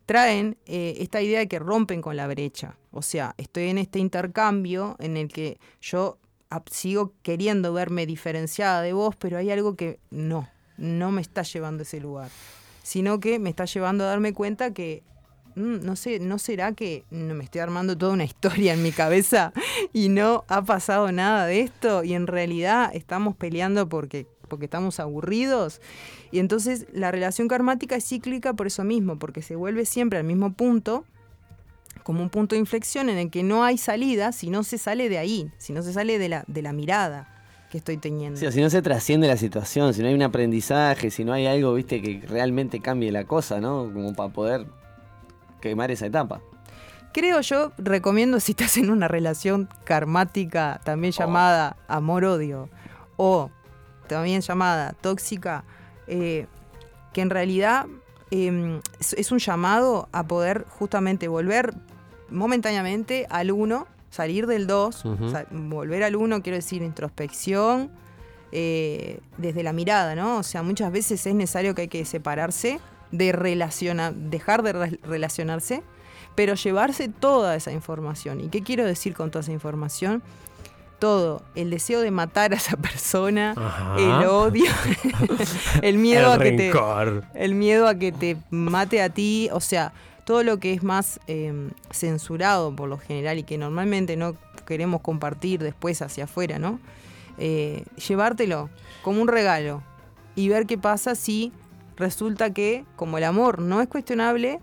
traen 0.07 0.57
eh, 0.67 0.97
esta 1.01 1.21
idea 1.23 1.39
de 1.41 1.49
que 1.49 1.59
rompen 1.59 2.03
con 2.03 2.17
la 2.17 2.27
brecha. 2.27 2.77
O 2.93 3.03
sea, 3.03 3.35
estoy 3.39 3.71
en 3.71 3.79
este 3.79 3.99
intercambio 3.99 4.97
en 5.01 5.17
el 5.17 5.29
que 5.29 5.59
yo 5.81 6.19
ap- 6.51 6.69
sigo 6.69 7.13
queriendo 7.23 7.73
verme 7.73 8.07
diferenciada 8.07 8.83
de 8.83 8.93
vos, 8.93 9.17
pero 9.17 9.39
hay 9.39 9.51
algo 9.51 9.75
que 9.77 9.99
no, 10.11 10.49
no 10.77 11.11
me 11.11 11.21
está 11.21 11.43
llevando 11.43 11.83
a 11.83 11.85
ese 11.85 12.01
lugar, 12.01 12.31
sino 12.83 13.21
que 13.21 13.39
me 13.39 13.51
está 13.51 13.65
llevando 13.65 14.05
a 14.05 14.09
darme 14.09 14.33
cuenta 14.33 14.73
que 14.73 15.03
mm, 15.55 15.85
no 15.85 15.97
sé, 15.97 16.19
¿no 16.19 16.39
será 16.39 16.73
que 16.73 17.05
me 17.11 17.45
estoy 17.45 17.61
armando 17.61 17.97
toda 17.97 18.13
una 18.13 18.25
historia 18.25 18.75
en 18.75 18.83
mi 18.83 18.93
cabeza 18.93 19.53
y 19.93 20.09
no 20.09 20.45
ha 20.49 20.63
pasado 20.63 21.11
nada 21.13 21.47
de 21.47 21.61
esto 21.61 22.05
y 22.05 22.15
en 22.15 22.27
realidad 22.27 22.91
estamos 22.95 23.37
peleando 23.37 23.89
porque, 23.89 24.27
porque 24.49 24.67
estamos 24.67 25.01
aburridos? 25.01 25.81
Y 26.31 26.39
entonces 26.39 26.87
la 26.93 27.11
relación 27.11 27.49
karmática 27.49 27.97
es 27.97 28.07
cíclica 28.07 28.55
por 28.55 28.67
eso 28.67 28.85
mismo, 28.85 29.19
porque 29.19 29.43
se 29.43 29.57
vuelve 29.57 29.87
siempre 29.87 30.19
al 30.19 30.25
mismo 30.25 30.53
punto, 30.53 31.05
como 32.03 32.23
un 32.23 32.29
punto 32.29 32.55
de 32.55 32.61
inflexión 32.61 33.09
en 33.09 33.17
el 33.17 33.31
que 33.31 33.43
no 33.43 33.65
hay 33.65 33.79
salida 33.79 34.33
si 34.33 34.51
no 34.51 34.63
se 34.63 34.77
sale 34.77 35.09
de 35.09 35.17
ahí, 35.17 35.51
si 35.57 35.73
no 35.73 35.83
se 35.83 35.93
sale 35.93 36.19
de 36.19 36.29
la, 36.29 36.45
de 36.49 36.61
la 36.61 36.75
mirada 36.75 37.34
que 37.75 37.79
estoy 37.79 37.97
teniendo. 37.97 38.39
Sí, 38.39 38.47
o 38.47 38.53
si 38.53 38.61
no 38.61 38.71
se 38.71 38.83
trasciende 38.83 39.27
la 39.27 39.37
situación, 39.37 39.95
si 39.95 40.01
no 40.01 40.07
hay 40.07 40.15
un 40.15 40.23
aprendizaje, 40.23 41.11
si 41.11 41.25
no 41.25 41.33
hay 41.33 41.49
algo, 41.49 41.75
viste, 41.75 42.01
que 42.01 42.25
realmente 42.25 42.79
cambie 42.79 43.11
la 43.11 43.25
cosa, 43.25 43.61
¿no? 43.61 43.91
Como 43.93 44.15
para 44.15 44.33
poder 44.33 44.67
quemar 45.61 45.91
esa 45.91 46.07
etapa. 46.07 46.41
Creo 47.13 47.41
yo, 47.41 47.73
recomiendo 47.77 48.39
si 48.39 48.53
estás 48.53 48.77
en 48.77 48.91
una 48.91 49.09
relación 49.09 49.69
karmática, 49.83 50.81
también 50.85 51.13
llamada 51.13 51.77
amor-odio, 51.89 52.69
o 53.17 53.51
también 54.07 54.41
llamada 54.41 54.93
tóxica, 54.93 55.65
eh, 56.07 56.47
que 57.13 57.23
en 57.23 57.31
realidad 57.31 57.87
eh, 58.31 58.79
es, 59.01 59.15
es 59.15 59.33
un 59.33 59.41
llamado 59.41 60.09
a 60.13 60.29
poder 60.29 60.65
justamente 60.79 61.27
volver 61.27 61.75
momentáneamente 62.31 63.27
al 63.31 63.51
uno, 63.51 63.89
salir 64.15 64.47
del 64.47 64.67
dos, 64.67 65.05
Ujú. 65.05 65.31
sa- 65.31 65.47
volver 65.51 66.05
al 66.05 66.15
uno, 66.17 66.43
quiero 66.43 66.57
decir, 66.57 66.83
introspección, 66.83 67.91
eh, 68.53 69.19
desde 69.39 69.63
la 69.63 69.73
mirada, 69.73 70.15
¿no? 70.15 70.39
O 70.39 70.43
sea, 70.43 70.63
muchas 70.63 70.93
veces 70.93 71.27
es 71.27 71.35
necesario 71.35 71.75
que 71.75 71.83
hay 71.83 71.89
que 71.89 72.05
separarse, 72.05 72.79
de 73.11 73.33
relacionar, 73.33 74.15
dejar 74.15 74.63
de 74.63 74.73
re- 74.73 74.99
relacionarse, 75.03 75.83
pero 76.37 76.55
llevarse 76.55 77.09
toda 77.09 77.57
esa 77.57 77.73
información. 77.73 78.41
¿Y 78.41 78.49
qué 78.49 78.63
quiero 78.63 78.85
decir 78.85 79.15
con 79.15 79.31
toda 79.31 79.41
esa 79.43 79.53
información? 79.53 80.23
Todo, 81.01 81.43
el 81.57 81.71
deseo 81.71 82.01
de 82.01 82.11
matar 82.13 82.53
a 82.53 82.57
esa 82.57 82.77
persona, 82.77 83.55
Ajá. 83.57 83.97
el 83.99 84.27
odio, 84.29 84.65
el 85.83 85.99
miedo 85.99 86.33
El 86.35 86.41
a 86.41 86.43
que 86.45 86.53
te 86.53 86.73
el 87.35 87.55
miedo 87.57 87.89
a 87.89 87.95
que 87.97 88.13
te 88.13 88.37
mate 88.51 89.03
a 89.03 89.09
ti, 89.11 89.49
o 89.53 89.61
sea, 89.61 89.93
todo 90.25 90.43
lo 90.43 90.59
que 90.59 90.73
es 90.73 90.83
más 90.83 91.21
eh, 91.27 91.71
censurado 91.91 92.75
por 92.75 92.89
lo 92.89 92.99
general 92.99 93.39
y 93.39 93.43
que 93.43 93.59
normalmente 93.59 94.17
no 94.17 94.35
queremos 94.67 95.01
compartir 95.03 95.63
después 95.63 96.01
hacia 96.03 96.25
afuera, 96.25 96.59
¿no? 96.59 96.79
Eh, 97.39 97.85
llevártelo 98.09 98.71
como 99.03 99.21
un 99.21 99.29
regalo 99.29 99.83
y 100.37 100.49
ver 100.49 100.67
qué 100.67 100.79
pasa 100.79 101.15
si 101.15 101.53
resulta 101.97 102.51
que, 102.53 102.85
como 102.97 103.19
el 103.19 103.25
amor 103.25 103.61
no 103.61 103.81
es 103.81 103.89
cuestionable, 103.89 104.61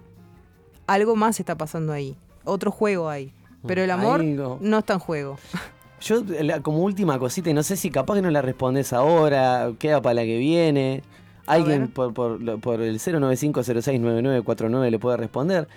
algo 0.88 1.16
más 1.16 1.39
está 1.39 1.55
pasando 1.55 1.93
ahí, 1.93 2.18
otro 2.43 2.72
juego 2.72 3.09
hay. 3.09 3.34
Pero 3.68 3.84
el 3.84 3.91
amor 3.91 4.22
Algo. 4.22 4.57
no 4.59 4.80
está 4.80 4.93
en 4.93 4.99
juego. 4.99 5.38
Yo, 6.01 6.24
la- 6.41 6.62
como 6.62 6.80
última 6.80 7.20
cosita, 7.20 7.51
y 7.51 7.53
no 7.53 7.62
sé 7.62 7.78
si 7.78 7.91
capaz 7.91 8.16
que 8.16 8.24
no 8.24 8.32
la 8.32 8.41
respondes 8.41 8.91
ahora, 8.91 9.72
queda 9.78 10.01
para 10.01 10.16
la 10.16 10.24
que 10.24 10.39
viene. 10.39 11.03
Alguien 11.47 11.87
por, 11.89 12.13
por, 12.13 12.59
por 12.59 12.81
el 12.81 12.99
095069949 12.99 14.89
le 14.89 14.99
puede 14.99 15.17
responder. 15.17 15.67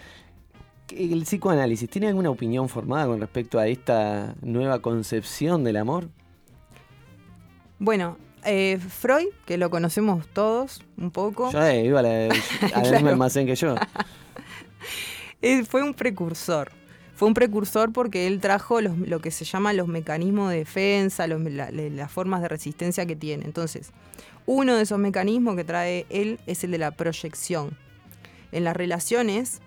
¿Qué- 0.86 1.12
¿El 1.12 1.22
psicoanálisis 1.22 1.88
tiene 1.88 2.08
alguna 2.08 2.30
opinión 2.30 2.68
formada 2.68 3.06
con 3.06 3.20
respecto 3.20 3.58
a 3.58 3.66
esta 3.66 4.34
nueva 4.42 4.80
concepción 4.80 5.64
del 5.64 5.76
amor? 5.78 6.08
Bueno, 7.78 8.16
eh, 8.44 8.78
Freud, 8.78 9.28
que 9.46 9.56
lo 9.58 9.70
conocemos 9.70 10.26
todos 10.28 10.82
un 10.96 11.10
poco. 11.10 11.50
Yo 11.50 11.62
eh, 11.62 11.84
iba 11.84 12.00
a 12.00 12.02
la- 12.02 12.24
al 12.74 12.82
mismo 12.82 12.98
Claro. 12.98 13.08
almacén 13.08 13.46
que 13.46 13.54
yo. 13.56 13.74
Él 15.42 15.66
fue 15.66 15.82
un 15.82 15.94
precursor. 15.94 16.70
Fue 17.14 17.28
un 17.28 17.34
precursor 17.34 17.92
porque 17.92 18.26
él 18.26 18.40
trajo 18.40 18.80
los- 18.80 18.98
lo 18.98 19.20
que 19.20 19.30
se 19.30 19.44
llama 19.44 19.72
los 19.72 19.88
mecanismos 19.88 20.50
de 20.50 20.58
defensa, 20.58 21.26
los- 21.26 21.40
la- 21.42 21.70
la- 21.70 21.88
las 21.88 22.10
formas 22.10 22.42
de 22.42 22.48
resistencia 22.48 23.06
que 23.06 23.16
tiene. 23.16 23.44
Entonces, 23.44 23.90
uno 24.46 24.76
de 24.76 24.82
esos 24.82 24.98
mecanismos 24.98 25.56
que 25.56 25.64
trae 25.64 26.06
él 26.10 26.38
es 26.46 26.64
el 26.64 26.70
de 26.70 26.78
la 26.78 26.90
proyección. 26.90 27.76
En 28.52 28.64
las 28.64 28.76
relaciones, 28.76 29.60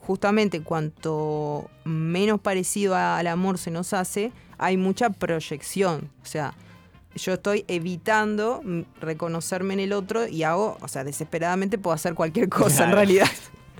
justamente 0.00 0.62
cuanto 0.62 1.68
menos 1.84 2.40
parecido 2.40 2.94
a- 2.94 3.18
al 3.18 3.26
amor 3.26 3.58
se 3.58 3.70
nos 3.70 3.92
hace, 3.92 4.32
hay 4.58 4.76
mucha 4.76 5.10
proyección. 5.10 6.10
O 6.22 6.26
sea, 6.26 6.54
yo 7.16 7.32
estoy 7.34 7.64
evitando 7.68 8.62
reconocerme 9.00 9.74
en 9.74 9.80
el 9.80 9.92
otro 9.92 10.28
y 10.28 10.42
hago, 10.42 10.76
o 10.80 10.88
sea, 10.88 11.02
desesperadamente 11.02 11.78
puedo 11.78 11.94
hacer 11.94 12.14
cualquier 12.14 12.48
cosa 12.48 12.84
en 12.84 12.92
realidad. 12.92 13.28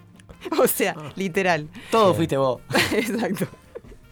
o 0.58 0.66
sea, 0.66 0.96
literal. 1.16 1.68
Todo 1.90 2.14
fuiste 2.14 2.36
vos. 2.36 2.60
Exacto. 2.92 3.46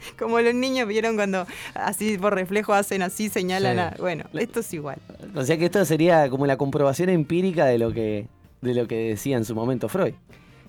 Como 0.19 0.39
los 0.39 0.53
niños 0.53 0.87
vieron 0.87 1.15
cuando 1.15 1.45
así 1.73 2.17
por 2.17 2.33
reflejo 2.35 2.73
hacen 2.73 3.01
así, 3.01 3.29
señalan 3.29 3.75
Sí. 3.75 3.79
a. 3.79 3.95
Bueno, 3.99 4.25
esto 4.33 4.59
es 4.61 4.73
igual. 4.73 4.97
O 5.35 5.43
sea 5.43 5.57
que 5.57 5.65
esto 5.65 5.83
sería 5.85 6.29
como 6.29 6.45
la 6.45 6.57
comprobación 6.57 7.09
empírica 7.09 7.65
de 7.65 7.77
lo 7.77 7.91
que, 7.93 8.27
de 8.61 8.73
lo 8.73 8.87
que 8.87 9.09
decía 9.09 9.37
en 9.37 9.45
su 9.45 9.55
momento 9.55 9.89
Freud. 9.89 10.13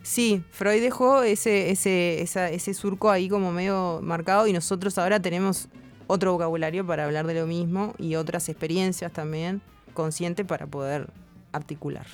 Sí, 0.02 0.42
Freud 0.50 0.80
dejó 0.82 1.22
ese, 1.22 1.70
ese, 1.70 2.22
esa- 2.22 2.48
ese 2.50 2.74
surco 2.74 3.10
ahí 3.10 3.28
como 3.28 3.50
medio 3.52 4.00
marcado 4.02 4.46
y 4.46 4.52
nosotros 4.52 4.96
ahora 4.98 5.20
tenemos 5.20 5.68
otro 6.06 6.32
vocabulario 6.32 6.86
para 6.86 7.04
hablar 7.04 7.26
de 7.26 7.34
lo 7.34 7.46
mismo 7.48 7.92
y 7.98 8.14
otras 8.14 8.48
experiencias 8.48 9.12
también 9.12 9.60
conscientes 9.94 10.46
para 10.46 10.66
poder 10.66 11.08
articular. 11.50 12.06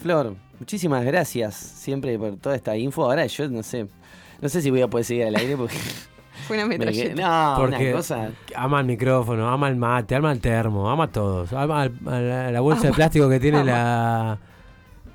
Flor, 0.00 0.36
muchísimas 0.60 1.04
gracias 1.04 1.56
siempre 1.56 2.16
por 2.18 2.36
toda 2.36 2.54
esta 2.54 2.76
info. 2.76 3.02
Ahora 3.04 3.26
yo 3.26 3.48
no 3.48 3.64
sé, 3.64 3.88
no 4.40 4.48
sé 4.48 4.62
si 4.62 4.70
voy 4.70 4.82
a 4.82 4.88
poder 4.88 5.04
seguir 5.04 5.24
al 5.24 5.34
aire 5.34 5.56
porque 5.56 5.74
Fue 6.46 6.56
una 6.56 6.66
me 6.66 6.78
metralleta. 6.78 7.14
no, 7.54 7.60
Porque 7.60 7.76
una 7.88 7.92
cosa. 7.92 8.30
ama 8.54 8.80
el 8.80 8.86
micrófono, 8.86 9.48
ama 9.48 9.68
el 9.68 9.76
mate, 9.76 10.14
ama 10.14 10.32
el 10.32 10.40
termo, 10.40 10.90
ama 10.90 11.04
a 11.04 11.08
todos. 11.08 11.52
Ama 11.52 11.82
al- 11.82 11.92
a 12.06 12.20
la, 12.20 12.50
la 12.52 12.60
bolsa 12.60 12.86
de 12.88 12.92
plástico 12.92 13.28
que 13.28 13.40
tiene 13.40 13.64
la. 13.64 14.38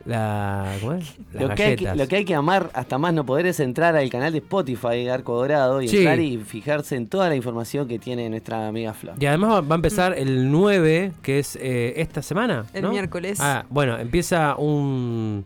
la 0.05 0.75
¿Cómo 0.81 0.93
es? 0.93 1.15
Las 1.31 1.43
Lo 1.43 1.55
que, 1.55 1.63
hay 1.63 1.75
que, 1.77 1.85
galletas. 1.85 1.97
lo 1.97 2.07
que 2.07 2.15
hay 2.17 2.25
que 2.25 2.35
amar 2.35 2.69
hasta 2.73 2.97
más 2.97 3.13
no 3.13 3.25
poder 3.25 3.45
es 3.45 3.59
entrar 3.61 3.95
al 3.95 4.09
canal 4.09 4.33
de 4.33 4.39
Spotify 4.39 5.07
Arco 5.07 5.35
Dorado 5.37 5.81
y 5.81 5.87
Sí. 5.87 5.97
entrar 5.99 6.19
y 6.19 6.37
fijarse 6.39 6.95
en 6.97 7.07
toda 7.07 7.29
la 7.29 7.35
información 7.35 7.87
que 7.87 7.99
tiene 7.99 8.29
nuestra 8.29 8.67
amiga 8.67 8.93
Flor. 8.93 9.15
Y 9.19 9.25
además 9.25 9.51
va- 9.51 9.61
va 9.61 9.75
a 9.75 9.77
empezar 9.77 10.13
el 10.17 10.51
9, 10.51 11.13
que 11.21 11.39
es 11.39 11.55
eh, 11.55 11.93
esta 11.97 12.21
semana. 12.21 12.65
El 12.73 12.83
¿no? 12.83 12.89
miércoles. 12.91 13.39
Ah, 13.41 13.65
bueno, 13.69 13.97
empieza 13.97 14.55
un. 14.57 15.45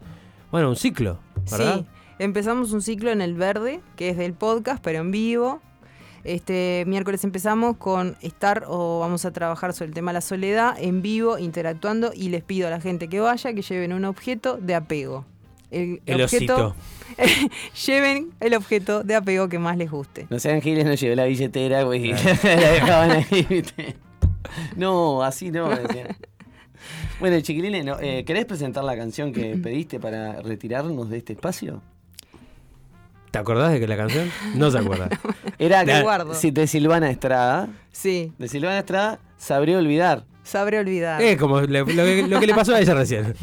Bueno, 0.52 0.70
un 0.70 0.76
ciclo. 0.76 1.20
¿verdad? 1.52 1.82
Sí, 1.82 1.86
empezamos 2.20 2.72
un 2.72 2.82
ciclo 2.82 3.12
en 3.12 3.22
el 3.22 3.34
verde, 3.34 3.82
que 3.96 4.10
es 4.10 4.18
del 4.18 4.34
podcast, 4.34 4.84
pero 4.84 5.00
en 5.00 5.12
vivo. 5.12 5.62
Este 6.24 6.84
miércoles 6.88 7.24
empezamos 7.24 7.78
con 7.78 8.18
estar 8.22 8.66
o 8.68 9.00
vamos 9.00 9.24
a 9.24 9.32
trabajar 9.32 9.74
sobre 9.74 9.90
el 9.90 9.94
tema 9.94 10.12
de 10.12 10.16
la 10.16 10.22
soledad 10.22 10.76
en 10.78 11.02
vivo, 11.02 11.38
interactuando 11.38 12.12
y 12.14 12.30
les 12.30 12.44
pido 12.44 12.68
a 12.68 12.70
la 12.70 12.82
gente 12.82 13.08
que 13.08 13.20
vaya 13.20 13.54
que 13.54 13.62
lleven 13.62 13.94
un 13.94 14.04
objeto 14.04 14.58
de 14.58 14.76
apego. 14.76 15.26
El, 15.72 16.02
El 16.06 16.22
objeto, 16.22 16.76
lleven 17.86 18.32
el 18.40 18.56
objeto 18.56 19.04
de 19.04 19.16
apego 19.16 19.48
que 19.50 19.60
más 19.60 19.78
les 19.78 19.92
guste. 19.92 20.28
No 20.30 20.40
sean 20.40 20.62
giles, 20.62 20.86
no 20.86 20.96
llevé 20.96 21.16
la 21.16 21.26
billetera, 21.26 21.84
güey. 21.84 22.12
la 22.44 22.72
dejaban 22.72 23.12
ahí. 23.12 23.64
No, 24.76 25.24
así 25.24 25.52
no. 25.52 25.70
decía. 25.70 26.16
Bueno, 27.20 27.40
chiquilines, 27.42 27.84
no, 27.84 28.00
eh, 28.00 28.24
¿querés 28.26 28.46
presentar 28.46 28.84
la 28.84 28.96
canción 28.96 29.34
que 29.34 29.58
pediste 29.64 30.00
para 30.00 30.42
retirarnos 30.42 31.10
de 31.10 31.18
este 31.18 31.34
espacio? 31.34 31.82
¿Te 33.32 33.40
acordás 33.40 33.72
de 33.74 33.80
que 33.80 33.88
la 33.88 33.98
canción? 33.98 34.32
No 34.56 34.72
se 34.72 34.78
acuerda. 34.80 35.10
Era 35.60 35.84
La- 35.84 36.02
guardo. 36.02 36.34
si 36.34 36.52
de 36.52 36.66
Silvana 36.68 37.10
Estrada. 37.10 37.68
Sí. 37.92 38.32
De 38.38 38.48
Silvana 38.48 38.80
Estrada, 38.80 39.20
sabré 39.38 39.76
olvidar. 39.76 40.24
Sabré 40.44 40.80
olvidar. 40.80 41.22
Es 41.22 41.38
como 41.38 41.60
le- 41.62 41.80
lo, 41.80 41.86
que, 41.86 42.26
lo 42.28 42.40
que 42.40 42.48
le 42.48 42.54
pasó 42.54 42.74
a 42.74 42.80
ella 42.80 42.94
recién. 42.94 43.34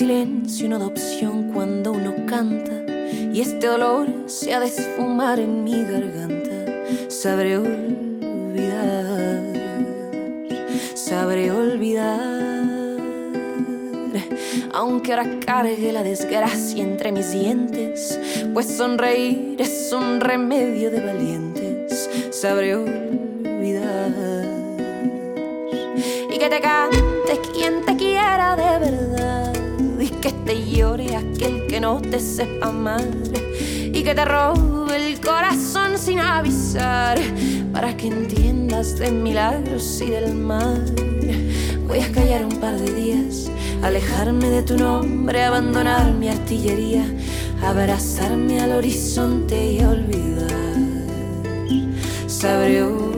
Silencio 0.00 0.66
no 0.66 0.78
da 0.78 0.86
opción 0.86 1.52
cuando 1.52 1.92
uno 1.92 2.14
canta 2.24 2.72
y 3.34 3.38
este 3.42 3.66
dolor 3.66 4.08
se 4.28 4.54
ha 4.54 4.58
de 4.58 4.68
esfumar 4.68 5.38
en 5.38 5.62
mi 5.62 5.82
garganta. 5.82 6.56
Sabré 7.08 7.58
olvidar, 7.58 9.42
sabré 10.94 11.50
olvidar, 11.50 12.18
aunque 14.72 15.12
ahora 15.12 15.38
cargue 15.44 15.92
la 15.92 16.02
desgracia 16.02 16.82
entre 16.82 17.12
mis 17.12 17.32
dientes, 17.32 18.18
pues 18.54 18.68
sonreír 18.68 19.56
es 19.58 19.92
un 19.92 20.18
remedio 20.18 20.90
de 20.90 21.00
valientes. 21.04 22.08
Sabré 22.30 22.74
olvidar 22.74 24.46
y 26.32 26.38
que 26.38 26.48
te 26.48 26.60
cante 26.62 27.09
aquel 30.98 31.66
que 31.68 31.80
no 31.80 32.00
te 32.00 32.18
sepa 32.18 32.66
amar 32.66 33.06
y 33.92 34.02
que 34.02 34.14
te 34.14 34.24
robe 34.24 34.96
el 34.96 35.20
corazón 35.20 35.96
sin 35.96 36.18
avisar 36.18 37.18
para 37.72 37.96
que 37.96 38.08
entiendas 38.08 38.98
de 38.98 39.12
milagros 39.12 40.00
y 40.00 40.10
del 40.10 40.34
mar 40.34 40.80
voy 41.86 42.00
a 42.00 42.10
callar 42.10 42.44
un 42.44 42.56
par 42.58 42.76
de 42.76 42.92
días 42.92 43.48
alejarme 43.82 44.50
de 44.50 44.62
tu 44.64 44.76
nombre 44.76 45.44
abandonar 45.44 46.12
mi 46.12 46.28
artillería 46.28 47.04
abrazarme 47.62 48.60
al 48.60 48.72
horizonte 48.72 49.72
y 49.72 49.84
olvidar. 49.84 50.48
Sabré 52.26 52.82
olvidar 52.82 53.09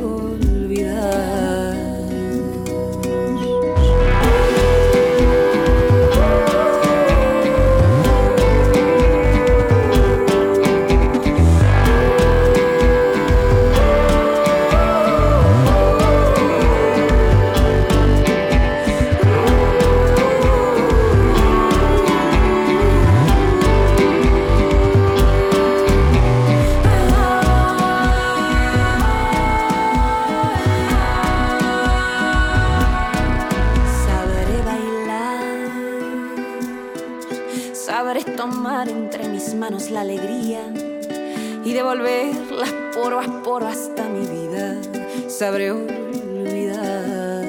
Sabré 45.42 45.72
olvidar, 45.72 47.44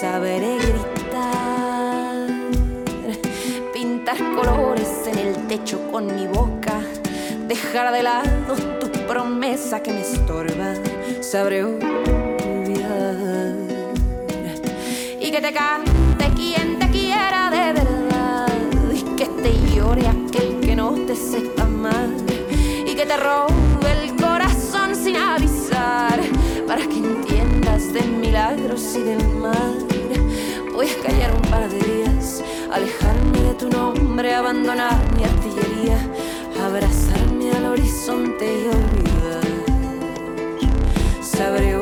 sabré 0.00 0.56
gritar, 0.56 2.26
pintar 3.72 4.16
colores 4.34 5.06
en 5.06 5.18
el 5.20 5.46
techo 5.46 5.78
con 5.92 6.12
mi 6.16 6.26
boca, 6.26 6.80
dejar 7.46 7.92
de 7.92 8.02
lado 8.02 8.56
tu 8.80 8.90
promesa 9.06 9.84
que 9.84 9.92
me 9.92 10.00
estorba. 10.00 10.74
Sabré 11.20 11.62
olvidar 11.62 13.54
y 15.20 15.30
que 15.30 15.40
te 15.40 15.52
cante 15.52 16.28
quien 16.34 16.80
te 16.80 16.90
quiera 16.90 17.50
de 17.52 17.72
verdad 17.72 18.48
y 18.92 19.02
que 19.14 19.26
te 19.26 19.52
llore 19.72 20.08
aquel 20.08 20.58
que 20.58 20.74
no 20.74 20.90
te 21.06 21.14
sepa 21.14 21.62
amar 21.62 22.08
y 22.84 22.96
que 22.96 23.06
te 23.06 23.16
robe 23.16 23.69
milagros 28.30 28.94
y 28.94 29.02
del 29.02 29.28
mar 29.42 29.72
voy 30.72 30.86
a 30.86 31.02
callar 31.02 31.34
un 31.34 31.42
par 31.50 31.68
de 31.68 31.80
días 31.80 32.44
alejarme 32.70 33.40
de 33.40 33.54
tu 33.54 33.68
nombre 33.68 34.32
abandonar 34.32 34.96
mi 35.16 35.24
artillería 35.24 35.98
abrazarme 36.64 37.50
al 37.50 37.64
horizonte 37.72 38.44
y 38.44 38.68
olvidar. 38.68 39.50
Sabré 41.20 41.76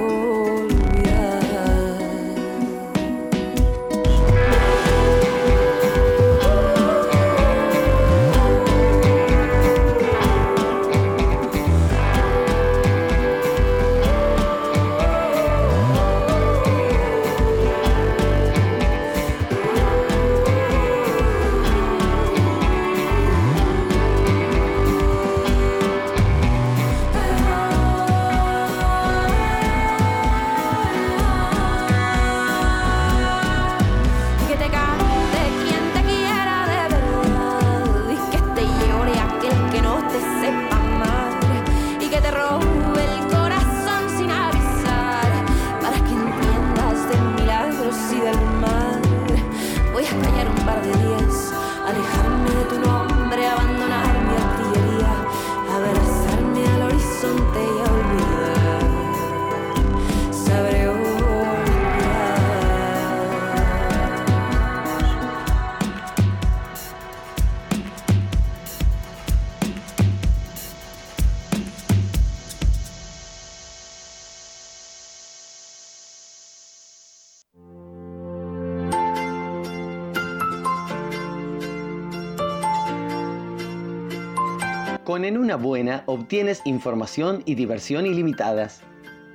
buena 85.59 86.03
obtienes 86.07 86.63
información 86.65 87.43
y 87.45 87.55
diversión 87.55 88.07
ilimitadas. 88.07 88.81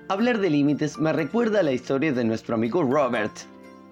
Hablar 0.10 0.40
de 0.40 0.50
límites 0.50 0.98
me 0.98 1.14
recuerda 1.14 1.64
la 1.64 1.72
historia 1.72 2.12
de 2.12 2.24
nuestro 2.24 2.56
amigo 2.56 2.84
Robert. 2.84 3.32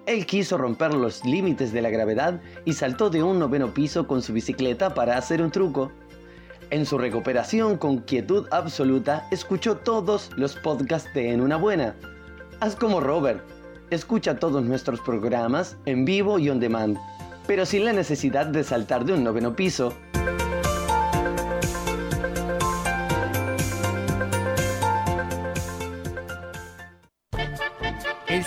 Él 0.06 0.26
quiso 0.26 0.58
romper 0.58 0.92
los 0.94 1.24
límites 1.24 1.72
de 1.72 1.80
la 1.80 1.90
gravedad 1.90 2.40
y 2.64 2.72
saltó 2.72 3.08
de 3.08 3.22
un 3.22 3.38
noveno 3.38 3.72
piso 3.72 4.06
con 4.06 4.20
su 4.20 4.32
bicicleta 4.32 4.94
para 4.94 5.16
hacer 5.16 5.40
un 5.40 5.50
truco. 5.50 5.92
En 6.70 6.86
su 6.86 6.98
recuperación 6.98 7.76
con 7.76 7.98
quietud 7.98 8.46
absoluta, 8.50 9.28
escuchó 9.30 9.76
todos 9.76 10.30
los 10.36 10.56
podcasts 10.56 11.12
de 11.14 11.30
En 11.30 11.40
una 11.40 11.56
buena. 11.56 11.94
Haz 12.60 12.76
como 12.76 13.00
Robert. 13.00 13.42
Escucha 13.90 14.38
todos 14.38 14.64
nuestros 14.64 15.00
programas 15.00 15.76
en 15.84 16.04
vivo 16.04 16.38
y 16.38 16.48
on 16.48 16.60
demand, 16.60 16.98
pero 17.46 17.66
sin 17.66 17.84
la 17.84 17.92
necesidad 17.92 18.46
de 18.46 18.64
saltar 18.64 19.04
de 19.04 19.12
un 19.12 19.22
noveno 19.22 19.54
piso. 19.54 19.92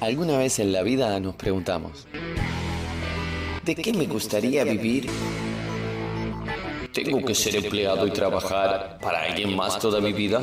alguna 0.00 0.38
vez 0.38 0.58
en 0.58 0.72
la 0.72 0.82
vida 0.82 1.18
nos 1.20 1.36
preguntamos, 1.36 2.06
¿de 3.64 3.74
qué 3.74 3.92
me 3.92 4.06
gustaría 4.06 4.64
vivir? 4.64 5.08
¿Tengo 6.92 7.24
que 7.24 7.34
ser 7.34 7.56
empleado 7.56 8.06
y 8.06 8.10
trabajar 8.10 8.98
para 9.00 9.22
alguien 9.22 9.54
más 9.54 9.78
toda 9.78 10.00
mi 10.00 10.12
vida? 10.12 10.42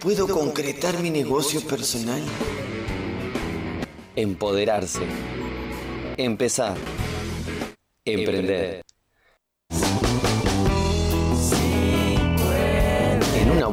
¿Puedo 0.00 0.28
concretar 0.28 1.00
mi 1.00 1.10
negocio 1.10 1.62
personal? 1.62 2.22
Empoderarse. 4.14 5.00
Empezar. 6.16 6.76
Emprender. 8.04 8.84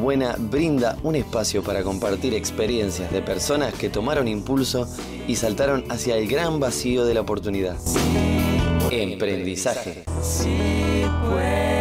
Buena 0.01 0.35
brinda 0.37 0.97
un 1.03 1.15
espacio 1.15 1.63
para 1.63 1.83
compartir 1.83 2.33
experiencias 2.33 3.11
de 3.11 3.21
personas 3.21 3.73
que 3.73 3.89
tomaron 3.89 4.27
impulso 4.27 4.87
y 5.27 5.35
saltaron 5.35 5.85
hacia 5.89 6.17
el 6.17 6.27
gran 6.27 6.59
vacío 6.59 7.05
de 7.05 7.13
la 7.13 7.21
oportunidad. 7.21 7.77
Emprendizaje. 8.89 10.03
Si 10.21 11.03
puedes. 11.29 11.80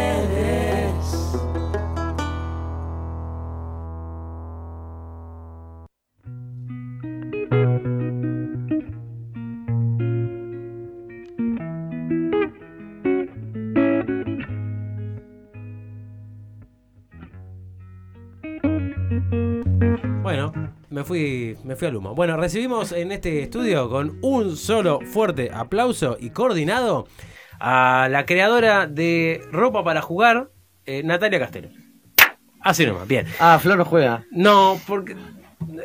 Fui, 21.11 21.57
me 21.65 21.75
fui 21.75 21.89
al 21.89 21.95
humo. 21.97 22.15
Bueno, 22.15 22.37
recibimos 22.37 22.93
en 22.93 23.11
este 23.11 23.41
estudio 23.43 23.89
con 23.89 24.17
un 24.21 24.55
solo 24.55 25.01
fuerte 25.01 25.51
aplauso 25.53 26.15
y 26.17 26.29
coordinado 26.29 27.05
a 27.59 28.07
la 28.09 28.25
creadora 28.25 28.87
de 28.87 29.41
ropa 29.51 29.83
para 29.83 30.01
jugar, 30.01 30.51
eh, 30.85 31.03
Natalia 31.03 31.37
Castelo. 31.37 31.67
Así 32.61 32.85
nomás, 32.85 33.09
bien. 33.09 33.25
Ah, 33.41 33.59
Flor 33.61 33.77
no 33.77 33.83
juega. 33.83 34.23
No, 34.31 34.79
porque 34.87 35.17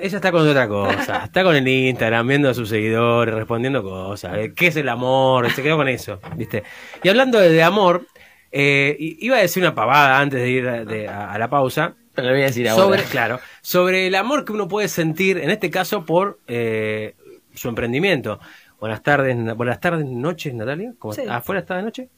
ella 0.00 0.16
está 0.16 0.30
con 0.30 0.46
otra 0.46 0.68
cosa. 0.68 1.24
Está 1.24 1.42
con 1.42 1.56
el 1.56 1.66
Instagram, 1.66 2.28
viendo 2.28 2.48
a 2.48 2.54
sus 2.54 2.68
seguidores, 2.68 3.34
respondiendo 3.34 3.82
cosas. 3.82 4.36
eh, 4.38 4.52
¿Qué 4.54 4.68
es 4.68 4.76
el 4.76 4.88
amor? 4.88 5.50
Se 5.50 5.60
quedó 5.60 5.76
con 5.76 5.88
eso, 5.88 6.20
¿viste? 6.36 6.62
Y 7.02 7.08
hablando 7.08 7.40
de, 7.40 7.50
de 7.50 7.62
amor, 7.64 8.06
eh, 8.52 8.96
iba 8.98 9.36
a 9.38 9.40
decir 9.40 9.60
una 9.62 9.74
pavada 9.74 10.20
antes 10.20 10.38
de 10.40 10.50
ir 10.50 10.68
a, 10.68 10.84
de- 10.84 11.08
a- 11.08 11.32
a 11.32 11.38
la 11.38 11.50
pausa. 11.50 11.96
Pero 12.16 12.28
lo 12.28 12.32
voy 12.34 12.42
a 12.42 12.46
decir 12.46 12.66
sobre, 12.70 12.82
ahora. 12.82 13.02
Claro, 13.10 13.40
sobre 13.62 14.06
el 14.08 14.14
amor 14.16 14.44
que 14.44 14.52
uno 14.52 14.66
puede 14.66 14.88
sentir, 14.88 15.38
en 15.38 15.50
este 15.50 15.70
caso, 15.70 16.04
por 16.04 16.40
eh, 16.48 17.14
su 17.54 17.68
emprendimiento. 17.68 18.40
Buenas 18.80 19.02
tardes, 19.02 19.36
na- 19.36 19.54
buenas 19.54 19.78
tardes, 19.80 20.04
noches, 20.06 20.52
Natalia. 20.54 20.92
¿Cómo- 20.98 21.14
Sí. 21.14 21.22
¿Afuera 21.28 21.60
está 21.60 21.76
de 21.76 21.82
noche? 21.82 22.08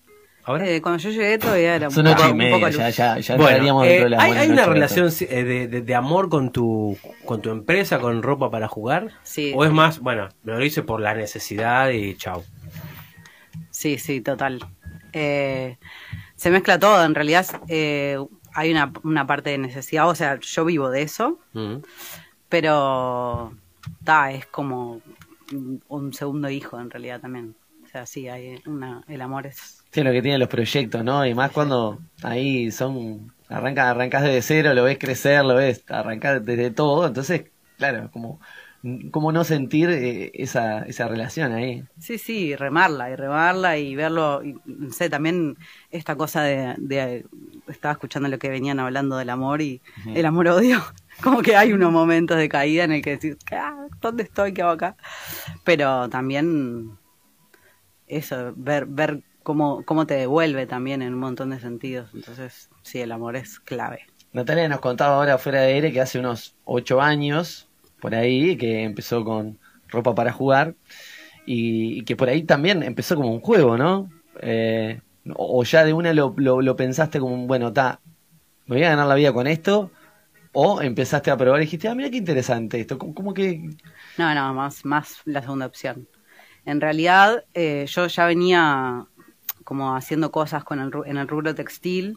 ¿Ahora? 0.44 0.66
Eh, 0.66 0.80
cuando 0.80 0.98
yo 1.02 1.10
llegué 1.10 1.36
todavía 1.36 1.74
era 1.76 1.90
Son 1.90 2.06
un 2.06 2.12
ocho 2.14 2.22
poco, 2.22 2.30
un 2.32 2.38
media, 2.38 2.54
poco 2.56 2.68
ya, 2.70 2.88
ya, 2.88 3.18
ya 3.18 3.36
Bueno, 3.36 3.50
estaríamos 3.50 3.86
eh, 3.86 3.88
dentro 3.90 4.04
de 4.04 4.10
la 4.16 4.22
hay, 4.22 4.32
hay 4.32 4.48
una 4.48 4.64
relación 4.64 5.10
de, 5.18 5.68
de- 5.68 5.80
de 5.82 5.94
amor 5.94 6.30
con 6.30 6.52
tu 6.52 6.96
con 7.26 7.42
tu 7.42 7.50
empresa, 7.50 7.98
con 7.98 8.22
ropa 8.22 8.50
para 8.50 8.66
jugar. 8.66 9.10
Sí. 9.24 9.52
O 9.54 9.64
es 9.66 9.70
más, 9.70 9.98
bueno, 10.00 10.28
me 10.44 10.52
lo 10.54 10.64
hice 10.64 10.82
por 10.82 11.00
la 11.02 11.12
necesidad 11.14 11.90
y 11.90 12.14
chau. 12.16 12.44
Sí, 13.70 13.98
sí, 13.98 14.20
total. 14.22 14.60
Eh, 15.12 15.76
se 16.34 16.50
mezcla 16.50 16.78
todo, 16.78 17.04
en 17.04 17.14
realidad 17.14 17.46
eh, 17.68 18.18
hay 18.58 18.70
una, 18.72 18.92
una 19.04 19.26
parte 19.26 19.50
de 19.50 19.58
necesidad, 19.58 20.08
o 20.08 20.14
sea, 20.14 20.38
yo 20.40 20.64
vivo 20.64 20.90
de 20.90 21.02
eso, 21.02 21.38
Mm. 21.52 21.76
pero 22.48 23.52
ta, 24.04 24.32
es 24.32 24.46
como 24.46 25.00
un- 25.52 25.82
un 25.88 26.12
segundo 26.12 26.50
hijo 26.50 26.78
en 26.80 26.90
realidad 26.90 27.20
también. 27.20 27.54
O 27.84 27.88
sea, 27.88 28.04
sí, 28.06 28.28
hay 28.28 28.60
una, 28.66 29.02
el 29.08 29.20
amor 29.22 29.46
es... 29.46 29.82
Sí, 29.90 30.02
lo 30.02 30.12
que 30.12 30.20
tienen 30.20 30.40
los 30.40 30.48
proyectos, 30.48 31.02
¿no? 31.02 31.24
Y 31.24 31.34
más 31.34 31.50
cuando 31.52 31.98
ahí 32.22 32.70
son, 32.70 33.32
arranca, 33.48 33.88
arrancas 33.90 34.22
desde 34.22 34.42
cero, 34.42 34.74
lo 34.74 34.84
ves 34.84 34.98
crecer, 34.98 35.44
lo 35.44 35.54
ves 35.54 35.82
arrancar 35.88 36.42
desde 36.42 36.70
todo, 36.70 37.06
entonces, 37.06 37.44
claro, 37.78 38.10
como, 38.12 38.40
como 39.10 39.32
no 39.32 39.44
sentir 39.44 39.90
eh, 39.90 40.30
esa, 40.34 40.80
esa 40.82 41.08
relación 41.08 41.52
ahí. 41.52 41.84
Sí, 41.98 42.16
sí, 42.18 42.54
remarla 42.54 43.10
y 43.10 43.16
remarla 43.16 43.76
y 43.76 43.96
verlo, 43.96 44.42
y, 44.44 44.54
no 44.66 44.92
sé, 44.92 45.10
también 45.10 45.56
esta 45.90 46.14
cosa 46.16 46.42
de, 46.42 46.74
de- 46.78 47.26
estaba 47.66 47.92
escuchando 47.92 48.28
lo 48.28 48.38
que 48.38 48.48
venían 48.50 48.78
hablando 48.78 49.16
del 49.16 49.30
amor 49.30 49.60
y 49.62 49.82
el 50.14 50.24
amor-odio, 50.24 50.80
como 51.22 51.42
que 51.42 51.56
hay 51.56 51.72
unos 51.72 51.90
momentos 51.92 52.38
de 52.38 52.48
caída 52.48 52.84
en 52.84 52.92
el 52.92 53.02
que 53.02 53.10
decís, 53.18 53.36
ah, 53.52 53.86
¿dónde 54.00 54.22
estoy? 54.22 54.54
¿Qué 54.54 54.62
hago 54.62 54.72
acá? 54.72 54.96
Pero 55.64 56.08
también 56.08 56.98
eso, 58.06 58.52
ver, 58.56 58.86
ver 58.86 59.22
cómo, 59.42 59.84
cómo 59.84 60.06
te 60.06 60.14
devuelve 60.14 60.66
también 60.66 61.02
en 61.02 61.14
un 61.14 61.20
montón 61.20 61.50
de 61.50 61.60
sentidos. 61.60 62.10
Entonces, 62.14 62.70
sí, 62.82 63.00
el 63.00 63.12
amor 63.12 63.36
es 63.36 63.60
clave. 63.60 64.00
Natalia 64.32 64.68
nos 64.68 64.80
contaba 64.80 65.16
ahora 65.16 65.38
fuera 65.38 65.60
de 65.62 65.74
aire 65.74 65.92
que 65.92 66.00
hace 66.00 66.18
unos 66.18 66.56
ocho 66.64 67.00
años, 67.00 67.67
por 68.00 68.14
ahí, 68.14 68.56
que 68.56 68.82
empezó 68.82 69.24
con 69.24 69.58
ropa 69.88 70.14
para 70.14 70.32
jugar 70.32 70.74
y, 71.46 72.02
que 72.04 72.16
por 72.16 72.28
ahí 72.28 72.42
también 72.42 72.82
empezó 72.82 73.16
como 73.16 73.32
un 73.32 73.40
juego, 73.40 73.76
¿no? 73.76 74.10
Eh, 74.40 75.00
o 75.34 75.64
ya 75.64 75.84
de 75.84 75.92
una 75.92 76.12
lo, 76.12 76.34
lo, 76.36 76.76
pensaste 76.76 77.20
como, 77.20 77.46
bueno, 77.46 77.72
ta, 77.72 78.00
me 78.66 78.76
voy 78.76 78.84
a 78.84 78.90
ganar 78.90 79.06
la 79.06 79.14
vida 79.14 79.32
con 79.32 79.46
esto, 79.46 79.90
o 80.52 80.80
empezaste 80.82 81.30
a 81.30 81.36
probar 81.36 81.60
y 81.60 81.64
dijiste, 81.64 81.88
ah, 81.88 81.94
mira 81.94 82.10
qué 82.10 82.16
interesante 82.16 82.80
esto, 82.80 82.98
como, 82.98 83.14
como 83.14 83.34
que... 83.34 83.70
No, 84.16 84.34
no, 84.34 84.54
más, 84.54 84.84
más 84.84 85.20
la 85.24 85.40
segunda 85.40 85.66
opción. 85.66 86.08
En 86.64 86.80
realidad, 86.80 87.44
eh, 87.54 87.86
yo 87.88 88.06
ya 88.06 88.26
venía 88.26 89.06
como 89.64 89.94
haciendo 89.94 90.30
cosas 90.30 90.64
con 90.64 90.80
el, 90.80 90.90
en 91.06 91.16
el 91.16 91.28
rubro 91.28 91.54
textil, 91.54 92.16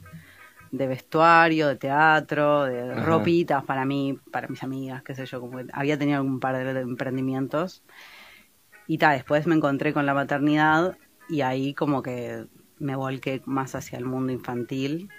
de 0.71 0.87
vestuario, 0.87 1.67
de 1.67 1.75
teatro, 1.75 2.63
de 2.63 2.93
Ajá. 2.93 3.01
ropitas 3.01 3.63
para 3.65 3.85
mí, 3.85 4.17
para 4.31 4.47
mis 4.47 4.63
amigas, 4.63 5.03
qué 5.03 5.15
sé 5.15 5.25
yo, 5.25 5.41
como 5.41 5.57
que 5.57 5.65
había 5.73 5.97
tenido 5.97 6.17
algún 6.17 6.39
par 6.39 6.57
de 6.57 6.79
emprendimientos. 6.79 7.83
Y 8.87 8.97
tal, 8.97 9.15
después 9.15 9.47
me 9.47 9.55
encontré 9.55 9.93
con 9.93 10.05
la 10.05 10.13
maternidad 10.13 10.97
y 11.29 11.41
ahí 11.41 11.73
como 11.73 12.01
que 12.01 12.45
me 12.79 12.95
volqué 12.95 13.41
más 13.45 13.75
hacia 13.75 13.97
el 13.97 14.05
mundo 14.05 14.33
infantil. 14.33 15.09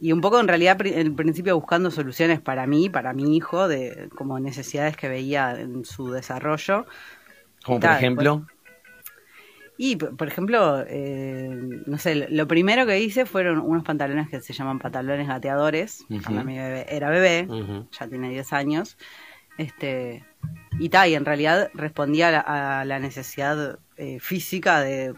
Y 0.00 0.12
un 0.12 0.20
poco 0.20 0.38
en 0.40 0.48
realidad 0.48 0.76
en 0.84 1.16
principio 1.16 1.56
buscando 1.56 1.90
soluciones 1.90 2.40
para 2.40 2.66
mí, 2.66 2.90
para 2.90 3.14
mi 3.14 3.36
hijo, 3.36 3.68
de 3.68 4.10
como 4.14 4.38
necesidades 4.38 4.96
que 4.96 5.08
veía 5.08 5.58
en 5.58 5.84
su 5.84 6.10
desarrollo. 6.10 6.86
Como 7.64 7.80
por 7.80 7.90
ejemplo, 7.90 8.46
Y, 9.78 9.96
por 9.96 10.26
ejemplo, 10.26 10.82
eh, 10.86 11.50
no 11.86 11.98
sé, 11.98 12.26
lo- 12.30 12.46
primero 12.48 12.86
que 12.86 13.00
hice 13.00 13.26
fueron 13.26 13.58
unos 13.60 13.84
pantalones 13.84 14.28
que 14.28 14.40
se 14.40 14.52
llaman 14.52 14.78
pantalones 14.78 15.28
gateadores. 15.28 16.04
Cuando 16.24 16.44
mi 16.44 16.56
bebé 16.58 16.86
era 16.88 17.10
bebé, 17.10 17.46
ya 17.98 18.08
tiene 18.08 18.30
10 18.30 18.52
años. 18.52 18.96
Este, 19.58 20.24
y 20.78 20.88
tal, 20.90 21.08
y 21.10 21.14
en 21.14 21.24
realidad 21.24 21.70
respondía 21.74 22.28
a 22.28 22.30
la, 22.30 22.80
a 22.80 22.84
la 22.84 22.98
necesidad 22.98 23.78
eh, 23.96 24.18
física 24.20 24.80
de 24.80 25.14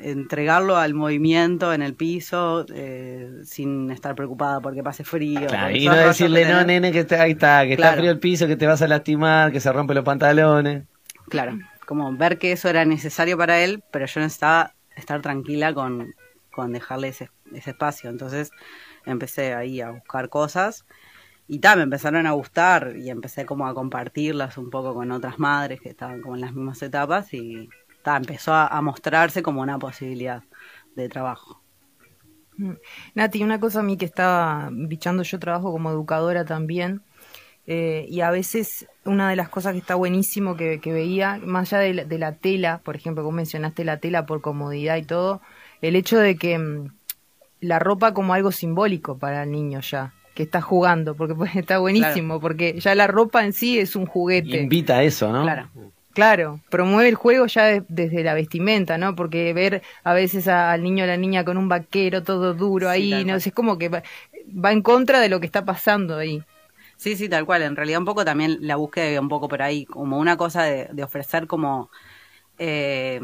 entregarlo 0.00 0.76
al 0.76 0.92
movimiento 0.92 1.72
en 1.72 1.82
el 1.82 1.94
piso 1.94 2.66
eh, 2.74 3.30
sin 3.44 3.90
estar 3.90 4.14
preocupada 4.14 4.60
porque 4.60 4.82
pase 4.82 5.04
frío. 5.04 5.46
Claro, 5.46 5.74
y 5.74 5.86
no 5.86 5.92
decirle, 6.08 6.40
tener- 6.42 6.56
no, 6.56 6.64
nene, 6.64 6.92
que 6.92 7.00
está, 7.00 7.22
ahí 7.22 7.30
está, 7.32 7.64
que 7.64 7.72
está 7.74 7.94
frío 7.94 8.10
el 8.10 8.18
piso, 8.18 8.46
que 8.46 8.56
te 8.56 8.66
vas 8.66 8.82
a 8.82 8.88
lastimar, 8.88 9.52
que 9.52 9.60
se 9.60 9.72
rompen 9.72 9.94
los 9.96 10.04
pantalones. 10.04 10.84
Claro, 11.28 11.58
como 11.88 12.14
ver 12.14 12.38
que 12.38 12.52
eso 12.52 12.68
era 12.68 12.84
necesario 12.84 13.38
para 13.38 13.60
él, 13.60 13.82
pero 13.90 14.04
yo 14.04 14.20
necesitaba 14.20 14.74
estar 14.94 15.22
tranquila 15.22 15.72
con, 15.72 16.14
con 16.52 16.70
dejarle 16.70 17.08
ese, 17.08 17.30
ese 17.54 17.70
espacio. 17.70 18.10
Entonces 18.10 18.50
empecé 19.06 19.54
ahí 19.54 19.80
a 19.80 19.92
buscar 19.92 20.28
cosas 20.28 20.84
y 21.46 21.60
ta, 21.60 21.76
me 21.76 21.84
empezaron 21.84 22.26
a 22.26 22.32
gustar 22.32 22.94
y 22.98 23.08
empecé 23.08 23.46
como 23.46 23.66
a 23.66 23.72
compartirlas 23.72 24.58
un 24.58 24.68
poco 24.68 24.92
con 24.92 25.10
otras 25.12 25.38
madres 25.38 25.80
que 25.80 25.88
estaban 25.88 26.20
como 26.20 26.34
en 26.34 26.42
las 26.42 26.52
mismas 26.52 26.82
etapas 26.82 27.32
y 27.32 27.70
ta, 28.02 28.18
empezó 28.18 28.52
a, 28.52 28.66
a 28.66 28.82
mostrarse 28.82 29.42
como 29.42 29.62
una 29.62 29.78
posibilidad 29.78 30.42
de 30.94 31.08
trabajo. 31.08 31.62
Mm. 32.58 32.74
Nati, 33.14 33.42
una 33.42 33.58
cosa 33.58 33.80
a 33.80 33.82
mí 33.82 33.96
que 33.96 34.04
estaba 34.04 34.68
bichando, 34.70 35.22
yo 35.22 35.38
trabajo 35.38 35.72
como 35.72 35.90
educadora 35.90 36.44
también, 36.44 37.00
eh, 37.70 38.06
y 38.08 38.22
a 38.22 38.30
veces 38.30 38.86
una 39.04 39.28
de 39.28 39.36
las 39.36 39.50
cosas 39.50 39.72
que 39.74 39.78
está 39.78 39.94
buenísimo 39.94 40.56
que, 40.56 40.80
que 40.80 40.90
veía, 40.92 41.38
más 41.44 41.70
allá 41.74 41.82
de 41.82 41.92
la, 41.94 42.04
de 42.04 42.18
la 42.18 42.32
tela, 42.32 42.80
por 42.82 42.96
ejemplo, 42.96 43.22
como 43.22 43.36
mencionaste 43.36 43.84
la 43.84 43.98
tela 43.98 44.24
por 44.24 44.40
comodidad 44.40 44.96
y 44.96 45.02
todo, 45.02 45.42
el 45.82 45.94
hecho 45.94 46.18
de 46.18 46.36
que 46.36 46.58
mm, 46.58 46.88
la 47.60 47.78
ropa 47.78 48.14
como 48.14 48.32
algo 48.32 48.52
simbólico 48.52 49.18
para 49.18 49.42
el 49.42 49.52
niño 49.52 49.80
ya, 49.80 50.14
que 50.34 50.44
está 50.44 50.62
jugando, 50.62 51.14
porque 51.14 51.34
pues, 51.40 51.54
está 51.56 51.78
buenísimo, 51.78 52.40
porque 52.40 52.80
ya 52.80 52.94
la 52.94 53.06
ropa 53.06 53.44
en 53.44 53.52
sí 53.52 53.78
es 53.78 53.94
un 53.96 54.06
juguete. 54.06 54.62
Invita 54.62 54.96
a 54.96 55.02
eso, 55.02 55.30
¿no? 55.30 55.42
Claro. 55.42 55.68
Claro, 56.14 56.60
promueve 56.68 57.10
el 57.10 57.14
juego 57.14 57.46
ya 57.46 57.66
de- 57.66 57.84
desde 57.88 58.24
la 58.24 58.34
vestimenta, 58.34 58.98
¿no? 58.98 59.14
Porque 59.14 59.52
ver 59.52 59.82
a 60.02 60.14
veces 60.14 60.48
a- 60.48 60.72
al 60.72 60.82
niño 60.82 61.04
o 61.04 61.06
la 61.06 61.16
niña 61.16 61.44
con 61.44 61.56
un 61.58 61.68
vaquero 61.68 62.24
todo 62.24 62.54
duro 62.54 62.90
Sí, 62.92 63.12
ahí, 63.12 63.24
no 63.24 63.36
es 63.36 63.52
como 63.52 63.78
que 63.78 63.88
va, 63.88 64.02
va 64.48 64.72
en 64.72 64.82
contra 64.82 65.20
de 65.20 65.28
lo 65.28 65.38
que 65.38 65.46
está 65.46 65.64
pasando 65.64 66.16
ahí. 66.16 66.42
Sí, 66.98 67.16
sí, 67.16 67.28
tal 67.28 67.46
cual. 67.46 67.62
En 67.62 67.76
realidad 67.76 68.00
un 68.00 68.04
poco 68.04 68.24
también 68.24 68.58
la 68.60 68.76
búsqueda 68.76 69.20
un 69.20 69.28
poco 69.28 69.48
por 69.48 69.62
ahí, 69.62 69.86
como 69.86 70.18
una 70.18 70.36
cosa 70.36 70.64
de, 70.64 70.88
de 70.92 71.02
ofrecer 71.04 71.46
como, 71.46 71.90
eh, 72.58 73.20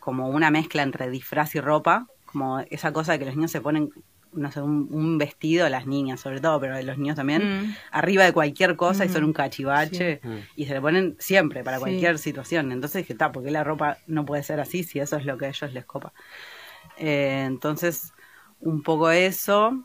como 0.00 0.28
una 0.28 0.50
mezcla 0.50 0.82
entre 0.82 1.10
disfraz 1.10 1.54
y 1.56 1.60
ropa, 1.60 2.06
como 2.24 2.60
esa 2.60 2.92
cosa 2.92 3.12
de 3.12 3.18
que 3.18 3.24
los 3.26 3.34
niños 3.36 3.50
se 3.50 3.60
ponen, 3.60 3.90
no 4.32 4.50
sé, 4.52 4.60
un, 4.62 4.88
un 4.92 5.18
vestido, 5.18 5.68
las 5.68 5.86
niñas 5.86 6.20
sobre 6.20 6.40
todo, 6.40 6.60
pero 6.60 6.80
los 6.82 6.96
niños 6.98 7.16
también, 7.16 7.42
Mm. 7.42 7.74
arriba 7.90 8.24
de 8.24 8.32
cualquier 8.32 8.76
cosa 8.76 9.04
y 9.04 9.08
son 9.08 9.22
Mm. 9.24 9.26
un 9.26 9.32
cachivache 9.32 10.20
Sí. 10.22 10.28
Y 10.56 10.66
se 10.66 10.74
le 10.74 10.80
ponen 10.80 11.16
siempre 11.18 11.64
para 11.64 11.78
Sí. 11.78 11.82
cualquier 11.82 12.18
situación. 12.18 12.70
Entonces 12.70 13.02
dije, 13.02 13.12
está, 13.14 13.32
porque 13.32 13.50
la 13.50 13.64
ropa 13.64 13.98
no 14.06 14.24
puede 14.24 14.44
ser 14.44 14.60
así 14.60 14.84
si 14.84 15.00
eso 15.00 15.16
es 15.16 15.24
lo 15.26 15.36
que 15.36 15.46
a 15.46 15.48
ellos 15.48 15.72
les 15.72 15.84
copa? 15.84 16.12
Eh, 16.96 17.42
entonces, 17.46 18.12
un 18.60 18.82
poco 18.82 19.10
eso 19.10 19.82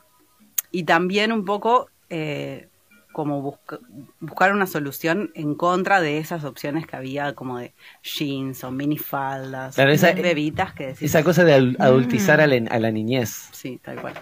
y 0.70 0.84
también 0.84 1.32
un 1.32 1.44
poco 1.44 1.88
eh, 2.08 2.69
como 3.12 3.42
busca- 3.42 3.78
buscar 4.20 4.52
una 4.52 4.66
solución 4.66 5.30
en 5.34 5.54
contra 5.54 6.00
de 6.00 6.18
esas 6.18 6.44
opciones 6.44 6.86
que 6.86 6.96
había 6.96 7.34
como 7.34 7.58
de 7.58 7.74
jeans 8.02 8.62
o 8.64 8.70
minifaldas, 8.70 9.74
Claro, 9.74 9.90
esa- 9.92 10.12
bebitas 10.12 10.72
que 10.74 10.86
decís. 10.88 11.02
Esa 11.02 11.22
cosa 11.24 11.44
de 11.44 11.60
Mm. 11.60 11.64
adul- 11.64 11.76
adultizar 11.80 12.40
a, 12.40 12.46
la, 12.46 12.56
a 12.70 12.78
la 12.78 12.90
niñez. 12.90 13.48
Sí, 13.52 13.80
tal 13.82 14.00
cual. 14.00 14.14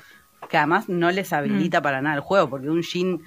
Que 0.48 0.56
además 0.56 0.88
no 0.88 1.10
les 1.10 1.32
habilita 1.34 1.82
para 1.82 2.00
nada 2.00 2.14
el 2.16 2.22
juego, 2.22 2.48
porque 2.48 2.70
un 2.70 2.80
jean, 2.82 3.20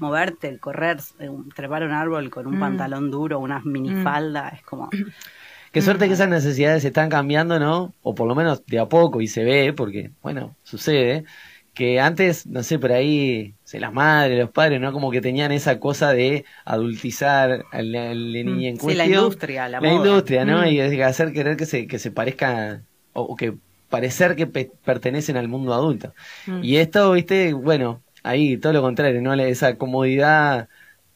moverte, 0.00 0.58
correr, 0.58 0.98
eh, 1.18 1.30
trepar 1.54 1.82
un 1.84 1.92
árbol 1.92 2.30
con 2.30 2.46
un 2.46 2.56
Mm. 2.56 2.60
pantalón 2.60 3.10
duro, 3.10 3.38
unas 3.40 3.64
minifaldas, 3.66 4.54
es 4.54 4.62
como... 4.62 4.88
Qué 5.72 5.82
suerte 5.82 6.04
Mm. 6.04 6.08
que 6.08 6.14
esas 6.14 6.28
necesidades 6.28 6.82
se 6.82 6.88
están 6.88 7.10
cambiando, 7.10 7.58
¿no? 7.58 7.92
O 8.02 8.14
por 8.14 8.26
lo 8.26 8.34
menos 8.34 8.64
de 8.66 8.78
a 8.78 8.86
poco, 8.86 9.20
y 9.20 9.26
se 9.26 9.44
ve, 9.44 9.72
porque, 9.74 10.10
bueno, 10.22 10.56
sucede, 10.62 11.24
que 11.74 11.98
antes, 12.00 12.46
no 12.46 12.62
sé, 12.62 12.78
por 12.78 12.92
ahí, 12.92 13.54
sé, 13.72 13.80
las 13.80 13.92
madres, 13.92 14.38
los 14.38 14.50
padres, 14.50 14.80
¿no? 14.80 14.92
Como 14.92 15.10
que 15.10 15.20
tenían 15.20 15.52
esa 15.52 15.80
cosa 15.80 16.12
de 16.12 16.44
adultizar 16.64 17.64
al, 17.72 17.94
al 17.94 18.32
niño 18.32 18.68
en 18.68 18.78
Mm. 18.78 18.78
Sí, 18.78 18.78
cuestión. 18.78 18.96
la 18.96 19.06
industria, 19.06 19.68
la 19.68 19.80
moda. 19.80 19.92
industria, 19.96 20.44
¿no? 20.44 20.62
Mm. 20.62 20.66
Y 20.66 20.80
hacer 21.02 21.32
querer 21.32 21.56
que 21.56 21.66
se, 21.66 21.86
que 21.86 21.98
se 21.98 22.10
parezca, 22.10 22.84
o, 23.12 23.22
o 23.22 23.36
que 23.36 23.56
parecer 23.88 24.36
que 24.36 24.46
pe- 24.46 24.72
pertenecen 24.84 25.36
al 25.36 25.48
mundo 25.48 25.74
adulto. 25.74 26.14
Mm. 26.46 26.64
Y 26.64 26.76
esto, 26.76 27.12
viste, 27.12 27.52
bueno, 27.52 28.02
ahí 28.22 28.56
todo 28.58 28.72
lo 28.72 28.82
contrario, 28.82 29.20
¿no? 29.22 29.34
Esa 29.34 29.76
comodidad 29.78 30.68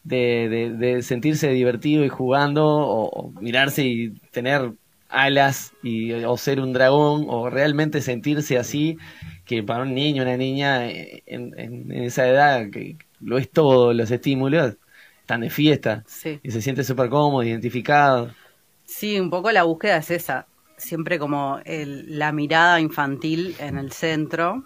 de, 0.02 0.48
de, 0.48 0.70
de 0.94 1.02
sentirse 1.02 1.48
divertido 1.50 2.04
y 2.04 2.08
jugando, 2.08 2.66
o, 2.66 3.08
o 3.28 3.32
mirarse 3.40 3.84
y 3.84 4.10
tener 4.30 4.72
alas 5.08 5.74
y, 5.82 6.12
o 6.12 6.36
ser 6.36 6.60
un 6.60 6.72
dragón, 6.72 7.26
o 7.28 7.50
realmente 7.50 8.00
sentirse 8.02 8.58
así, 8.58 8.98
que 9.44 9.62
para 9.62 9.82
un 9.84 9.94
niño, 9.94 10.22
una 10.22 10.36
niña 10.36 10.88
eh, 10.88 11.22
en, 11.26 11.52
en- 11.58 11.92
en 11.92 12.02
esa 12.04 12.26
edad, 12.28 12.70
que 12.70 12.98
lo 13.20 13.38
es 13.38 13.50
todo, 13.50 13.92
los 13.94 14.10
estímulos, 14.10 14.76
están 15.20 15.40
de 15.42 15.50
fiesta 15.50 16.04
Sí. 16.06 16.40
y 16.42 16.50
se 16.50 16.62
siente 16.62 16.84
súper 16.84 17.08
cómodo, 17.10 17.42
identificado. 17.42 18.36
Sí, 18.84 19.18
un 19.20 19.30
poco 19.30 19.50
la 19.52 19.64
búsqueda 19.64 19.98
es 19.98 20.10
esa, 20.10 20.46
siempre 20.76 21.18
como 21.18 21.58
el- 21.64 22.18
la 22.18 22.32
mirada 22.32 22.80
infantil 22.80 23.56
en 23.58 23.78
el 23.78 23.92
centro. 23.92 24.64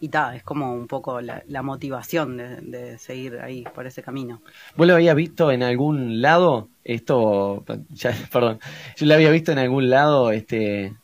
Y 0.00 0.08
ta, 0.08 0.36
es 0.36 0.42
como 0.42 0.74
un 0.74 0.86
poco 0.86 1.20
la, 1.20 1.42
la 1.48 1.62
motivación 1.62 2.36
de, 2.36 2.98
seguir 2.98 3.38
ahí 3.40 3.64
por 3.74 3.86
ese 3.86 4.02
camino. 4.02 4.42
¿Vos 4.76 4.86
lo 4.86 4.94
habías 4.94 5.16
visto 5.16 5.50
en 5.50 5.62
algún 5.62 6.20
lado? 6.20 6.68
Esto, 6.84 7.64
perdón, 8.32 8.60
yo 8.96 9.06
lo 9.06 9.14
había 9.14 9.30
visto 9.30 9.52
en 9.52 9.58
algún 9.58 9.88
lado, 9.90 10.30
este, 10.30 10.94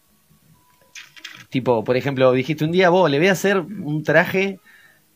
tipo, 1.53 1.85
por 1.85 1.97
ejemplo, 1.97 2.33
dijiste 2.33 2.65
un 2.65 2.73
día, 2.73 2.91
vos, 2.91 3.11
le 3.11 3.19
voy 3.19 3.29
a 3.29 3.33
hacer 3.33 3.59
un 3.59 4.03
traje 4.03 4.59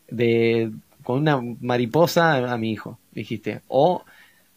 de, 0.09 0.71
con 1.03 1.19
una 1.19 1.41
mariposa 1.61 2.51
a 2.53 2.57
mi 2.57 2.71
hijo, 2.71 2.99
dijiste, 3.11 3.61
o 3.67 4.03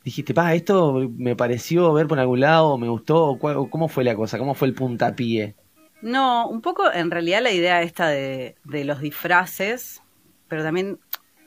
dijiste, 0.04 0.34
pa, 0.34 0.54
esto 0.54 1.10
me 1.16 1.36
pareció 1.36 1.92
ver 1.92 2.06
por 2.06 2.18
algún 2.18 2.40
lado, 2.40 2.78
me 2.78 2.88
gustó, 2.88 3.36
¿cuál- 3.40 3.68
¿cómo 3.70 3.88
fue 3.88 4.04
la 4.04 4.14
cosa? 4.14 4.38
¿Cómo 4.38 4.54
fue 4.54 4.68
el 4.68 4.74
puntapié? 4.74 5.54
No, 6.02 6.48
un 6.48 6.62
poco 6.62 6.90
en 6.92 7.10
realidad 7.10 7.42
la 7.42 7.52
idea 7.52 7.82
esta 7.82 8.08
de, 8.08 8.56
de 8.64 8.84
los 8.84 9.00
disfraces, 9.00 10.02
pero 10.48 10.62
también 10.62 10.98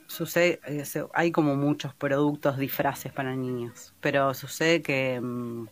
sucede, 0.06 0.60
eh, 0.66 0.84
hay 1.12 1.32
como 1.32 1.56
muchos 1.56 1.94
productos 1.94 2.56
disfraces 2.58 3.12
para 3.12 3.34
niños, 3.34 3.94
pero 4.00 4.32
sucede 4.34 4.82
que 4.82 5.20
mm, 5.20 5.66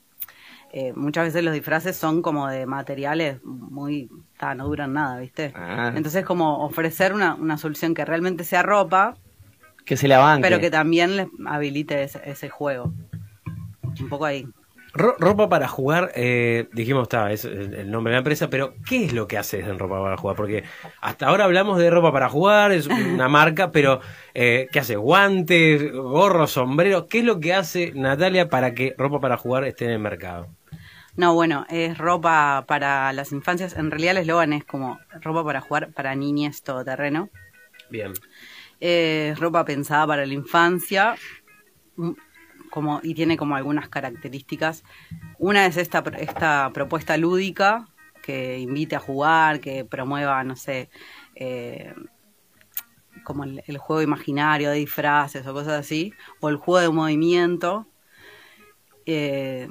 eh, 0.73 0.93
muchas 0.97 1.27
veces 1.27 1.45
los 1.45 1.55
disfraces 1.55 1.97
son 1.97 2.23
como 2.23 2.49
de 2.49 2.67
materiales 2.67 3.43
muy, 3.45 4.11
ta, 4.39 4.55
no 4.55 4.67
duran 4.67 4.95
nada, 4.95 5.19
¿viste? 5.21 5.53
Ah. 5.55 5.93
Entonces 5.95 6.25
como 6.25 6.65
ofrecer 6.65 7.13
una, 7.13 7.35
una 7.35 7.59
solución 7.59 7.95
que 7.95 8.05
realmente 8.05 8.43
sea 8.45 8.63
ropa, 8.63 9.17
Que 9.85 9.97
se 9.97 10.09
la 10.09 10.19
banque. 10.19 10.43
pero 10.43 10.61
que 10.61 10.71
también 10.71 11.17
les 11.17 11.29
habilite 11.47 12.03
ese, 12.03 12.21
ese 12.25 12.49
juego. 12.49 12.93
Un 14.01 14.09
poco 14.09 14.25
ahí. 14.25 14.47
Ro- 14.95 15.17
ropa 15.19 15.49
para 15.49 15.69
jugar, 15.69 16.13
eh, 16.15 16.69
dijimos, 16.73 17.05
está, 17.05 17.33
es 17.33 17.47
el 17.47 17.91
nombre 17.91 18.11
de 18.11 18.17
la 18.17 18.19
empresa, 18.19 18.51
pero 18.51 18.75
¿qué 18.87 19.07
es 19.07 19.13
lo 19.15 19.27
que 19.27 19.39
haces 19.39 19.67
en 19.67 19.79
ropa 19.79 20.03
para 20.03 20.17
jugar? 20.19 20.37
Porque 20.37 20.65
hasta 21.01 21.29
ahora 21.29 21.45
hablamos 21.45 21.79
de 21.79 21.89
ropa 21.91 22.13
para 22.13 22.29
jugar, 22.29 22.73
es 22.73 22.87
una 22.89 23.29
marca, 23.29 23.71
pero 23.73 24.01
eh, 24.35 24.69
¿qué 24.71 24.81
hace? 24.81 24.97
Guantes, 24.97 25.91
gorros, 25.93 26.53
sombreros, 26.53 27.07
¿qué 27.09 27.21
es 27.21 27.25
lo 27.25 27.41
que 27.41 27.55
hace 27.55 27.93
Natalia 27.95 28.51
para 28.51 28.75
que 28.75 28.95
ropa 28.99 29.19
para 29.19 29.39
jugar 29.39 29.65
esté 29.65 29.87
en 29.87 29.93
el 29.93 29.99
mercado? 29.99 30.49
No, 31.17 31.35
bueno, 31.35 31.67
es 31.69 31.97
ropa 31.99 32.65
para 32.67 33.13
las 33.13 33.33
infancias. 33.33 33.77
En 33.77 33.91
realidad 33.91 34.13
el 34.13 34.23
eslogan 34.23 34.53
es 34.53 34.65
como 34.65 34.99
ropa 35.21 35.45
para 35.45 35.61
jugar 35.61 35.93
para 35.93 36.15
niñas 36.15 36.63
todoterreno. 36.63 37.31
Bien. 37.91 38.13
Es 38.81 39.39
ropa 39.39 39.65
pensada 39.65 40.07
para 40.07 40.27
la 40.27 40.33
infancia 40.35 41.15
como, 42.73 43.01
y 43.03 43.13
tiene 43.13 43.37
como 43.37 43.55
algunas 43.55 43.91
características. 43.91 44.83
Una 45.39 45.67
es 45.67 45.77
esta, 45.77 46.03
esta 46.19 46.71
propuesta 46.73 47.19
lúdica 47.19 47.87
que 48.23 48.59
invite 48.59 48.97
a 48.97 48.99
jugar, 48.99 49.61
que 49.61 49.85
promueva, 49.85 50.43
no 50.43 50.57
sé, 50.57 50.89
eh, 51.35 51.93
como 53.25 53.45
el, 53.45 53.63
el 53.67 53.77
juego 53.77 54.01
imaginario 54.01 54.71
de 54.71 54.77
disfraces 54.77 55.47
o 55.47 55.53
cosas 55.53 55.75
así, 55.81 56.15
o 56.41 56.49
el 56.49 56.57
juego 56.57 56.81
de 56.81 56.89
movimiento. 56.89 57.87
Eh, 59.05 59.69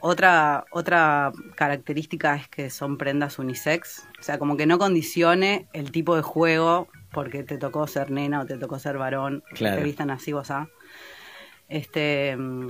otra, 0.00 0.64
otra 0.70 1.32
característica 1.54 2.34
es 2.34 2.48
que 2.48 2.70
son 2.70 2.96
prendas 2.96 3.38
unisex, 3.38 4.08
o 4.18 4.22
sea, 4.22 4.38
como 4.38 4.56
que 4.56 4.64
no 4.64 4.78
condicione 4.78 5.68
el 5.74 5.90
tipo 5.90 6.16
de 6.16 6.22
juego 6.22 6.88
porque 7.12 7.42
te 7.42 7.58
tocó 7.58 7.86
ser 7.86 8.10
nena 8.10 8.40
o 8.40 8.46
te 8.46 8.56
tocó 8.56 8.78
ser 8.78 8.96
varón, 8.96 9.42
Claro. 9.50 9.76
te 9.76 9.84
vistan 9.84 10.10
así 10.10 10.32
ah. 10.32 10.66
Este, 11.68 12.36
mm, 12.36 12.66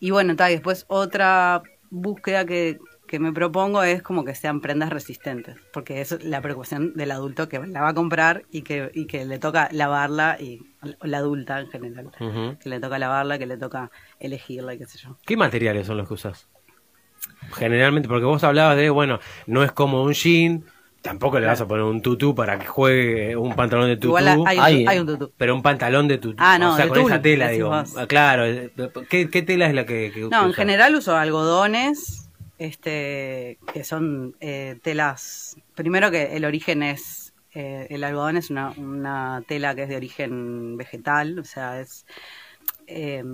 y 0.00 0.10
bueno, 0.10 0.36
tal, 0.36 0.50
y 0.50 0.54
después 0.54 0.84
otra 0.88 1.62
búsqueda 1.90 2.44
que, 2.44 2.78
que 3.08 3.18
me 3.18 3.32
propongo 3.32 3.82
es 3.82 4.02
como 4.02 4.24
que 4.24 4.34
sean 4.34 4.60
prendas 4.60 4.90
resistentes, 4.90 5.56
porque 5.72 6.00
es 6.00 6.22
la 6.22 6.40
preocupación 6.40 6.94
del 6.94 7.10
adulto 7.10 7.48
que 7.48 7.58
la 7.66 7.80
va 7.80 7.88
a 7.88 7.94
comprar 7.94 8.44
y 8.50 8.62
que, 8.62 8.90
y 8.94 9.06
que 9.06 9.24
le 9.24 9.38
toca 9.38 9.68
lavarla, 9.72 10.36
y 10.38 10.60
la 11.02 11.18
adulta 11.18 11.58
en 11.58 11.68
general, 11.68 12.10
que 12.60 12.68
le 12.68 12.78
toca 12.78 12.98
lavarla, 12.98 13.38
que 13.38 13.46
le 13.46 13.56
toca 13.56 13.90
elegirla 14.20 14.74
y 14.74 14.78
qué 14.78 14.86
sé 14.86 14.98
yo. 14.98 15.16
¿Qué 15.26 15.36
materiales 15.36 15.86
son 15.86 15.96
los 15.96 16.06
que 16.06 16.14
usas? 16.14 16.48
Generalmente, 17.54 18.08
porque 18.08 18.26
vos 18.26 18.44
hablabas 18.44 18.76
de, 18.76 18.90
bueno, 18.90 19.18
no 19.46 19.64
es 19.64 19.72
como 19.72 20.04
un 20.04 20.12
jean, 20.12 20.64
tampoco 21.08 21.40
le 21.40 21.46
vas 21.46 21.60
a 21.60 21.66
poner 21.66 21.84
un 21.84 22.02
tutú 22.02 22.34
para 22.34 22.58
que 22.58 22.66
juegue 22.66 23.34
un 23.36 23.54
pantalón 23.56 23.86
de 23.88 23.96
tutú. 23.96 24.08
Igual 24.08 24.28
hay- 24.46 24.58
hay 24.58 24.82
un- 24.82 24.88
hay 24.88 24.98
un 24.98 25.06
tutú. 25.06 25.32
Pero 25.38 25.54
un 25.54 25.62
pantalón 25.62 26.06
de 26.06 26.18
tutú. 26.18 26.36
Ah, 26.38 26.58
no, 26.58 26.72
o 26.74 26.76
sea, 26.76 26.84
de 26.84 26.90
con 26.90 27.00
esa 27.00 27.22
tela, 27.22 27.48
digo. 27.48 27.70
vos. 27.70 27.94
Claro, 28.08 28.44
eh, 28.44 28.70
¿qué, 29.08 29.30
qué 29.30 29.42
tela 29.42 29.66
es 29.66 29.74
la 29.74 29.86
que, 29.86 30.10
que 30.14 30.20
No, 30.30 30.44
en 30.46 30.52
general 30.52 30.94
uso 30.94 31.16
algodones, 31.16 32.28
este, 32.58 33.58
que 33.72 33.84
son 33.84 34.36
eh, 34.40 34.78
telas. 34.82 35.56
Primero 35.74 36.10
que 36.10 36.36
el 36.36 36.44
origen 36.44 36.82
es, 36.82 37.32
eh, 37.54 37.86
el 37.90 38.04
algodón 38.04 38.36
es 38.36 38.50
una, 38.50 38.70
una 38.76 39.42
tela 39.48 39.74
que 39.74 39.84
es 39.84 39.88
de 39.88 39.96
origen 39.96 40.76
vegetal, 40.76 41.38
o 41.38 41.44
sea, 41.44 41.80
es, 41.80 42.04
eh, 42.86 43.24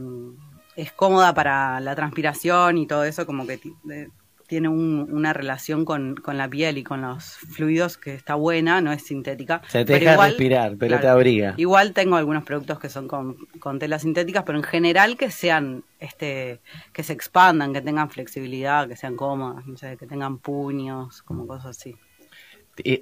es 0.76 0.92
cómoda 0.92 1.34
para 1.34 1.80
la 1.80 1.94
transpiración 1.96 2.78
y 2.78 2.86
todo 2.86 3.04
eso, 3.04 3.26
como 3.26 3.46
que 3.46 3.58
ti- 3.58 3.74
de- 3.84 4.10
tiene 4.46 4.68
un- 4.68 5.08
una 5.10 5.32
relación 5.32 5.84
con, 5.84 6.16
con 6.16 6.36
la 6.36 6.48
piel 6.48 6.78
y 6.78 6.84
con 6.84 7.00
los 7.02 7.24
fluidos 7.24 7.96
que 7.96 8.14
está 8.14 8.34
buena, 8.34 8.80
no 8.80 8.92
es 8.92 9.02
sintética. 9.02 9.62
Se 9.68 9.84
te 9.84 9.94
deja 9.94 10.12
igual- 10.14 10.30
respirar, 10.30 10.76
pero 10.78 11.00
te 11.00 11.08
abriga. 11.08 11.54
Igual 11.56 11.92
tengo 11.92 12.16
algunos 12.16 12.44
productos 12.44 12.78
que 12.78 12.88
son 12.88 13.08
con, 13.08 13.36
con 13.58 13.78
telas 13.78 14.02
sintéticas, 14.02 14.44
pero 14.44 14.58
en 14.58 14.64
general 14.64 15.16
que 15.16 15.30
sean, 15.30 15.82
este, 16.00 16.60
que 16.92 17.02
se 17.02 17.12
expandan, 17.12 17.72
que 17.72 17.80
tengan 17.80 18.10
flexibilidad, 18.10 18.86
que 18.88 18.96
sean 18.96 19.16
cómodas, 19.16 19.66
no 19.66 19.76
sé, 19.76 19.96
que 19.96 20.06
tengan 20.06 20.38
puños, 20.38 21.22
como 21.22 21.46
cosas 21.46 21.76
así. 21.78 21.96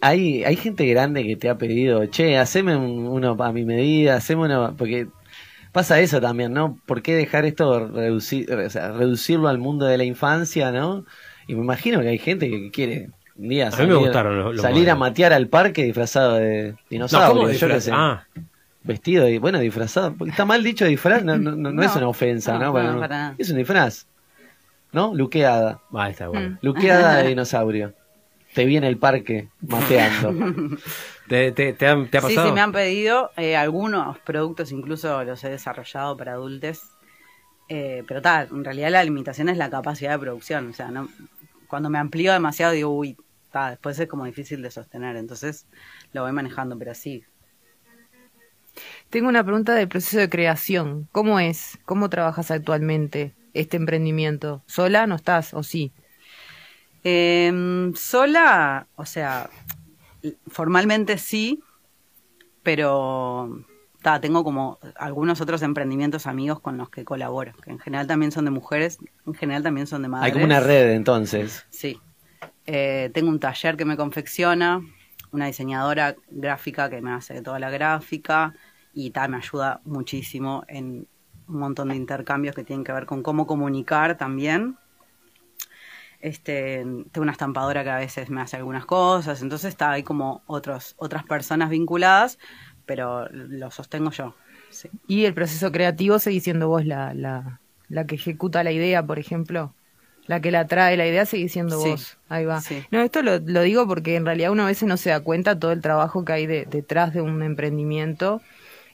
Hay, 0.02 0.44
hay 0.44 0.56
gente 0.56 0.84
grande 0.86 1.24
que 1.26 1.34
te 1.36 1.48
ha 1.48 1.56
pedido, 1.56 2.04
che, 2.06 2.36
haceme 2.36 2.76
un- 2.76 3.06
uno 3.06 3.36
a 3.42 3.52
mi 3.52 3.64
medida, 3.64 4.16
haceme 4.16 4.42
uno, 4.44 4.74
porque 4.76 5.06
pasa 5.72 5.98
eso 6.00 6.20
también, 6.20 6.52
¿no? 6.52 6.78
¿Por 6.84 7.00
qué 7.00 7.14
dejar 7.14 7.46
esto 7.46 7.88
reducir, 7.88 8.52
o 8.52 8.68
sea, 8.68 8.92
reducirlo 8.92 9.48
al 9.48 9.56
mundo 9.56 9.86
de 9.86 9.96
la 9.96 10.04
infancia, 10.04 10.70
¿no? 10.72 11.06
Y 11.52 11.54
me 11.54 11.60
imagino 11.64 12.00
que 12.00 12.08
hay 12.08 12.18
gente 12.18 12.48
que 12.48 12.70
quiere 12.70 13.10
un 13.36 13.48
día 13.50 13.66
A 13.66 13.70
mí 13.70 13.72
me 13.72 13.76
salir, 13.76 13.94
gustaron 13.96 14.38
los- 14.38 14.54
los 14.54 14.62
salir 14.62 14.88
a 14.88 14.94
matear 14.96 15.34
al 15.34 15.48
parque 15.48 15.84
disfrazado 15.84 16.36
de 16.36 16.74
dinosaurio, 16.88 17.42
¿cómo 17.42 17.52
yo 17.52 17.68
qué 17.68 17.74
disfraz- 17.74 17.80
sé. 17.80 17.90
Ah. 17.92 18.26
Vestido, 18.84 19.28
y 19.28 19.36
bueno, 19.36 19.58
disfrazado. 19.60 20.14
Porque 20.16 20.30
está 20.30 20.46
mal 20.46 20.64
dicho 20.64 20.86
disfraz, 20.86 21.22
no, 21.22 21.36
no, 21.36 21.52
no, 21.52 21.70
no 21.70 21.82
es 21.82 21.94
una 21.94 22.08
ofensa, 22.08 22.54
no, 22.54 22.58
¿no? 22.58 22.64
no, 22.66 22.72
Bueno, 22.72 23.00
para 23.00 23.08
nada. 23.08 23.34
es 23.36 23.50
un 23.50 23.58
disfraz, 23.58 24.06
¿no? 24.92 25.14
Luqueada. 25.14 25.80
Ah, 25.94 26.08
está 26.08 26.28
bueno. 26.28 26.58
Luqueada 26.62 27.18
de 27.18 27.28
dinosaurio. 27.28 27.92
Te 28.54 28.64
vi 28.64 28.76
en 28.78 28.84
el 28.84 28.96
parque 28.96 29.48
mateando. 29.60 30.34
¿Te, 31.28 31.52
te, 31.52 31.74
te 31.74 31.86
han- 31.86 32.08
te 32.08 32.16
ha 32.18 32.20
Sí, 32.22 32.28
pasado? 32.28 32.48
sí, 32.48 32.52
me 32.54 32.60
han 32.62 32.72
pedido 32.72 33.30
eh, 33.36 33.56
algunos 33.56 34.18
productos, 34.20 34.72
incluso 34.72 35.22
los 35.24 35.44
he 35.44 35.50
desarrollado 35.50 36.16
para 36.16 36.32
adultos. 36.32 36.80
Eh, 37.68 38.02
pero 38.06 38.20
tal, 38.20 38.48
en 38.50 38.64
realidad 38.64 38.90
la 38.90 39.04
limitación 39.04 39.48
es 39.48 39.56
la 39.56 39.70
capacidad 39.70 40.10
de 40.12 40.18
producción. 40.18 40.68
O 40.70 40.72
sea, 40.74 40.90
no, 40.90 41.08
cuando 41.72 41.88
me 41.88 41.96
amplío 41.96 42.34
demasiado 42.34 42.74
digo, 42.74 42.90
uy, 42.90 43.16
ta, 43.50 43.70
después 43.70 43.98
es 43.98 44.06
como 44.06 44.26
difícil 44.26 44.60
de 44.60 44.70
sostener. 44.70 45.16
Entonces 45.16 45.64
lo 46.12 46.20
voy 46.20 46.30
manejando, 46.32 46.78
pero 46.78 46.94
sí. 46.94 47.24
Tengo 49.08 49.30
una 49.30 49.42
pregunta 49.42 49.72
del 49.72 49.88
proceso 49.88 50.18
de 50.18 50.28
creación. 50.28 51.08
¿Cómo 51.12 51.40
es? 51.40 51.78
¿Cómo 51.86 52.10
trabajas 52.10 52.50
actualmente 52.50 53.34
este 53.54 53.78
emprendimiento? 53.78 54.62
¿Sola 54.66 55.06
no 55.06 55.14
estás 55.14 55.54
o 55.54 55.62
sí? 55.62 55.94
Em, 57.04 57.94
sola, 57.94 58.86
o 58.96 59.06
sea, 59.06 59.48
formalmente 60.48 61.16
sí, 61.16 61.62
pero 62.62 63.64
ta, 64.02 64.20
tengo 64.20 64.44
como 64.44 64.78
algunos 64.96 65.40
otros 65.40 65.62
emprendimientos 65.62 66.26
amigos 66.26 66.60
con 66.60 66.76
los 66.76 66.90
que 66.90 67.04
colaboro, 67.04 67.52
que 67.62 67.70
en 67.70 67.78
general 67.78 68.06
también 68.06 68.32
son 68.32 68.44
de 68.44 68.50
mujeres, 68.50 68.98
en 69.26 69.34
general 69.34 69.62
también 69.62 69.86
son 69.86 70.02
de 70.02 70.08
madres. 70.08 70.26
Hay 70.26 70.32
como 70.32 70.44
una 70.44 70.60
red 70.60 70.90
entonces. 70.90 71.64
Sí. 71.70 72.00
Eh, 72.66 73.10
tengo 73.14 73.30
un 73.30 73.40
taller 73.40 73.76
que 73.76 73.84
me 73.84 73.96
confecciona, 73.96 74.82
una 75.30 75.46
diseñadora 75.46 76.14
gráfica 76.30 76.90
que 76.90 77.00
me 77.00 77.12
hace 77.12 77.40
toda 77.42 77.58
la 77.58 77.70
gráfica 77.70 78.54
y 78.92 79.10
tal, 79.10 79.30
me 79.30 79.38
ayuda 79.38 79.80
muchísimo 79.84 80.64
en 80.68 81.06
un 81.48 81.58
montón 81.58 81.88
de 81.88 81.96
intercambios 81.96 82.54
que 82.54 82.64
tienen 82.64 82.84
que 82.84 82.92
ver 82.92 83.06
con 83.06 83.22
cómo 83.22 83.46
comunicar 83.46 84.16
también. 84.16 84.76
Este, 86.20 86.84
tengo 87.10 87.22
una 87.22 87.32
estampadora 87.32 87.82
que 87.82 87.90
a 87.90 87.96
veces 87.96 88.30
me 88.30 88.40
hace 88.40 88.56
algunas 88.56 88.86
cosas, 88.86 89.42
entonces 89.42 89.70
está 89.70 89.90
hay 89.90 90.04
como 90.04 90.42
otros, 90.46 90.94
otras 90.98 91.24
personas 91.24 91.68
vinculadas, 91.68 92.38
pero 92.86 93.28
lo 93.30 93.70
sostengo 93.70 94.10
yo. 94.10 94.34
Sí. 94.70 94.88
¿Y 95.06 95.24
el 95.26 95.34
proceso 95.34 95.70
creativo 95.72 96.18
seguís 96.18 96.44
siendo 96.44 96.68
vos 96.68 96.84
la, 96.86 97.12
la, 97.14 97.60
la 97.88 98.06
que 98.06 98.14
ejecuta 98.14 98.64
la 98.64 98.72
idea, 98.72 99.04
por 99.04 99.18
ejemplo? 99.18 99.74
La 100.26 100.40
que 100.40 100.50
la 100.52 100.66
trae 100.68 100.96
la 100.96 101.06
idea 101.06 101.26
sigue 101.26 101.48
siendo 101.48 101.80
Sí. 101.80 101.90
vos. 101.90 102.16
Ahí 102.28 102.44
va. 102.44 102.60
Sí. 102.60 102.82
No, 102.90 103.00
esto 103.02 103.22
lo, 103.22 103.38
lo 103.40 103.62
digo 103.62 103.86
porque 103.88 104.14
en 104.16 104.24
realidad 104.24 104.52
uno 104.52 104.62
a 104.62 104.68
veces 104.68 104.88
no 104.88 104.96
se 104.96 105.10
da 105.10 105.20
cuenta 105.20 105.58
todo 105.58 105.72
el 105.72 105.80
trabajo 105.80 106.24
que 106.24 106.32
hay 106.32 106.46
de- 106.46 106.64
detrás 106.70 107.12
de 107.12 107.20
un 107.22 107.42
emprendimiento 107.42 108.40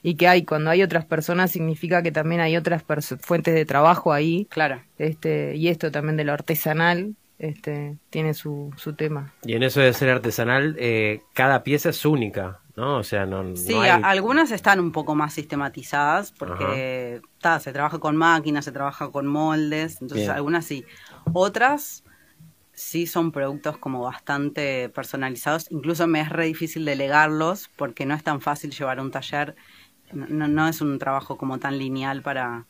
y 0.01 0.15
que 0.15 0.27
hay 0.27 0.43
cuando 0.43 0.69
hay 0.71 0.81
otras 0.81 1.05
personas 1.05 1.51
significa 1.51 2.01
que 2.01 2.11
también 2.11 2.41
hay 2.41 2.57
otras 2.57 2.83
fuentes 3.21 3.53
de 3.53 3.65
trabajo 3.65 4.11
ahí. 4.11 4.47
Claro. 4.49 4.81
Este, 4.97 5.55
y 5.55 5.67
esto 5.67 5.91
también 5.91 6.17
de 6.17 6.23
lo 6.23 6.33
artesanal 6.33 7.15
este, 7.37 7.95
tiene 8.09 8.33
su, 8.33 8.73
su 8.75 8.93
tema. 8.93 9.33
Y 9.45 9.53
en 9.53 9.63
eso 9.63 9.81
de 9.81 9.93
ser 9.93 10.09
artesanal, 10.09 10.75
eh, 10.79 11.21
cada 11.33 11.63
pieza 11.63 11.89
es 11.91 12.05
única, 12.05 12.59
¿no? 12.79 12.97
O 12.99 13.03
sea, 13.03 13.25
no, 13.25 13.43
Sí, 13.53 13.73
no 13.73 13.81
hay... 13.81 13.89
a- 13.89 13.95
algunas 13.95 14.51
están 14.51 14.79
un 14.79 14.91
poco 14.91 15.15
más 15.15 15.33
sistematizadas 15.33 16.31
porque 16.31 17.21
ta, 17.41 17.59
se 17.59 17.73
trabaja 17.73 17.99
con 17.99 18.15
máquinas, 18.15 18.65
se 18.65 18.71
trabaja 18.71 19.11
con 19.11 19.27
moldes, 19.27 20.01
entonces 20.01 20.27
Bien. 20.27 20.29
algunas 20.29 20.65
sí. 20.65 20.85
Otras 21.33 22.03
sí 22.73 23.07
son 23.07 23.31
productos 23.31 23.77
como 23.79 24.01
bastante 24.03 24.89
personalizados, 24.89 25.71
incluso 25.71 26.07
me 26.07 26.21
es 26.21 26.29
re 26.29 26.45
difícil 26.47 26.85
delegarlos 26.85 27.69
porque 27.77 28.05
no 28.05 28.15
es 28.15 28.23
tan 28.23 28.41
fácil 28.41 28.71
llevar 28.71 28.99
un 29.01 29.11
taller, 29.11 29.55
no, 30.11 30.27
no- 30.27 30.47
no 30.47 30.67
es 30.67 30.81
un 30.81 30.99
trabajo 30.99 31.37
como 31.37 31.59
tan 31.59 31.77
lineal 31.79 32.21
para, 32.23 32.67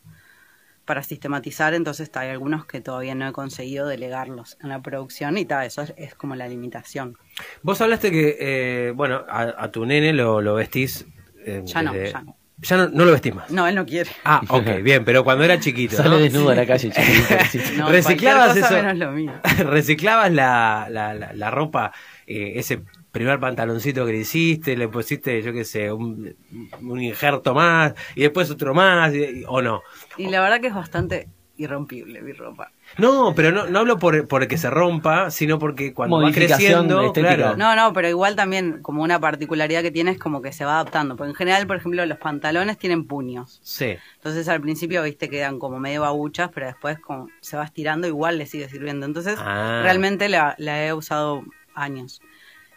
para 0.90 1.04
sistematizar, 1.04 1.76
entonces 1.76 2.10
hay 2.16 2.30
algunos 2.30 2.66
que 2.66 2.82
todavía 2.82 3.14
no 3.14 3.28
he 3.28 3.32
conseguido 3.32 3.86
delegarlos 3.88 4.58
en 4.64 4.70
la 4.70 4.82
producción 4.82 5.38
y 5.38 5.46
tal, 5.46 5.68
eso 5.68 5.84
es, 5.84 5.94
es 5.98 6.16
como 6.16 6.34
la 6.36 6.48
limitación. 6.48 7.16
Vos 7.62 7.80
hablaste 7.80 8.10
que, 8.10 8.38
eh, 8.40 8.92
bueno, 8.96 9.24
a, 9.30 9.54
a 9.66 9.72
tu 9.72 9.86
nene 9.86 10.14
lo, 10.14 10.42
lo 10.42 10.56
vestís... 10.56 11.06
eh, 11.46 11.62
Ya 11.64 11.84
no, 11.84 11.94
desde- 11.94 12.12
ya 12.14 12.22
no. 12.24 12.36
Ya 12.62 12.76
no, 12.76 12.90
no 12.90 13.06
lo 13.06 13.12
vestís 13.12 13.34
más. 13.36 13.52
No, 13.52 13.68
él 13.68 13.76
no 13.76 13.86
quiere. 13.86 14.10
Ah, 14.26 14.42
ok, 14.50 14.66
bien, 14.84 15.06
pero 15.06 15.24
cuando 15.24 15.44
era 15.46 15.60
chiquito. 15.60 15.96
Sale 15.96 16.10
¿no? 16.10 16.18
desnudo 16.18 16.50
a 16.50 16.56
la 16.56 16.66
calle, 16.66 16.90
chiquitito. 17.52 17.78
No, 17.78 17.90
reciclabas 17.92 18.58
eso. 18.58 18.74
menos 18.74 18.98
lo 18.98 19.12
mío. 19.12 19.32
reciclabas 19.60 20.32
la, 20.34 20.88
la, 20.90 21.14
la, 21.14 21.34
la 21.34 21.52
ropa, 21.52 21.94
eh, 22.28 22.54
ese 22.56 22.82
primer 23.12 23.40
pantaloncito 23.40 24.06
que 24.06 24.12
le 24.12 24.18
hiciste, 24.20 24.76
le 24.76 24.88
pusiste, 24.90 25.42
yo 25.42 25.52
qué 25.54 25.64
sé, 25.66 25.92
un, 25.92 26.36
un 26.82 27.02
injerto 27.02 27.54
más, 27.56 27.94
y 28.16 28.22
después 28.24 28.52
otro 28.52 28.74
más, 28.74 29.14
y- 29.16 29.44
o 29.48 29.62
no. 29.62 29.82
Y 30.20 30.28
la 30.30 30.42
verdad 30.42 30.60
que 30.62 30.68
es 30.68 30.74
bastante 30.76 31.28
irrompible 31.58 32.22
mi 32.22 32.32
ropa. 32.32 32.72
No, 32.98 33.34
pero 33.36 33.52
no, 33.52 33.68
no 33.68 33.80
hablo 33.80 34.00
por, 34.00 34.30
por 34.30 34.48
que 34.48 34.58
se 34.58 34.70
rompa, 34.70 35.30
sino 35.30 35.60
porque 35.60 35.94
cuando 35.94 36.22
va 36.22 36.32
creciendo, 36.32 37.12
claro. 37.12 37.58
No, 37.58 37.76
no, 37.76 37.92
pero 37.92 38.08
igual 38.08 38.38
también 38.38 38.82
como 38.82 39.04
una 39.04 39.20
particularidad 39.20 39.82
que 39.82 39.92
tiene 39.92 40.12
es 40.12 40.20
como 40.20 40.42
que 40.42 40.54
se 40.54 40.64
va 40.64 40.76
adaptando. 40.76 41.18
Porque 41.18 41.32
en 41.32 41.36
general, 41.36 41.68
por 41.68 41.76
ejemplo, 41.76 42.06
los 42.06 42.18
pantalones 42.18 42.78
tienen 42.78 43.06
puños. 43.06 43.60
Sí. 43.62 43.98
Entonces 44.16 44.48
al 44.48 44.62
principio, 44.62 45.04
viste, 45.04 45.30
quedan 45.30 45.60
como 45.60 45.80
medio 45.80 46.02
babuchas, 46.04 46.50
pero 46.54 46.68
después 46.68 46.98
como 47.00 47.28
se 47.42 47.58
va 47.58 47.66
estirando, 47.66 48.08
igual 48.08 48.38
le 48.38 48.46
sigue 48.46 48.70
sirviendo. 48.70 49.06
Entonces, 49.06 49.38
Ah. 49.38 49.82
realmente 49.84 50.30
la, 50.30 50.56
la 50.60 50.86
he 50.86 50.94
usado 50.94 51.44
años. 51.76 52.22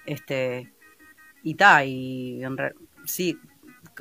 Este, 0.06 0.72
y 1.44 1.54
ta, 1.54 1.84
y 1.84 2.42
en 2.42 2.56
re- 2.56 2.74
sí, 3.04 3.38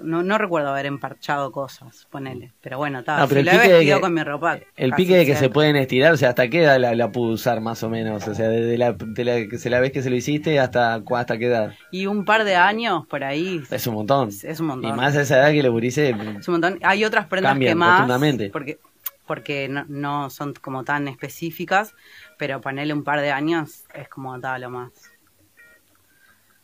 no, 0.03 0.23
no 0.23 0.37
recuerdo 0.37 0.69
haber 0.69 0.85
emparchado 0.85 1.51
cosas, 1.51 2.07
ponele. 2.09 2.53
Pero 2.61 2.77
bueno, 2.77 3.03
ta, 3.03 3.23
Ah, 3.23 3.27
pero 3.27 3.41
si 3.41 3.47
el 3.49 3.53
pique 3.55 3.67
de 3.67 3.73
vestido 3.73 3.97
que- 3.97 4.01
con 4.01 4.13
mi 4.13 4.23
ropa. 4.23 4.59
El 4.75 4.93
pique 4.93 5.15
de 5.17 5.25
que 5.25 5.35
se 5.35 5.49
pueden 5.49 5.75
estirar, 5.75 6.13
o 6.13 6.17
sea, 6.17 6.29
¿hasta 6.29 6.47
qué 6.49 6.63
edad 6.63 6.79
la, 6.79 6.95
la 6.95 7.11
pudo 7.11 7.33
usar 7.33 7.61
más 7.61 7.81
o 7.83 7.89
menos? 7.89 8.27
O 8.27 8.33
sea, 8.35 8.47
desde 8.49 8.77
la, 8.77 8.93
de 8.93 9.23
la 9.25 9.57
se 9.57 9.69
la 9.69 9.79
vez 9.79 9.91
que 9.91 10.01
se 10.01 10.09
lo 10.09 10.15
hiciste 10.15 10.59
hasta, 10.59 10.95
hasta 11.15 11.37
qué 11.37 11.45
edad. 11.47 11.73
Y 11.91 12.05
un 12.05 12.25
par 12.25 12.43
de 12.43 12.55
años 12.55 13.05
por 13.07 13.23
ahí. 13.23 13.61
Es 13.71 13.87
un 13.87 13.95
montón. 13.95 14.29
Es 14.29 14.59
un 14.59 14.67
montón. 14.67 14.89
Y 14.91 14.93
más 14.93 15.15
a 15.15 15.21
esa 15.21 15.37
edad 15.39 15.51
que 15.51 15.63
los 15.63 15.71
gurises 15.71 16.15
Es 16.39 16.47
un 16.47 16.53
montón. 16.53 16.79
Hay 16.83 17.03
otras 17.05 17.27
prendas 17.27 17.51
Cambian 17.51 17.71
que 17.73 17.75
más. 17.75 18.51
Porque, 18.51 18.79
porque 19.27 19.67
no, 19.69 19.85
no 19.87 20.29
son 20.29 20.53
como 20.53 20.83
tan 20.83 21.07
específicas, 21.07 21.93
pero 22.37 22.59
ponerle 22.61 22.93
un 22.93 23.03
par 23.03 23.21
de 23.21 23.31
años 23.31 23.85
es 23.93 24.09
como 24.09 24.39
tal 24.39 24.61
lo 24.61 24.69
más, 24.69 24.89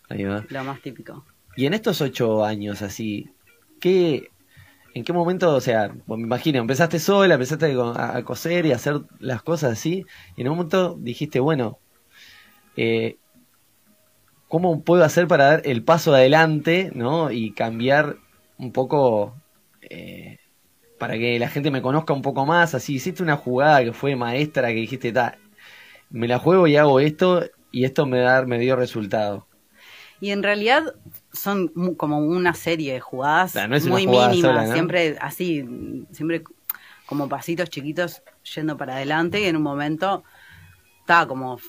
Ahí 0.10 0.24
va. 0.24 0.44
lo 0.50 0.64
más 0.64 0.82
típico. 0.82 1.26
Y 1.58 1.66
en 1.66 1.74
estos 1.74 2.02
ocho 2.02 2.46
años, 2.46 2.84
así, 2.84 3.32
¿qué, 3.82 4.30
¿en 4.94 5.04
qué 5.04 5.12
momento, 5.12 5.56
o 5.56 5.62
sea, 5.62 5.92
me 6.08 6.16
imagino, 6.16 6.60
empezaste 6.60 7.00
sola, 7.00 7.34
empezaste 7.34 7.76
a, 7.96 8.24
coser 8.24 8.68
y 8.68 8.74
hacer 8.74 9.02
las 9.20 9.42
cosas 9.42 9.74
así, 9.74 10.06
y 10.38 10.42
en 10.42 10.50
un 10.50 10.56
momento 10.56 10.96
dijiste, 11.00 11.40
bueno, 11.40 11.80
eh, 12.78 13.18
¿cómo 14.48 14.84
puedo 14.84 15.04
hacer 15.04 15.28
para 15.28 15.46
dar 15.46 15.62
el 15.66 15.84
paso 15.84 16.14
adelante, 16.14 16.92
¿no? 16.94 17.32
Y 17.32 17.52
cambiar 17.54 18.18
un 18.60 18.72
poco, 18.72 19.36
eh, 19.82 20.38
para 21.00 21.18
que 21.18 21.40
la 21.40 21.50
gente 21.50 21.72
me 21.72 21.82
conozca 21.82 22.14
un 22.14 22.22
poco 22.22 22.46
más, 22.46 22.76
así, 22.76 22.96
hiciste 22.96 23.24
una 23.24 23.38
jugada 23.38 23.84
que 23.84 23.94
fue 23.94 24.16
maestra, 24.16 24.70
que 24.70 24.76
dijiste, 24.76 25.12
ta, 25.12 25.40
me 26.12 26.28
la 26.28 26.40
juego 26.40 26.68
y 26.68 26.78
hago 26.78 27.00
esto 27.00 27.44
y 27.72 27.86
esto 27.86 28.06
me, 28.06 28.20
da, 28.20 28.46
me 28.46 28.60
dio 28.60 28.76
resultado. 28.76 29.48
Y 30.20 30.32
en 30.32 30.44
realidad 30.44 30.96
son 31.32 31.68
como 31.96 32.20
una 32.20 32.54
serie 32.54 32.94
de 32.94 33.00
jugadas 33.00 33.56
no 33.56 33.80
muy 33.90 34.06
jugada 34.06 34.30
mínimas, 34.30 34.52
sola, 34.52 34.68
¿no? 34.68 34.74
siempre 34.74 35.18
así, 35.22 35.64
siempre 36.12 36.44
como 37.06 37.30
pasitos 37.30 37.70
chiquitos 37.70 38.24
yendo 38.56 38.78
para 38.78 38.96
adelante 38.96 39.42
y 39.42 39.46
en 39.46 39.56
un 39.56 39.64
momento 39.64 40.24
está 41.02 41.28
como 41.28 41.60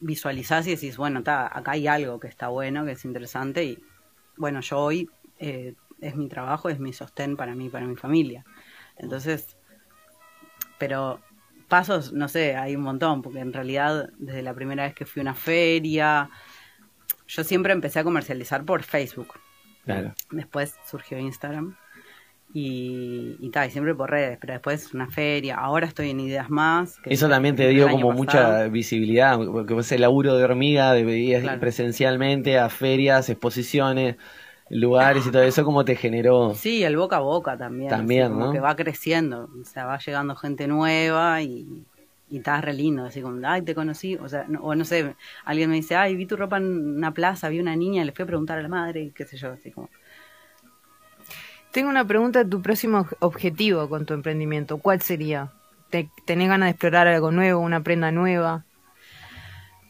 visualizás 0.00 0.66
y 0.66 0.70
decís, 0.70 0.96
bueno, 0.96 1.20
está, 1.20 1.46
acá 1.46 1.72
hay 1.72 1.86
algo 1.86 2.20
que 2.20 2.28
está 2.28 2.48
bueno, 2.48 2.84
que 2.84 2.92
es 2.92 3.04
interesante 3.04 3.64
y 3.64 3.78
bueno, 4.36 4.60
yo 4.60 4.78
hoy 4.78 5.08
eh, 5.38 5.74
es 6.00 6.16
mi 6.16 6.28
trabajo, 6.28 6.68
es 6.68 6.78
mi 6.78 6.92
sostén 6.92 7.36
para 7.36 7.54
mí, 7.54 7.68
para 7.68 7.86
mi 7.86 7.96
familia. 7.96 8.44
Entonces, 8.96 9.56
pero 10.78 11.20
pasos, 11.68 12.12
no 12.12 12.28
sé, 12.28 12.56
hay 12.56 12.76
un 12.76 12.82
montón, 12.82 13.22
porque 13.22 13.40
en 13.40 13.52
realidad 13.52 14.10
desde 14.18 14.42
la 14.42 14.54
primera 14.54 14.84
vez 14.84 14.94
que 14.94 15.06
fui 15.06 15.20
a 15.20 15.22
una 15.22 15.34
feria, 15.34 16.28
yo 17.32 17.44
siempre 17.44 17.72
empecé 17.72 17.98
a 17.98 18.04
comercializar 18.04 18.64
por 18.64 18.82
Facebook. 18.82 19.28
Claro. 19.84 20.14
Después 20.30 20.76
surgió 20.88 21.18
Instagram 21.18 21.76
y, 22.52 23.36
y 23.40 23.50
tal, 23.50 23.68
y 23.68 23.70
siempre 23.70 23.94
por 23.94 24.10
redes, 24.10 24.36
pero 24.40 24.52
después 24.52 24.92
una 24.92 25.08
feria. 25.08 25.56
Ahora 25.56 25.86
estoy 25.86 26.10
en 26.10 26.20
Ideas 26.20 26.50
Más. 26.50 26.98
que 27.00 27.12
Eso 27.12 27.28
también 27.28 27.56
te 27.56 27.66
dio 27.68 27.88
como 27.88 28.12
mucha 28.12 28.68
visibilidad, 28.68 29.38
porque 29.38 29.74
el 29.94 30.00
laburo 30.00 30.36
de 30.36 30.44
hormiga, 30.44 30.92
de 30.92 31.00
ir 31.18 31.40
Claro. 31.40 31.60
presencialmente 31.60 32.58
a 32.58 32.68
ferias, 32.68 33.30
exposiciones, 33.30 34.16
lugares 34.68 35.26
y 35.26 35.30
todo 35.30 35.42
eso, 35.42 35.64
como 35.64 35.84
te 35.84 35.96
generó... 35.96 36.54
Sí, 36.54 36.84
el 36.84 36.96
boca 36.96 37.16
a 37.16 37.20
boca 37.20 37.56
también. 37.56 37.88
También, 37.88 38.24
así 38.24 38.32
como 38.32 38.46
¿no? 38.46 38.52
que 38.52 38.60
va 38.60 38.76
creciendo, 38.76 39.48
o 39.60 39.64
sea, 39.64 39.86
va 39.86 39.98
llegando 39.98 40.36
gente 40.36 40.66
nueva 40.66 41.40
y, 41.42 41.86
y 42.32 42.38
está 42.38 42.62
re 42.62 42.72
lindo, 42.72 43.04
así 43.04 43.20
como, 43.20 43.46
ay, 43.46 43.60
te 43.60 43.74
conocí, 43.74 44.16
o 44.16 44.26
sea, 44.26 44.46
no, 44.48 44.60
o 44.62 44.74
no 44.74 44.86
sé, 44.86 45.14
alguien 45.44 45.68
me 45.68 45.76
dice, 45.76 45.96
ay, 45.96 46.16
vi 46.16 46.24
tu 46.24 46.34
ropa 46.34 46.56
en 46.56 46.96
una 46.96 47.12
plaza, 47.12 47.50
vi 47.50 47.60
una 47.60 47.76
niña, 47.76 48.06
le 48.06 48.12
fui 48.12 48.22
a 48.22 48.26
preguntar 48.26 48.58
a 48.58 48.62
la 48.62 48.68
madre, 48.68 49.02
y 49.02 49.10
qué 49.10 49.26
sé 49.26 49.36
yo, 49.36 49.52
así 49.52 49.70
como... 49.70 49.90
Tengo 51.72 51.90
una 51.90 52.06
pregunta 52.06 52.42
de 52.42 52.48
tu 52.48 52.62
próximo 52.62 53.06
objetivo 53.20 53.86
con 53.90 54.06
tu 54.06 54.14
emprendimiento. 54.14 54.78
¿Cuál 54.78 55.02
sería? 55.02 55.52
¿Te- 55.90 56.08
¿Tenés 56.24 56.48
ganas 56.48 56.68
de 56.68 56.70
explorar 56.70 57.06
algo 57.06 57.30
nuevo, 57.30 57.60
una 57.60 57.82
prenda 57.82 58.10
nueva? 58.10 58.64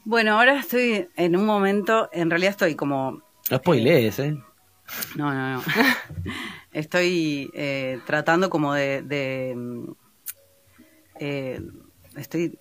Bueno, 0.05 0.37
ahora 0.37 0.59
estoy 0.59 1.09
en 1.15 1.37
un 1.37 1.47
momento, 1.47 2.09
en 2.13 2.29
realidad 2.29 2.51
estoy 2.51 2.75
como 2.75 3.23
No 3.53 3.57
spoilees, 3.59 4.19
¿eh? 4.19 4.37
No, 5.15 5.33
no, 5.33 5.55
no. 5.59 5.63
estoy 6.73 7.51
eh, 7.55 8.01
tratando 8.05 8.51
como 8.51 8.75
de... 8.75 9.03
de, 9.03 9.55
mm, 9.57 9.91
eh, 11.21 11.61
estoy... 12.17 12.59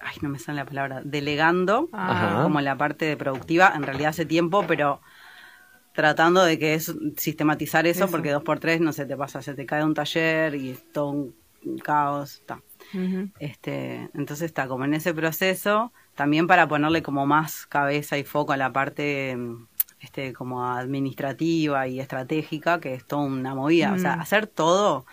Ay, 0.00 0.16
no 0.20 0.28
me 0.28 0.38
sale 0.38 0.56
la 0.56 0.64
palabra. 0.64 1.00
Delegando 1.04 1.88
Ajá. 1.92 2.42
como 2.42 2.60
la 2.60 2.76
parte 2.76 3.16
productiva, 3.16 3.72
en 3.74 3.84
realidad 3.84 4.10
hace 4.10 4.26
tiempo, 4.26 4.64
pero 4.66 5.00
tratando 5.92 6.42
de 6.42 6.58
que 6.58 6.74
es 6.74 6.92
sistematizar 7.16 7.86
eso, 7.86 8.04
Eso. 8.04 8.10
porque 8.10 8.30
dos 8.30 8.42
por 8.42 8.58
tres 8.58 8.80
no 8.80 8.92
se 8.92 9.06
te 9.06 9.16
pasa, 9.16 9.42
se 9.42 9.54
te 9.54 9.64
cae 9.66 9.84
un 9.84 9.94
taller 9.94 10.54
y 10.54 10.70
es 10.70 10.92
todo 10.92 11.10
un 11.10 11.34
caos. 11.84 12.34
Está. 12.40 12.60
Este, 13.38 14.10
entonces 14.14 14.46
está 14.46 14.66
como 14.66 14.84
en 14.84 14.94
ese 14.94 15.14
proceso, 15.14 15.92
también 16.14 16.46
para 16.46 16.66
ponerle 16.66 17.02
como 17.02 17.26
más 17.26 17.66
cabeza 17.66 18.18
y 18.18 18.24
foco 18.24 18.52
a 18.52 18.56
la 18.56 18.72
parte 18.72 19.36
este, 20.00 20.32
como 20.32 20.66
administrativa 20.66 21.86
y 21.86 22.00
estratégica, 22.00 22.80
que 22.80 22.94
es 22.94 23.06
toda 23.06 23.22
una 23.22 23.54
movida. 23.54 23.92
O 23.92 23.98
sea, 23.98 24.14
hacer 24.14 24.46
todo 24.46 25.06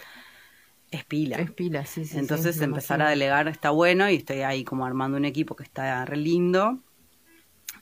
es 0.91 1.05
pila. 1.05 1.37
Es 1.37 1.51
pila, 1.51 1.85
sí, 1.85 2.05
sí. 2.05 2.17
Entonces 2.17 2.59
empezar 2.61 3.01
a 3.01 3.09
delegar 3.09 3.47
está 3.47 3.69
bueno 3.69 4.09
y 4.09 4.15
estoy 4.15 4.41
ahí 4.41 4.63
como 4.63 4.85
armando 4.85 5.17
un 5.17 5.25
equipo 5.25 5.55
que 5.55 5.63
está 5.63 6.03
re 6.05 6.17
lindo. 6.17 6.79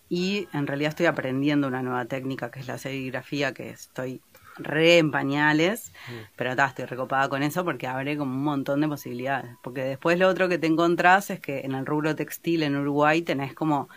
Y 0.10 0.48
en 0.54 0.68
realidad 0.68 0.90
estoy 0.90 1.06
aprendiendo 1.06 1.68
una 1.68 1.82
nueva 1.82 2.06
técnica 2.06 2.52
que 2.52 2.60
es 2.60 2.68
la 2.68 2.78
serigrafía, 2.78 3.54
que 3.54 3.70
estoy 3.70 4.22
re 4.58 4.98
en 4.98 5.12
pañales, 5.12 5.92
pero 6.36 6.56
ta, 6.56 6.66
estoy 6.66 6.86
recopada 6.86 7.30
con 7.30 7.44
eso 7.44 7.64
porque 7.64 7.88
abre 7.88 8.18
como 8.18 8.34
un 8.34 8.44
montón 8.44 8.82
de 8.82 8.88
posibilidades. 8.88 9.52
Porque 9.62 9.84
después 9.84 10.18
lo 10.18 10.28
otro 10.28 10.50
que 10.50 10.58
te 10.58 10.68
encontrás 10.68 11.30
es 11.30 11.40
que 11.40 11.62
en 11.62 11.74
el 11.74 11.86
rubro 11.86 12.16
textil 12.16 12.64
en 12.64 12.76
Uruguay 12.76 13.22
tenés 13.22 13.54
como 13.54 13.90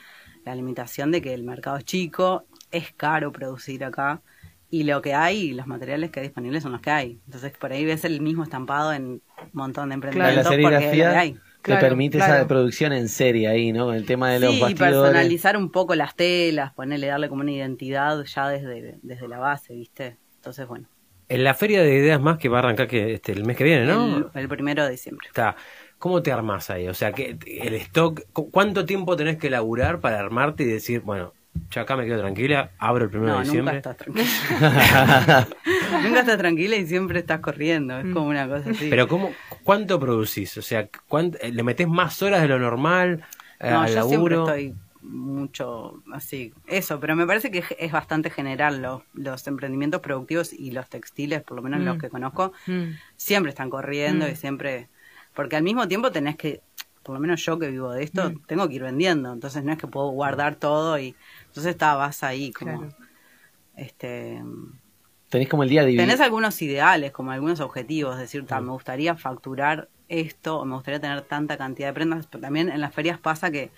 la 0.45 0.55
limitación 0.55 1.11
de 1.11 1.23
que 1.23 1.35
el 1.35 1.43
mercado 1.43 1.77
es 1.77 1.85
chico, 1.85 2.45
es 2.71 2.93
caro 2.93 3.33
producir 3.33 3.85
acá 3.85 4.23
y 4.71 4.85
lo 4.85 5.03
que 5.03 5.15
hay, 5.15 5.53
los 5.53 5.67
materiales 5.67 6.11
que 6.11 6.21
hay 6.21 6.27
disponibles 6.27 6.63
son 6.63 6.73
los 6.73 6.81
que 6.81 6.91
hay. 6.91 7.21
Entonces 7.27 7.53
por 7.59 7.73
ahí 7.73 7.85
ves 7.85 8.05
el 8.05 8.21
mismo 8.21 8.43
estampado 8.45 8.93
en 8.93 9.05
un 9.07 9.23
montón 9.53 9.89
de 9.91 9.95
la 9.95 9.97
emprendimientos 9.97 10.57
porque 10.61 10.91
es 10.91 10.99
lo 10.99 11.09
que 11.09 11.17
serigrafía 11.17 11.17
hay. 11.17 11.41
te 11.65 11.77
permite 11.77 12.19
esa 12.19 12.47
producción 12.47 12.93
en 12.93 13.09
serie 13.09 13.49
ahí, 13.49 13.73
¿no? 13.73 13.93
El 13.93 14.05
tema 14.07 14.31
de 14.31 14.41
los 14.41 14.51
Sí, 14.55 14.63
y 14.71 14.75
personalizar 14.75 15.57
un 15.57 15.71
poco 15.71 15.95
las 15.95 16.15
telas, 16.17 16.73
ponerle, 16.75 17.09
darle 17.09 17.29
como 17.29 17.43
una 17.43 17.53
identidad 17.53 18.23
ya 18.25 18.49
desde, 18.49 18.99
desde 19.03 19.29
la 19.29 19.39
base, 19.39 19.75
¿viste? 19.75 20.19
Entonces, 20.37 20.67
bueno, 20.67 20.89
En 21.29 21.45
la 21.45 21.55
feria 21.55 21.83
de 21.83 21.95
ideas 21.95 22.21
más 22.21 22.39
que 22.39 22.49
va 22.49 22.57
a 22.59 22.61
arrancar 22.61 22.89
que 22.89 23.15
este, 23.15 23.33
el 23.33 23.45
mes 23.45 23.57
que 23.57 23.65
viene, 23.65 23.85
¿no? 23.87 24.19
el, 24.19 24.27
el 24.35 24.49
primero 24.49 24.85
de 24.85 24.91
diciembre. 24.91 25.29
Está. 25.29 25.57
¿Cómo 25.99 26.23
te 26.23 26.33
armás 26.33 26.71
ahí? 26.71 26.89
O 26.89 26.95
sea, 26.95 27.13
que 27.13 27.39
el 27.47 27.75
stock, 27.75 28.23
cu- 28.33 28.51
¿cuánto 28.51 28.85
tiempo 28.87 29.17
tenés 29.17 29.37
que 29.39 29.51
laburar 29.51 30.01
para 30.01 30.19
armarte 30.19 30.63
y 30.65 30.67
decir, 30.67 31.01
bueno, 31.03 31.35
yo 31.71 31.81
acá 31.81 31.97
me 31.97 32.05
quedo 32.07 32.21
tranquila, 32.21 32.71
abro 32.79 33.05
el 33.05 33.11
primero 33.11 33.33
No, 33.35 33.39
de 33.41 33.45
nunca 33.47 33.73
diciembre? 33.73 33.77
estás 33.79 33.97
tranquila. 33.97 35.49
nunca 36.03 36.21
estás 36.21 36.39
tranquila 36.39 36.77
y 36.77 36.87
siempre 36.87 37.21
estás 37.21 37.41
corriendo, 37.41 37.99
es 37.99 38.13
como 38.13 38.27
una 38.29 38.49
cosa 38.49 38.71
así. 38.71 38.89
Pero 38.91 39.07
¿cómo, 39.09 39.33
¿cuánto 39.63 39.99
producís? 40.01 40.57
O 40.59 40.63
sea, 40.63 40.89
¿cuánto- 41.09 41.39
¿le 41.47 41.63
metés 41.63 41.89
más 41.89 42.23
horas 42.23 42.43
de 42.43 42.49
lo 42.49 42.59
normal 42.59 43.25
eh, 43.61 43.71
No, 43.71 43.83
al 43.83 43.89
yo 43.95 44.09
siempre 44.09 44.35
laburo? 44.37 44.53
estoy 44.55 44.75
mucho 45.03 46.03
así, 46.13 46.53
eso, 46.67 47.01
pero 47.01 47.17
me 47.17 47.27
parece 47.27 47.51
que 47.51 47.65
es- 47.79 47.93
bastante 47.93 48.31
general 48.31 48.83
los, 48.83 49.03
los 49.15 49.47
emprendimientos 49.47 50.01
productivos 50.01 50.53
y 50.53 50.71
los 50.73 50.89
textiles, 50.89 51.43
por 51.43 51.57
lo 51.57 51.63
menos 51.63 51.81
los 51.81 51.97
Mm. 51.97 52.01
que 52.01 52.09
conozco, 52.11 52.53
Mm. 52.67 52.83
siempre 53.17 53.51
están 53.51 53.71
corriendo 53.71 54.27
Mm. 54.27 54.31
y 54.31 54.37
siempre, 54.37 54.89
porque 55.35 55.57
al 55.57 55.63
mismo 55.63 55.89
tiempo 55.89 56.11
tenés 56.13 56.37
que, 56.37 56.61
por 57.03 57.15
lo 57.15 57.21
menos 57.21 57.45
yo 57.45 57.59
que 57.59 57.71
vivo 57.71 57.91
de 57.93 58.03
esto, 58.05 58.31
Mm. 58.31 58.43
tengo 58.47 58.69
que 58.69 58.75
ir 58.75 58.83
vendiendo, 58.83 59.33
entonces 59.33 59.65
no 59.65 59.73
es 59.73 59.79
que 59.79 59.87
puedo 59.87 60.11
guardar 60.11 60.57
todo 60.57 60.99
y 60.99 61.17
entonces 61.51 61.73
está, 61.73 61.95
vas 61.95 62.23
ahí 62.23 62.53
como, 62.53 62.79
Claro. 62.81 62.95
este, 63.77 64.43
Tenés 65.29 65.49
como 65.49 65.63
el 65.63 65.69
día 65.69 65.85
dividido. 65.85 66.03
tenés 66.07 66.21
algunos 66.21 66.61
ideales, 66.63 67.13
como 67.13 67.31
algunos 67.31 67.61
objetivos, 67.61 68.15
es 68.15 68.21
decir, 68.21 68.45
me 68.51 68.71
gustaría 68.73 69.17
facturar 69.17 69.89
esto, 70.09 70.59
o 70.61 70.65
me 70.65 70.75
gustaría 70.75 71.01
tener 71.01 71.23
tanta 71.23 71.57
cantidad 71.57 71.89
de 71.89 71.95
prendas, 71.95 72.27
pero 72.27 72.41
también 72.43 72.69
en 72.69 72.81
las 72.81 72.93
ferias 72.95 73.19
pasa 73.19 73.51
que 73.51 73.71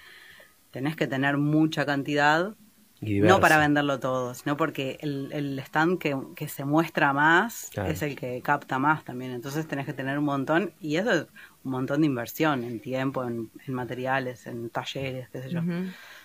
tenés 0.70 0.96
que 0.96 1.06
tener 1.06 1.36
mucha 1.36 1.84
cantidad, 1.84 2.54
no 3.00 3.40
para 3.40 3.58
venderlo 3.58 4.00
todo, 4.00 4.34
sino 4.34 4.56
porque 4.56 4.98
el, 5.00 5.30
el 5.32 5.58
stand 5.60 5.98
que, 5.98 6.16
que 6.36 6.48
se 6.48 6.64
muestra 6.64 7.12
más 7.12 7.70
Claro. 7.70 7.90
es 7.90 8.02
el 8.02 8.16
que 8.16 8.40
capta 8.42 8.78
más 8.78 9.04
también, 9.04 9.32
entonces 9.32 9.66
tenés 9.68 9.86
que 9.86 9.92
tener 9.92 10.18
un 10.18 10.24
montón, 10.24 10.72
y 10.80 10.96
eso 10.96 11.12
es 11.12 11.26
un 11.64 11.72
montón 11.72 12.00
de 12.00 12.06
inversión 12.06 12.64
en 12.64 12.80
tiempo, 12.80 13.24
en, 13.24 13.50
en 13.66 13.74
materiales, 13.74 14.46
en 14.46 14.70
talleres, 14.70 15.28
qué 15.30 15.42
sé 15.42 15.50
yo. 15.50 15.60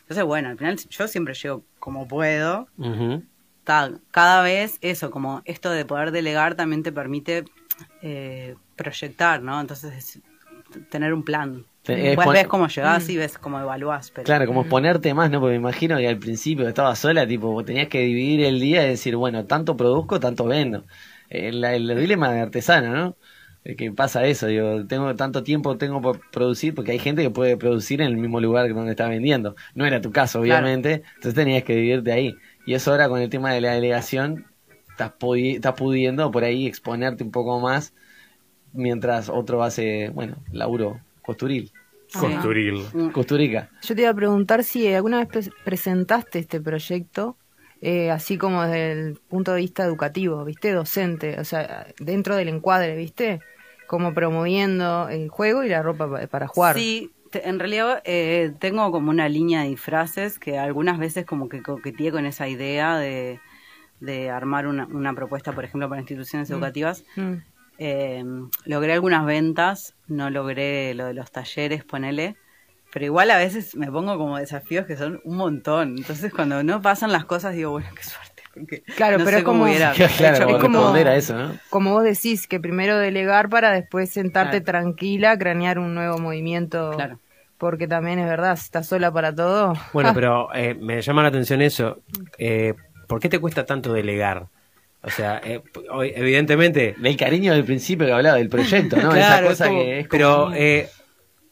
Entonces, 0.08 0.24
bueno, 0.24 0.48
al 0.50 0.58
final 0.58 0.78
yo 0.90 1.08
siempre 1.08 1.34
llego 1.34 1.64
como 1.80 2.08
puedo, 2.08 2.68
ta- 3.66 3.92
cada 4.12 4.42
vez 4.42 4.78
eso, 4.82 5.12
como 5.12 5.42
esto 5.44 5.70
de 5.70 5.84
poder 5.84 6.12
delegar 6.12 6.56
también 6.56 6.82
te 6.84 6.94
permite 6.94 7.44
eh, 8.02 8.56
proyectar, 8.78 9.42
¿no? 9.42 9.60
Entonces, 9.60 9.94
es 9.94 10.20
tener 10.90 11.14
un 11.14 11.24
plan. 11.24 11.66
Después 11.86 12.26
pon- 12.26 12.34
ves 12.34 12.48
cómo 12.48 12.68
llegás 12.68 13.08
Mm. 13.08 13.12
y 13.12 13.18
ves 13.18 13.38
cómo 13.38 13.60
evaluás. 13.60 14.12
Pero... 14.12 14.26
Claro, 14.26 14.46
como 14.46 14.62
exponerte 14.62 15.14
más, 15.14 15.30
¿no? 15.30 15.40
Porque 15.40 15.52
me 15.52 15.58
imagino 15.58 15.98
que 15.98 16.08
al 16.08 16.18
principio 16.18 16.68
estaba 16.68 16.96
sola, 16.96 17.26
tipo, 17.28 17.48
vos 17.52 17.66
tenías 17.66 17.88
que 17.88 18.00
dividir 18.00 18.46
el 18.46 18.60
día 18.60 18.86
y 18.86 18.90
decir, 18.90 19.16
bueno, 19.16 19.46
tanto 19.46 19.76
produzco, 19.78 20.20
tanto 20.20 20.46
vendo. 20.46 20.86
El, 21.30 21.64
el 21.64 21.98
dilema 22.00 22.32
de 22.32 22.42
artesano, 22.42 22.94
¿no? 22.94 23.16
Que 23.76 23.92
pasa 23.92 24.26
eso, 24.26 24.48
digo, 24.48 24.86
tengo 24.88 25.14
tanto 25.16 25.44
tiempo 25.44 25.78
tengo 25.78 26.00
por 26.02 26.22
producir, 26.32 26.74
porque 26.74 26.92
hay 26.94 27.00
gente 27.00 27.22
que 27.22 27.30
puede 27.30 27.58
producir 27.58 28.02
en 28.02 28.08
el 28.08 28.16
mismo 28.18 28.40
lugar 28.40 28.74
donde 28.74 28.92
está 28.92 29.10
vendiendo. 29.10 29.56
No 29.76 29.86
era 29.86 30.00
tu 30.00 30.12
caso, 30.12 30.42
Claro. 30.42 30.66
obviamente, 30.66 31.04
entonces 31.16 31.34
tenías 31.34 31.64
que 31.64 31.76
dividirte 31.76 32.14
ahí. 32.14 32.34
Y 32.66 32.76
eso 32.76 32.92
ahora 32.92 33.10
con 33.10 33.20
el 33.20 33.30
tema 33.30 33.52
de 33.52 33.60
la 33.60 33.74
delegación, 33.74 34.46
estás, 34.90 35.12
pudi- 35.20 35.56
estás 35.56 35.74
pudiendo 35.74 36.32
por 36.32 36.46
ahí 36.46 36.66
exponerte 36.66 37.24
un 37.26 37.32
poco 37.32 37.60
más, 37.60 37.94
mientras 38.74 39.30
otro 39.30 39.64
hace, 39.64 40.10
bueno, 40.10 40.38
laburo 40.52 41.02
costuril. 41.22 41.72
Sí. 42.08 42.20
Costuril. 42.20 43.12
Costurica. 43.12 43.70
Yo 43.82 43.94
te 43.96 44.02
iba 44.02 44.12
a 44.12 44.14
preguntar 44.14 44.64
si 44.64 44.94
alguna 44.94 45.20
vez 45.20 45.28
pre- 45.28 45.54
presentaste 45.66 46.40
este 46.40 46.62
proyecto, 46.62 47.38
eh, 47.82 48.12
así 48.12 48.38
como 48.38 48.64
desde 48.64 48.92
el 48.94 49.20
punto 49.28 49.52
de 49.54 49.60
vista 49.60 49.84
educativo, 49.84 50.44
¿viste? 50.46 50.72
Docente, 50.72 51.38
o 51.40 51.44
sea, 51.44 51.88
dentro 52.00 52.36
del 52.38 52.48
encuadre, 52.48 52.96
¿viste? 52.96 53.42
Como 53.88 54.14
promoviendo 54.14 55.10
el 55.10 55.30
juego 55.30 55.64
y 55.64 55.70
la 55.70 55.82
ropa 55.82 56.10
pa- 56.10 56.28
para 56.28 56.48
jugar. 56.48 56.76
Sí, 56.76 57.12
te- 57.32 57.48
en 57.48 57.60
realidad 57.60 58.02
eh, 58.06 58.54
tengo 58.60 58.92
como 58.92 59.10
una 59.10 59.30
línea 59.30 59.64
de 59.64 59.70
disfraces 59.70 60.40
que 60.40 60.58
algunas 60.60 61.00
veces 61.00 61.26
como 61.26 61.50
que 61.50 61.62
coqueteé 61.62 62.12
con 62.12 62.26
esa 62.26 62.48
idea 62.48 62.98
de, 62.98 63.40
de 64.00 64.30
armar 64.30 64.68
una, 64.68 64.86
una 64.88 65.14
propuesta, 65.14 65.54
por 65.54 65.64
ejemplo, 65.66 65.88
para 65.90 66.02
instituciones 66.02 66.50
Mm. 66.50 66.54
educativas. 66.54 67.04
Mm. 67.16 67.34
Eh, 67.80 68.24
logré 68.66 68.94
algunas 68.94 69.26
ventas, 69.26 69.94
no 70.08 70.30
logré 70.30 70.94
lo 70.96 71.06
de 71.06 71.14
los 71.14 71.32
talleres, 71.32 71.84
ponele, 71.86 72.36
Pero 72.92 73.06
igual 73.06 73.30
a 73.32 73.38
veces 73.38 73.76
me 73.76 73.92
pongo 73.92 74.18
como 74.18 74.38
desafíos 74.38 74.86
que 74.88 74.98
son 74.98 75.20
un 75.26 75.38
montón. 75.38 75.96
Entonces 75.98 76.34
cuando 76.34 76.64
no 76.64 76.82
pasan 76.82 77.12
las 77.12 77.26
cosas 77.26 77.54
digo, 77.54 77.72
bueno, 77.72 77.90
qué 77.96 78.04
suerte. 78.04 78.27
Porque 78.60 78.82
Claro, 78.96 79.18
no 79.18 79.26
pero 79.26 79.38
sé 79.38 79.40
es 79.40 79.44
cómo 79.44 79.60
como, 79.60 79.70
hubiera 79.72 79.92
Claro, 80.18 80.36
hecho. 80.50 80.60
como 80.60 80.78
responder 80.80 81.08
a 81.08 81.16
eso, 81.16 81.38
¿no? 81.38 81.58
como 81.70 81.94
vos 81.94 82.04
decís, 82.04 82.48
que 82.48 82.60
primero 82.60 82.98
delegar 82.98 83.50
para 83.50 83.72
después 83.72 84.10
sentarte 84.10 84.62
Claro. 84.64 84.66
tranquila, 84.84 85.38
cranear 85.38 85.80
un 85.80 85.94
nuevo 85.96 86.18
movimiento. 86.18 86.92
Claro. 86.96 87.20
Porque 87.58 87.88
también 87.88 88.20
es 88.20 88.28
verdad, 88.28 88.56
si 88.56 88.66
estás 88.66 88.88
sola 88.88 89.12
para 89.12 89.34
todo. 89.34 89.74
Bueno, 89.94 90.12
pero 90.16 90.54
eh, 90.54 90.76
me 90.80 91.02
llama 91.02 91.24
la 91.24 91.30
atención 91.30 91.62
eso. 91.62 92.00
Eh, 92.38 92.74
¿Por 93.08 93.20
qué 93.20 93.30
te 93.30 93.40
cuesta 93.40 93.66
tanto 93.66 93.94
delegar? 93.94 94.48
O 95.02 95.10
sea, 95.10 95.40
eh, 95.44 95.62
evidentemente... 96.16 96.96
El 97.02 97.16
cariño 97.18 97.54
del 97.54 97.64
principio 97.64 98.06
que 98.06 98.12
hablaba 98.14 98.38
del 98.38 98.50
proyecto, 98.50 98.98
¿no? 98.98 99.10
Claro, 99.12 99.50
Esa 99.50 99.50
cosa 99.50 99.64
es 99.66 99.70
como- 99.70 99.82
que 99.84 100.00
es 100.00 100.08
como- 100.08 100.12
Pero 100.12 100.52
eh, 100.56 100.90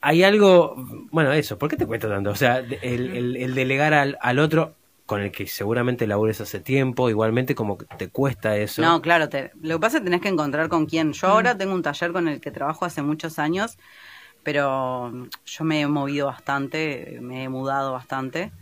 hay 0.01 0.23
algo... 0.23 0.75
Bueno, 1.11 1.31
eso, 1.31 1.57
¿por 1.57 1.69
qué 1.69 1.77
te 1.77 1.85
cuesta 1.85 2.09
tanto? 2.09 2.31
O 2.31 2.35
sea, 2.35 2.57
el, 2.57 2.73
el- 2.81 3.37
el 3.37 3.55
delegar 3.55 3.93
al, 3.93 4.17
al 4.21 4.39
otro 4.39 4.75
con 5.05 5.21
el 5.21 5.31
que 5.31 5.47
seguramente 5.47 6.07
labures 6.07 6.41
hace 6.41 6.59
tiempo, 6.59 7.09
igualmente 7.09 7.55
como 7.55 7.77
que 7.77 7.85
te 7.97 8.09
cuesta 8.09 8.57
eso. 8.57 8.83
No, 8.83 9.01
claro, 9.01 9.29
te- 9.29 9.51
lo 9.61 9.75
que 9.75 9.79
pasa 9.81 9.97
es 9.97 10.01
que 10.01 10.05
tenés 10.05 10.21
que 10.21 10.27
encontrar 10.29 10.67
con 10.69 10.85
quién. 10.85 11.13
Yo 11.13 11.27
ahora 11.27 11.57
tengo 11.57 11.73
un 11.73 11.81
taller 11.83 12.11
con 12.11 12.27
el 12.27 12.41
que 12.41 12.51
trabajo 12.51 12.85
hace 12.85 13.01
muchos 13.01 13.39
años, 13.39 13.77
pero 14.43 15.11
mm, 15.13 15.29
yo 15.45 15.63
me 15.65 15.81
he 15.81 15.87
movido 15.87 16.27
bastante, 16.27 17.19
me 17.21 17.43
he 17.45 17.49
mudado 17.49 17.93
bastante 17.93 18.53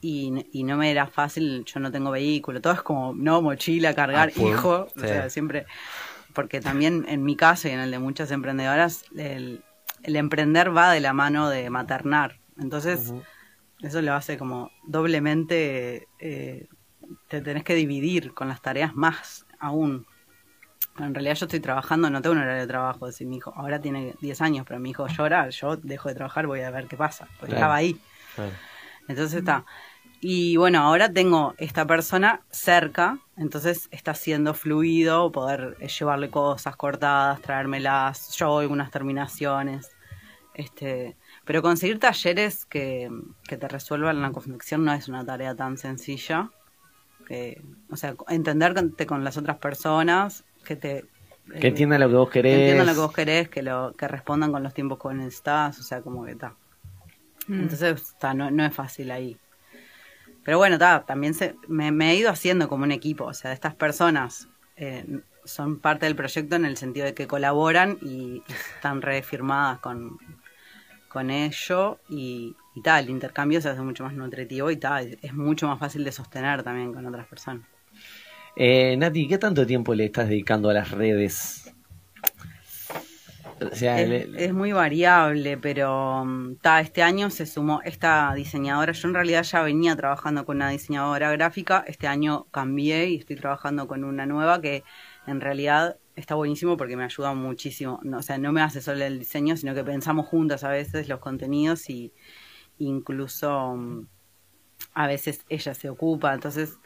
y, 0.00 0.30
no 0.64 0.76
me 0.76 0.90
era 0.90 1.06
fácil, 1.06 1.64
yo 1.64 1.80
no 1.80 1.90
tengo 1.90 2.10
vehículo, 2.10 2.60
todo 2.60 2.72
es 2.74 2.82
como, 2.82 3.14
no, 3.14 3.42
mochila, 3.42 3.94
cargar, 3.94 4.28
Ah, 4.28 4.32
full. 4.32 4.52
hijo, 4.52 4.86
o 4.94 5.00
sea, 5.00 5.28
siempre, 5.30 5.66
porque 6.34 6.60
también 6.60 7.04
en 7.08 7.24
mi 7.24 7.36
caso 7.36 7.68
y 7.68 7.72
en 7.72 7.80
el 7.80 7.90
de 7.90 7.98
muchas 7.98 8.30
emprendedoras, 8.30 9.04
el, 9.16 9.64
el 10.04 10.16
emprender 10.16 10.76
va 10.76 10.92
de 10.92 11.00
la 11.00 11.12
mano 11.12 11.48
de 11.48 11.70
maternar, 11.70 12.38
entonces 12.58 13.12
eso 13.82 14.00
lo 14.02 14.14
hace 14.14 14.36
como 14.38 14.70
doblemente, 14.86 16.08
eh, 16.18 16.68
te 17.28 17.40
tenés 17.40 17.64
que 17.64 17.74
dividir 17.74 18.34
con 18.34 18.48
las 18.48 18.62
tareas 18.62 18.94
más 18.94 19.46
aún. 19.58 20.06
En 20.98 21.14
realidad 21.14 21.34
yo 21.34 21.46
estoy 21.46 21.60
trabajando, 21.60 22.08
no 22.08 22.22
tengo 22.22 22.34
un 22.34 22.40
horario 22.42 22.62
de 22.62 22.66
trabajo. 22.66 23.12
Si 23.12 23.26
mi 23.26 23.36
hijo 23.36 23.52
ahora 23.54 23.80
tiene 23.80 24.14
10 24.20 24.40
años, 24.40 24.64
pero 24.66 24.80
mi 24.80 24.90
hijo 24.90 25.06
llora, 25.08 25.48
yo 25.50 25.76
dejo 25.76 26.08
de 26.08 26.14
trabajar, 26.14 26.46
voy 26.46 26.60
a 26.60 26.70
ver 26.70 26.86
qué 26.86 26.96
pasa. 26.96 27.26
Porque 27.38 27.54
Claro. 27.54 27.56
estaba 27.56 27.74
ahí. 27.76 28.00
Claro. 28.34 28.52
Entonces 29.08 29.38
está. 29.38 29.64
Y 30.20 30.56
bueno, 30.56 30.80
ahora 30.80 31.12
tengo 31.12 31.54
esta 31.58 31.86
persona 31.86 32.40
cerca, 32.50 33.18
entonces 33.36 33.88
está 33.90 34.14
siendo 34.14 34.54
fluido 34.54 35.30
poder 35.30 35.76
eh, 35.78 35.88
llevarle 35.88 36.30
cosas 36.30 36.74
cortadas, 36.76 37.42
traérmelas, 37.42 38.34
yo 38.36 38.58
algunas 38.58 38.90
terminaciones. 38.90 39.90
Este, 40.54 41.18
pero 41.46 41.62
conseguir 41.62 42.00
talleres 42.00 42.66
que, 42.66 43.08
que 43.46 43.56
te 43.56 43.68
resuelvan 43.68 44.20
la 44.20 44.32
confección 44.32 44.84
no 44.84 44.92
es 44.92 45.06
una 45.08 45.24
tarea 45.24 45.54
tan 45.54 45.78
sencilla. 45.78 46.50
Que, 47.26 47.62
o 47.88 47.96
sea, 47.96 48.16
entenderte 48.28 49.06
con 49.06 49.22
las 49.22 49.36
otras 49.36 49.56
personas, 49.58 50.44
que 50.64 50.74
te 50.74 51.04
Que 51.60 51.68
entiendan 51.68 52.00
lo 52.00 52.08
que 52.08 52.14
vos 52.16 52.30
querés. 52.30 52.52
que 52.52 52.60
entiendan 52.60 52.86
lo 52.86 52.92
que 52.94 52.98
vos 52.98 53.12
querés, 53.12 53.48
que 53.48 53.62
lo 53.62 53.94
que 53.96 54.08
respondan 54.08 54.50
con 54.50 54.64
los 54.64 54.74
tiempos 54.74 54.98
que 54.98 55.14
necesitas, 55.14 55.78
o 55.78 55.82
sea, 55.84 56.02
como 56.02 56.24
que 56.24 56.32
está. 56.32 56.54
Mm. 57.46 57.60
Entonces, 57.60 58.02
está, 58.02 58.34
no, 58.34 58.50
no 58.50 58.66
es 58.66 58.74
fácil 58.74 59.12
ahí. 59.12 59.38
Pero 60.44 60.58
bueno, 60.58 60.74
está, 60.74 61.04
también 61.06 61.34
se, 61.34 61.54
me, 61.68 61.92
me 61.92 62.10
he 62.10 62.16
ido 62.16 62.28
haciendo 62.30 62.68
como 62.68 62.82
un 62.82 62.92
equipo, 62.92 63.24
o 63.24 63.34
sea, 63.34 63.52
estas 63.52 63.74
personas 63.74 64.48
eh, 64.76 65.20
son 65.44 65.78
parte 65.78 66.06
del 66.06 66.16
proyecto 66.16 66.56
en 66.56 66.64
el 66.64 66.76
sentido 66.76 67.06
de 67.06 67.14
que 67.14 67.28
colaboran 67.28 67.98
y 68.02 68.42
están 68.76 69.00
refirmadas 69.02 69.78
con, 69.78 70.18
con 71.08 71.30
ello 71.30 72.00
y, 72.08 72.56
y 72.74 72.82
tal, 72.82 73.04
el 73.04 73.10
intercambio 73.10 73.60
se 73.60 73.68
hace 73.70 73.82
mucho 73.82 74.04
más 74.04 74.14
nutritivo 74.14 74.70
y 74.70 74.76
tal, 74.78 75.18
es 75.22 75.34
mucho 75.34 75.66
más 75.68 75.78
fácil 75.78 76.04
de 76.04 76.12
sostener 76.12 76.62
también 76.62 76.92
con 76.92 77.06
otras 77.06 77.26
personas. 77.28 77.66
Eh, 78.56 78.96
Nati, 78.96 79.28
¿qué 79.28 79.38
tanto 79.38 79.66
tiempo 79.66 79.94
le 79.94 80.06
estás 80.06 80.28
dedicando 80.28 80.68
a 80.70 80.74
las 80.74 80.90
redes? 80.90 81.72
O 83.60 83.74
sea, 83.74 84.02
Es, 84.02 84.08
le- 84.08 84.32
es 84.34 84.52
muy 84.52 84.72
variable, 84.72 85.56
pero 85.58 86.24
mm, 86.24 86.56
ta, 86.56 86.80
este 86.80 87.02
año 87.02 87.30
se 87.30 87.46
sumó 87.46 87.80
esta 87.84 88.32
diseñadora. 88.34 88.92
Yo 88.92 89.08
en 89.08 89.14
realidad 89.14 89.42
ya 89.44 89.62
venía 89.62 89.96
trabajando 89.96 90.44
con 90.44 90.56
una 90.56 90.68
diseñadora 90.70 91.30
gráfica. 91.32 91.82
Este 91.86 92.06
año 92.06 92.46
cambié 92.50 93.06
y 93.08 93.16
estoy 93.16 93.36
trabajando 93.36 93.86
con 93.88 94.04
una 94.04 94.26
nueva 94.26 94.60
que 94.60 94.84
en 95.26 95.40
realidad 95.40 95.98
está 96.16 96.34
buenísimo 96.34 96.76
porque 96.76 96.96
me 96.96 97.04
ayuda 97.04 97.34
muchísimo. 97.34 98.00
No, 98.02 98.18
o 98.18 98.22
sea, 98.22 98.38
no 98.38 98.52
me 98.52 98.62
hace 98.62 98.80
solo 98.80 99.04
el 99.04 99.18
diseño, 99.18 99.56
sino 99.56 99.74
que 99.74 99.84
pensamos 99.84 100.26
juntas 100.26 100.64
a 100.64 100.70
veces 100.70 101.08
los 101.08 101.20
contenidos 101.20 101.88
y 101.88 102.12
incluso 102.78 103.76
mm, 103.76 104.06
a 104.94 105.06
veces 105.06 105.44
ella 105.48 105.74
se 105.74 105.88
ocupa. 105.90 106.34
Entonces 106.34 106.78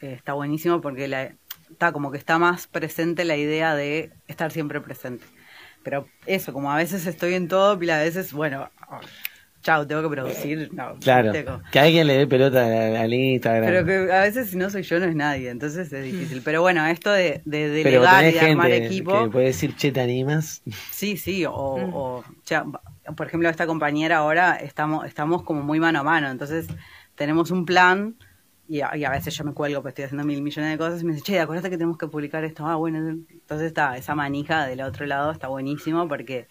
eh, 0.00 0.12
está 0.12 0.34
buenísimo 0.34 0.80
porque 0.80 1.08
la, 1.08 1.34
está 1.70 1.92
como 1.92 2.10
que 2.10 2.18
está 2.18 2.38
más 2.38 2.66
presente 2.66 3.24
la 3.24 3.36
idea 3.36 3.74
de 3.74 4.12
estar 4.28 4.52
siempre 4.52 4.80
presente. 4.80 5.24
Pero 5.82 6.06
eso, 6.26 6.52
como 6.52 6.70
a 6.70 6.76
veces 6.76 7.06
estoy 7.06 7.34
en 7.34 7.48
todo, 7.48 7.78
pila 7.78 7.98
de 7.98 8.04
veces, 8.06 8.32
bueno, 8.32 8.70
chao, 9.66 9.84
tengo 9.84 10.02
que 10.02 10.08
producir. 10.08 10.72
No, 10.72 10.94
claro, 11.00 11.32
como- 11.44 11.60
que 11.72 11.80
alguien 11.80 12.06
le 12.06 12.18
dé 12.18 12.26
pelota 12.28 12.64
al, 13.00 13.12
Instagram. 13.12 13.64
Pero 13.64 13.84
que 13.84 14.12
a 14.12 14.20
veces 14.20 14.50
si 14.50 14.56
no 14.56 14.70
soy 14.70 14.82
yo 14.82 15.00
no 15.00 15.06
es 15.06 15.16
nadie, 15.16 15.50
entonces 15.50 15.92
es 15.92 16.04
difícil. 16.04 16.40
Pero 16.44 16.60
bueno, 16.62 16.86
esto 16.86 17.10
de, 17.10 17.42
de 17.44 17.68
delegar 17.68 18.24
y 18.24 18.32
de 18.34 18.40
armar 18.40 18.70
gente 18.70 18.86
equipo, 18.86 19.24
que 19.24 19.30
puede 19.30 19.46
decir, 19.46 19.74
che, 19.74 19.90
¿te 19.90 20.00
animas? 20.00 20.62
sí, 20.92 21.16
sí, 21.16 21.44
o, 21.44 21.52
o 21.52 22.24
cha- 22.44 22.64
por 23.16 23.26
ejemplo, 23.26 23.48
esta 23.48 23.66
compañera 23.66 24.18
ahora 24.18 24.54
estamos, 24.56 25.04
estamos 25.04 25.42
como 25.42 25.62
muy 25.62 25.80
mano 25.80 25.98
a 25.98 26.02
mano, 26.04 26.30
entonces 26.30 26.68
tenemos 27.16 27.50
un 27.50 27.64
plan 27.66 28.14
y 28.68 28.82
a, 28.82 28.96
y 28.96 29.04
a 29.04 29.10
veces 29.10 29.36
yo 29.36 29.42
me 29.44 29.52
cuelgo, 29.52 29.82
pues 29.82 29.92
estoy 29.92 30.04
haciendo 30.04 30.24
mil 30.24 30.42
millones 30.42 30.70
de 30.70 30.78
cosas 30.78 31.02
y 31.02 31.04
me 31.04 31.12
dice, 31.14 31.24
che, 31.24 31.40
acuérdate 31.40 31.70
que 31.70 31.76
tenemos 31.76 31.98
que 31.98 32.06
publicar 32.06 32.44
esto. 32.44 32.66
Ah, 32.66 32.76
bueno, 32.76 32.98
entonces 32.98 33.66
está, 33.66 33.96
esa 33.96 34.14
manija 34.14 34.66
del 34.66 34.80
otro 34.82 35.06
lado 35.06 35.32
está 35.32 35.48
buenísimo 35.48 36.06
porque 36.08 36.46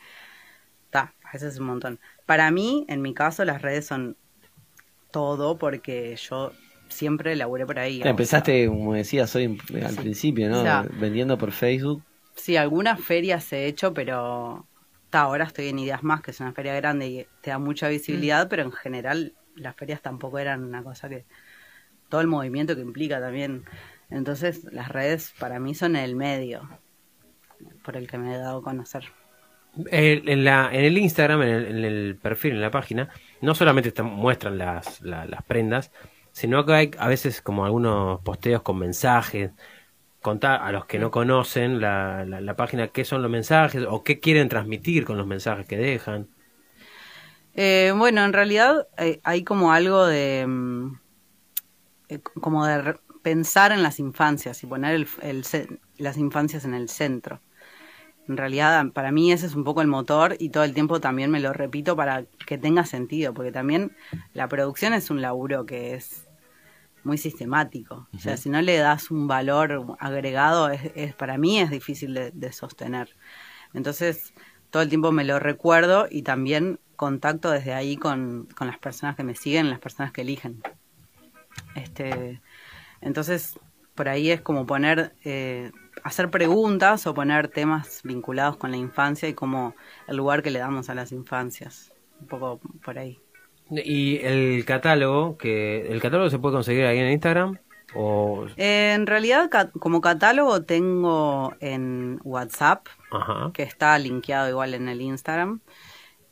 está, 0.86 1.14
a 1.24 1.32
veces 1.34 1.54
es 1.54 1.60
un 1.60 1.68
montón. 1.68 2.00
Para 2.26 2.52
mí, 2.52 2.86
en 2.88 3.02
mi 3.02 3.14
caso, 3.14 3.46
las 3.46 3.62
redes 3.62 3.86
son 3.86 4.18
todo 5.12 5.58
porque 5.58 6.16
yo 6.16 6.52
siempre 6.90 7.36
laburé 7.36 7.66
por 7.66 7.80
ahí. 7.80 8.02
Empezaste, 8.04 8.68
como 8.68 8.94
decías 8.94 9.36
hoy 9.36 9.58
al 9.84 9.96
principio, 9.96 10.50
¿no? 10.50 10.60
O 10.60 10.64
sea, 10.64 10.86
Vendiendo 11.00 11.38
por 11.38 11.52
Facebook. 11.52 12.04
Sí, 12.36 12.58
algunas 12.58 13.00
ferias 13.00 13.52
he 13.54 13.66
hecho, 13.66 13.94
pero 13.94 14.68
ta, 15.10 15.22
ahora 15.22 15.46
estoy 15.46 15.70
en 15.70 15.80
Ideas 15.80 16.04
Más, 16.04 16.22
que 16.22 16.32
es 16.32 16.40
una 16.40 16.52
feria 16.52 16.76
grande 16.76 17.08
y 17.08 17.28
te 17.42 17.52
da 17.52 17.60
mucha 17.60 17.88
visibilidad, 17.88 18.50
pero 18.50 18.64
en 18.64 18.72
general 18.72 19.34
las 19.56 19.76
ferias 19.76 20.02
tampoco 20.02 20.40
eran 20.40 20.64
una 20.64 20.84
cosa 20.84 21.10
que... 21.10 21.26
Todo 22.10 22.22
el 22.22 22.28
movimiento 22.28 22.76
que 22.76 22.82
implica 22.82 23.20
también. 23.20 23.66
Entonces 24.10 24.66
las 24.72 24.90
redes 24.90 25.34
para 25.40 25.60
mí 25.60 25.74
son 25.74 25.96
el 25.96 26.16
medio 26.16 26.70
por 27.84 27.98
el 27.98 28.08
que 28.08 28.18
me 28.18 28.36
he 28.36 28.38
dado 28.38 28.60
a 28.60 28.64
conocer. 28.64 29.06
En, 29.92 30.44
la, 30.46 30.70
en 30.72 30.86
el 30.86 30.98
Instagram, 30.98 31.42
en 31.42 31.84
el, 31.86 32.18
perfil, 32.22 32.54
en 32.54 32.62
la 32.62 32.72
página, 32.72 33.10
no 33.42 33.56
solamente 33.56 33.92
te 33.92 34.04
muestran 34.04 34.58
las, 34.58 35.02
la- 35.02 35.26
las 35.26 35.44
prendas, 35.44 35.92
sino 36.32 36.66
que 36.66 36.74
hay 36.74 36.92
a 36.98 37.08
veces 37.10 37.42
como 37.42 37.66
algunos 37.66 38.22
posteos 38.22 38.62
con 38.62 38.78
mensajes. 38.80 39.52
Contar 40.22 40.62
a 40.64 40.72
los 40.74 40.86
que 40.88 41.00
no 41.00 41.12
conocen 41.12 41.82
la, 41.82 42.26
la, 42.26 42.42
la 42.42 42.56
página 42.58 42.90
qué 42.90 43.06
son 43.06 43.22
los 43.24 43.32
mensajes 43.32 43.86
o 43.90 44.04
qué 44.04 44.20
quieren 44.22 44.50
transmitir 44.50 45.06
con 45.06 45.18
los 45.18 45.28
mensajes 45.28 45.68
que 45.68 45.78
dejan. 45.78 46.30
Eh, 47.54 47.94
bueno, 47.96 48.24
en 48.26 48.34
realidad 48.34 48.88
eh, 48.98 49.22
hay 49.24 49.44
como 49.44 49.72
algo 49.72 50.06
de 50.06 50.46
mm, 50.48 50.94
eh, 52.10 52.20
como 52.42 52.66
de 52.66 52.96
pensar 53.24 53.72
en 53.72 53.84
las 53.84 54.00
infancias 54.00 54.64
y 54.64 54.68
poner 54.68 54.96
el, 54.96 55.08
el 55.22 55.44
las 55.98 56.18
infancias 56.18 56.66
en 56.66 56.74
el 56.74 56.90
centro. 56.90 57.42
En 58.28 58.38
realidad, 58.38 58.84
para 58.92 59.12
mí 59.12 59.32
ese 59.32 59.46
es 59.46 59.56
un 59.56 59.64
poco 59.64 59.82
el 59.82 59.88
motor 59.88 60.36
y 60.40 60.50
todo 60.50 60.64
el 60.64 60.74
tiempo 60.74 61.00
también 61.00 61.30
me 61.32 61.40
lo 61.40 61.54
repito 61.54 61.96
para 61.96 62.26
que 62.48 62.58
tenga 62.58 62.86
sentido, 62.86 63.34
porque 63.34 63.52
también 63.52 63.96
la 64.34 64.48
producción 64.48 64.94
es 64.94 65.10
un 65.12 65.22
laburo 65.22 65.66
que 65.66 65.94
es 65.94 66.26
muy 67.04 67.18
sistemático. 67.18 68.08
O 68.16 68.20
sea, 68.20 68.38
si 68.38 68.50
no 68.50 68.62
le 68.62 68.78
das 68.78 69.12
un 69.12 69.28
valor 69.28 69.96
agregado, 70.00 70.70
es, 70.70 70.82
es- 70.96 71.16
para 71.16 71.38
mí 71.38 71.60
es 71.60 71.70
difícil 71.70 72.14
de, 72.14 72.32
de 72.32 72.52
sostener. 72.52 73.16
Entonces, 73.74 74.34
todo 74.72 74.84
el 74.84 74.90
tiempo 74.90 75.12
me 75.12 75.24
lo 75.24 75.40
recuerdo 75.40 76.08
y 76.10 76.24
también 76.24 76.80
contacto 76.96 77.52
desde 77.52 77.74
ahí 77.74 77.98
con, 77.98 78.48
con 78.58 78.68
las 78.68 78.80
personas 78.80 79.16
que 79.16 79.24
me 79.24 79.36
siguen, 79.36 79.70
las 79.70 79.80
personas 79.80 80.12
que 80.12 80.22
eligen. 80.22 80.62
Este, 81.76 82.42
entonces, 83.02 83.60
por 83.96 84.10
ahí 84.10 84.32
es 84.32 84.42
como 84.42 84.66
poner, 84.66 85.16
eh, 85.24 85.72
hacer 86.04 86.30
preguntas 86.30 87.08
o 87.08 87.14
poner 87.14 87.48
temas 87.48 88.02
vinculados 88.04 88.58
con 88.58 88.72
la 88.72 88.78
infancia 88.78 89.28
y 89.30 89.34
como 89.34 89.76
el 90.08 90.18
lugar 90.18 90.44
que 90.44 90.52
le 90.52 90.60
damos 90.60 90.90
a 90.90 90.96
las 90.96 91.12
infancias. 91.12 91.92
Un 92.22 92.28
poco 92.28 92.60
por 92.84 92.98
ahí. 92.98 93.20
Y 93.72 94.18
el 94.18 94.64
catálogo, 94.66 95.38
que 95.38 95.88
el 95.92 96.00
catálogo 96.02 96.30
se 96.30 96.40
puede 96.40 96.56
conseguir 96.56 96.86
ahí 96.86 97.00
en 97.00 97.12
Instagram 97.12 97.58
o 97.96 98.46
Eh, 98.58 98.94
en 98.94 99.08
realidad, 99.08 99.50
ca- 99.50 99.72
como 99.72 100.02
catálogo 100.02 100.64
tengo 100.64 101.54
en 101.60 102.20
WhatsApp, 102.24 102.88
Ajá. 103.12 103.52
que 103.54 103.64
está 103.64 103.98
linkeado 103.98 104.50
igual 104.50 104.74
en 104.76 104.88
el 104.88 105.02
Instagram. 105.02 105.62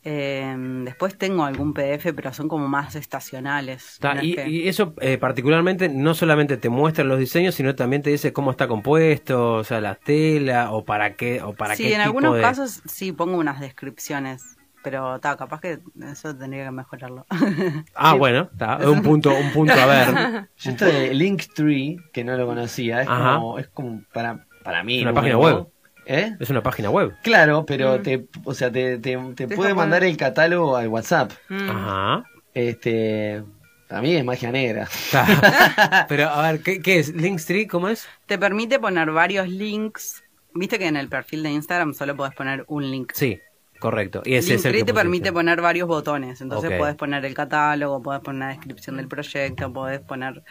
Eh, 0.06 0.54
después 0.84 1.18
tengo 1.18 1.46
algún 1.46 1.74
PDF, 1.74 2.14
pero 2.14 2.34
son 2.34 2.48
como 2.50 2.68
más 2.68 2.96
estacionales. 2.96 3.98
Ta, 4.02 4.22
y, 4.24 4.36
que- 4.36 4.50
y 4.50 4.68
eso 4.68 4.94
eh, 5.00 5.18
particularmente 5.18 5.88
no 5.90 6.14
solamente 6.14 6.58
te 6.58 6.70
muestra 6.70 7.04
los 7.06 7.20
diseños, 7.20 7.56
sino 7.56 7.74
también 7.76 8.02
te 8.02 8.10
dice 8.10 8.34
cómo 8.34 8.52
está 8.52 8.68
compuesto, 8.68 9.54
o 9.56 9.64
sea, 9.64 9.80
la 9.82 9.96
tela, 9.96 10.72
o 10.74 10.84
para 10.84 11.16
qué, 11.16 11.42
o 11.42 11.54
para 11.54 11.76
sí, 11.76 11.84
qué 11.84 11.90
en 11.90 11.96
tipo 12.02 12.04
algunos 12.08 12.36
de- 12.36 12.42
casos 12.42 12.82
sí 12.86 13.14
pongo 13.14 13.38
unas 13.38 13.62
descripciones, 13.62 14.58
pero 14.84 15.20
ta, 15.22 15.38
capaz 15.38 15.62
que 15.62 15.80
eso 16.12 16.36
tendría 16.36 16.66
que 16.66 16.72
mejorarlo. 16.72 17.26
Ah, 17.96 18.12
Sí. 18.14 18.18
bueno, 18.20 18.50
está, 18.52 18.78
es 18.82 18.88
un 18.88 19.02
punto, 19.04 19.32
un 19.34 19.52
punto 19.54 19.74
a 19.74 19.86
ver. 19.86 20.50
Yo 20.58 20.72
esto 20.72 20.86
de 20.86 21.14
Linktree, 21.14 21.98
que 22.12 22.24
no 22.26 22.36
lo 22.36 22.46
conocía, 22.46 23.02
es 23.02 23.08
Ajá. 23.08 23.36
como, 23.36 23.58
es 23.60 23.68
como 23.70 24.02
para, 24.14 24.46
para 24.64 24.84
mí. 24.84 25.02
Una 25.02 25.14
página 25.14 25.38
web. 25.38 25.68
¿Eh? 26.06 26.36
Es 26.40 26.50
una 26.50 26.62
página 26.64 26.90
web. 26.90 27.14
Claro, 27.24 27.66
pero 27.66 27.98
Mm. 28.00 28.02
te, 28.04 28.26
o 28.44 28.54
sea, 28.54 28.72
te, 28.72 28.98
te, 28.98 29.18
puede 29.48 29.74
mandar 29.74 30.04
el 30.04 30.18
catálogo 30.18 30.76
al 30.76 30.88
WhatsApp. 30.90 31.32
Mm. 31.50 31.70
Ajá. 31.70 32.24
Este, 32.54 33.44
a 33.90 34.02
mí 34.02 34.16
es 34.16 34.24
magia 34.26 34.52
negra. 34.52 34.88
Pero, 36.08 36.30
a 36.30 36.52
ver, 36.52 36.62
¿qué, 36.62 36.82
qué 36.82 37.00
es? 37.00 37.14
Linktree, 37.16 37.68
¿cómo 37.68 37.88
es? 37.90 38.08
Te 38.28 38.38
permite 38.38 38.80
poner 38.80 39.12
varios 39.12 39.48
links. 39.50 40.24
Viste 40.54 40.78
que 40.78 40.88
en 40.88 40.98
el 40.98 41.10
perfil 41.10 41.42
de 41.44 41.50
Instagram 41.52 41.94
solo 41.94 42.16
podés 42.16 42.36
poner 42.36 42.64
un 42.68 42.90
link. 42.92 43.12
Sí, 43.16 43.40
correcto. 43.80 44.22
Y 44.26 44.36
ese 44.36 44.56
es 44.56 44.66
el 44.66 44.74
que 44.74 44.84
te 44.84 44.94
permite 44.94 45.32
poner 45.32 45.62
varios 45.62 45.88
botones. 45.88 46.42
Entonces 46.42 46.72
Ok. 46.72 46.78
podés 46.78 46.96
poner 46.96 47.26
el 47.26 47.34
catálogo, 47.34 48.02
podés 48.04 48.22
poner 48.22 48.40
la 48.40 48.48
descripción 48.50 48.98
del 48.98 49.08
proyecto, 49.08 49.74
podés 49.74 50.02
poner, 50.02 50.44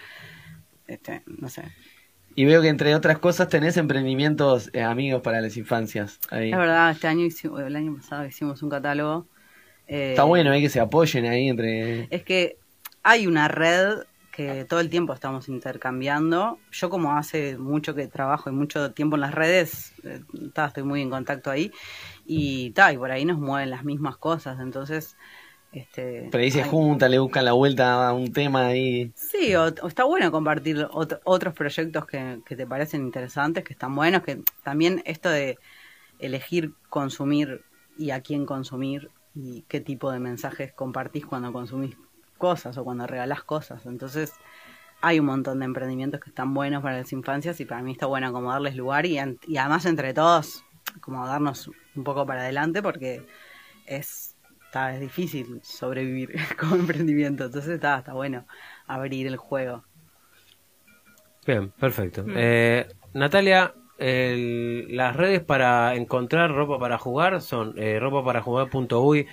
este, 0.88 1.22
no 1.26 1.48
sé. 1.48 1.62
Y 2.34 2.44
veo 2.44 2.62
que 2.62 2.68
entre 2.68 2.94
otras 2.94 3.18
cosas 3.18 3.48
tenés 3.48 3.76
emprendimientos 3.76 4.70
eh, 4.72 4.82
amigos 4.82 5.22
para 5.22 5.40
las 5.40 5.56
infancias. 5.56 6.18
Ahí. 6.30 6.50
Es 6.52 6.58
verdad, 6.58 6.90
este 6.90 7.06
año 7.06 7.24
hicimos, 7.24 7.60
el 7.60 7.76
año 7.76 7.96
pasado 7.96 8.26
hicimos 8.26 8.62
un 8.62 8.70
catálogo. 8.70 9.26
eh, 9.86 10.10
Está 10.10 10.24
bueno 10.24 10.50
ahí 10.50 10.62
que 10.62 10.68
se 10.68 10.80
apoyen 10.80 11.26
ahí 11.26 11.48
entre... 11.48 12.08
Es 12.10 12.22
que 12.22 12.56
hay 13.02 13.26
una 13.26 13.48
red 13.48 13.98
que 14.30 14.64
todo 14.64 14.80
el 14.80 14.88
tiempo 14.88 15.12
estamos 15.12 15.48
intercambiando. 15.48 16.58
Yo 16.70 16.88
como 16.88 17.16
hace 17.16 17.58
mucho 17.58 17.94
que 17.94 18.06
trabajo 18.06 18.48
y 18.48 18.52
mucho 18.54 18.92
tiempo 18.92 19.16
en 19.16 19.20
las 19.20 19.34
redes, 19.34 19.92
eh, 20.04 20.20
ta, 20.54 20.66
estoy 20.66 20.84
muy 20.84 21.02
en 21.02 21.10
contacto 21.10 21.50
ahí 21.50 21.70
y, 22.24 22.70
ta, 22.70 22.92
y 22.92 22.96
por 22.96 23.10
ahí 23.10 23.26
nos 23.26 23.38
mueven 23.38 23.68
las 23.68 23.84
mismas 23.84 24.16
cosas. 24.16 24.58
Entonces, 24.60 25.16
este, 25.72 26.30
Por 26.30 26.40
ahí 26.40 26.50
se 26.50 26.64
juntan, 26.64 27.10
le 27.10 27.18
buscan 27.18 27.44
la 27.44 27.52
vuelta 27.52 28.08
a 28.08 28.12
un 28.12 28.32
tema 28.32 28.66
ahí. 28.66 29.12
Sí, 29.14 29.54
o, 29.54 29.64
o 29.82 29.88
está 29.88 30.04
bueno 30.04 30.30
compartir 30.32 30.78
ot- 30.90 31.20
otros 31.24 31.54
proyectos 31.54 32.06
que, 32.06 32.40
que 32.46 32.56
te 32.56 32.66
parecen 32.66 33.02
interesantes, 33.02 33.64
que 33.64 33.72
están 33.72 33.94
buenos, 33.94 34.22
que 34.22 34.42
también 34.64 35.02
esto 35.04 35.28
de 35.30 35.58
elegir 36.18 36.72
consumir 36.90 37.62
y 37.98 38.10
a 38.10 38.20
quién 38.22 38.46
consumir 38.46 39.10
y 39.34 39.62
qué 39.68 39.80
tipo 39.80 40.10
de 40.10 40.20
mensajes 40.20 40.72
compartís 40.74 41.26
cuando 41.26 41.52
consumís 41.52 41.96
cosas 42.38 42.76
o 42.78 42.84
cuando 42.84 43.06
regalás 43.06 43.42
cosas. 43.44 43.86
Entonces, 43.86 44.32
hay 45.00 45.20
un 45.20 45.26
montón 45.26 45.58
de 45.60 45.64
emprendimientos 45.66 46.20
que 46.20 46.30
están 46.30 46.54
buenos 46.54 46.82
para 46.82 46.98
las 46.98 47.12
infancias 47.12 47.60
y 47.60 47.64
para 47.64 47.82
mí 47.82 47.92
está 47.92 48.06
bueno 48.06 48.32
como 48.32 48.50
darles 48.52 48.76
lugar 48.76 49.06
y, 49.06 49.18
y 49.46 49.56
además 49.56 49.86
entre 49.86 50.14
todos 50.14 50.64
como 51.00 51.26
darnos 51.26 51.68
un 51.96 52.04
poco 52.04 52.26
para 52.26 52.42
adelante 52.42 52.82
porque 52.82 53.26
es, 53.86 54.31
está, 54.72 54.94
es 54.94 55.00
difícil 55.00 55.60
sobrevivir 55.62 56.32
como 56.58 56.76
emprendimiento. 56.76 57.44
Entonces 57.44 57.74
está, 57.74 57.98
está 57.98 58.14
bueno 58.14 58.46
abrir 58.86 59.26
el 59.26 59.36
juego. 59.36 59.84
Bien, 61.46 61.70
perfecto. 61.72 62.24
Mm. 62.24 62.32
Eh, 62.34 62.86
Natalia, 63.12 63.74
el- 63.98 64.86
las 64.96 65.14
redes 65.14 65.40
para 65.44 65.94
encontrar 65.94 66.50
ropa 66.52 66.78
para 66.78 66.96
jugar 66.96 67.42
son 67.42 67.74
eh, 67.76 68.00
ropaparajugar.uy 68.00 69.26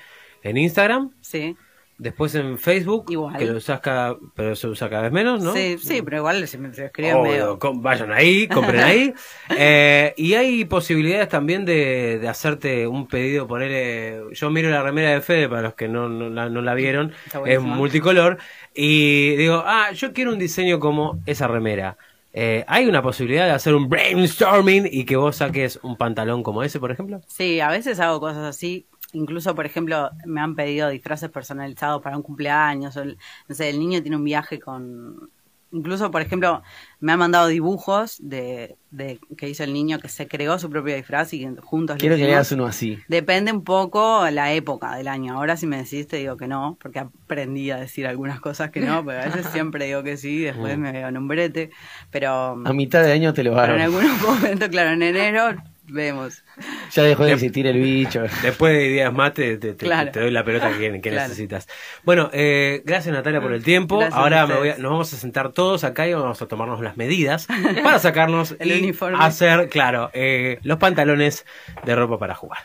en 0.43 0.57
Instagram. 0.57 1.11
Sí. 1.21 1.55
Después 1.99 2.33
en 2.35 2.57
Facebook, 2.57 3.05
Igual. 3.09 3.37
que 3.37 3.45
lo 3.45 3.57
usas 3.57 3.81
cada, 3.81 4.17
pero 4.33 4.55
se 4.55 4.67
usa 4.67 4.89
cada 4.89 5.03
vez 5.03 5.11
menos, 5.11 5.43
¿no? 5.43 5.53
Sí, 5.53 5.77
sí, 5.77 6.01
pero 6.01 6.17
igual 6.17 6.47
se 6.47 6.57
me 6.57 6.73
se 6.73 6.85
escribe 6.85 7.13
Obvio, 7.13 7.57
medio. 7.57 7.59
vayan 7.81 8.11
ahí, 8.13 8.47
compren 8.47 8.79
ahí. 8.79 9.13
Eh, 9.61 10.13
y 10.15 10.35
hay 10.35 10.63
posibilidades 10.65 11.27
también 11.27 11.65
de, 11.65 12.19
de 12.19 12.27
hacerte 12.29 12.87
un 12.87 13.07
pedido, 13.07 13.47
ponerle... 13.47 14.21
Yo 14.31 14.49
miro 14.49 14.69
la 14.69 14.81
remera 14.81 15.09
de 15.11 15.21
Fede, 15.21 15.49
para 15.49 15.61
los 15.63 15.73
que 15.73 15.89
no, 15.89 16.07
no, 16.07 16.29
la, 16.29 16.49
no 16.49 16.61
la 16.61 16.73
vieron, 16.73 17.11
es 17.45 17.59
multicolor. 17.59 18.37
Y 18.73 19.35
digo, 19.35 19.63
ah, 19.65 19.91
yo 19.91 20.13
quiero 20.13 20.31
un 20.31 20.39
diseño 20.39 20.79
como 20.79 21.19
esa 21.25 21.47
remera. 21.47 21.97
Eh, 22.31 22.63
¿Hay 22.67 22.85
una 22.85 23.01
posibilidad 23.01 23.45
de 23.45 23.51
hacer 23.51 23.73
un 23.73 23.89
brainstorming 23.89 24.87
y 24.91 25.03
que 25.05 25.15
vos 25.15 25.37
saques 25.37 25.79
un 25.81 25.97
pantalón 25.97 26.43
como 26.43 26.63
ese, 26.63 26.79
por 26.79 26.91
ejemplo? 26.91 27.21
Sí, 27.27 27.59
a 27.59 27.69
veces 27.69 27.99
hago 27.99 28.19
cosas 28.19 28.43
así. 28.45 28.87
Incluso, 29.13 29.55
por 29.55 29.65
ejemplo, 29.65 30.11
me 30.25 30.41
han 30.41 30.55
pedido 30.55 30.89
disfraces 30.89 31.29
personalizados 31.29 32.01
para 32.01 32.15
un 32.17 32.23
cumpleaños. 32.23 32.95
O 32.97 33.01
el- 33.01 33.17
no 33.47 33.55
sé, 33.55 33.69
el 33.69 33.79
niño 33.79 34.01
tiene 34.01 34.17
un 34.17 34.23
viaje 34.23 34.59
con. 34.59 35.29
Incluso, 35.71 36.09
por 36.09 36.21
ejemplo, 36.23 36.63
me 36.99 37.11
han 37.11 37.19
mandado 37.19 37.47
dibujos 37.47 38.17
de, 38.23 38.75
de 38.89 39.19
que 39.37 39.47
hizo 39.49 39.63
el 39.63 39.71
niño 39.71 39.99
que 39.99 40.09
se 40.09 40.27
creó 40.27 40.57
su 40.57 40.67
propio 40.67 40.95
disfraz 40.95 41.31
y 41.33 41.47
juntos 41.61 41.97
Quiero 41.99 42.15
que 42.15 42.21
le 42.21 42.25
hicimos. 42.29 42.35
hagas 42.37 42.51
uno 42.53 42.65
así. 42.65 42.97
Depende 43.07 43.51
un 43.51 43.63
poco 43.63 44.27
la 44.31 44.51
época 44.53 44.95
del 44.95 45.07
año. 45.07 45.35
Ahora 45.37 45.57
si 45.57 45.67
me 45.67 45.77
decís 45.77 46.07
te 46.07 46.17
digo 46.17 46.37
que 46.37 46.47
no, 46.47 46.75
porque 46.81 46.97
aprendí 46.97 47.69
a 47.69 47.77
decir 47.77 48.07
algunas 48.07 48.39
cosas 48.39 48.71
que 48.71 48.79
no, 48.79 49.05
pero 49.05 49.21
a 49.21 49.25
veces 49.25 49.45
siempre 49.51 49.85
digo 49.85 50.01
que 50.01 50.17
sí, 50.17 50.39
después 50.39 50.75
Mm. 50.75 50.81
me 50.81 50.91
veo 50.91 51.07
en 51.07 51.17
un 51.17 51.27
brete. 51.27 51.69
Pero, 52.09 52.31
A 52.65 52.73
mitad 52.73 53.03
de 53.03 53.11
año 53.11 53.31
te 53.35 53.43
lo 53.43 53.51
pero 53.51 53.63
hago. 53.65 53.73
en 53.75 53.81
algunos 53.81 54.21
momentos, 54.23 54.69
claro, 54.69 54.89
en 54.89 55.03
enero 55.03 55.55
vemos. 55.91 56.43
Ya 56.91 57.03
dejó 57.03 57.25
de 57.25 57.33
existir 57.33 57.67
el 57.67 57.79
bicho. 57.81 58.23
Después 58.41 58.73
de 58.73 58.87
días 58.89 59.13
más 59.13 59.33
te, 59.33 59.57
Claro. 59.75 60.11
te 60.11 60.19
doy 60.21 60.31
la 60.31 60.43
pelota 60.43 60.71
que, 60.77 60.91
que 61.01 61.09
Claro. 61.09 61.27
necesitas. 61.29 61.67
Bueno, 62.03 62.29
eh, 62.33 62.81
gracias 62.85 63.13
Natalia 63.13 63.41
por 63.41 63.53
el 63.53 63.63
tiempo. 63.63 63.97
Gracias 63.99 64.17
a 64.17 64.21
Ahora 64.21 64.37
me 64.47 64.53
ustedes. 64.53 64.59
voy 64.59 64.69
a- 64.69 64.77
nos 64.83 64.91
vamos 64.91 65.13
a 65.13 65.17
sentar 65.17 65.51
todos 65.51 65.83
acá 65.83 66.07
y 66.07 66.13
vamos 66.13 66.41
a 66.41 66.47
tomarnos 66.47 66.81
las 66.81 66.97
medidas 66.97 67.47
para 67.83 67.99
sacarnos 67.99 68.55
El 68.59 68.71
y 68.71 68.79
uniforme. 68.79 69.17
hacer, 69.19 69.69
claro, 69.69 70.09
eh, 70.13 70.59
los 70.63 70.77
pantalones 70.77 71.45
de 71.85 71.95
ropa 71.95 72.17
para 72.19 72.35
jugar. 72.35 72.59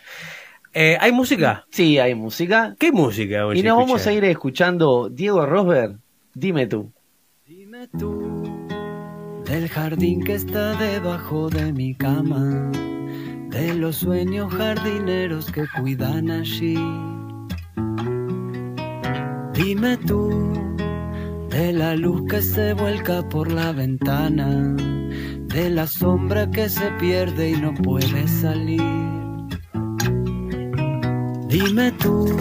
Eh, 0.72 0.96
¿Hay 1.00 1.12
música? 1.12 1.66
Sí, 1.70 1.98
hay 1.98 2.14
música. 2.14 2.74
¿Qué 2.80 2.90
música? 2.90 3.44
Y 3.54 3.62
nos 3.62 3.76
vamos 3.76 4.06
a 4.06 4.12
ir 4.12 4.24
escuchando 4.24 5.08
Diego 5.08 5.46
Rosberg, 5.46 5.98
dime 6.34 6.66
tú. 6.66 6.92
Dime 7.46 7.88
tú 7.96 8.53
del 9.44 9.68
jardín 9.68 10.22
que 10.24 10.34
está 10.34 10.74
debajo 10.76 11.48
de 11.50 11.72
mi 11.72 11.94
cama, 11.94 12.70
de 13.50 13.74
los 13.74 13.96
sueños 13.96 14.52
jardineros 14.54 15.50
que 15.52 15.64
cuidan 15.78 16.30
allí. 16.30 16.78
Dime 19.52 19.96
tú 19.98 20.52
de 21.50 21.72
la 21.72 21.94
luz 21.94 22.22
que 22.28 22.42
se 22.42 22.74
vuelca 22.74 23.22
por 23.28 23.52
la 23.52 23.72
ventana, 23.72 24.74
de 24.76 25.70
la 25.70 25.86
sombra 25.86 26.50
que 26.50 26.68
se 26.68 26.90
pierde 26.98 27.50
y 27.50 27.56
no 27.56 27.72
puede 27.74 28.26
salir. 28.26 28.82
Dime 31.48 31.92
tú 31.92 32.36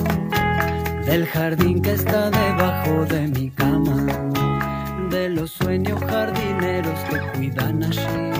del 1.05 1.27
jardín 1.27 1.81
que 1.81 1.91
está 1.91 2.31
debajo 2.31 3.05
de 3.05 3.27
mi 3.27 3.51
cama, 3.51 4.02
de 5.13 5.29
los 5.29 5.51
sueños 5.51 6.01
jardineros 6.09 6.99
que 7.07 7.19
cuidan 7.37 7.83
allí. 7.83 8.31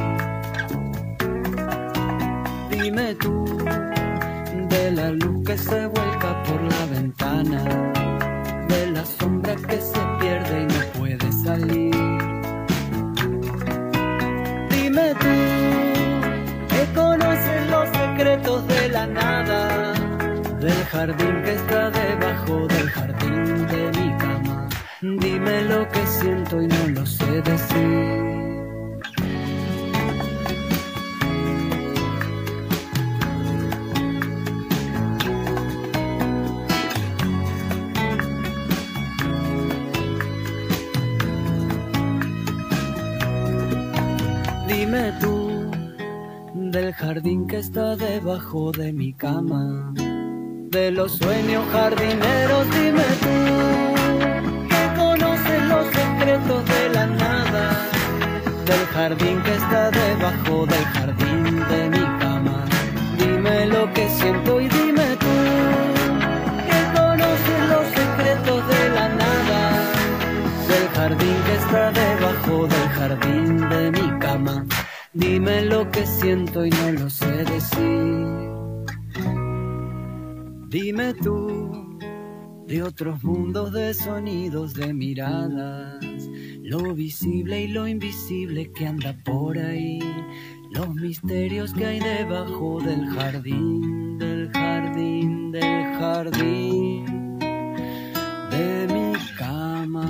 Dime 2.71 3.13
tú 3.13 3.45
de 4.69 4.91
la 4.91 5.11
luz 5.11 5.45
que 5.45 5.55
se 5.55 5.85
vuelca 5.85 6.43
por 6.43 6.59
la 6.63 6.85
ventana, 6.87 7.63
de 8.67 8.91
la 8.91 9.05
sombra 9.05 9.55
que 9.55 9.79
se 9.79 9.99
pierde 10.19 10.63
y 10.63 10.65
no 10.65 10.81
puede 10.97 11.31
salir. 11.31 11.95
Dime 14.71 15.13
tú 15.23 15.35
que 16.69 16.83
conoces 16.95 17.69
los 17.69 17.87
secretos 17.89 18.67
de 18.67 18.89
la 18.89 19.05
nada, 19.05 19.93
del 20.59 20.83
jardín 20.91 21.43
que 21.43 21.53
está 21.53 21.91
debajo 21.91 22.67
del 22.67 22.89
jardín 22.89 23.67
de 23.67 23.91
mi 23.99 24.17
cama. 24.17 24.67
Dime 25.01 25.63
lo 25.63 25.82
que 25.82 25.82
y 26.61 26.67
no 26.67 26.87
lo 26.89 27.05
sé 27.05 27.41
decir. 27.41 28.23
Dime 44.67 45.13
tú 45.19 45.71
del 46.55 46.93
jardín 46.93 47.47
que 47.47 47.57
está 47.59 47.95
debajo 47.95 48.71
de 48.71 48.93
mi 48.93 49.13
cama, 49.13 49.93
de 49.95 50.91
los 50.91 51.13
sueños 51.13 51.65
jardineros, 51.71 52.65
dime 52.75 53.03
tú 53.21 53.92
secretos 56.23 56.65
de 56.65 56.89
la 56.89 57.05
nada, 57.05 57.89
del 58.65 58.85
jardín 58.93 59.41
que 59.43 59.53
está 59.55 59.91
debajo 59.91 60.65
del 60.65 60.85
jardín 60.95 61.43
de 61.71 61.89
mi 61.89 62.05
cama. 62.19 62.65
Dime 63.17 63.65
lo 63.65 63.91
que 63.93 64.09
siento 64.09 64.61
y 64.61 64.69
dime 64.69 65.07
tú, 65.23 65.35
que 66.69 66.79
conoces 66.97 67.61
los 67.73 67.85
secretos 67.99 68.67
de 68.73 68.89
la 68.97 69.09
nada, 69.09 69.61
del 70.69 70.87
jardín 70.95 71.37
que 71.45 71.55
está 71.55 71.91
debajo 71.91 72.67
del 72.67 72.89
jardín 72.97 73.69
de 73.69 73.91
mi 73.91 74.19
cama. 74.19 74.65
Dime 75.11 75.65
lo 75.65 75.91
que 75.91 76.05
siento 76.05 76.65
y 76.65 76.69
no 76.69 76.91
lo 76.99 77.09
sé 77.09 77.43
decir. 77.43 78.27
Dime 80.69 81.13
tú 81.15 81.82
de 82.73 82.81
otros 82.81 83.23
mundos 83.23 83.71
de 83.71 83.93
sonidos, 83.93 84.73
de 84.73 84.95
miradas, 84.95 86.27
lo 86.63 86.95
visible 86.95 87.61
y 87.61 87.67
lo 87.67 87.87
invisible 87.87 88.71
que 88.71 88.87
anda 88.87 89.15
por 89.23 89.59
ahí, 89.59 89.99
los 90.71 90.89
misterios 90.95 91.71
que 91.75 91.85
hay 91.85 91.99
debajo 91.99 92.81
del 92.81 93.05
jardín, 93.09 94.17
del 94.17 94.51
jardín, 94.51 95.51
del 95.51 95.83
jardín 95.99 97.37
de 98.49 98.87
mi 98.91 99.13
cama. 99.37 100.07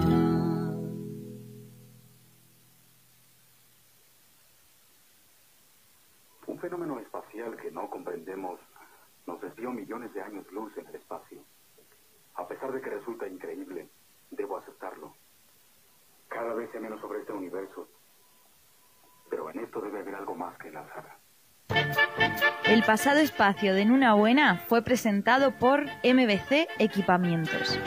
Un 6.48 6.60
fenómeno 6.60 6.98
espacial 7.02 7.58
que 7.58 7.72
no 7.72 7.90
comprendemos 7.90 8.58
nos 9.28 9.42
desvió 9.42 9.70
millones 9.72 10.14
de 10.14 10.22
años 10.22 10.46
luz 10.54 10.72
en 10.78 10.88
el. 10.88 10.93
A 12.36 12.48
pesar 12.48 12.72
de 12.72 12.82
que 12.82 12.90
resulta 12.90 13.28
increíble, 13.28 13.90
debo 14.32 14.58
aceptarlo. 14.58 15.14
Cada 16.30 16.54
vez 16.54 16.72
sé 16.72 16.80
menos 16.80 17.00
sobre 17.02 17.20
este 17.20 17.34
universo, 17.34 17.88
pero 19.30 19.50
en 19.50 19.60
esto 19.60 19.82
debe 19.82 20.00
haber 20.00 20.16
algo 20.16 20.36
más 20.36 20.58
que 20.58 20.70
el 20.70 20.78
azar. 20.78 21.18
El 22.66 22.84
pasado 22.84 23.20
espacio 23.20 23.74
de 23.74 23.86
Nuna 23.86 24.14
Buena 24.16 24.58
fue 24.68 24.82
presentado 24.82 25.52
por 25.52 25.86
MBC 26.04 26.68
Equipamientos. 26.80 27.80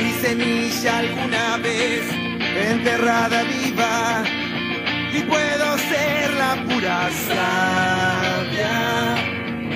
Fui 0.00 0.12
semilla 0.22 0.96
alguna 0.96 1.58
vez, 1.58 2.00
enterrada 2.72 3.42
viva, 3.42 4.24
y 5.12 5.20
puedo 5.24 5.76
ser 5.76 6.32
la 6.42 6.56
pura 6.64 7.10
savia 7.28 8.78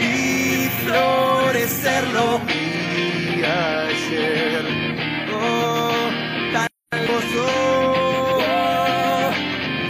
y 0.00 0.70
florecerlo 0.82 2.40
vi 2.46 3.42
ayer. 3.44 4.64
Oh, 5.30 6.08
tan 6.54 6.68
oh, 7.36 9.30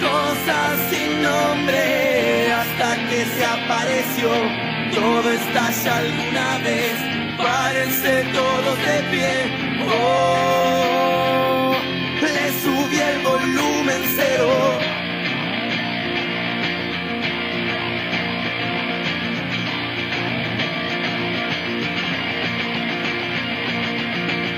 cosas 0.01 0.73
sin 0.91 1.23
nombre 1.23 2.53
hasta 2.53 2.89
que 3.09 3.25
se 3.37 3.45
apareció. 3.45 4.31
Todo 4.97 5.31
estalla 5.31 5.97
alguna 5.99 6.59
vez, 6.59 6.97
párense 7.39 8.25
todos 8.33 8.77
de 8.79 8.99
pie. 9.13 9.74
Le 12.21 12.53
subí 12.63 12.99
el 13.01 13.19
volumen 13.23 14.03
cero. 14.17 14.79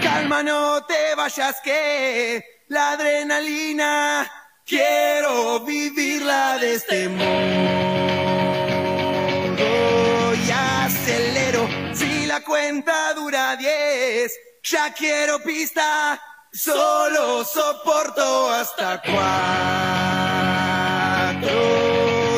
Calma, 0.03 0.43
no 0.43 0.85
te 0.85 1.15
vayas 1.17 1.61
que 1.63 2.45
la 2.69 2.93
adrenalina 2.93 4.31
quiero 4.65 5.61
vivirla 5.61 6.59
de 6.59 6.75
este 6.75 7.09
modo 7.09 7.27
y 10.35 10.51
acelero 10.51 11.69
si 11.95 12.27
la 12.27 12.41
cuenta 12.41 13.15
dura 13.15 13.57
10 13.57 14.46
ya 14.71 14.93
quiero 14.93 15.39
pista 15.39 16.21
solo 16.53 17.45
soporto 17.45 18.51
hasta 18.51 19.01
cuatro 19.03 19.21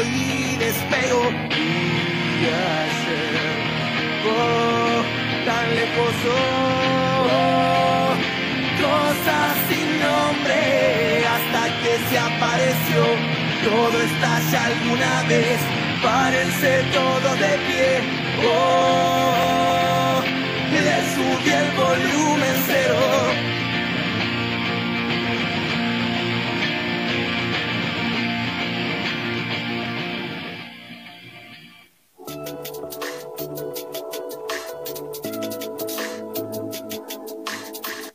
y 0.03 0.57
despego. 0.57 1.31
Y 1.57 2.45
ayer 2.45 3.57
oh, 4.29 5.03
tan 5.47 5.75
lejos 5.75 6.15
oh, 7.31 8.13
cosas 8.83 9.53
sin 9.69 9.89
nombre 10.01 10.61
hasta 11.35 11.63
que 11.83 11.93
se 12.11 12.19
apareció. 12.19 13.03
Todo 13.65 13.97
estalla 14.03 14.61
alguna 14.67 15.23
vez 15.29 15.61
párense 16.03 16.85
todo 16.93 17.35
de 17.37 17.59
pie 17.67 17.89
oh, 18.47 19.48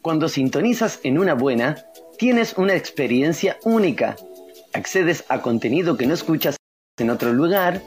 cuando 0.03 0.27
sintonizas 0.27 0.99
en 1.03 1.17
una 1.17 1.33
buena, 1.33 1.85
tienes 2.17 2.57
una 2.57 2.75
experiencia 2.75 3.57
única. 3.63 4.17
Accedes 4.73 5.23
a 5.29 5.41
contenido 5.41 5.95
que 5.95 6.05
no 6.05 6.13
escuchas 6.13 6.57
en 6.99 7.09
otro 7.09 7.31
lugar 7.31 7.81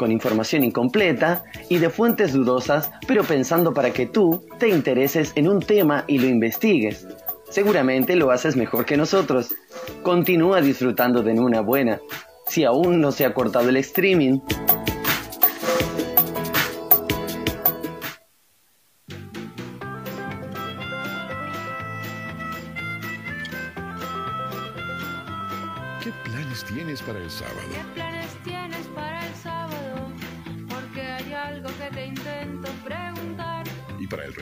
con 0.00 0.12
información 0.12 0.64
incompleta 0.64 1.44
y 1.68 1.76
de 1.76 1.90
fuentes 1.90 2.32
dudosas, 2.32 2.90
pero 3.06 3.22
pensando 3.22 3.74
para 3.74 3.92
que 3.92 4.06
tú 4.06 4.42
te 4.58 4.70
intereses 4.70 5.32
en 5.34 5.46
un 5.46 5.60
tema 5.60 6.04
y 6.06 6.18
lo 6.18 6.26
investigues. 6.26 7.06
Seguramente 7.50 8.16
lo 8.16 8.30
haces 8.30 8.56
mejor 8.56 8.86
que 8.86 8.96
nosotros. 8.96 9.54
Continúa 10.02 10.62
disfrutando 10.62 11.22
de 11.22 11.38
una 11.38 11.60
buena. 11.60 12.00
Si 12.46 12.64
aún 12.64 13.02
no 13.02 13.12
se 13.12 13.26
ha 13.26 13.34
cortado 13.34 13.68
el 13.68 13.76
streaming, 13.76 14.38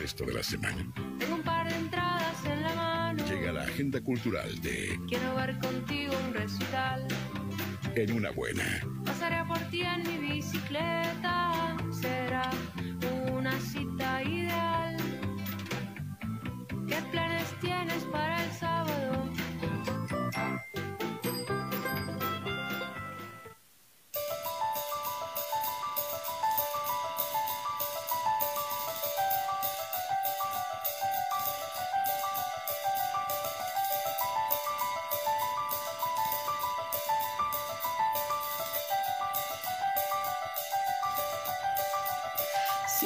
resto 0.09 0.25
de 0.25 0.33
la 0.33 0.41
semana. 0.41 0.91
Tengo 1.19 1.35
un 1.35 1.43
par 1.43 1.69
de 1.69 1.75
entradas 1.75 2.43
en 2.43 2.63
la 2.63 2.73
mano. 2.73 3.23
Llega 3.27 3.51
la 3.51 3.61
agenda 3.61 4.01
cultural 4.01 4.59
de 4.61 4.99
Quiero 5.07 5.35
ver 5.35 5.55
contigo 5.59 6.13
un 6.25 6.33
recital. 6.33 7.07
En 7.93 8.13
una 8.13 8.31
buena. 8.31 8.63
Pasaré 9.05 9.45
por 9.45 9.59
ti 9.69 9.81
en 9.81 10.01
mi 10.07 10.33
bicicleta. 10.33 11.77
Será 11.91 12.49
una 13.31 13.51
cita 13.59 14.23
ideal. 14.23 14.97
¿Qué 16.87 16.97
planes 17.11 17.53
tienes 17.61 18.03
para 18.05 18.43
el 18.43 18.51
sábado? 18.53 19.29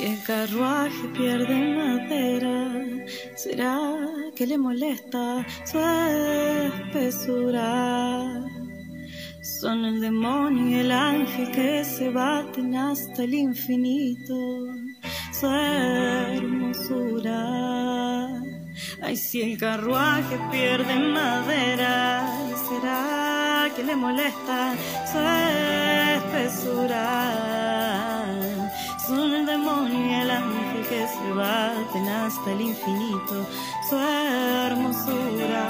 El 0.03 0.21
carruaje 0.23 1.07
pierde 1.17 1.55
madera, 1.77 2.67
¿será 3.37 3.79
que 4.35 4.45
le 4.45 4.57
molesta 4.57 5.45
su 5.63 5.79
espesura? 6.99 8.43
Son 9.41 9.85
el 9.85 10.01
demonio 10.01 10.67
y 10.67 10.73
el 10.81 10.91
ángel 10.91 11.49
que 11.51 11.85
se 11.85 12.09
baten 12.09 12.75
hasta 12.75 13.23
el 13.23 13.33
infinito, 13.33 14.35
su 15.31 15.47
hermosura. 15.47 17.39
Ay, 19.01 19.15
si 19.15 19.41
el 19.41 19.57
carruaje 19.57 20.37
pierde 20.51 20.99
madera, 20.99 22.27
¿será 22.67 23.71
que 23.73 23.83
le 23.85 23.95
molesta 23.95 24.75
su 25.09 25.17
que 30.93 31.07
se 31.07 31.31
baten 31.33 32.07
hasta 32.07 32.51
el 32.51 32.61
infinito, 32.61 33.47
su 33.89 33.95
hermosura. 33.97 35.63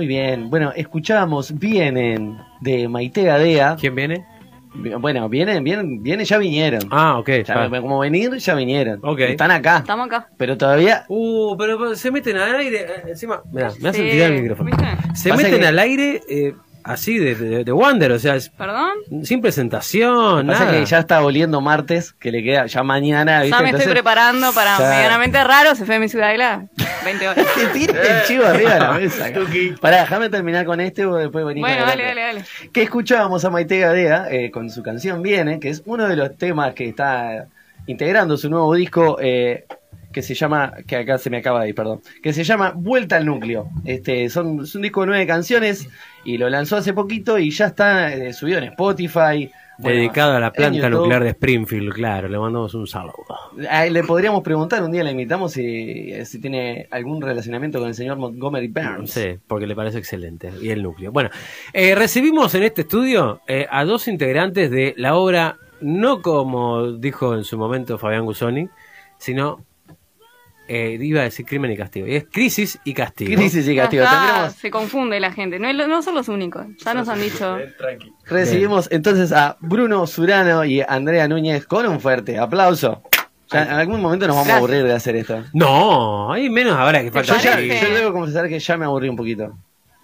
Muy 0.00 0.06
bien. 0.06 0.48
Bueno, 0.48 0.72
escuchábamos 0.74 1.58
Vienen 1.58 2.38
de 2.62 2.88
Maite 2.88 3.22
Gadea. 3.24 3.76
¿Quién 3.78 3.94
viene? 3.94 4.24
Bueno, 4.98 5.28
vienen, 5.28 5.62
vienen, 5.62 6.02
vienen, 6.02 6.24
ya 6.24 6.38
vinieron. 6.38 6.80
Ah, 6.90 7.18
ok. 7.18 7.28
Ya, 7.46 7.64
ah. 7.64 7.68
Como 7.82 7.98
venir, 7.98 8.34
ya 8.38 8.54
vinieron. 8.54 8.98
Ok. 9.02 9.18
Están 9.20 9.50
acá. 9.50 9.76
Estamos 9.80 10.06
acá. 10.06 10.30
Pero 10.38 10.56
todavía. 10.56 11.04
Uh, 11.08 11.54
pero, 11.58 11.76
pero 11.78 11.94
se 11.94 12.10
meten 12.10 12.38
al 12.38 12.56
aire. 12.56 12.80
eh, 12.80 12.86
Encima, 13.08 13.42
mirá, 13.52 13.72
me 13.78 13.90
hacen 13.90 14.06
Sí, 14.06 14.10
tirar 14.10 14.32
el 14.32 14.40
micrófono. 14.40 14.70
¿viste? 14.70 14.86
Se 15.16 15.28
Pasa 15.28 15.42
meten 15.42 15.60
que- 15.60 15.66
al 15.66 15.78
aire 15.78 16.22
eh, 16.30 16.54
así 16.84 17.18
de, 17.18 17.34
de, 17.34 17.64
de 17.64 17.72
Wonder, 17.72 18.12
o 18.12 18.18
sea, 18.18 18.36
es- 18.36 18.48
¿Perdón? 18.50 18.90
sin 19.24 19.40
presentación, 19.40 20.46
Pasa 20.46 20.64
nada. 20.66 20.78
que 20.78 20.84
ya 20.86 20.98
está 20.98 21.22
oliendo 21.24 21.60
martes, 21.60 22.12
que 22.12 22.30
le 22.32 22.42
queda 22.42 22.66
ya 22.66 22.82
mañana. 22.82 23.42
¿viste? 23.42 23.56
Ya 23.56 23.62
me 23.62 23.70
estoy 23.70 23.86
preparando 23.92 24.52
para 24.52 24.78
ya- 24.78 24.90
medianamente 24.90 25.42
raro. 25.44 25.74
Se 25.74 25.84
fue 25.84 25.98
mi 25.98 26.08
ciudadela. 26.08 26.66
20 27.04 27.28
horas. 27.28 27.46
Que 27.54 27.66
tire 27.68 27.92
el 27.92 28.22
chivo 28.26 28.44
arriba 28.46 28.74
de 28.74 28.80
la 28.80 28.92
mesa. 28.98 29.26
Pará, 29.80 30.00
déjame 30.02 30.28
terminar 30.28 30.64
con 30.66 30.80
este 30.80 31.04
o 31.06 31.16
después 31.16 31.44
venir 31.44 31.62
Bueno, 31.62 31.86
dale, 31.86 32.04
dale, 32.04 32.20
dale. 32.20 32.44
Que 32.72 32.82
escuchábamos 32.82 33.44
a 33.44 33.50
Maite 33.50 33.78
Gadea 33.80 34.26
eh, 34.30 34.50
con 34.50 34.70
su 34.70 34.82
canción 34.82 35.22
Viene, 35.22 35.60
que 35.60 35.70
es 35.70 35.82
uno 35.86 36.06
de 36.08 36.16
los 36.16 36.36
temas 36.36 36.74
que 36.74 36.88
está 36.88 37.46
integrando 37.86 38.36
su 38.36 38.48
nuevo 38.50 38.74
disco 38.74 39.16
eh, 39.20 39.64
que 40.12 40.22
se 40.22 40.34
llama, 40.34 40.74
que 40.86 40.96
acá 40.96 41.18
se 41.18 41.30
me 41.30 41.38
acaba 41.38 41.62
de 41.62 41.70
ir, 41.70 41.74
perdón, 41.74 42.00
que 42.22 42.32
se 42.32 42.44
llama 42.44 42.72
Vuelta 42.74 43.16
al 43.16 43.26
Núcleo. 43.26 43.68
Este, 43.84 44.28
son, 44.28 44.60
es 44.60 44.74
un 44.74 44.82
disco 44.82 45.02
de 45.02 45.08
nueve 45.08 45.26
canciones 45.26 45.88
y 46.24 46.38
lo 46.38 46.48
lanzó 46.50 46.76
hace 46.76 46.92
poquito 46.92 47.38
y 47.38 47.50
ya 47.50 47.66
está 47.66 48.12
eh, 48.12 48.32
subido 48.32 48.58
en 48.58 48.64
Spotify. 48.64 49.50
Bueno, 49.78 49.96
Dedicado 49.96 50.36
a 50.36 50.40
la 50.40 50.52
planta 50.52 50.90
nuclear 50.90 51.24
de 51.24 51.30
Springfield, 51.30 51.94
claro, 51.94 52.28
le 52.28 52.38
mandamos 52.38 52.74
un 52.74 52.86
saludo. 52.86 53.24
Le 53.56 54.04
podríamos 54.04 54.42
preguntar, 54.42 54.82
un 54.82 54.92
día 54.92 55.02
le 55.02 55.12
invitamos 55.12 55.52
si, 55.52 56.12
si 56.26 56.38
tiene 56.38 56.86
algún 56.90 57.22
relacionamiento 57.22 57.78
con 57.78 57.88
el 57.88 57.94
señor 57.94 58.18
Montgomery 58.18 58.68
Burns. 58.68 59.10
Sí, 59.10 59.38
porque 59.46 59.66
le 59.66 59.74
parece 59.74 59.96
excelente. 59.96 60.52
Y 60.60 60.68
el 60.68 60.82
núcleo. 60.82 61.12
Bueno, 61.12 61.30
eh, 61.72 61.94
recibimos 61.94 62.54
en 62.54 62.64
este 62.64 62.82
estudio 62.82 63.40
eh, 63.46 63.66
a 63.70 63.86
dos 63.86 64.06
integrantes 64.06 64.70
de 64.70 64.92
la 64.98 65.16
obra, 65.16 65.56
no 65.80 66.20
como 66.20 66.92
dijo 66.92 67.34
en 67.34 67.44
su 67.44 67.56
momento 67.56 67.96
Fabián 67.96 68.26
Gusoni, 68.26 68.68
sino, 69.16 69.64
eh, 70.72 70.96
iba 71.00 71.20
a 71.20 71.24
decir 71.24 71.44
crimen 71.44 71.72
y 71.72 71.76
castigo. 71.76 72.06
Y 72.06 72.14
es 72.14 72.26
crisis 72.30 72.78
y 72.84 72.94
castigo. 72.94 73.34
Crisis 73.34 73.66
y 73.66 73.74
Ya 73.74 73.82
castigo. 73.82 74.04
Tendremos- 74.04 74.52
se 74.54 74.70
confunde 74.70 75.18
la 75.18 75.32
gente. 75.32 75.58
No, 75.58 75.72
no 75.72 76.00
son 76.02 76.14
los 76.14 76.28
únicos. 76.28 76.64
Ya 76.84 76.94
nos 76.94 77.08
han 77.08 77.20
dicho. 77.20 77.58
Recibimos 78.26 78.88
entonces 78.92 79.32
a 79.32 79.56
Bruno 79.60 80.06
Surano 80.06 80.64
y 80.64 80.80
Andrea 80.80 81.26
Núñez 81.26 81.66
con 81.66 81.86
un 81.86 81.98
fuerte 82.00 82.38
aplauso. 82.38 83.02
Ya 83.50 83.64
en 83.64 83.70
algún 83.70 84.00
momento 84.00 84.28
nos 84.28 84.36
vamos 84.36 84.48
a 84.52 84.58
aburrir 84.58 84.84
de 84.84 84.92
hacer 84.92 85.16
esto. 85.16 85.42
No, 85.52 86.32
hay 86.32 86.48
menos 86.48 86.76
ahora 86.76 87.00
que 87.00 87.06
Yo, 87.06 87.12
falta. 87.12 87.38
ya, 87.38 87.50
parece? 87.54 87.88
yo 87.88 87.94
debo 87.96 88.12
confesar 88.12 88.48
que 88.48 88.60
ya 88.60 88.76
me 88.76 88.84
aburrí 88.84 89.08
un 89.08 89.16
poquito. 89.16 89.52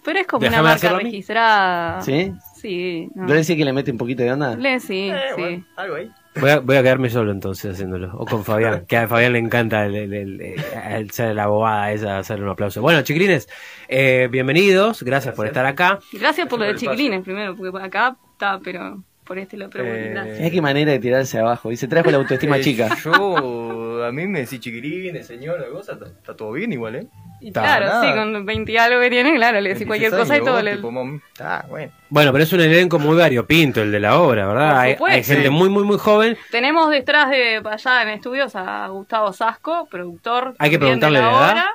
Pero 0.03 0.19
es 0.19 0.27
como 0.27 0.41
Déjame 0.41 0.61
una 0.61 0.69
marca 0.71 0.89
registrada. 0.99 2.01
¿Sí? 2.01 2.33
Sí. 2.61 3.07
no. 3.15 3.25
¿Debo 3.25 3.37
decir 3.37 3.55
que 3.55 3.63
le 3.63 3.71
mete 3.71 3.91
un 3.91 3.97
poquito 3.97 4.23
de 4.23 4.33
onda? 4.33 4.55
Le, 4.57 4.81
sí, 4.81 5.11
sí. 5.37 5.63
algo 5.77 5.95
ahí. 5.95 6.11
Voy 6.39 6.49
a, 6.51 6.59
voy 6.59 6.75
a 6.77 6.81
quedarme 6.83 7.09
solo 7.09 7.31
entonces 7.31 7.73
haciéndolo. 7.73 8.11
O 8.17 8.25
con 8.25 8.43
Fabián, 8.43 8.85
que 8.87 8.97
a 8.97 9.07
Fabián 9.07 9.33
le 9.33 9.39
encanta 9.39 9.85
el, 9.85 9.95
el- 9.95 10.13
el- 10.13 10.41
el- 10.41 10.63
el 10.91 11.11
ser 11.11 11.35
la 11.35 11.47
bobada 11.47 11.91
esa, 11.91 12.19
hacerle 12.19 12.45
un 12.45 12.51
aplauso. 12.51 12.81
Bueno, 12.81 13.01
chiquilines, 13.01 13.49
eh, 13.87 14.27
bienvenidos, 14.31 15.03
gracias, 15.03 15.33
por 15.35 15.47
estar 15.47 15.65
acá. 15.65 15.99
Gracias 16.13 16.47
por 16.47 16.59
lo 16.59 16.65
de 16.65 16.75
chiquilines 16.75 17.23
primero, 17.23 17.55
porque 17.55 17.71
por 17.71 17.81
acá 17.81 18.15
está, 18.33 18.59
pero 18.63 19.03
por 19.23 19.37
este 19.39 19.57
lo 19.57 19.69
pero 19.69 19.83
bueno, 19.85 20.23
Eh, 20.25 20.49
qué 20.51 20.61
manera 20.61 20.91
de 20.91 20.99
tirarse 20.99 21.37
abajo. 21.39 21.69
Dice, 21.69 21.87
trajo 21.87 22.09
la 22.11 22.17
autoestima 22.17 22.57
Eh, 22.57 22.61
chica. 22.61 22.95
Yo, 23.03 24.03
a 24.05 24.11
mí 24.11 24.25
me 24.27 24.39
decís 24.41 24.59
chiquilines, 24.59 25.27
señor, 25.27 25.59
la 25.59 25.67
cosa, 25.67 25.93
está, 25.93 26.05
está 26.07 26.35
todo 26.35 26.51
bien 26.53 26.71
igual, 26.71 26.95
¿eh? 26.95 27.07
Y 27.39 27.51
claro, 27.51 27.85
nada. 27.85 28.01
sí, 28.11 28.17
con 28.17 28.45
20 28.45 28.71
y 28.71 28.77
algo 28.77 28.99
que 28.99 29.09
tiene, 29.11 29.35
claro, 29.35 29.61
le 29.61 29.69
decís 29.73 29.85
cualquier 29.85 30.11
26 30.11 30.39
cosa 30.39 30.41
y 30.41 30.45
todo. 30.53 30.61
le- 30.63 30.75
tipo, 30.77 30.91
mom, 30.91 31.19
Está, 31.31 31.65
bueno. 31.69 31.91
Bueno, 32.09 32.31
pero 32.31 32.43
es 32.43 32.53
un 32.53 32.61
elenco 32.61 32.97
muy 32.99 33.15
variopinto 33.15 33.81
el 33.81 33.91
de 33.91 33.99
la 33.99 34.19
obra, 34.19 34.47
¿verdad? 34.47 34.71
Por 34.71 34.79
Hay, 34.79 34.93
supuesto. 34.93 35.15
hay 35.17 35.23
gente 35.23 35.43
Sí. 35.43 35.49
muy, 35.49 35.69
muy, 35.69 35.83
muy 35.83 35.97
joven. 35.99 36.37
Tenemos 36.51 36.89
detrás 36.89 37.29
de 37.29 37.61
allá 37.63 38.01
en 38.01 38.09
estudios 38.09 38.55
a 38.55 38.87
Gustavo 38.87 39.33
Sasco, 39.33 39.87
productor. 39.91 40.55
Hay 40.57 40.69
que 40.71 40.79
preguntarle 40.79 41.19
de 41.19 41.25
la 41.25 41.31
la 41.31 41.37
edad. 41.37 41.51
obra. 41.51 41.67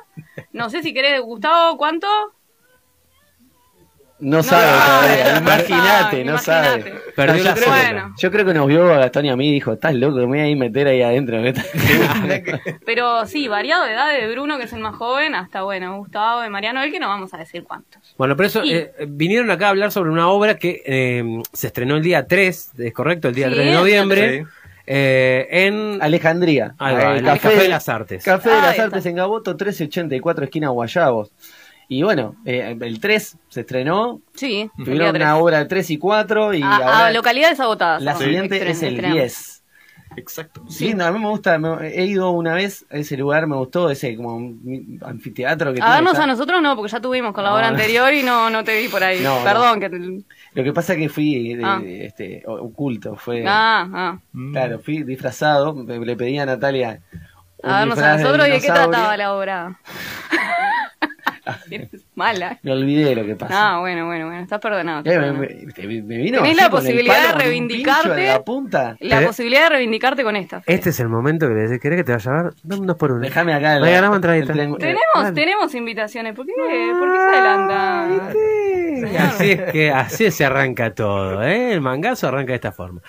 No 0.53 0.69
sé 0.71 0.83
si 0.83 0.93
querés, 0.93 1.21
Gustavo, 1.21 1.77
¿cuánto? 1.77 2.09
No 4.25 4.41
sabe 4.43 4.63
todavía, 4.67 5.39
imagínate, 5.39 6.25
no 6.25 6.39
sabe. 6.39 6.95
Pero 7.17 7.35
yo, 7.37 7.43
Bueno. 7.43 7.55
creo, 7.57 7.69
Bueno. 7.71 8.15
yo 8.17 8.31
creo 8.31 8.47
que 8.47 8.55
nos 8.55 8.67
vio 8.69 8.95
a 8.95 8.99
Gastón 8.99 9.27
y 9.27 9.31
a 9.31 9.37
mí 9.37 9.49
y 9.49 9.53
dijo, 9.55 9.73
estás 9.73 9.95
loco, 9.95 10.17
me 10.19 10.27
voy 10.27 10.39
a 10.39 10.47
ir 10.49 10.57
a 10.57 10.61
meter 10.61 10.87
ahí 10.87 11.03
adentro. 11.03 11.43
Pero 12.87 13.27
sí, 13.27 13.49
variado 13.49 13.85
de 13.85 13.93
edad 13.93 14.13
de 14.13 14.31
Bruno, 14.31 14.59
que 14.59 14.65
es 14.65 14.73
el 14.73 14.81
más 14.81 14.95
joven, 14.97 15.35
hasta 15.35 15.63
bueno, 15.63 15.97
Gustavo, 15.99 16.41
de 16.41 16.51
Mariano, 16.51 16.83
el 16.83 16.93
que 16.93 17.01
no 17.01 17.09
vamos 17.09 17.35
a 17.35 17.39
decir 17.39 17.65
cuántos. 17.65 18.15
Bueno, 18.17 18.37
pero 18.37 18.47
eso, 18.47 18.65
Y- 18.65 18.73
eh, 18.75 18.93
vinieron 19.09 19.51
acá 19.51 19.67
a 19.67 19.71
hablar 19.71 19.91
sobre 19.93 20.11
una 20.11 20.29
obra 20.29 20.57
que 20.57 20.83
eh, 20.87 21.25
se 21.53 21.67
estrenó 21.69 21.97
el 21.97 22.03
día 22.03 22.27
3, 22.27 22.71
¿es 22.79 22.93
correcto? 22.93 23.29
El 23.29 23.35
día 23.35 23.49
Sí, 23.49 23.55
3 23.55 23.67
de 23.67 23.73
noviembre. 23.73 24.39
sí. 24.41 24.47
eh, 24.87 25.47
en 25.51 25.99
Alejandría. 26.03 26.75
Va, 26.81 27.17
en 27.17 27.19
el 27.19 27.25
Café 27.25 27.57
de 27.57 27.69
las 27.69 27.89
Artes. 27.89 28.25
Café 28.25 28.51
de 28.51 28.61
las. 28.61 28.79
Artes 28.79 29.07
en 29.07 29.17
Gaboto, 29.17 29.51
1384, 29.53 30.45
esquina 30.45 30.69
Guayabos. 30.71 31.31
Y 31.95 32.03
bueno, 32.03 32.37
eh, 32.47 32.75
el 32.81 33.01
3 33.01 33.37
se 33.51 33.61
estrenó. 33.61 34.21
Sí, 34.35 34.71
Tuvieron 34.83 35.15
una 35.15 35.37
obra 35.37 35.59
de 35.59 35.67
3 35.67 35.91
y 35.91 35.99
4 35.99 36.55
y 36.55 36.63
A, 36.63 36.77
ahora 36.77 37.07
a 37.07 37.11
localidades 37.13 37.61
agotadas. 37.61 38.01
la 38.03 38.15
siguiente 38.17 38.57
es 38.71 38.83
el 38.83 38.93
extremo. 38.95 39.15
10. 39.15 39.63
Exacto. 40.17 40.63
Sí, 40.69 40.93
a 40.99 41.11
mí 41.13 41.19
me 41.19 41.29
gusta, 41.29 41.59
me- 41.59 41.89
he 41.89 42.05
ido 42.07 42.31
una 42.31 42.55
vez 42.55 42.87
a 42.91 42.97
ese 42.97 43.17
lugar, 43.19 43.47
me 43.47 43.57
gustó 43.57 43.91
ese 43.91 44.17
como 44.17 44.55
anfiteatro 45.07 45.73
que 45.75 45.81
A 45.81 45.85
tiene 45.85 45.95
vernos 46.03 46.19
a 46.19 46.27
nosotros 46.27 46.63
no, 46.63 46.77
porque 46.77 46.93
ya 46.93 47.01
tuvimos 47.01 47.33
con 47.35 47.45
la 47.45 47.51
No, 47.51 47.61
no. 47.61 47.67
anterior 47.67 48.13
y 48.15 48.23
no, 48.23 48.49
no 48.49 48.65
te 48.65 48.79
vi 48.81 48.89
por 48.89 49.03
ahí. 49.05 49.21
No, 49.23 49.39
no. 49.39 49.45
Perdón. 49.45 49.81
Que 49.81 49.91
te- 49.91 49.99
Lo 50.55 50.65
que 50.65 50.73
pasa 50.73 50.95
es 50.95 50.99
que 50.99 51.09
fui 51.11 51.55
de- 51.57 51.65
Ah. 51.65 51.81
este, 51.85 52.43
oculto, 52.47 53.17
fue... 53.17 53.45
Ah, 53.47 53.87
ah. 53.93 54.19
Claro, 54.53 54.79
fui 54.81 55.03
disfrazado, 55.03 55.75
me- 55.75 55.99
le 55.99 56.17
pedí 56.17 56.39
a 56.39 56.47
Natalia 56.47 57.01
un 57.63 57.71
A 57.71 57.79
vernos 57.81 57.99
a 57.99 58.17
nosotros 58.17 58.49
y 58.49 58.51
de 58.51 58.61
qué 58.61 58.67
trataba 58.67 59.17
la 59.17 59.35
obra. 59.35 59.79
Eres 61.71 61.89
Mala. 62.15 62.59
Me 62.63 62.73
olvidé 62.73 63.07
de 63.11 63.15
lo 63.17 63.25
que 63.27 63.35
pasa. 63.37 63.75
Ah, 63.75 63.81
bueno, 63.81 64.07
bueno, 64.07 64.27
bueno, 64.27 64.41
estás 64.43 64.61
perdonado. 64.61 65.03
Eh, 65.05 65.19
me, 65.19 65.33
me- 65.33 66.03
me- 66.03 66.17
vino 66.19 66.43
Tenés 66.43 66.53
así 66.53 66.55
la 66.61 66.71
con 66.71 66.79
el 66.81 66.85
posibilidad 66.87 67.15
palo 67.25 67.39
de 67.39 67.45
reivindicarte. 67.45 68.27
la 68.27 68.43
punta. 68.45 68.97
La 69.01 69.21
posibilidad 69.23 69.63
de 69.65 69.69
reivindicarte 69.71 70.23
con 70.25 70.37
esta. 70.37 70.63
Este 70.67 70.91
es 70.91 71.01
el 71.01 71.09
momento 71.09 71.49
que 71.49 71.55
le 71.55 71.61
decís, 71.63 71.81
¿querés 71.81 71.99
que 71.99 72.05
te 72.05 72.13
vaya 72.13 72.31
a 72.31 72.43
ver? 72.45 72.53
Dame 72.63 72.87
dos 72.87 72.97
por 72.97 73.13
uno. 73.13 73.21
Déjame 73.23 73.55
acá. 73.55 73.81
Me 73.81 73.91
ganamos 73.91 74.17
entradita. 74.17 74.53
Tenemos, 74.53 74.79
tenemos 75.35 75.75
invitaciones. 75.75 76.35
¿Por 76.35 76.47
qué, 76.47 76.53
¿por 76.99 77.13
qué 77.13 77.19
se 77.19 77.25
adelanta? 77.25 78.33
Así 79.29 79.51
es 79.51 79.63
que 79.73 79.91
así 79.91 80.31
se 80.31 80.45
arranca 80.45 80.95
todo, 80.95 81.43
¿eh? 81.43 81.73
El 81.73 81.81
mangazo 81.81 82.29
arranca 82.29 82.53
de 82.53 82.57
esta 82.57 82.73
forma. 82.73 83.01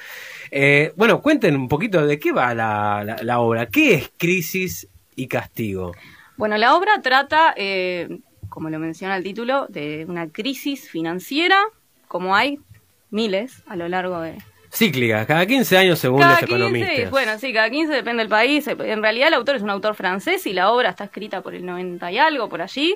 Eh, 0.49 0.91
bueno, 0.95 1.22
cuenten 1.22 1.55
un 1.55 1.68
poquito 1.68 2.05
de 2.05 2.19
qué 2.19 2.31
va 2.31 2.53
la, 2.53 3.03
la- 3.03 3.18
la 3.22 3.39
obra. 3.39 3.68
¿Qué 3.68 3.95
es 3.95 4.11
Crisis 4.18 4.88
y 5.15 5.27
Castigo? 5.27 5.93
Bueno, 6.44 6.57
la 6.57 6.76
obra 6.76 7.02
trata, 7.02 7.53
eh, 7.56 8.20
como 8.49 8.70
lo 8.70 8.78
menciona 8.78 9.15
el 9.15 9.24
título, 9.24 9.65
de 9.70 10.03
una 10.10 10.28
crisis 10.28 10.90
financiera, 10.90 11.56
como 12.10 12.36
hay 12.36 12.60
miles 13.11 13.64
a 13.65 13.78
lo 13.78 13.88
largo 13.88 14.20
de, 14.20 14.36
Cíclica, 14.70 15.26
cada 15.26 15.45
15 15.45 15.78
años 15.78 15.99
según 15.99 16.20
cada 16.20 16.32
los 16.32 16.40
15, 16.41 16.56
economistas. 16.56 17.11
bueno, 17.11 17.40
sí, 17.40 17.53
cada 17.53 17.70
15 17.70 17.94
depende 17.94 18.24
del 18.24 18.28
país. 18.28 18.68
En 18.68 19.02
realidad 19.02 19.30
el 19.30 19.36
autor 19.36 19.56
es 19.56 19.61
un 19.61 19.70
autor 19.70 19.95
francés 19.95 20.45
y 20.45 20.52
la 20.52 20.70
obra 20.70 20.90
está 20.90 21.06
escrita 21.06 21.41
por 21.41 21.56
el 21.56 21.65
90 21.65 22.11
y 22.11 22.18
algo, 22.18 22.49
por 22.49 22.61
allí, 22.61 22.94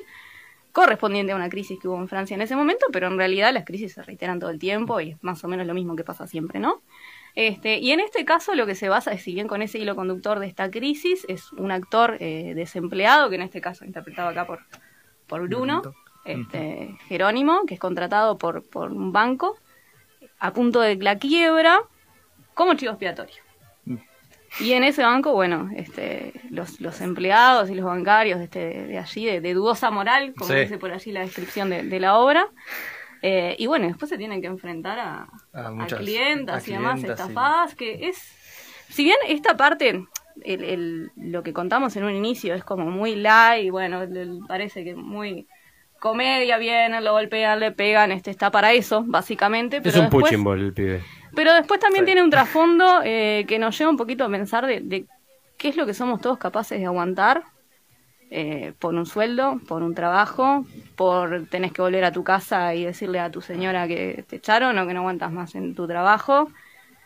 correspondiente 0.74 1.32
a 1.32 1.38
una 1.38 1.48
crisis 1.48 1.80
que 1.82 1.88
hubo 1.88 1.98
en 1.99 2.10
Francia 2.10 2.36
en 2.36 2.41
ese 2.41 2.57
momento, 2.57 2.88
pero 2.91 3.07
en 3.07 3.18
realidad 3.18 3.53
las 3.53 3.64
crisis 3.64 3.94
se 3.94 4.03
reiteran 4.03 4.41
todo 4.41 4.49
el 4.49 4.60
tiempo 4.60 4.99
y 4.99 5.11
es 5.11 5.24
más 5.24 5.41
o 5.45 5.48
menos 5.48 5.65
lo 5.65 5.74
mismo 5.74 5.95
que 5.95 6.03
pasa 6.03 6.28
siempre, 6.28 6.60
¿no? 6.60 6.82
Este, 7.39 7.77
y 7.77 7.91
en 7.91 7.99
este 7.99 8.26
caso 8.26 8.55
lo 8.55 8.65
que 8.65 8.73
se 8.73 8.89
basa, 8.89 9.11
es, 9.11 9.22
si 9.22 9.35
bien 9.35 9.47
con 9.47 9.61
ese 9.61 9.77
hilo 9.77 9.95
conductor 9.95 10.39
de 10.39 10.47
esta 10.47 10.72
crisis, 10.72 11.23
es 11.27 11.51
un 11.53 11.72
actor 11.72 12.18
eh, 12.19 12.53
desempleado, 12.55 13.30
que 13.30 13.35
en 13.35 13.43
este 13.43 13.61
caso 13.61 13.85
interpretado 13.85 14.30
acá 14.30 14.47
por, 14.47 14.61
por 15.27 15.47
Bruno, 15.47 15.84
este, 16.26 16.97
Jerónimo, 17.07 17.68
que 17.68 17.76
es 17.76 17.80
contratado 17.80 18.39
por, 18.39 18.68
por 18.68 18.91
un 18.91 19.11
banco 19.11 19.55
a 20.39 20.51
punto 20.51 20.81
de 20.81 20.95
la 20.95 21.19
quiebra 21.19 21.80
como 22.55 22.73
chivo 22.73 22.93
expiatorio. 22.93 23.35
Y 24.59 24.73
en 24.73 24.84
ese 24.84 25.03
banco, 25.03 25.34
bueno, 25.34 25.69
este, 25.76 26.34
los, 26.49 26.81
los 26.81 27.01
empleados 27.01 27.69
y 27.69 27.76
los 27.76 27.85
bancarios 27.85 28.39
de, 28.39 28.45
este, 28.45 28.88
de 28.88 28.97
allí, 28.97 29.26
de, 29.26 29.41
de 29.41 29.53
dudosa 29.53 29.91
moral, 29.91 30.34
como 30.35 30.49
Sí. 30.51 30.61
dice 30.61 30.80
por 30.80 30.91
allí 30.91 31.11
la 31.11 31.19
descripción 31.19 31.69
de, 31.69 31.84
de 31.84 31.99
la 31.99 32.18
obra, 32.18 32.47
eh, 33.22 33.56
y 33.57 33.65
bueno, 33.68 33.88
después 33.88 34.10
se 34.10 34.18
tienen 34.18 34.41
que 34.41 34.48
enfrentar 34.48 34.99
a, 34.99 35.27
A 35.53 35.68
a 35.68 35.72
muchas- 35.72 35.99
clientas 35.99 36.65
a 36.65 36.69
y 36.69 36.73
demás 36.73 37.02
sí. 37.02 37.07
estafadas, 37.07 37.76
que 37.76 38.07
es, 38.10 38.18
si 38.89 39.03
bien 39.03 39.18
esta 39.27 39.57
parte, 39.57 40.06
el, 40.44 40.64
el- 40.64 41.11
lo 41.15 41.41
que 41.44 41.53
contamos 41.53 41.95
en 41.95 42.03
un 42.03 42.14
inicio 42.15 42.53
es 42.53 42.64
como 42.64 42.85
muy 42.91 43.15
light, 43.15 43.65
y 43.65 43.69
bueno, 43.69 44.02
el- 44.03 44.15
el- 44.18 44.39
parece 44.48 44.84
que 44.84 44.95
muy 44.95 45.48
comedia, 45.99 46.57
vienen, 46.57 47.03
lo 47.03 47.14
golpean, 47.14 47.60
le 47.60 47.72
pegan, 47.72 48.11
este 48.11 48.30
está 48.30 48.52
para 48.52 48.72
eso, 48.73 49.03
básicamente. 49.07 49.77
Pero 49.81 49.89
es 49.89 49.95
un 49.95 50.02
después, 50.03 50.23
punching 50.26 50.44
ball 50.44 50.61
el 50.61 50.73
pibe. 50.73 51.03
pero 51.35 51.53
después 51.53 51.80
también 51.80 52.06
tiene 52.06 52.22
un 52.23 52.30
trasfondo 52.30 53.02
eh, 53.03 53.45
que 53.48 53.57
nos 53.57 53.76
lleva 53.77 53.89
un 53.89 53.98
poquito 53.98 54.23
a 54.23 54.30
pensar 54.30 54.68
de, 54.68 54.81
de 54.81 55.06
qué 55.57 55.69
es 55.69 55.76
lo 55.76 55.88
que 55.88 55.95
somos 55.95 56.22
todos 56.22 56.38
capaces 56.38 56.80
de 56.80 56.85
aguantar 56.85 57.44
eh, 58.29 58.73
por 58.79 58.93
un 58.93 59.05
sueldo, 59.05 59.59
por 59.67 59.83
un 59.83 59.95
trabajo, 59.95 60.65
por 60.95 61.47
tenés 61.49 61.71
que 61.71 61.81
volver 61.81 62.03
a 62.03 62.11
tu 62.11 62.23
casa 62.23 62.75
y 62.75 62.83
decirle 62.83 63.19
a 63.19 63.31
tu 63.31 63.41
señora 63.41 63.87
que 63.87 64.25
te 64.27 64.35
echaron 64.37 64.77
o 64.77 64.85
que 64.85 64.93
no 64.93 64.99
aguantas 64.99 65.31
más 65.31 65.55
en 65.55 65.75
tu 65.75 65.87
trabajo. 65.87 66.49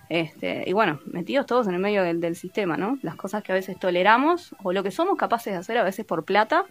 Este, 0.10 0.64
y 0.68 0.74
bueno, 0.74 1.00
metidos 1.06 1.46
todos 1.46 1.68
en 1.68 1.76
el 1.76 1.80
medio 1.80 2.04
del, 2.04 2.36
sistema, 2.36 2.76
¿no? 2.76 2.98
Las 3.02 3.16
cosas 3.16 3.44
que 3.44 3.52
a 3.52 3.56
veces 3.56 3.80
toleramos 3.80 4.56
o 4.64 4.74
lo 4.74 4.84
que 4.84 4.92
somos 4.92 5.18
capaces 5.18 5.54
de 5.54 5.60
hacer 5.60 5.78
a 5.78 5.84
veces 5.84 6.06
por 6.06 6.26
plata 6.26 6.66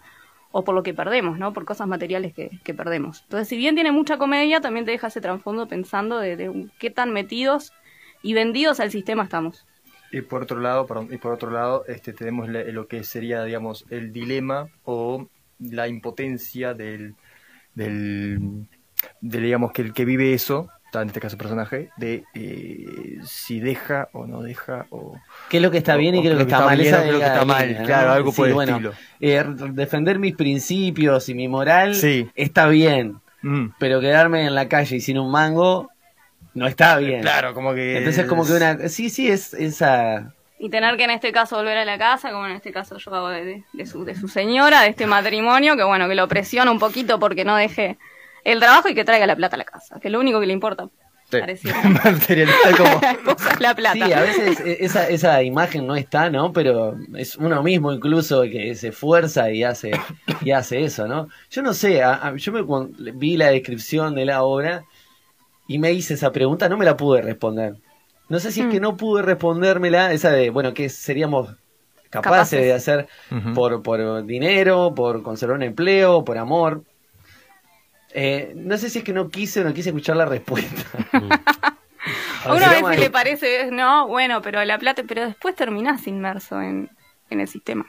o 0.50 0.64
por 0.64 0.74
lo 0.74 0.82
que 0.82 0.94
perdemos, 0.94 1.38
¿no? 1.38 1.52
Por 1.52 1.64
cosas 1.64 1.86
materiales 1.86 2.34
que, 2.34 2.74
perdemos. 2.74 3.22
Entonces, 3.22 3.48
si 3.48 3.56
bien 3.56 3.76
tiene 3.76 3.92
mucha 3.92 4.18
comedia, 4.18 4.60
también 4.60 4.84
te 4.84 4.90
deja 4.90 5.06
ese 5.06 5.20
trasfondo 5.20 5.68
pensando 5.68 6.18
de 6.18 6.68
qué 6.78 6.90
tan 6.90 7.12
metidos 7.12 7.72
y 8.22 8.34
vendidos 8.34 8.80
al 8.80 8.90
sistema 8.90 9.22
estamos. 9.22 9.64
Y 10.12 10.22
por 10.22 10.42
otro 10.42 10.58
lado, 10.60 10.86
perdón, 10.86 11.08
y 11.12 11.16
por 11.18 11.32
otro 11.32 11.50
lado, 11.50 11.84
este, 11.86 12.12
tenemos 12.12 12.48
lo 12.48 12.86
que 12.88 13.04
sería, 13.04 13.44
digamos, 13.44 13.84
el 13.90 14.12
dilema 14.12 14.68
o 14.84 15.28
la 15.60 15.86
impotencia 15.88 16.74
del, 16.74 17.14
del, 17.74 18.66
del, 19.20 19.42
digamos, 19.42 19.72
que 19.72 19.82
el 19.82 19.92
que 19.92 20.04
vive 20.04 20.32
eso, 20.34 20.68
en 20.92 21.06
este 21.06 21.20
caso 21.20 21.34
el 21.36 21.38
personaje, 21.38 21.90
de 21.96 22.24
eh, 22.34 23.18
si 23.24 23.60
deja 23.60 24.08
o 24.12 24.26
no 24.26 24.42
deja 24.42 24.86
o... 24.90 25.16
¿Qué 25.48 25.58
es 25.58 25.62
lo 25.62 25.70
que 25.70 25.78
está 25.78 25.94
bien 25.96 26.16
y 26.16 26.18
o 26.18 26.22
qué 26.22 26.28
es 26.28 26.32
lo 26.34 26.38
que 26.38 26.42
está 26.52 26.64
mal? 26.64 26.80
Esa 26.80 26.98
o 26.98 27.02
qué 27.02 27.06
es 27.08 27.12
lo 27.12 27.18
que 27.20 27.26
está 27.26 27.44
mal, 27.44 27.82
claro, 27.84 28.10
algo 28.10 28.32
por 28.32 28.46
Sí, 28.46 28.48
el 28.50 28.54
bueno, 28.54 28.72
estilo. 28.72 28.92
eh, 29.20 29.44
defender 29.72 30.18
mis 30.18 30.34
principios 30.34 31.28
y 31.28 31.34
mi 31.34 31.46
moral 31.46 31.94
Sí. 31.94 32.28
está 32.34 32.66
bien, 32.68 33.16
Mm. 33.42 33.68
pero 33.78 34.00
quedarme 34.00 34.44
en 34.44 34.54
la 34.54 34.68
calle 34.68 34.96
y 34.96 35.00
sin 35.00 35.18
un 35.18 35.30
mango 35.30 35.88
no 36.54 36.66
está 36.66 36.96
bien. 36.98 37.20
Claro, 37.22 37.54
como 37.54 37.74
que... 37.74 37.98
Entonces 37.98 38.26
como 38.26 38.44
que 38.44 38.50
es- 38.52 38.56
una... 38.56 38.88
Sí, 38.88 39.10
sí, 39.10 39.28
es 39.28 39.54
esa... 39.54 40.34
Y 40.58 40.68
tener 40.68 40.96
que 40.98 41.04
en 41.04 41.10
este 41.10 41.32
caso 41.32 41.56
volver 41.56 41.78
a 41.78 41.84
la 41.86 41.96
casa, 41.96 42.30
como 42.32 42.44
en 42.46 42.52
este 42.52 42.70
caso 42.70 42.98
yo 42.98 43.14
hago 43.14 43.28
de, 43.30 43.44
de- 43.44 43.64
de 43.72 43.86
su, 43.86 44.04
de 44.04 44.14
su 44.14 44.28
señora, 44.28 44.82
de 44.82 44.88
este 44.88 45.06
matrimonio, 45.06 45.74
que 45.76 45.84
bueno, 45.84 46.06
que 46.08 46.14
lo 46.14 46.28
presiona 46.28 46.70
un 46.70 46.78
poquito 46.78 47.18
porque 47.18 47.44
no 47.46 47.56
deje 47.56 47.96
el 48.44 48.60
trabajo 48.60 48.88
y 48.88 48.94
que 48.94 49.04
traiga 49.04 49.26
la 49.26 49.36
plata 49.36 49.56
a 49.56 49.58
la 49.58 49.64
casa, 49.64 49.98
que 50.00 50.08
es 50.08 50.12
lo 50.12 50.20
único 50.20 50.38
que 50.40 50.46
le 50.46 50.52
importa. 50.52 50.88
Sí. 51.30 51.38
Pareciera. 51.38 51.80
Materializar 52.04 52.76
como... 52.76 53.00
La 53.60 53.70
es 53.70 53.74
plata. 53.76 53.92
Sí, 53.94 54.12
a 54.12 54.20
veces 54.20 54.60
e- 54.60 54.78
esa, 54.84 55.08
esa 55.08 55.42
imagen 55.44 55.86
no 55.86 55.94
está, 55.94 56.28
¿no? 56.28 56.52
Pero 56.52 56.96
es 57.16 57.36
uno 57.36 57.62
mismo 57.62 57.92
incluso 57.92 58.42
que 58.42 58.74
se 58.74 58.88
esfuerza 58.88 59.50
y 59.52 59.62
hace, 59.62 59.92
y 60.42 60.50
hace 60.50 60.82
eso, 60.82 61.06
¿no? 61.06 61.28
Yo 61.50 61.62
no 61.62 61.72
sé, 61.72 62.02
a- 62.02 62.14
a- 62.26 62.36
yo 62.36 62.52
me, 62.52 62.62
vi 63.12 63.36
la 63.36 63.46
descripción 63.50 64.14
de 64.16 64.24
la 64.24 64.42
obra 64.42 64.84
y 65.70 65.78
me 65.78 65.92
hice 65.92 66.14
esa 66.14 66.32
pregunta, 66.32 66.68
no 66.68 66.76
me 66.76 66.84
la 66.84 66.96
pude 66.96 67.22
responder. 67.22 67.76
No 68.28 68.40
sé 68.40 68.50
si 68.50 68.60
es 68.60 68.66
Mm. 68.66 68.70
que 68.70 68.80
no 68.80 68.96
pude 68.96 69.22
respondérmela, 69.22 70.12
esa 70.12 70.30
de, 70.32 70.50
bueno, 70.50 70.74
¿qué 70.74 70.88
seríamos 70.88 71.46
capaces, 72.10 72.22
Capaces. 72.22 72.60
de 72.60 72.72
hacer 72.72 73.08
por, 73.54 73.80
por 73.82 74.26
dinero, 74.26 74.92
por 74.94 75.22
conservar 75.22 75.56
un 75.58 75.62
empleo, 75.62 76.24
por 76.24 76.38
amor? 76.38 76.82
Eh, 78.12 78.52
no 78.56 78.76
sé 78.78 78.90
si 78.90 78.98
es 78.98 79.04
que 79.04 79.12
no 79.12 79.28
quise 79.28 79.60
o 79.60 79.64
no 79.64 79.72
quise 79.72 79.90
escuchar 79.90 80.16
la 80.16 80.26
respuesta. 80.26 80.82
A 82.44 82.54
uno 82.54 82.64
a 82.64 82.70
veces 82.70 82.98
le 82.98 83.10
parece, 83.10 83.70
no, 83.70 84.08
bueno, 84.08 84.40
pero 84.40 84.64
la 84.64 84.78
plata, 84.78 85.02
pero 85.06 85.26
después 85.26 85.54
terminás 85.54 86.06
inmerso 86.06 86.60
en, 86.62 86.88
en 87.28 87.40
el 87.40 87.46
sistema. 87.46 87.84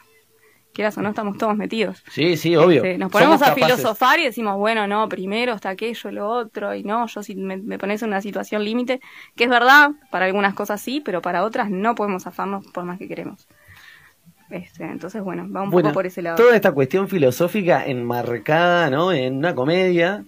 Quieras 0.73 0.97
o 0.97 1.01
no, 1.01 1.09
estamos 1.09 1.37
todos 1.37 1.55
metidos. 1.57 2.03
Sí, 2.07 2.37
sí, 2.37 2.55
obvio. 2.55 2.83
Este, 2.83 2.97
nos 2.97 3.11
ponemos 3.11 3.39
Somos 3.39 3.41
a 3.41 3.53
capaces. 3.53 3.77
filosofar 3.77 4.19
y 4.19 4.23
decimos, 4.25 4.57
bueno, 4.57 4.87
no, 4.87 5.09
primero 5.09 5.53
está 5.53 5.69
aquello, 5.69 6.11
lo 6.11 6.29
otro, 6.29 6.73
y 6.75 6.83
no, 6.83 7.07
yo 7.07 7.23
si 7.23 7.35
me, 7.35 7.57
me 7.57 7.77
pones 7.77 8.01
en 8.03 8.09
una 8.09 8.21
situación 8.21 8.63
límite, 8.63 9.01
que 9.35 9.43
es 9.45 9.49
verdad, 9.49 9.91
para 10.09 10.25
algunas 10.25 10.53
cosas 10.53 10.81
sí, 10.81 11.01
pero 11.01 11.21
para 11.21 11.43
otras 11.43 11.69
no 11.69 11.95
podemos 11.95 12.23
zafarnos 12.23 12.65
por 12.67 12.85
más 12.85 12.97
que 12.99 13.07
queremos. 13.07 13.47
Este, 14.51 14.83
entonces, 14.83 15.23
bueno, 15.23 15.43
va 15.49 15.61
un 15.63 15.69
Bueno, 15.71 15.89
poco 15.89 15.93
por 15.95 16.05
ese 16.05 16.21
lado. 16.21 16.35
Toda 16.35 16.55
esta 16.55 16.71
cuestión 16.73 17.07
filosófica 17.07 17.85
enmarcada, 17.85 18.89
¿no? 18.89 19.11
En 19.13 19.37
una 19.37 19.55
comedia. 19.55 20.23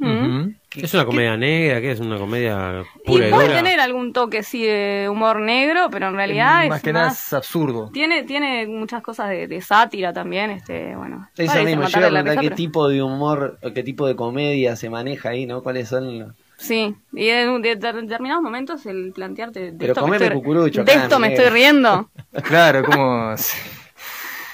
¿Es 0.76 0.94
una 0.94 1.06
comedia 1.06 1.38
negra? 1.38 1.82
¿Qué 1.82 1.92
es 1.92 2.00
una 2.00 2.18
comedia 2.18 2.84
Y 3.04 3.08
pura 3.08 3.28
y, 3.28 3.32
puede 3.32 3.48
dura? 3.50 3.58
tener 3.58 3.80
algún 3.80 4.12
toque 4.14 4.42
sí 4.42 4.64
de 4.64 5.08
humor 5.12 5.40
negro, 5.40 5.90
pero 5.92 6.08
en 6.08 6.16
realidad 6.16 6.68
más 6.68 6.78
es 6.78 6.84
que 6.84 6.94
nada 6.94 7.08
más- 7.08 7.28
es 7.28 7.34
absurdo. 7.34 7.90
tiene 7.94 8.24
tiene 8.24 8.66
muchas 8.66 9.04
cosas 9.04 9.30
de, 9.30 9.48
de 9.48 9.62
sátira 9.62 10.14
también, 10.14 10.50
este, 10.50 10.96
bueno. 10.96 11.28
Eso 11.38 11.52
a 11.52 11.56
la 11.58 11.64
preguntar 11.64 12.24
risa, 12.24 12.36
qué 12.42 12.48
pero- 12.48 12.56
tipo 12.56 12.88
de 12.90 13.04
humor, 13.04 13.60
o 13.62 13.72
qué 13.74 13.84
tipo 13.84 14.08
de 14.08 14.16
comedia 14.16 14.76
se 14.76 14.90
maneja 14.90 15.30
ahí, 15.30 15.46
¿no? 15.46 15.62
¿Cuáles 15.62 15.90
son 15.90 16.20
los... 16.20 16.32
Sí, 16.58 16.96
y 17.12 17.28
en 17.28 17.62
de- 17.62 17.76
de- 17.76 17.94
determinados 17.94 18.42
momentos 18.42 18.86
el 18.86 19.12
plantearte 19.14 19.60
de 19.60 19.78
Pero 19.78 19.94
esto 19.94 20.02
me 20.08 20.08
comeme 20.08 20.26
estoy, 20.26 20.40
cucurucho 20.40 20.84
de 20.86 20.92
acá, 20.92 21.04
esto 21.04 21.20
me 21.20 21.34
estoy 21.34 21.50
riendo. 21.50 22.10
Claro, 22.44 22.84
como... 22.84 23.36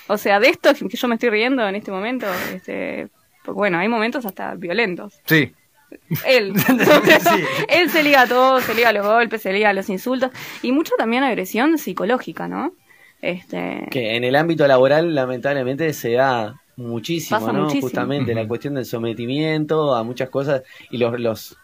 O 0.10 0.18
sea, 0.18 0.40
de 0.40 0.50
esto 0.50 0.74
que 0.74 0.98
yo 0.98 1.08
me 1.08 1.16
estoy 1.16 1.30
riendo 1.30 1.68
en 1.68 1.76
este 1.76 1.92
momento, 1.92 2.26
este, 2.54 3.08
porque 3.46 3.56
bueno, 3.58 3.78
hay 3.78 3.88
momentos 3.88 4.26
hasta 4.26 4.56
violentos. 4.56 5.14
Sí. 5.26 5.54
Él. 6.26 6.54
Él 7.70 7.90
se 7.90 8.04
liga 8.04 8.22
a 8.22 8.28
todo, 8.28 8.60
se 8.62 8.74
liga 8.74 8.90
a 8.90 8.94
los 8.94 9.06
golpes, 9.06 9.42
se 9.42 9.54
liga 9.54 9.70
a 9.70 9.74
los 9.74 9.88
insultos 9.90 10.32
y 10.62 10.72
mucho 10.72 10.94
también 10.98 11.24
agresión 11.24 11.78
psicológica, 11.78 12.48
¿no? 12.48 12.74
Este, 13.22 13.88
Que 13.92 14.16
en 14.16 14.24
el 14.24 14.36
ámbito 14.36 14.66
laboral 14.68 15.14
lamentablemente 15.14 15.94
se 15.94 16.14
da 16.14 16.56
muchísimo, 16.78 17.40
Pasa 17.40 17.52
¿no? 17.52 17.64
muchísimo. 17.64 17.84
Justamente 17.88 18.34
la 18.34 18.48
cuestión 18.48 18.76
del 18.76 18.86
sometimiento 18.86 19.94
a 19.96 20.04
muchas 20.04 20.30
cosas 20.30 20.64
y 20.90 20.98
los 20.98 21.20
los, 21.20 21.58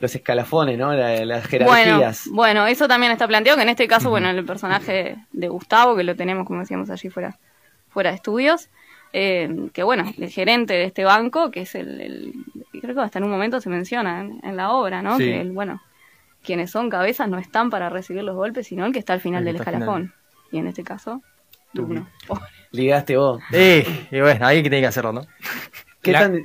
los 0.00 0.14
escalafones, 0.14 0.78
¿no? 0.78 0.92
La- 0.94 1.24
las 1.24 1.48
bueno, 1.50 1.66
jerarquías. 1.66 2.28
bueno, 2.32 2.66
eso 2.66 2.88
también 2.88 3.12
está 3.12 3.28
planteado, 3.28 3.56
que 3.58 3.62
en 3.64 3.68
este 3.68 3.86
caso, 3.86 4.08
bueno, 4.10 4.30
el 4.30 4.44
personaje 4.44 5.16
de 5.32 5.48
Gustavo, 5.48 5.94
que 5.94 6.04
lo 6.04 6.16
tenemos, 6.16 6.46
como 6.46 6.60
decíamos 6.60 6.88
allí 6.90 7.10
fuera, 7.10 7.36
fuera 7.94 8.10
de 8.10 8.16
estudios, 8.16 8.68
eh, 9.14 9.68
que 9.72 9.82
bueno, 9.84 10.04
el 10.18 10.28
gerente 10.28 10.74
de 10.74 10.84
este 10.84 11.04
banco, 11.04 11.50
que 11.50 11.62
es 11.62 11.74
el, 11.74 12.00
el- 12.02 12.34
creo 12.82 12.94
que 12.94 13.00
hasta 13.00 13.18
en 13.18 13.24
un 13.24 13.30
momento 13.30 13.60
se 13.62 13.70
menciona 13.70 14.20
en, 14.20 14.40
en 14.42 14.56
la 14.56 14.72
obra, 14.72 15.00
¿no? 15.00 15.16
Sí. 15.16 15.24
Que 15.24 15.40
el, 15.40 15.52
bueno, 15.52 15.80
quienes 16.42 16.70
son 16.70 16.90
cabezas 16.90 17.28
no 17.28 17.38
están 17.38 17.70
para 17.70 17.88
recibir 17.88 18.22
los 18.24 18.34
golpes, 18.36 18.66
sino 18.66 18.84
el 18.84 18.92
que 18.92 18.98
está 18.98 19.14
al 19.14 19.20
final 19.22 19.44
del 19.44 19.56
escalafón. 19.56 20.12
Y 20.52 20.58
en 20.58 20.66
este 20.66 20.82
caso, 20.84 21.22
Bruno. 21.72 22.06
Ligaste 22.72 23.16
vos. 23.16 23.40
Eh, 23.52 23.86
y 24.10 24.20
bueno, 24.20 24.44
ahí 24.46 24.62
que 24.62 24.68
tiene 24.68 24.82
que 24.82 24.88
hacerlo, 24.88 25.12
¿no? 25.12 25.22
¿Qué 26.02 26.12
La- 26.12 26.20
tan 26.20 26.42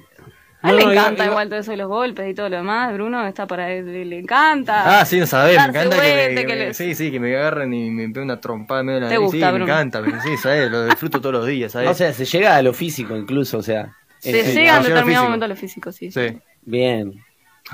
A 0.62 0.72
él 0.72 0.78
le 0.78 0.84
No, 0.86 0.92
encanta 0.92 1.26
igual 1.26 1.48
todo 1.48 1.60
eso 1.60 1.72
de 1.72 1.78
los 1.78 1.88
golpes 1.88 2.30
y 2.30 2.34
todo 2.34 2.50
lo 2.50 2.58
demás. 2.58 2.94
Bruno 2.94 3.26
está 3.26 3.48
para 3.48 3.72
él, 3.72 4.10
le, 4.10 4.20
encanta. 4.20 5.00
Ah, 5.00 5.06
sí, 5.06 5.18
no 5.20 5.26
sabés, 5.26 5.58
me 5.58 5.64
encanta 5.70 5.96
que 6.02 6.02
me, 6.30 6.36
que 6.36 6.42
que 6.42 6.48
me- 6.48 6.56
le- 6.56 6.74
sí, 6.74 6.96
sí, 6.96 7.12
que 7.12 7.20
me 7.20 7.34
agarren 7.36 7.74
y 7.74 7.90
me 7.90 8.08
peguen 8.10 8.24
una 8.24 8.42
trompada 8.42 8.82
en 8.82 8.86
medio 8.88 9.00
de 9.00 9.06
la 9.06 9.10
Te 9.10 9.18
gusta, 9.18 9.38
sí, 9.38 9.44
Bruno. 9.54 9.66
me 9.66 9.72
encanta, 9.72 10.02
pero 10.04 10.22
sí, 10.22 10.36
sabes, 10.38 10.70
lo 10.70 10.86
disfruto 10.86 11.22
todos 11.22 11.34
los 11.34 11.46
días, 11.48 11.72
¿sabes? 11.72 11.90
O 11.90 11.94
sea, 11.94 12.12
se 12.12 12.26
llega 12.26 12.58
a 12.58 12.62
lo 12.62 12.74
físico 12.74 13.16
incluso, 13.16 13.58
o 13.60 13.64
sea. 13.64 13.96
Se 14.18 14.32
eh, 14.38 14.44
llega 14.54 14.78
en 14.78 14.84
sí, 14.84 14.90
determinado 14.90 15.06
físico. 15.06 15.24
momento 15.24 15.46
a 15.46 15.48
lo 15.48 15.56
físico, 15.56 15.92
sí. 15.94 16.12
Sí. 16.12 16.38
Bien. 16.64 17.14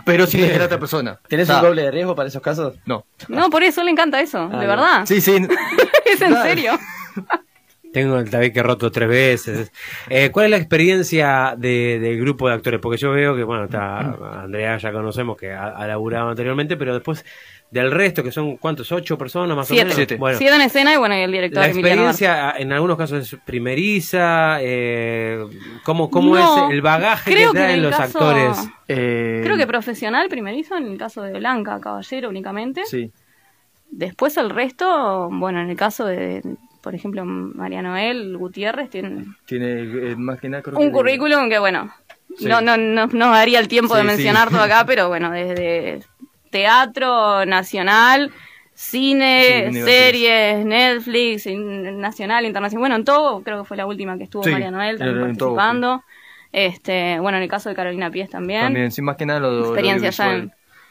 Pero 0.03 0.27
sin 0.27 0.41
dejar 0.41 0.61
a 0.61 0.65
otra 0.65 0.79
persona. 0.79 1.19
¿Tenés 1.27 1.49
Ah. 1.49 1.55
un 1.57 1.63
doble 1.63 1.81
de 1.83 1.89
riesgo 1.91 2.15
para 2.15 2.27
esos 2.29 2.41
casos? 2.41 2.75
No. 2.85 3.05
No, 3.29 3.49
por 3.49 3.63
eso 3.63 3.83
le 3.83 3.89
encanta 3.89 4.19
eso, 4.21 4.41
Ah, 4.43 4.49
de 4.49 4.57
bien. 4.57 4.67
verdad. 4.69 5.05
Sí, 5.07 5.21
sí. 5.21 5.37
es 6.05 6.21
en 6.21 6.35
serio. 6.43 6.77
Tengo 7.95 8.19
el 8.19 8.29
tabique 8.29 8.61
roto 8.61 8.91
tres 8.91 9.07
veces. 9.07 9.71
Eh, 10.09 10.29
¿Cuál 10.29 10.47
es 10.47 10.51
la 10.51 10.57
experiencia 10.57 11.55
de- 11.57 11.97
del 12.01 12.19
grupo 12.19 12.49
de 12.49 12.55
actores? 12.55 12.81
Porque 12.81 12.97
yo 12.97 13.09
veo 13.11 13.37
que, 13.37 13.43
bueno, 13.45 13.63
está 13.63 13.99
Andrea, 14.43 14.75
ya 14.77 14.91
conocemos 14.91 15.37
que 15.37 15.53
ha, 15.53 15.67
ha 15.69 15.87
laburado 15.87 16.27
anteriormente, 16.29 16.75
pero 16.75 16.93
después 16.93 17.23
del 17.71 17.91
resto, 17.91 18.21
que 18.21 18.33
son, 18.33 18.57
¿cuántos? 18.57 18.91
¿Ocho 18.91 19.17
personas 19.17 19.55
más 19.55 19.69
Siete. 19.69 19.93
o 19.93 19.97
menos? 19.97 20.17
Bueno, 20.19 20.37
Siete 20.37 20.55
en 20.55 20.61
escena 20.63 20.93
y 20.93 20.97
bueno, 20.97 21.15
y 21.17 21.21
el 21.21 21.31
director 21.31 21.61
la 21.63 21.67
experiencia 21.69 22.51
en 22.57 22.73
algunos 22.73 22.97
casos 22.97 23.33
es 23.33 23.39
primeriza. 23.45 24.57
Eh, 24.59 25.41
¿Cómo, 25.85 26.09
cómo 26.09 26.35
No, 26.35 26.67
es 26.67 26.73
el 26.73 26.81
bagaje 26.81 27.33
que 27.33 27.47
traen 27.53 27.81
los 27.81 27.95
caso- 27.95 28.19
actores? 28.19 28.57
Eh, 28.89 29.39
Creo 29.41 29.55
que 29.55 29.67
profesional 29.67 30.27
primerizo 30.27 30.75
en 30.75 30.87
el 30.91 30.97
caso 30.97 31.21
de 31.21 31.31
Blanca 31.39 31.79
Caballero 31.79 32.27
únicamente. 32.27 32.83
Sí. 32.85 33.09
Después 33.89 34.35
el 34.35 34.49
resto, 34.49 35.29
bueno, 35.31 35.61
en 35.61 35.69
el 35.69 35.77
caso 35.77 36.05
de, 36.05 36.41
por 36.85 36.93
ejemplo, 36.93 37.25
María 37.25 37.81
Noel 37.81 38.37
Gutiérrez 38.37 38.91
tiene 38.91 39.25
Tiene 39.47 40.11
eh, 40.11 40.15
más 40.15 40.39
que 40.39 40.47
nada 40.47 40.61
creo 40.61 40.77
un 40.77 40.85
que- 40.85 40.91
currículum 40.91 41.49
que, 41.49 41.57
bueno, 41.57 41.91
Sí. 42.37 42.45
no, 42.45 42.61
no, 42.61 42.77
no, 42.77 43.07
no 43.07 43.31
daría 43.31 43.59
el 43.59 43.67
tiempo 43.67 43.95
de 43.95 44.03
mencionar 44.03 44.49
sí. 44.49 44.53
todo 44.53 44.63
acá, 44.63 44.83
pero 44.85 45.07
bueno, 45.07 45.31
desde 45.31 46.01
teatro 46.51 47.43
nacional, 47.45 48.31
cine, 48.75 49.71
series, 49.73 50.63
Netflix, 50.63 51.47
nacional, 51.47 52.45
internacional, 52.45 52.79
bueno, 52.81 52.95
en 52.97 53.03
todo, 53.05 53.41
creo 53.41 53.63
que 53.63 53.67
fue 53.67 53.77
la 53.77 53.87
última 53.87 54.15
que 54.17 54.25
estuvo 54.25 54.43
María 54.43 54.69
Noel 54.69 54.99
también 54.99 55.29
en 55.31 55.37
todo, 55.37 55.55
participando. 55.55 56.03
Este, 56.51 57.19
bueno, 57.19 57.37
en 57.37 57.43
el 57.43 57.49
caso 57.49 57.69
de 57.69 57.75
Carolina 57.75 58.11
Pies 58.11 58.29
también, 58.29 58.61
También, 58.61 58.91
sí, 58.91 59.01
más 59.01 59.17
que 59.17 59.25
nada 59.25 59.39
lo, 59.39 59.51
lo 59.51 59.65
experiencia 59.65 60.11
ya 60.11 60.45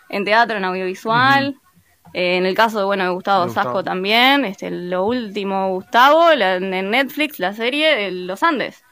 en 0.08 0.24
teatro, 0.24 0.56
en 0.58 0.64
audiovisual. 0.64 1.54
Eh, 2.14 2.36
en 2.36 2.46
el 2.46 2.54
caso 2.54 2.78
de, 2.78 2.84
bueno, 2.84 3.04
de 3.04 3.10
Gustavo 3.10 3.44
Gustavo. 3.44 3.66
Sasco 3.68 3.84
también, 3.84 4.44
este, 4.44 4.70
lo 4.70 5.04
último 5.04 5.70
Gustavo, 5.74 6.32
la- 6.34 6.54
en 6.56 6.90
Netflix, 6.90 7.38
la 7.40 7.52
serie 7.52 7.94
de 7.96 8.10
Los 8.12 8.42
Andes. 8.42 8.82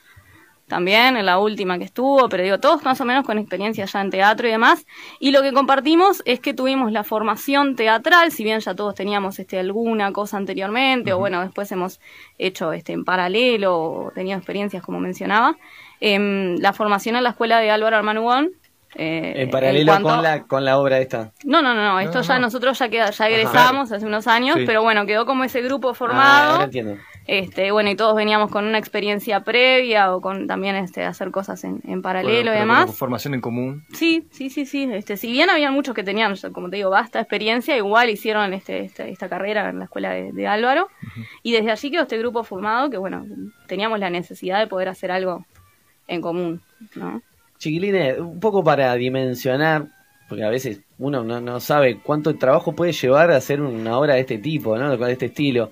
También 0.69 1.16
en 1.19 1.27
la 1.27 1.39
última 1.39 1.77
que 1.78 1.85
estuvo, 1.85 2.28
pero 2.31 2.43
digo, 2.44 2.59
todos 2.59 2.82
más 2.82 2.99
o 3.01 3.05
menos 3.05 3.27
con 3.27 3.36
experiencia 3.39 3.85
ya 3.85 4.01
en 4.01 4.11
teatro 4.11 4.49
y 4.49 4.53
demás. 4.53 4.86
Y 5.20 5.31
lo 5.32 5.43
que 5.43 5.53
compartimos 5.53 6.23
es 6.24 6.40
que 6.40 6.55
tuvimos 6.55 6.93
la 6.93 7.05
formación 7.05 7.77
teatral, 7.77 8.32
si 8.32 8.43
bien 8.43 8.61
ya 8.61 8.74
todos 8.74 8.94
teníamos 8.94 9.39
este, 9.39 9.59
alguna 9.59 10.12
cosa 10.12 10.39
anteriormente, 10.39 11.12
o 11.12 11.19
bueno, 11.19 11.43
después 11.43 11.70
hemos 11.73 12.01
hecho 12.39 12.73
este, 12.73 12.93
en 12.94 13.05
paralelo, 13.05 13.77
o 13.78 14.11
tenido 14.15 14.39
experiencias 14.39 14.82
como 14.82 14.99
mencionaba. 14.99 15.57
em, 16.05 16.57
la 16.59 16.73
formación 16.73 17.15
en 17.16 17.23
la 17.23 17.31
escuela 17.31 17.61
de 17.61 17.70
Álvaro 17.70 17.97
Armanugón. 17.97 18.51
Eh, 18.94 19.32
En 19.36 19.51
paralelo 19.51 19.93
cuanto- 19.93 20.09
con, 20.09 20.23
la, 20.23 20.43
con 20.44 20.64
la 20.64 20.78
obra 20.78 20.98
esta. 20.98 21.32
no, 21.44 21.62
no, 21.62 21.74
no, 21.74 21.82
no, 21.82 22.01
esto 22.01 22.20
ya 22.23 22.39
nosotros 22.39 22.78
ya 22.78 22.89
queda, 22.89 23.10
ya 23.10 23.28
egresamos 23.28 23.90
hace 23.93 24.05
unos 24.06 24.27
años, 24.27 24.56
Sí. 24.59 24.64
pero 24.66 24.82
bueno, 24.82 25.06
quedó 25.06 25.24
como 25.27 25.44
ese 25.44 25.62
grupo 25.62 25.90
Ah, 25.90 25.94
formado. 25.94 26.51
ahora 26.52 26.64
entiendo. 26.64 26.97
este, 27.27 27.70
bueno, 27.70 27.89
y 27.90 27.97
todos 27.97 28.14
veníamos 28.16 28.51
con 28.51 28.66
una 28.66 28.78
experiencia 28.78 29.40
previa 29.44 30.14
o 30.14 30.20
con 30.20 30.47
también 30.47 30.77
este 30.77 31.05
hacer 31.05 31.31
cosas 31.31 31.62
en, 31.64 31.81
en 31.86 32.02
paralelo 32.02 32.51
Bueno, 32.51 32.55
y 32.55 32.59
demás. 32.59 32.86
con 32.86 32.94
formación 32.94 33.35
en 33.35 33.40
común. 33.40 33.85
Sí, 33.93 34.27
sí, 34.31 34.51
sí, 34.51 34.66
sí. 34.66 34.89
Este, 34.93 35.16
si 35.16 35.31
bien 35.32 35.48
habían 35.48 35.73
muchos 35.73 35.94
que 35.94 36.02
tenían, 36.05 36.35
como 36.52 36.69
te 36.69 36.77
digo, 36.77 36.90
vasta 36.90 37.20
experiencia, 37.20 37.77
igual 37.77 38.10
hicieron 38.10 38.52
este, 38.52 38.81
este- 38.81 39.09
esta 39.09 39.28
carrera 39.28 39.70
en 39.70 39.78
la 39.78 39.85
escuela 39.85 40.10
de, 40.10 40.32
de 40.32 40.47
Álvaro. 40.47 40.89
Y 41.43 41.52
desde 41.52 41.70
allí 41.70 41.90
quedó 41.90 42.02
este 42.02 42.19
grupo 42.19 42.44
formado 42.44 42.90
que, 42.90 42.98
bueno, 42.98 43.24
teníamos 43.69 43.98
la 44.01 44.10
necesidad 44.10 44.59
de 44.59 44.66
poder 44.66 44.89
hacer 44.89 45.10
algo 45.12 45.47
en 46.09 46.20
común, 46.20 46.60
¿no? 46.97 47.23
Chiquilines, 47.62 48.18
un 48.18 48.40
poco 48.40 48.64
para 48.64 48.93
dimensionar, 48.94 49.86
porque 50.28 50.43
a 50.43 50.48
veces 50.51 50.80
uno 50.98 51.22
no, 51.22 51.40
no 51.40 51.60
sabe 51.60 52.01
cuánto 52.02 52.34
trabajo 52.36 52.72
puede 52.72 52.90
llevar 52.93 53.30
a 53.30 53.36
hacer 53.36 53.60
una 53.62 53.97
obra 53.97 54.14
de 54.14 54.20
este 54.20 54.39
tipo, 54.39 54.76
¿no? 54.76 54.97
De 54.97 55.12
este 55.12 55.26
estilo. 55.26 55.70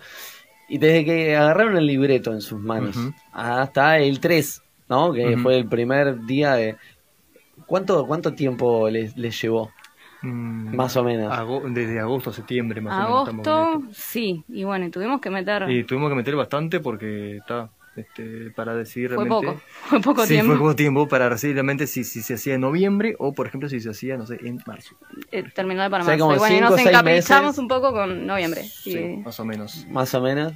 Y 0.69 0.79
desde 0.79 1.05
que 1.05 1.35
agarraron 1.37 1.77
el 1.77 1.87
libreto 1.87 2.33
en 2.33 2.41
sus 2.43 2.61
manos 2.61 2.97
hasta 3.33 3.99
el 3.99 4.21
3, 4.21 4.63
¿no? 4.89 5.13
Que 5.13 5.37
fue 5.37 5.57
el 5.57 5.67
primer 5.67 6.25
día 6.27 6.55
de... 6.55 6.77
¿Cuánto, 7.67 8.07
cuánto 8.07 8.35
tiempo 8.35 8.89
les, 8.89 9.17
les 9.17 9.41
llevó? 9.43 9.73
Mm, 10.23 10.77
Más 10.77 10.97
o 10.97 11.03
menos. 11.03 11.33
ago- 11.33 11.63
desde 11.67 11.99
agosto 11.99 12.31
a 12.31 12.33
septiembre, 12.33 12.81
más 12.81 12.95
o 12.95 13.03
menos. 13.27 13.29
Agosto, 13.49 13.83
sí, 13.93 14.45
y 14.49 14.63
bueno, 14.63 14.89
tuvimos 14.93 15.21
que 15.21 15.31
meter... 15.31 15.69
Y 15.69 15.83
tuvimos 15.83 16.09
que 16.09 16.15
meter 16.15 16.37
bastante 16.37 16.79
porque 16.79 17.39
está 17.39 17.69
este, 17.97 18.51
para 18.53 18.75
decidir 18.75 19.11
Fue 19.15 19.25
realmente. 19.25 19.47
poco, 19.47 19.61
fue 19.87 20.01
poco 20.01 20.23
sí, 20.27 20.35
tiempo. 20.35 20.53
fue 20.53 20.59
poco 20.59 20.77
tiempo 20.77 21.09
para 21.09 21.29
decidir 21.29 21.57
realmente 21.57 21.87
si, 21.87 22.05
si 22.05 22.23
se 22.23 22.35
hacía 22.35 22.55
en 22.55 22.61
noviembre 22.63 23.17
o, 23.19 23.33
por 23.33 23.47
ejemplo, 23.47 23.69
si 23.69 23.81
se 23.81 23.91
hacía, 23.91 24.17
no 24.17 24.27
sé, 24.27 24.39
en 24.45 24.61
marzo. 24.67 24.97
eh, 25.33 25.45
terminó 25.55 25.83
de 25.83 25.91
para 25.91 26.03
O 26.03 26.07
sea, 26.07 26.15
marzo. 26.17 26.25
como 26.25 26.37
Y 26.37 26.39
bueno, 26.39 26.57
cinco, 26.69 26.71
nos 26.71 26.81
encaprichamos 26.87 27.47
meses. 27.49 27.59
un 27.59 27.69
poco 27.69 27.93
con 27.93 28.27
noviembre. 28.27 28.63
Sí, 28.65 28.99
y- 28.99 29.17
más 29.19 29.39
o 29.41 29.45
menos. 29.45 29.87
Más 29.89 30.15
o 30.15 30.21
menos. 30.21 30.53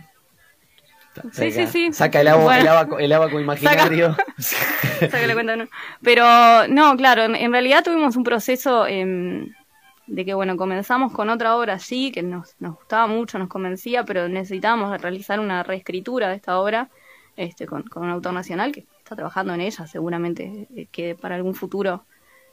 Sí, 1.32 1.52
sí, 1.52 1.66
sí. 1.69 1.93
Saca 1.93 2.20
el, 2.20 2.27
agua, 2.28 2.44
Bueno. 2.44 2.61
el, 2.62 2.69
abaco, 2.69 2.98
el 2.98 3.12
abaco 3.12 3.39
imaginario. 3.39 4.16
Sácale 4.39 5.32
cuenta, 5.35 5.55
no. 5.55 5.69
Pero 6.02 6.24
no, 6.69 6.97
claro, 6.97 7.23
en, 7.23 7.36
en 7.36 7.52
realidad 7.52 7.85
tuvimos 7.85 8.16
un 8.16 8.24
proceso 8.24 8.85
em, 8.89 9.48
de 10.09 10.24
que, 10.24 10.35
bueno, 10.35 10.56
comenzamos 10.56 11.12
con 11.12 11.31
otra 11.31 11.56
obra 11.56 11.74
allí 11.74 12.11
que 12.11 12.23
nos, 12.24 12.56
nos 12.59 12.74
gustaba 12.77 13.06
mucho, 13.06 13.39
nos 13.39 13.48
convencía, 13.48 14.05
pero 14.05 14.28
necesitábamos 14.28 15.01
realizar 15.01 15.39
una 15.39 15.62
reescritura 15.62 16.28
de 16.31 16.35
esta 16.36 16.59
obra 16.59 16.90
este, 17.36 17.66
con, 17.66 17.82
con 17.85 18.05
un 18.05 18.11
autor 18.11 18.32
nacional 18.32 18.73
que 18.73 18.86
está 18.98 19.15
trabajando 19.16 19.55
en 19.55 19.61
ella, 19.61 19.86
seguramente 19.86 20.69
eh, 20.74 20.86
que 20.90 21.15
para 21.15 21.35
algún 21.35 21.55
futuro 21.55 22.05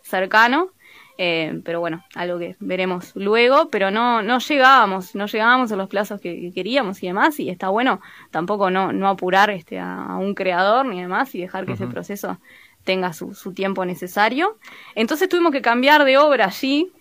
cercano. 0.01 0.69
Eh, 1.17 1.61
pero 1.63 1.79
bueno, 1.79 2.03
algo 2.15 2.39
que 2.39 2.55
veremos 2.59 3.11
luego, 3.15 3.69
pero 3.69 3.91
no, 3.91 4.21
no 4.21 4.39
llegábamos, 4.39 5.13
no 5.13 5.27
llegábamos 5.27 5.71
a 5.71 5.75
los 5.75 5.87
plazos 5.87 6.19
que, 6.19 6.39
que 6.41 6.51
queríamos 6.51 7.01
y 7.03 7.07
demás, 7.07 7.39
y 7.39 7.49
está 7.49 7.69
bueno 7.69 8.01
tampoco 8.31 8.71
no, 8.71 8.91
no 8.91 9.07
apurar 9.07 9.51
este, 9.51 9.77
a, 9.77 10.05
a 10.05 10.17
un 10.17 10.33
creador 10.33 10.85
ni 10.87 10.99
demás 10.99 11.33
y 11.35 11.41
dejar 11.41 11.65
que 11.65 11.73
ese 11.73 11.85
proceso 11.87 12.39
tenga 12.83 13.13
su, 13.13 13.35
su 13.35 13.53
tiempo 13.53 13.85
necesario. 13.85 14.57
Entonces 14.95 15.29
tuvimos 15.29 15.51
que 15.51 15.61
cambiar 15.61 16.03
de 16.05 16.17
obra 16.17 16.45
allí, 16.45 16.91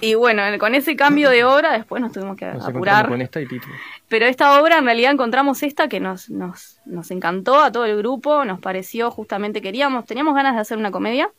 y 0.00 0.14
bueno, 0.14 0.42
con 0.58 0.74
ese 0.74 0.96
cambio 0.96 1.30
de 1.30 1.44
obra 1.44 1.72
después 1.72 2.00
nos 2.02 2.12
tuvimos 2.12 2.36
que 2.36 2.46
Nos 2.46 2.56
apurar. 2.66 3.06
encontramos 3.06 3.08
con 3.10 3.22
esta 3.22 3.40
y 3.40 3.46
título. 3.46 3.74
Pero 4.08 4.26
esta 4.26 4.60
obra 4.60 4.78
en 4.78 4.84
realidad 4.84 5.12
encontramos 5.12 5.62
esta 5.62 5.88
que 5.88 6.00
nos, 6.00 6.30
nos, 6.30 6.78
nos 6.84 7.10
encantó 7.10 7.60
a 7.60 7.70
todo 7.72 7.84
el 7.84 7.96
grupo, 7.96 8.44
nos 8.44 8.60
pareció 8.60 9.10
justamente, 9.10 9.62
queríamos, 9.62 10.04
teníamos 10.06 10.34
ganas 10.34 10.54
de 10.54 10.60
hacer 10.60 10.78
una 10.78 10.90
comedia, 10.90 11.30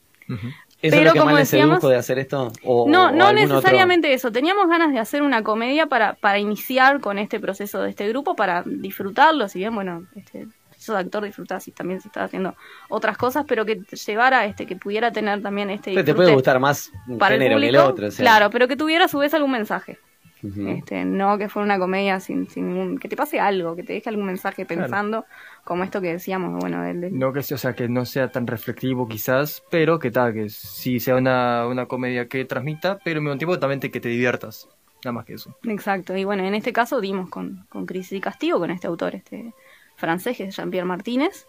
¿Eso 0.82 0.96
Pero 0.96 0.96
es 0.96 1.06
lo 1.08 1.14
que 1.14 1.20
como 1.20 1.32
más 1.34 1.40
decíamos- 1.52 1.82
de 1.82 1.96
hacer 1.98 2.20
esto? 2.20 2.54
¿O- 2.64 2.88
No, 2.90 3.08
o 3.08 3.12
no 3.12 3.26
otro? 3.26 3.34
necesariamente 3.36 4.14
eso. 4.14 4.32
Teníamos 4.32 4.70
ganas 4.70 4.94
de 4.94 5.00
hacer 5.00 5.24
una 5.24 5.44
comedia 5.44 5.88
para, 5.88 6.14
para 6.14 6.40
iniciar 6.40 7.02
con 7.02 7.18
este 7.20 7.38
proceso 7.42 7.82
de 7.82 7.90
este 7.90 8.08
grupo, 8.08 8.36
para 8.38 8.64
disfrutarlo, 8.66 9.50
si 9.50 9.60
bien, 9.60 9.76
bueno, 9.76 10.06
este, 10.16 10.48
de 10.94 11.00
actor 11.00 11.24
disfrutar 11.24 11.62
si 11.62 11.72
también 11.72 12.02
se 12.02 12.08
estaba 12.08 12.26
haciendo 12.26 12.56
otras 12.90 13.18
cosas, 13.18 13.46
pero 13.48 13.66
que 13.66 13.76
llevara, 14.06 14.46
este, 14.46 14.66
que 14.66 14.76
pudiera 14.76 15.12
tener 15.12 15.42
también 15.42 15.70
este 15.70 15.92
Pero 15.94 16.06
te 16.06 16.14
puede 16.16 16.34
gustar 16.34 16.60
más 16.60 16.92
un 17.08 17.18
para 17.18 17.36
el 17.36 17.42
género 17.42 17.60
que 17.60 17.66
el 17.68 17.72
público. 17.74 17.90
otro. 17.94 18.08
o 18.08 18.12
sea. 18.12 18.24
Claro, 18.24 18.50
pero 18.50 18.68
que 18.68 18.76
tuviera 18.76 19.06
a 19.06 19.08
su 19.08 19.18
vez 19.20 19.34
algún 19.34 19.52
mensaje. 19.52 19.98
Este, 20.42 21.04
no 21.04 21.38
que 21.38 21.50
fuera 21.50 21.66
una 21.66 21.78
comedia 21.78 22.22
sin, 22.22 22.50
sin 22.50 22.70
ningún, 22.70 22.98
que 22.98 23.10
te 23.10 23.18
pase 23.18 23.42
algo, 23.42 23.76
que 23.76 23.84
te 23.84 23.92
deje 23.92 24.08
algún 24.08 24.26
mensaje 24.26 24.66
Claro. 24.66 24.84
pensando, 24.84 25.26
como 25.66 25.84
esto 25.84 26.00
que 26.00 26.14
decíamos, 26.14 26.58
bueno, 26.62 26.82
del, 26.82 27.02
del- 27.02 27.20
No 27.20 27.34
que 27.34 27.44
sea, 27.44 27.56
o 27.56 27.58
sea, 27.58 27.74
que 27.74 27.90
no 27.90 28.06
sea 28.06 28.32
tan 28.32 28.48
reflectivo 28.48 29.06
quizás, 29.10 29.62
pero 29.70 30.00
que 30.00 30.12
tal, 30.12 30.34
que 30.34 30.48
sí 30.48 31.02
sea 31.02 31.18
una, 31.18 31.68
una 31.68 31.88
comedia 31.88 32.30
que 32.30 32.46
transmita, 32.46 33.00
pero 33.04 33.18
al 33.20 33.24
mismo 33.26 33.38
tiempo 33.38 33.60
también 33.60 33.82
te- 33.82 33.92
que 33.92 34.00
te 34.00 34.08
diviertas. 34.08 34.70
Nada 35.04 35.12
más 35.12 35.26
que 35.26 35.34
eso. 35.34 35.54
Exacto, 35.64 36.16
y 36.16 36.24
bueno, 36.24 36.46
en 36.46 36.56
este 36.56 36.72
caso 36.72 37.02
dimos 37.02 37.30
con, 37.30 37.66
con 37.68 37.86
Crisis 37.86 38.14
y 38.14 38.22
Castigo, 38.22 38.60
con 38.60 38.72
este 38.72 38.88
autor 38.88 39.16
este 39.16 39.54
francés, 40.00 40.38
que 40.38 40.46
es 40.46 40.56
Jean-Pierre 40.56 40.88
Martínez, 40.88 41.46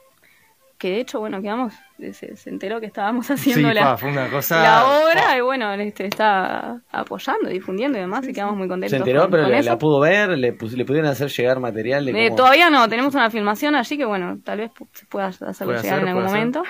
que 0.79 0.89
de 0.91 1.01
hecho, 1.01 1.21
bueno, 1.21 1.43
quedamos, 1.43 1.75
se, 1.99 2.37
se 2.37 2.49
enteró 2.51 2.81
que 2.81 2.87
estábamos 2.87 3.31
haciendo 3.31 3.69
Sí, 3.69 3.75
la, 3.75 3.83
pa, 3.83 3.97
fue 3.99 4.11
una 4.11 4.29
cosa- 4.31 4.63
la 4.63 4.87
obra, 5.05 5.37
y 5.37 5.41
bueno, 5.43 5.73
este 5.75 6.07
está 6.07 6.81
apoyando, 6.91 7.51
difundiendo 7.51 7.99
y 7.99 8.01
demás, 8.01 8.27
y 8.27 8.33
quedamos 8.33 8.57
muy 8.57 8.67
contentos. 8.67 8.91
Se 8.93 8.97
enteró, 8.97 9.23
con- 9.23 9.31
pero 9.33 9.43
con 9.45 9.53
la, 9.53 9.59
eso. 9.59 9.69
la 9.71 9.79
pudo 9.79 10.01
ver, 10.01 10.31
le, 10.39 10.53
pus- 10.55 10.73
le 10.73 10.85
pudieron 10.87 11.11
hacer 11.11 11.29
llegar 11.29 11.61
material 11.61 12.07
de 12.07 12.13
Eh, 12.13 12.29
cómo- 12.29 12.37
todavía 12.37 12.71
no, 12.71 12.89
tenemos 12.89 13.15
una 13.15 13.29
filmación 13.31 13.75
allí 13.75 13.99
que 13.99 14.05
bueno, 14.07 14.39
tal 14.43 14.59
vez 14.59 14.71
pu- 14.73 14.89
se 14.93 15.05
pueda 15.07 15.27
hacerlo 15.27 15.75
llegar 15.75 15.79
hacer, 15.95 15.99
en 16.03 16.09
algún 16.09 16.25
hacer. 16.25 16.37
momento. 16.39 16.63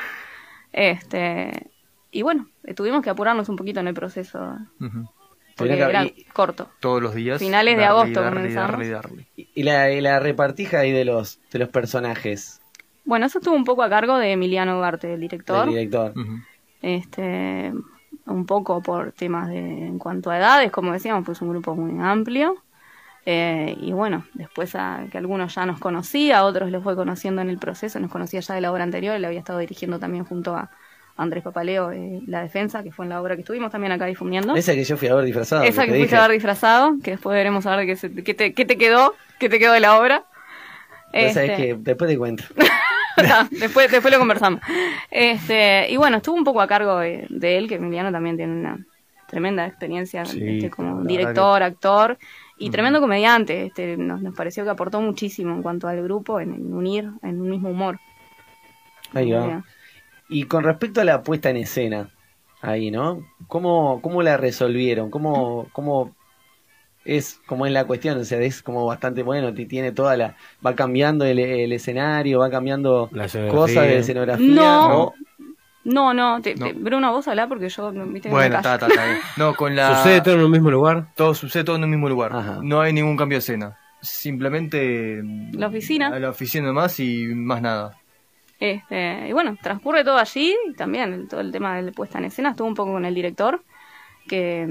Este, 0.73 1.71
y 2.11 2.23
bueno, 2.23 2.49
eh, 2.65 2.75
tuvimos 2.75 3.03
que 3.03 3.11
apurarnos 3.11 3.49
un 3.49 3.57
poquito 3.57 3.81
en 3.81 3.89
el 3.89 3.95
proceso, 3.95 4.57
porque 5.61 5.71
Tenía 5.75 5.87
que- 5.87 5.91
era 5.91 6.05
y- 6.05 6.25
corto. 6.33 6.69
Todos 6.81 7.01
los 7.03 7.15
días. 7.15 7.39
Finales 7.39 7.77
de 7.77 7.85
agosto 7.85 8.21
darle, 8.21 8.41
comenzamos. 8.41 8.71
darle, 8.73 8.89
darle. 8.91 9.27
Y 9.37 9.63
la, 9.63 9.91
y 9.93 10.01
la 10.01 10.19
repartija 10.21 10.81
ahí 10.81 10.93
de 10.93 11.05
los, 11.05 11.39
de 11.53 11.59
los 11.61 11.69
personajes 11.69 12.61
Bueno, 13.05 13.27
eso 13.27 13.39
estuvo 13.39 13.55
un 13.55 13.65
poco 13.65 13.83
a 13.83 13.89
cargo 13.89 14.19
de 14.19 14.33
Emiliano 14.33 14.77
Ugarte, 14.79 15.15
el 15.15 15.21
director. 15.21 15.67
del 15.67 15.75
director. 15.75 16.13
Este, 16.83 17.73
un 18.27 18.47
poco 18.47 18.83
por 18.83 19.13
temas 19.13 19.49
de 19.49 19.59
en 19.87 19.99
cuanto 19.99 20.31
a 20.31 20.39
edades, 20.39 20.71
como 20.73 20.93
decíamos, 20.93 21.25
pues 21.25 21.41
un 21.43 21.51
grupo 21.51 21.75
muy 21.75 22.03
amplio. 22.03 22.57
Eh, 23.27 23.77
y 23.81 23.93
bueno, 23.93 24.25
después 24.33 24.75
a, 24.75 25.05
que 25.13 25.19
algunos 25.19 25.55
ya 25.55 25.67
nos 25.67 25.79
conocía, 25.79 26.43
otros 26.45 26.71
los 26.71 26.83
fue 26.83 26.97
conociendo 26.97 27.43
en 27.43 27.51
el 27.51 27.59
proceso, 27.59 28.01
nos 28.01 28.11
conocía 28.11 28.41
ya 28.41 28.55
de 28.55 28.63
la 28.63 28.73
obra 28.73 28.83
anterior, 28.83 29.15
él 29.15 29.25
había 29.27 29.41
estado 29.41 29.59
dirigiendo 29.59 29.99
también 29.99 30.25
junto 30.25 30.57
a 30.57 30.71
Andrés 31.21 31.43
Papaleo 31.45 31.93
eh, 31.93 32.21
La 32.27 32.43
Defensa, 32.43 32.83
que 32.83 32.93
fue 32.93 33.05
en 33.05 33.11
la 33.11 33.21
obra 33.21 33.35
que 33.37 33.43
estuvimos 33.43 33.71
también 33.71 33.93
acá 33.93 34.07
difundiendo. 34.07 34.55
Esa 34.57 34.75
que 34.75 34.85
yo 34.85 34.97
fui 34.97 35.09
a 35.09 35.15
ver 35.15 35.25
disfrazado. 35.27 35.63
Esa 35.65 35.85
que 35.85 35.93
te 35.93 35.99
fuiste 35.99 36.17
a 36.17 36.23
ver 36.23 36.31
disfrazado, 36.33 36.95
que 37.03 37.13
después 37.13 37.35
veremos 37.35 37.67
a 37.67 37.77
ver 37.77 37.87
qué, 37.87 37.97
se- 37.97 38.13
qué 38.25 38.35
te, 38.35 38.55
qué 38.55 38.65
te 38.65 38.77
quedó, 38.77 39.15
qué 39.39 39.49
te 39.49 39.59
quedó 39.59 39.73
de 39.73 39.81
la 39.81 39.99
obra. 39.99 40.25
Vos 41.13 41.33
sabés 41.33 41.37
Este, 41.51 41.57
que 41.57 41.75
después 41.79 42.11
te 42.11 42.17
cuento. 42.19 42.45
después, 43.51 43.91
después 43.91 44.13
lo 44.13 44.19
conversamos. 44.19 44.61
Este, 45.11 45.91
y 45.91 45.97
bueno, 45.97 46.19
estuvo 46.19 46.37
un 46.37 46.45
poco 46.45 46.61
a 46.61 46.67
cargo 46.67 46.99
de, 47.01 47.27
de 47.29 47.59
él, 47.59 47.69
que 47.69 47.75
Emiliano 47.75 48.11
también 48.13 48.37
tiene 48.37 48.53
una 48.55 48.79
tremenda 49.29 49.67
experiencia 49.67 50.25
Sí, 50.25 50.43
este, 50.43 50.71
como 50.71 51.03
director, 51.05 51.63
actor 51.63 52.19
y 52.59 52.71
tremendo 52.71 53.01
comediante. 53.01 53.67
Este, 53.67 53.97
nos, 53.97 54.23
nos 54.23 54.35
pareció 54.35 54.65
que 54.65 54.71
aportó 54.71 55.01
muchísimo 55.01 55.55
en 55.55 55.63
cuanto 55.63 55.87
al 55.89 56.03
grupo, 56.03 56.41
en, 56.41 56.55
en 56.55 56.73
unir 56.73 57.11
en 57.23 57.41
un 57.41 57.51
mismo 57.51 57.69
humor. 57.71 57.99
Ahí 59.13 59.31
va. 59.33 59.63
Y 60.31 60.45
con 60.45 60.65
respecto 60.65 61.01
a 61.01 61.05
la 61.05 61.23
puesta 61.23 61.51
en 61.51 61.57
escena, 61.59 62.09
ahí, 62.63 62.91
¿no? 62.91 63.27
¿Cómo, 63.49 64.01
cómo 64.01 64.23
la 64.23 64.37
resolvieron? 64.37 65.11
¿Cómo, 65.11 65.67
cómo 65.73 66.15
es, 67.05 67.41
cómo 67.47 67.67
es 67.67 67.73
la 67.73 67.85
cuestión? 67.85 68.19
O 68.19 68.25
sea, 68.25 68.39
es 68.41 68.63
como 68.63 68.87
bastante 68.87 69.23
bueno, 69.23 69.53
ti- 69.53 69.67
tiene 69.67 69.93
toda 69.93 70.17
la... 70.17 70.37
Va 70.65 70.75
cambiando 70.75 71.25
el, 71.25 71.39
el 71.39 71.73
escenario, 71.73 72.39
va 72.39 72.51
cambiando 72.51 73.11
cosas 73.51 73.83
de 73.85 73.99
escenografía. 73.99 74.47
No. 74.55 75.15
No, 75.83 76.13
no, 76.13 76.41
te- 76.43 76.55
No. 76.55 76.67
te- 76.67 76.73
Bruno, 76.75 77.11
vos 77.11 77.27
hablá 77.27 77.49
porque 77.49 77.69
yo, 77.71 77.91
viste, 77.91 78.29
Bueno, 78.29 78.57
está, 78.57 78.75
está, 78.75 78.87
está. 78.87 79.03
No, 79.39 79.55
con 79.55 79.75
la... 79.75 79.97
¿Sucede 79.97 80.21
todo 80.21 80.35
en 80.35 80.43
un 80.43 80.51
mismo 80.51 80.71
lugar? 80.71 81.07
Todo 81.17 81.35
sucede 81.35 81.65
todo 81.65 81.77
en 81.77 81.85
el 81.85 81.89
mismo 81.89 82.09
lugar. 82.09 82.33
No 82.63 82.81
hay 82.83 82.93
ningún 82.93 83.17
cambio 83.17 83.37
de 83.37 83.41
escena. 83.41 83.79
Simplemente 84.03 85.23
La 85.53 85.67
oficina. 85.69 86.09
a 86.09 86.19
la 86.19 86.31
oficina 86.31 86.67
nomás 86.69 87.01
y 87.01 87.27
más 87.35 87.61
nada. 87.63 87.97
Este, 88.61 89.27
y 89.29 89.33
bueno, 89.33 89.57
transcurre 89.63 90.05
todo 90.05 90.19
allí 90.19 90.55
y 90.69 90.75
también 90.75 91.13
el- 91.15 91.29
todo 91.29 91.41
el 91.41 91.51
tema 91.51 91.77
de 91.77 91.83
la 91.83 91.93
puesta 91.93 92.19
en 92.19 92.27
escena 92.27 92.51
estuvo 92.51 92.69
un 92.69 92.75
poco 92.75 92.93
con 92.93 93.05
el 93.07 93.15
director 93.15 93.63
que 94.29 94.69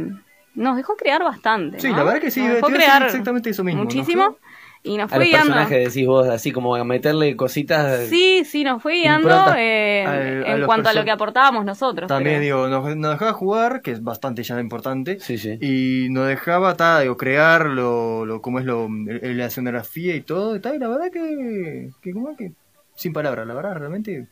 nos 0.55 0.77
dejó 0.77 0.95
crear 0.95 1.23
bastante. 1.23 1.79
Sí, 1.79 1.89
¿no? 1.89 1.97
la 1.97 2.03
verdad 2.03 2.21
que 2.21 2.31
sí, 2.31 2.41
Nos 2.41 2.55
dejó 2.55 2.67
crear 2.67 3.03
exactamente 3.03 3.49
eso 3.49 3.63
mismo, 3.63 3.79
¿no? 3.79 3.85
Muchísimo 3.85 4.37
y 4.83 4.95
nos 4.95 5.05
A 5.11 5.15
fue 5.15 5.19
los 5.19 5.27
guiando. 5.27 5.53
personajes 5.53 5.93
decís 5.93 6.07
vos, 6.07 6.27
así 6.29 6.51
como 6.51 6.75
a 6.75 6.83
meterle 6.85 7.35
cositas... 7.35 8.05
Sí, 8.07 8.43
sí, 8.45 8.63
nos 8.63 8.81
fue 8.81 8.93
guiando 8.95 9.29
eh, 9.57 10.05
al- 10.07 10.45
en 10.59 10.65
cuanto 10.65 10.89
a 10.89 10.93
lo 10.93 11.03
que 11.03 11.11
aportábamos 11.11 11.65
nosotros. 11.65 12.07
También, 12.07 12.35
pero- 12.41 12.67
digo, 12.67 12.67
nos, 12.69 12.95
nos 12.95 13.11
dejaba 13.11 13.33
jugar, 13.33 13.81
que 13.81 13.91
es 13.91 14.03
bastante 14.03 14.43
ya 14.43 14.59
importante, 14.59 15.17
y 15.61 16.07
nos 16.11 16.27
dejaba, 16.27 16.75
ta, 16.77 17.01
digo, 17.01 17.17
crear 17.17 17.65
lo, 17.65 18.25
lo, 18.25 18.41
como 18.41 18.59
es 18.59 18.65
lo, 18.65 18.85
el- 18.85 19.37
la 19.37 19.47
escenografía 19.47 20.15
y 20.15 20.21
todo, 20.21 20.55
y, 20.55 20.59
ta, 20.61 20.73
y 20.75 20.79
la 20.79 20.87
verdad 20.87 21.11
que, 21.11 21.89
que, 22.01 22.13
como 22.13 22.37
que, 22.37 22.53
sin 22.99 23.13
palabras, 23.13 23.47
la 23.47 23.53
verdad, 23.53 23.75
realmente... 23.77 24.27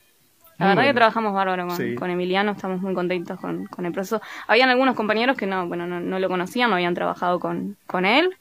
La 0.59 0.69
verdad 0.69 0.85
que 0.85 0.93
trabajamos 0.95 1.33
bárbaro 1.33 1.67
con, 1.67 1.77
Sí. 1.77 1.93
con 1.95 2.09
Emiliano, 2.09 2.51
estamos 2.53 2.81
muy 2.81 2.95
contentos 2.95 3.39
con, 3.39 3.67
con 3.67 3.85
el 3.85 3.91
proceso. 3.91 4.19
Habían 4.47 4.69
algunos 4.69 4.95
compañeros 4.95 5.37
que 5.37 5.45
no, 5.45 5.67
bueno, 5.67 5.85
no, 5.85 5.99
no 5.99 6.17
lo 6.17 6.27
conocían, 6.27 6.69
no 6.71 6.75
habían 6.77 6.95
trabajado 6.95 7.39
con, 7.39 7.77
con 7.85 8.05
él, 8.05 8.31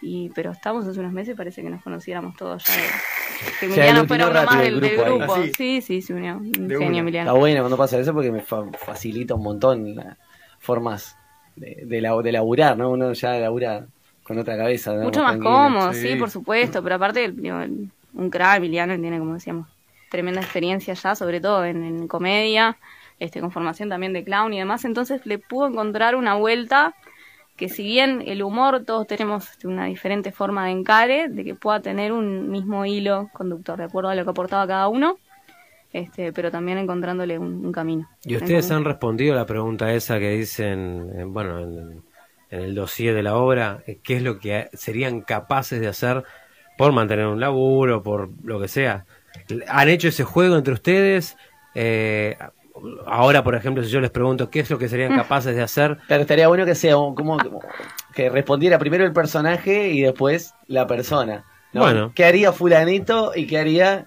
y 0.00 0.28
pero 0.30 0.50
estamos 0.50 0.84
hace 0.88 0.98
unos 0.98 1.12
meses 1.12 1.34
y 1.34 1.36
parece 1.36 1.62
que 1.62 1.70
nos 1.70 1.80
conociéramos 1.84 2.36
todos 2.36 2.64
ya. 2.64 2.74
de- 2.74 3.52
que 3.60 3.66
Emiliano 3.66 4.04
fuera 4.06 4.28
uno 4.28 4.42
más 4.44 4.58
del, 4.58 4.74
el 4.74 4.80
del 4.80 4.96
grupo 4.96 5.18
grupo. 5.18 5.34
Ah, 5.34 5.42
sí. 5.44 5.52
Sí, 5.56 5.80
sí, 5.82 6.02
se 6.02 6.14
unió. 6.14 6.36
Un 6.38 6.52
genio 6.52 6.88
una. 6.88 6.98
Emiliano. 6.98 7.30
Está 7.30 7.38
bueno 7.38 7.60
cuando 7.60 7.76
pasa 7.76 7.98
eso 8.00 8.12
porque 8.12 8.32
me 8.32 8.40
fa- 8.40 8.66
facilita 8.84 9.34
un 9.36 9.44
montón 9.44 9.94
las 9.94 10.18
formas 10.58 11.16
de, 11.54 11.84
de, 11.86 12.00
la- 12.00 12.20
de 12.20 12.32
laburar, 12.32 12.76
¿no? 12.76 12.90
Uno 12.90 13.12
ya 13.12 13.34
labura 13.38 13.86
con 14.24 14.36
otra 14.36 14.56
cabeza. 14.56 14.94
¿no? 14.94 15.04
Mucho 15.04 15.22
más 15.22 15.36
cómodo, 15.38 15.92
sí. 15.92 16.16
por 16.16 16.28
supuesto, 16.30 16.82
pero 16.82 16.96
aparte, 16.96 17.30
digo, 17.30 17.60
el- 17.60 17.88
un 18.14 18.30
crack, 18.30 18.58
Emiliano, 18.58 18.98
tiene, 18.98 19.18
como 19.18 19.34
decíamos, 19.34 19.68
tremenda 20.10 20.40
experiencia 20.40 20.94
ya, 20.94 21.14
sobre 21.14 21.40
todo 21.40 21.64
en, 21.64 21.82
en 21.84 22.08
comedia, 22.08 22.76
este, 23.18 23.40
con 23.40 23.50
formación 23.50 23.88
también 23.88 24.12
de 24.12 24.24
clown 24.24 24.52
y 24.52 24.58
demás, 24.58 24.84
entonces 24.84 25.24
le 25.26 25.38
pudo 25.38 25.68
encontrar 25.68 26.16
una 26.16 26.34
vuelta 26.34 26.94
que 27.56 27.68
si 27.68 27.84
bien 27.84 28.22
el 28.26 28.42
humor 28.42 28.84
todos 28.84 29.06
tenemos 29.06 29.50
este, 29.50 29.68
una 29.68 29.86
diferente 29.86 30.32
forma 30.32 30.66
de 30.66 30.72
encare, 30.72 31.28
de 31.28 31.44
que 31.44 31.54
pueda 31.54 31.80
tener 31.80 32.12
un 32.12 32.50
mismo 32.50 32.84
hilo 32.84 33.30
conductor, 33.32 33.78
de 33.78 33.84
acuerdo 33.84 34.10
a 34.10 34.14
lo 34.14 34.24
que 34.24 34.30
aportaba 34.30 34.66
cada 34.66 34.88
uno, 34.88 35.18
este, 35.92 36.32
pero 36.32 36.50
también 36.50 36.78
encontrándole 36.78 37.38
un, 37.38 37.64
un 37.64 37.72
camino. 37.72 38.08
¿Y 38.24 38.34
En 38.34 38.42
ustedes 38.42 38.70
han 38.70 38.84
respondido 38.84 39.34
a 39.34 39.36
la 39.36 39.46
pregunta 39.46 39.92
esa 39.92 40.18
que 40.18 40.30
dicen, 40.30 41.10
eh, 41.14 41.24
bueno, 41.24 41.60
en, 41.60 42.02
en 42.50 42.60
el 42.60 42.74
dossier 42.74 43.14
de 43.14 43.22
la 43.22 43.36
obra, 43.36 43.82
eh, 43.86 43.98
qué 44.02 44.16
es 44.16 44.22
lo 44.22 44.38
que 44.38 44.68
serían 44.72 45.20
capaces 45.20 45.80
de 45.80 45.88
hacer 45.88 46.24
por 46.78 46.92
mantener 46.92 47.26
un 47.26 47.40
laburo, 47.40 48.02
por 48.02 48.30
lo 48.44 48.60
que 48.60 48.68
sea? 48.68 49.04
¿Han 49.68 49.88
hecho 49.88 50.08
ese 50.08 50.24
juego 50.24 50.56
entre 50.56 50.74
ustedes? 50.74 51.36
Eh, 51.74 52.36
ahora, 53.06 53.42
por 53.44 53.54
ejemplo, 53.54 53.82
si 53.84 53.90
yo 53.90 54.00
les 54.00 54.10
pregunto 54.10 54.50
qué 54.50 54.60
es 54.60 54.70
lo 54.70 54.78
que 54.78 54.88
serían 54.88 55.12
Mm. 55.12 55.16
capaces 55.16 55.54
de 55.54 55.62
hacer, 55.62 55.98
Claro, 56.06 56.22
estaría 56.22 56.48
bueno 56.48 56.64
que 56.66 56.74
sea 56.74 56.96
un- 56.96 57.14
como, 57.14 57.36
como 57.38 57.60
que 58.14 58.28
respondiera 58.30 58.78
primero 58.78 59.04
el 59.04 59.12
personaje 59.12 59.88
y 59.90 60.02
después 60.02 60.54
la 60.66 60.86
persona. 60.86 61.44
¿no? 61.72 61.80
Bueno. 61.82 62.12
¿Qué 62.14 62.24
haría 62.26 62.52
fulanito 62.52 63.32
y 63.34 63.46
qué 63.46 63.58
haría 63.58 64.06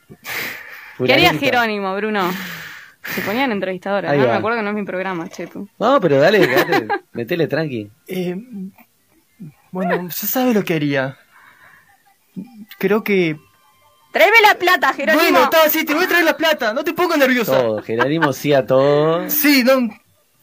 ¿Qué 1.04 1.12
haría? 1.14 1.34
Jerónimo, 1.34 1.96
Bruno? 1.96 2.32
Se 3.04 3.22
ponían 3.22 3.52
entrevistadora, 3.52 4.12
Ahí 4.12 4.20
¿no? 4.20 4.26
va. 4.28 4.32
Me 4.34 4.38
acuerdo 4.38 4.58
que 4.60 4.64
no 4.64 4.70
es 4.70 4.76
mi 4.76 4.84
programa, 4.84 5.28
che, 5.30 5.48
tú. 5.48 5.68
No, 5.80 6.00
pero 6.00 6.20
dale, 6.20 6.46
dale 6.48 6.88
metele 7.14 7.48
tranqui. 7.48 7.90
Eh, 8.08 8.36
bueno, 9.72 10.04
ya 10.08 10.12
sabes 10.28 10.56
lo 10.56 10.64
que 10.64 10.74
haría. 10.76 11.18
Creo 12.80 13.04
que... 13.04 13.38
¡Tráeme 14.12 14.38
la 14.48 14.56
plata, 14.58 14.94
Jerónimo! 14.94 15.24
Bueno, 15.24 15.44
está, 15.44 15.70
sí, 15.70 15.84
te 15.86 15.94
voy 15.94 16.06
a 16.06 16.08
traer 16.08 16.24
la 16.26 16.38
plata, 16.38 16.74
no 16.74 16.84
te 16.84 16.94
pongas 16.94 17.18
nerviosa. 17.18 17.52
Todo, 17.60 17.82
Jerónimo 17.82 18.32
sí 18.34 18.54
a 18.54 18.66
todo. 18.66 19.30
Sí, 19.30 19.64
no, 19.66 19.90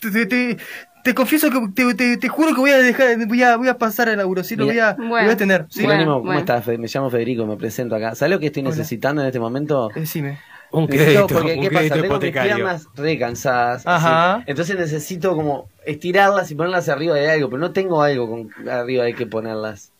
te, 0.00 0.10
te, 0.10 0.26
te- 0.26 0.56
te 1.04 1.14
confieso 1.14 1.50
que 1.50 1.58
te, 1.74 1.94
te- 1.94 2.16
te 2.18 2.28
juro 2.28 2.54
que 2.54 2.60
voy 2.60 2.70
a 2.70 2.78
dejar, 2.78 3.16
voy 3.26 3.42
a, 3.42 3.56
voy 3.56 3.68
a 3.68 3.78
pasar 3.78 4.08
al 4.10 4.18
laburo, 4.18 4.44
sí, 4.44 4.56
lo 4.56 4.66
voy 4.66 4.78
a, 4.78 4.94
lo 4.98 5.08
voy 5.08 5.20
a 5.24 5.36
tener. 5.36 5.66
Sí. 5.70 5.80
Jerónimo, 5.80 6.18
¿cómo 6.18 6.34
estás? 6.34 6.66
Me 6.66 6.86
llamo 6.86 7.08
Federico, 7.10 7.46
me 7.46 7.56
presento 7.56 7.96
acá. 7.96 8.14
¿Sabes 8.14 8.32
lo 8.34 8.38
que 8.40 8.46
estoy 8.46 8.62
Hola. 8.62 8.70
necesitando 8.70 9.22
en 9.22 9.28
este 9.28 9.40
momento? 9.40 9.88
Decime. 9.94 10.38
Un 10.70 10.86
crédito, 10.86 11.26
porque, 11.26 11.54
un 11.54 11.60
¿qué 11.62 11.68
crédito 11.68 11.94
pasa? 11.96 12.02
Tengo 12.02 12.18
mis 12.18 12.30
piernas 12.32 12.86
re 12.94 13.18
cansadas. 13.18 13.86
Ajá. 13.86 14.34
así. 14.36 14.44
Entonces 14.46 14.78
necesito 14.78 15.34
como 15.34 15.68
estirarlas 15.84 16.50
y 16.50 16.54
ponerlas 16.54 16.88
arriba 16.88 17.14
de 17.14 17.30
algo, 17.30 17.48
pero 17.50 17.60
no 17.60 17.72
tengo 17.72 18.02
algo 18.02 18.28
con 18.28 18.68
arriba 18.70 19.04
de 19.04 19.14
que 19.14 19.26
ponerlas. 19.26 19.91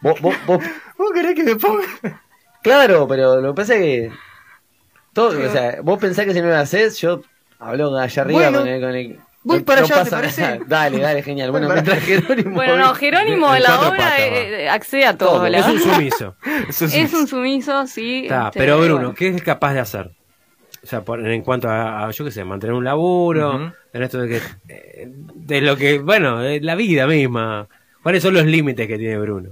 Vos, 0.00 0.20
vos, 0.20 0.34
vos- 0.46 0.64
¿Vos 0.98 1.10
querés 1.12 1.34
que 1.34 1.42
me 1.44 1.56
ponga? 1.56 1.84
Claro, 2.62 3.06
pero 3.08 3.40
lo 3.40 3.54
que 3.54 3.56
pasa 3.56 3.74
es 3.74 3.80
que. 3.80 4.10
Todo, 5.12 5.28
o 5.28 5.50
sea, 5.52 5.78
vos 5.82 5.98
pensás 5.98 6.24
que 6.26 6.34
si 6.34 6.40
no 6.40 6.48
lo 6.48 6.56
haces, 6.56 6.98
yo 7.00 7.22
Habló 7.58 7.96
allá 7.96 8.22
arriba 8.22 8.50
Bueno, 8.50 8.58
con 8.58 8.68
el. 8.68 8.80
Con 8.82 8.94
el 8.94 9.18
voy 9.42 9.58
no- 9.60 9.64
para 9.64 9.80
no 9.80 9.86
allá, 9.86 9.94
¿te 9.94 10.00
pasa 10.02 10.16
parece? 10.16 10.42
nada. 10.42 10.58
Dale, 10.66 10.98
dale, 10.98 11.22
genial. 11.22 11.50
Bueno, 11.52 11.68
mientras 11.70 12.00
Jerónimo. 12.00 12.50
Bueno, 12.54 12.76
no, 12.76 12.94
Jerónimo 12.94 13.54
en 13.54 13.62
la 13.62 13.80
obra 13.88 14.18
eh, 14.18 14.68
accede 14.68 15.06
a 15.06 15.16
todo. 15.16 15.36
Todo. 15.38 15.48
la 15.48 15.58
Es 15.60 15.66
un 15.66 15.78
sumiso. 15.80 16.34
Es 16.68 17.14
un 17.14 17.26
sumiso, 17.26 17.86
sí. 17.86 18.24
Está, 18.24 18.48
este, 18.48 18.58
pero 18.58 18.76
Bruno, 18.78 18.94
bueno. 18.96 19.14
¿qué 19.14 19.28
es 19.28 19.42
capaz 19.42 19.72
de 19.72 19.80
hacer? 19.80 20.10
O 20.82 20.86
sea, 20.86 21.00
por- 21.02 21.26
en 21.26 21.40
cuanto 21.42 21.68
a, 21.70 22.06
a, 22.06 22.10
yo 22.10 22.24
qué 22.26 22.30
sé, 22.30 22.44
mantener 22.44 22.74
un 22.74 22.84
laburo, 22.84 23.72
en 23.92 24.02
esto 24.02 24.18
de 24.18 24.28
que, 24.28 24.40
eh, 24.68 25.08
de 25.08 25.60
lo 25.62 25.76
que, 25.76 25.98
bueno, 25.98 26.40
de 26.40 26.60
la 26.60 26.74
vida 26.74 27.06
misma. 27.06 27.66
¿Cuáles 28.02 28.22
son 28.22 28.34
los 28.34 28.44
límites 28.44 28.86
que 28.86 28.98
tiene 28.98 29.16
Bruno? 29.18 29.50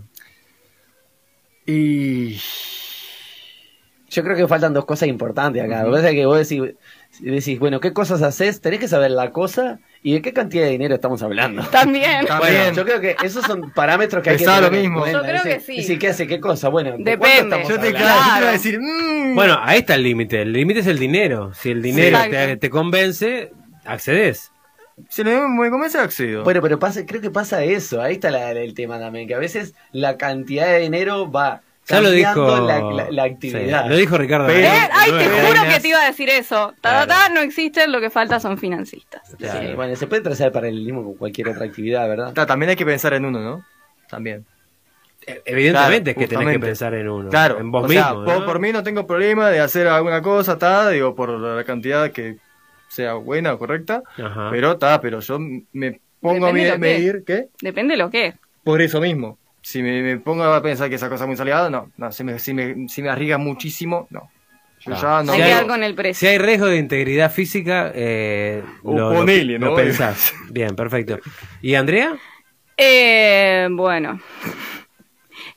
Y 1.66 2.36
Yo 4.11 4.23
creo 4.23 4.36
que 4.36 4.47
faltan 4.47 4.74
dos 4.74 4.85
cosas 4.85 5.09
importantes 5.09 5.62
acá. 5.62 5.82
Lo 5.82 5.91
que 5.91 5.97
pasa 5.97 6.11
es 6.11 6.15
que 6.15 6.27
vos 6.27 6.49
decís, 6.49 6.74
decís, 7.20 7.59
bueno, 7.59 7.81
¿qué 7.81 7.93
cosas 7.93 8.23
haces? 8.23 8.61
Tenés 8.61 8.81
que 8.81 8.89
saber 8.89 9.11
la 9.11 9.32
cosa 9.32 9.78
y 10.03 10.12
de 10.12 10.23
qué 10.23 10.32
cantidad 10.32 10.65
de 10.65 10.70
dinero 10.70 10.95
estamos 10.95 11.23
hablando. 11.23 11.62
También. 11.70 12.27
Bueno, 12.39 12.73
yo 12.74 12.85
creo 12.85 13.01
que 13.01 13.16
esos 13.24 13.45
son 13.45 13.70
parámetros 13.70 14.23
que 14.23 14.31
hay 14.31 14.36
que 14.36 14.45
tener 14.45 14.62
lo 14.62 14.70
mismo. 14.70 15.01
cuenta. 15.01 15.19
Yo 15.19 15.24
creo 15.24 15.43
que 15.43 15.61
sí. 15.61 15.77
decir, 15.77 15.99
¿qué 15.99 16.09
hace? 16.09 16.27
¿Qué 16.27 16.41
cosa? 16.41 16.69
Bueno, 16.69 16.93
¿de 16.99 17.03
Depende. 17.05 17.65
yo 17.69 17.81
te, 17.81 17.93
claro, 17.93 18.20
yo 18.20 18.35
te 18.35 18.41
iba 18.41 18.49
a 18.49 18.53
decir, 18.53 18.78
mm, 18.81 19.35
Bueno, 19.35 19.59
ahí 19.62 19.81
está 19.81 19.95
el 19.95 20.03
límite. 20.03 20.43
El 20.43 20.53
límite 20.53 20.81
es 20.81 20.86
el 20.86 20.99
dinero. 20.99 21.53
Si 21.55 21.70
el 21.70 21.81
dinero 21.81 22.19
te, 22.31 22.57
te 22.59 22.70
convence, 22.70 23.53
accedes. 23.85 24.53
Si 25.09 25.25
me, 25.25 25.37
me 25.49 25.71
convence, 25.71 25.99
accedo. 25.99 26.45
Bueno, 26.45 26.61
pero 26.62 26.79
pasa, 26.79 27.05
creo 27.07 27.21
que 27.21 27.31
pasa 27.31 27.62
eso. 27.65 28.01
Ahí 28.01 28.15
está 28.15 28.31
la- 28.31 28.53
el 28.53 28.75
tema 28.75 28.99
también, 28.99 29.27
que 29.29 29.35
a 29.35 29.39
veces 29.39 29.75
la 29.93 30.16
cantidad 30.16 30.66
de 30.66 30.79
dinero 30.81 31.31
va 31.31 31.62
Ya 31.89 32.01
lo 32.01 32.09
cambiando 32.09 32.45
dijo. 32.57 32.66
la, 32.66 32.81
la- 33.05 33.11
la 33.11 33.23
actividad. 33.25 33.83
sí, 33.85 33.89
lo 33.91 33.97
dijo 33.97 34.16
Ricardo. 34.19 34.47
Pero- 34.47 34.59
Eh, 34.66 34.89
ay, 34.93 35.11
te 35.11 35.29
juro 35.47 35.62
que 35.69 35.81
te 35.81 35.89
iba 35.89 36.03
a 36.03 36.07
decir 36.07 36.29
eso. 36.31 36.73
Ta, 36.81 37.07
ta, 37.07 37.07
ta, 37.07 37.29
no 37.29 37.41
existen, 37.41 37.91
lo 37.93 38.01
que 38.01 38.09
falta 38.11 38.39
son 38.41 38.57
financistas. 38.57 39.23
Sí, 39.39 39.75
bueno, 39.75 39.95
se 39.97 40.07
puede 40.07 40.23
trazar 40.23 40.53
paralelismo 40.53 41.03
con 41.05 41.15
cualquier 41.15 41.49
otra 41.49 41.65
actividad, 41.66 42.09
¿verdad? 42.09 42.33
Ta, 42.33 42.47
también 42.47 42.71
hay 42.71 42.77
que 42.77 42.87
pensar 42.87 43.15
en 43.15 43.25
uno, 43.25 43.41
¿no? 43.41 43.65
También. 44.09 44.45
Evidentemente 45.47 46.11
es 46.11 46.16
que 46.16 46.27
tenés 46.27 46.29
que 46.29 46.37
justamente. 46.37 46.66
pensar 46.66 46.95
en 46.95 47.09
uno. 47.09 47.31
Claro, 47.31 47.59
En 47.59 47.71
vos 47.71 47.85
o 47.85 47.89
sea, 47.89 48.09
mismo. 48.11 48.25
por, 48.27 48.41
¿no? 48.41 48.45
por 48.47 48.59
mí 48.61 48.73
no 48.73 48.83
tengo 48.83 49.07
problema 49.07 49.49
de 49.49 49.61
hacer 49.61 49.87
alguna 49.89 50.21
cosa, 50.21 50.59
ta, 50.59 50.91
digo, 50.91 51.15
por 51.15 51.31
la 51.31 51.65
cantidad 51.65 52.11
que 52.12 52.37
sea 52.95 53.15
buena 53.15 53.53
o 53.55 53.59
correcta, 53.59 54.03
Ajá. 54.23 54.49
pero 54.51 54.77
ta, 54.79 55.01
pero 55.01 55.21
yo 55.21 55.39
me 55.73 56.01
pongo 56.21 56.47
Depende 56.47 56.71
a 56.71 56.79
mí- 56.79 56.87
de 56.87 56.95
medir, 56.95 57.25
¿qué? 57.27 57.49
Depende 57.61 57.93
de 57.93 57.99
lo 57.99 58.11
que. 58.11 58.35
Por 58.62 58.81
eso 58.81 59.01
mismo. 59.01 59.39
Si 59.62 59.83
me, 59.83 60.03
me 60.03 60.19
pongo 60.19 60.45
a 60.45 60.62
pensar 60.62 60.89
que 60.89 60.95
esa 60.97 61.09
cosa 61.09 61.25
es 61.25 61.29
muy 61.29 61.37
salida, 61.37 61.69
no, 61.71 61.91
no, 61.97 62.12
si 62.12 62.23
me, 62.25 62.39
si 62.39 62.53
me, 62.55 62.89
si 62.89 63.03
me 63.03 63.09
arriesga 63.09 63.39
muchísimo, 63.39 64.07
no. 64.11 64.31
Yo 64.81 64.93
Ah. 64.95 64.99
ya 65.01 65.23
no. 65.23 65.33
Si 65.35 65.41
hay- 65.41 65.66
con 65.66 65.83
el 65.83 65.95
precio. 65.95 66.21
Si 66.21 66.27
hay 66.27 66.39
riesgo 66.39 66.66
de 66.66 66.77
integridad 66.77 67.31
física, 67.33 67.91
eh, 67.95 68.62
O 68.83 68.97
lo, 68.97 69.12
ponele, 69.15 69.55
lo- 69.59 69.66
lo 69.66 69.71
¿no? 69.73 69.77
pensás. 69.77 70.35
Bien, 70.51 70.77
perfecto. 70.77 71.19
¿Y 71.62 71.75
Andrea? 71.75 72.15
Eh, 72.77 73.69
bueno. 73.71 74.21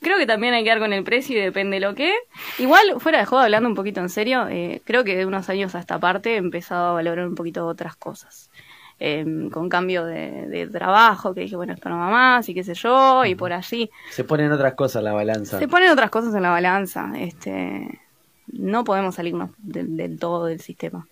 Creo 0.00 0.18
que 0.18 0.26
también 0.26 0.54
hay 0.54 0.62
que 0.62 0.70
dar 0.70 0.78
con 0.78 0.92
el 0.92 1.02
precio 1.04 1.36
y 1.36 1.40
depende 1.40 1.76
de 1.76 1.80
lo 1.80 1.94
que. 1.94 2.14
Igual, 2.58 2.96
fuera 2.98 3.18
de 3.18 3.24
juego, 3.24 3.42
hablando 3.42 3.68
un 3.68 3.74
poquito 3.74 4.00
en 4.00 4.08
serio, 4.08 4.46
eh, 4.48 4.80
creo 4.84 5.04
que 5.04 5.16
de 5.16 5.26
unos 5.26 5.48
años 5.48 5.74
a 5.74 5.80
esta 5.80 5.98
parte 5.98 6.34
he 6.34 6.36
empezado 6.36 6.88
a 6.88 6.92
valorar 6.92 7.26
un 7.26 7.34
poquito 7.34 7.66
otras 7.66 7.96
cosas. 7.96 8.50
Eh, 9.00 9.24
con 9.52 9.68
cambio 9.68 10.04
de, 10.04 10.48
de 10.48 10.66
trabajo, 10.66 11.32
que 11.32 11.42
dije, 11.42 11.54
bueno, 11.54 11.72
esto 11.72 11.88
no 11.88 11.98
va 11.98 12.10
más 12.10 12.48
y 12.48 12.54
qué 12.54 12.64
sé 12.64 12.74
yo, 12.74 13.24
y 13.24 13.36
por 13.36 13.52
allí. 13.52 13.88
Se 14.10 14.24
ponen 14.24 14.50
otras 14.50 14.74
cosas 14.74 15.00
en 15.00 15.04
la 15.04 15.12
balanza. 15.12 15.58
Se 15.58 15.68
ponen 15.68 15.90
otras 15.90 16.10
cosas 16.10 16.34
en 16.34 16.42
la 16.42 16.50
balanza. 16.50 17.12
Este, 17.16 18.00
no 18.48 18.82
podemos 18.82 19.14
salirnos 19.14 19.50
del, 19.58 19.96
del 19.96 20.18
todo 20.18 20.46
del 20.46 20.60
sistema, 20.60 21.06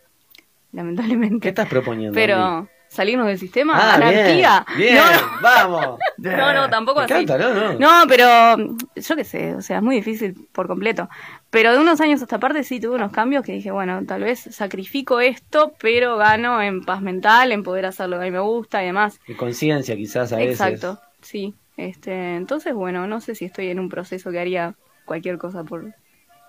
lamentablemente. 0.72 1.40
¿Qué 1.40 1.48
estás 1.50 1.68
proponiendo? 1.68 2.14
Pero? 2.14 2.68
Salirnos 2.88 3.26
del 3.26 3.38
sistema, 3.38 3.74
Ah, 3.76 3.94
anarquía. 3.96 4.64
Bien, 4.76 4.94
bien, 4.94 4.96
No, 4.96 5.10
no. 5.12 5.40
vamos. 5.42 5.98
No, 6.18 6.52
no, 6.54 6.70
tampoco 6.70 7.00
Me 7.00 7.04
así. 7.04 7.14
encanta, 7.24 7.36
no, 7.38 7.54
no. 7.54 7.78
No, 7.78 8.08
pero 8.08 8.76
yo 8.96 9.16
qué 9.16 9.24
sé, 9.24 9.54
o 9.54 9.60
sea, 9.60 9.76
es 9.78 9.82
muy 9.82 9.96
difícil 9.96 10.34
por 10.52 10.66
completo. 10.66 11.08
Pero 11.50 11.72
de 11.72 11.78
unos 11.78 12.00
años 12.00 12.20
a 12.20 12.24
esta 12.24 12.38
parte 12.40 12.64
sí 12.64 12.80
tuve 12.80 12.94
unos 12.96 13.12
cambios 13.12 13.44
que 13.44 13.52
dije, 13.52 13.70
bueno, 13.70 14.00
tal 14.06 14.22
vez 14.22 14.40
sacrifico 14.40 15.20
esto, 15.20 15.74
pero 15.80 16.16
gano 16.16 16.62
en 16.62 16.84
paz 16.84 17.02
mental, 17.02 17.52
en 17.52 17.62
poder 17.62 17.84
hacer 17.86 18.08
lo 18.08 18.16
que 18.18 18.22
a 18.22 18.26
mí 18.26 18.30
me 18.32 18.40
gusta 18.40 18.82
y 18.82 18.86
demás. 18.86 19.20
De 19.28 19.36
conciencia, 19.36 19.94
quizás 19.94 20.32
a 20.32 20.36
veces. 20.36 20.52
Exacto, 20.60 21.00
sí. 21.20 21.54
Este, 21.76 22.36
entonces, 22.36 22.72
bueno, 22.72 23.06
no 23.06 23.20
sé 23.20 23.34
si 23.34 23.44
estoy 23.44 23.68
en 23.68 23.78
un 23.78 23.90
proceso 23.90 24.30
que 24.30 24.40
haría 24.40 24.74
cualquier 25.04 25.36
cosa 25.36 25.62
por, 25.64 25.92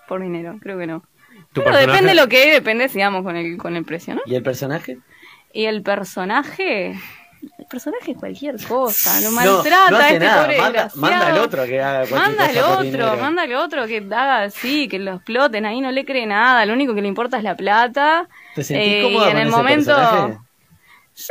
por 0.08 0.22
dinero, 0.22 0.56
creo 0.62 0.78
que 0.78 0.86
no. 0.86 1.00
¿Tu 1.52 1.60
Pero 1.60 1.66
personaje? 1.66 1.86
depende 1.86 2.14
lo 2.14 2.28
que 2.28 2.52
depende, 2.54 2.88
sigamos 2.88 3.22
con 3.22 3.36
el, 3.36 3.58
con 3.58 3.76
el 3.76 3.84
precio, 3.84 4.14
¿no? 4.14 4.22
¿Y 4.24 4.34
el 4.34 4.42
personaje? 4.42 4.98
Y 5.52 5.64
el 5.64 5.82
personaje, 5.82 6.90
el 6.90 7.66
personaje 7.70 8.12
es 8.12 8.18
cualquier 8.18 8.62
cosa, 8.62 9.20
lo 9.22 9.30
maltrata 9.32 9.90
no 9.90 9.96
hace 9.96 10.14
este 10.14 10.26
nada, 10.26 10.42
pobre 10.42 10.58
manda, 10.58 10.90
manda 10.94 11.26
al 11.28 11.38
otro 11.38 11.64
que 11.66 11.80
haga 11.80 12.06
cualquier 12.06 12.20
Manda 12.20 12.44
al 12.44 12.58
otro, 12.58 13.16
manda 13.16 13.42
al 13.42 13.54
otro 13.54 13.86
que 13.86 13.98
haga 13.98 14.42
así, 14.42 14.88
que 14.88 14.98
lo 14.98 15.14
exploten, 15.14 15.64
ahí 15.66 15.80
no 15.80 15.90
le 15.90 16.04
cree 16.04 16.26
nada, 16.26 16.66
lo 16.66 16.74
único 16.74 16.94
que 16.94 17.02
le 17.02 17.08
importa 17.08 17.38
es 17.38 17.44
la 17.44 17.56
plata. 17.56 18.28
¿Te 18.54 18.62
sentís 18.62 18.86
Eh, 18.86 19.02
cómoda 19.04 19.26
y 19.26 19.30
en 19.30 19.32
con 19.32 19.40
el 19.40 19.48
ese 19.48 19.56
momento... 19.56 19.94
personaje? 19.96 20.38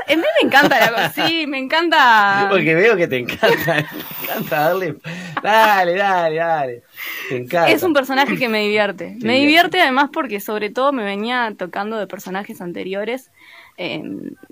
A 0.06 0.16
mí 0.18 0.22
me 0.42 0.48
encanta 0.48 0.80
la 0.82 0.90
cosa, 0.90 1.10
sí, 1.12 1.48
me 1.48 1.60
encanta... 1.60 2.48
Porque 2.50 2.76
veo 2.76 2.98
que 2.98 3.08
te 3.08 3.20
encanta, 3.20 3.48
te 3.66 4.24
encanta 4.26 4.60
darle. 4.60 4.98
Dale, 5.42 5.96
dale, 5.96 6.36
dale. 6.36 6.84
Te 7.30 7.38
encanta. 7.38 7.70
Es 7.72 7.84
un 7.84 7.94
personaje 7.94 8.36
que 8.36 8.50
me 8.50 8.60
divierte. 8.64 9.16
Te 9.18 9.26
me 9.26 9.38
divierte 9.40 9.80
además 9.80 10.10
porque 10.12 10.42
sobre 10.42 10.72
todo 10.72 10.92
me 10.92 11.06
venía 11.06 11.54
tocando 11.58 11.98
de 11.98 12.06
personajes 12.06 12.60
anteriores, 12.60 13.32
eh, 13.78 14.04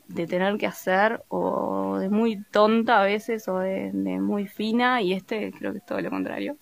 de 0.08 0.28
tener 0.28 0.58
que 0.58 0.68
hacer 0.68 1.24
o 1.30 1.98
de 1.98 2.10
muy 2.10 2.44
tonta 2.52 3.02
a 3.02 3.06
veces 3.06 3.48
o 3.48 3.60
de, 3.60 3.92
de 3.92 4.20
muy 4.20 4.48
fina 4.48 5.02
y 5.02 5.14
este 5.14 5.52
creo 5.52 5.72
que 5.72 5.80
es 5.80 5.86
todo 5.86 6.00
lo 6.00 6.10
contrario. 6.10 6.58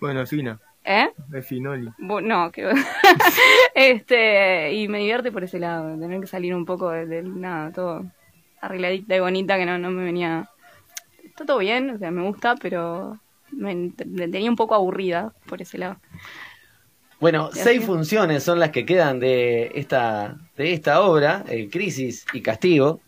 Bueno, 0.00 0.20
es 0.20 0.30
fina. 0.30 0.60
¿Eh? 0.84 1.10
Es 1.32 1.46
finoli. 1.46 1.88
No, 1.98 2.50
que... 2.50 2.70
este, 3.74 4.72
y 4.74 4.88
me 4.88 4.98
divierte 4.98 5.30
por 5.30 5.44
ese 5.44 5.58
lado, 5.58 5.96
tener 5.98 6.20
que 6.20 6.26
salir 6.26 6.54
un 6.54 6.66
poco 6.66 6.90
de, 6.90 7.06
de 7.06 7.22
nada, 7.22 7.72
todo 7.72 8.04
arregladita 8.60 9.16
y 9.16 9.20
bonita 9.20 9.56
que 9.56 9.66
no, 9.66 9.78
no 9.78 9.90
me 9.90 10.04
venía... 10.04 10.48
Está 11.24 11.46
todo 11.46 11.58
bien, 11.58 11.90
o 11.90 11.98
sea, 11.98 12.10
me 12.10 12.22
gusta, 12.22 12.56
pero 12.56 13.18
me, 13.52 13.74
me 13.74 14.28
tenía 14.28 14.50
un 14.50 14.56
poco 14.56 14.74
aburrida 14.74 15.32
por 15.46 15.62
ese 15.62 15.78
lado. 15.78 15.96
Bueno, 17.22 17.50
seis 17.52 17.84
funciones 17.84 18.42
son 18.42 18.58
las 18.58 18.70
que 18.70 18.84
quedan 18.84 19.20
de 19.20 19.70
esta, 19.76 20.34
de 20.56 20.72
esta 20.72 21.00
obra, 21.02 21.44
eh, 21.48 21.68
Crisis 21.70 22.26
y 22.32 22.42
Castigo. 22.42 23.00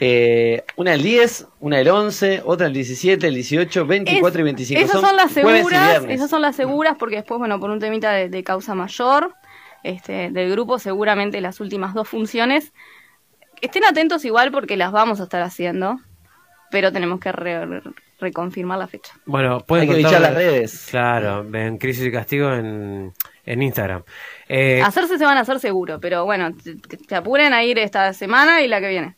Eh, 0.00 0.64
una 0.74 0.92
el 0.94 1.02
10, 1.04 1.46
una 1.60 1.78
el 1.78 1.88
11, 1.88 2.42
otra 2.44 2.66
el 2.66 2.72
17, 2.72 3.28
el 3.28 3.34
18, 3.34 3.86
24 3.86 4.40
y 4.40 4.42
25. 4.44 4.80
Esas 4.82 5.00
son, 5.00 5.14
las 5.16 5.30
seguras, 5.30 6.04
esas 6.08 6.28
son 6.28 6.42
las 6.42 6.56
seguras 6.56 6.96
porque 6.98 7.14
después, 7.14 7.38
bueno, 7.38 7.60
por 7.60 7.70
un 7.70 7.78
temita 7.78 8.10
de, 8.10 8.28
de 8.28 8.42
causa 8.42 8.74
mayor 8.74 9.32
este, 9.84 10.30
del 10.32 10.50
grupo, 10.50 10.80
seguramente 10.80 11.40
las 11.40 11.60
últimas 11.60 11.94
dos 11.94 12.08
funciones, 12.08 12.72
estén 13.62 13.84
atentos 13.84 14.24
igual 14.24 14.50
porque 14.50 14.76
las 14.76 14.90
vamos 14.90 15.20
a 15.20 15.24
estar 15.24 15.42
haciendo, 15.42 16.00
pero 16.72 16.90
tenemos 16.90 17.20
que 17.20 17.30
re- 17.30 17.64
re- 17.64 17.82
reconfirmar 18.18 18.78
la 18.80 18.88
fecha. 18.88 19.12
Bueno, 19.26 19.60
pueden 19.60 19.88
Hay 19.88 19.94
que 19.96 20.02
contar- 20.02 20.10
bichar 20.10 20.22
las 20.22 20.34
redes. 20.34 20.86
Claro, 20.90 21.44
ven 21.48 21.78
Crisis 21.78 22.04
y 22.06 22.10
Castigo 22.10 22.52
en, 22.52 23.12
en 23.46 23.62
Instagram. 23.62 24.02
Eh, 24.48 24.80
Hacerse 24.82 25.18
se 25.18 25.24
van 25.24 25.36
a 25.36 25.40
hacer 25.40 25.60
seguro, 25.60 26.00
pero 26.00 26.24
bueno, 26.24 26.50
se 27.08 27.14
apuren 27.16 27.52
a 27.52 27.62
ir 27.64 27.78
esta 27.78 28.12
semana 28.12 28.62
y 28.62 28.68
la 28.68 28.80
que 28.80 28.88
viene. 28.88 29.14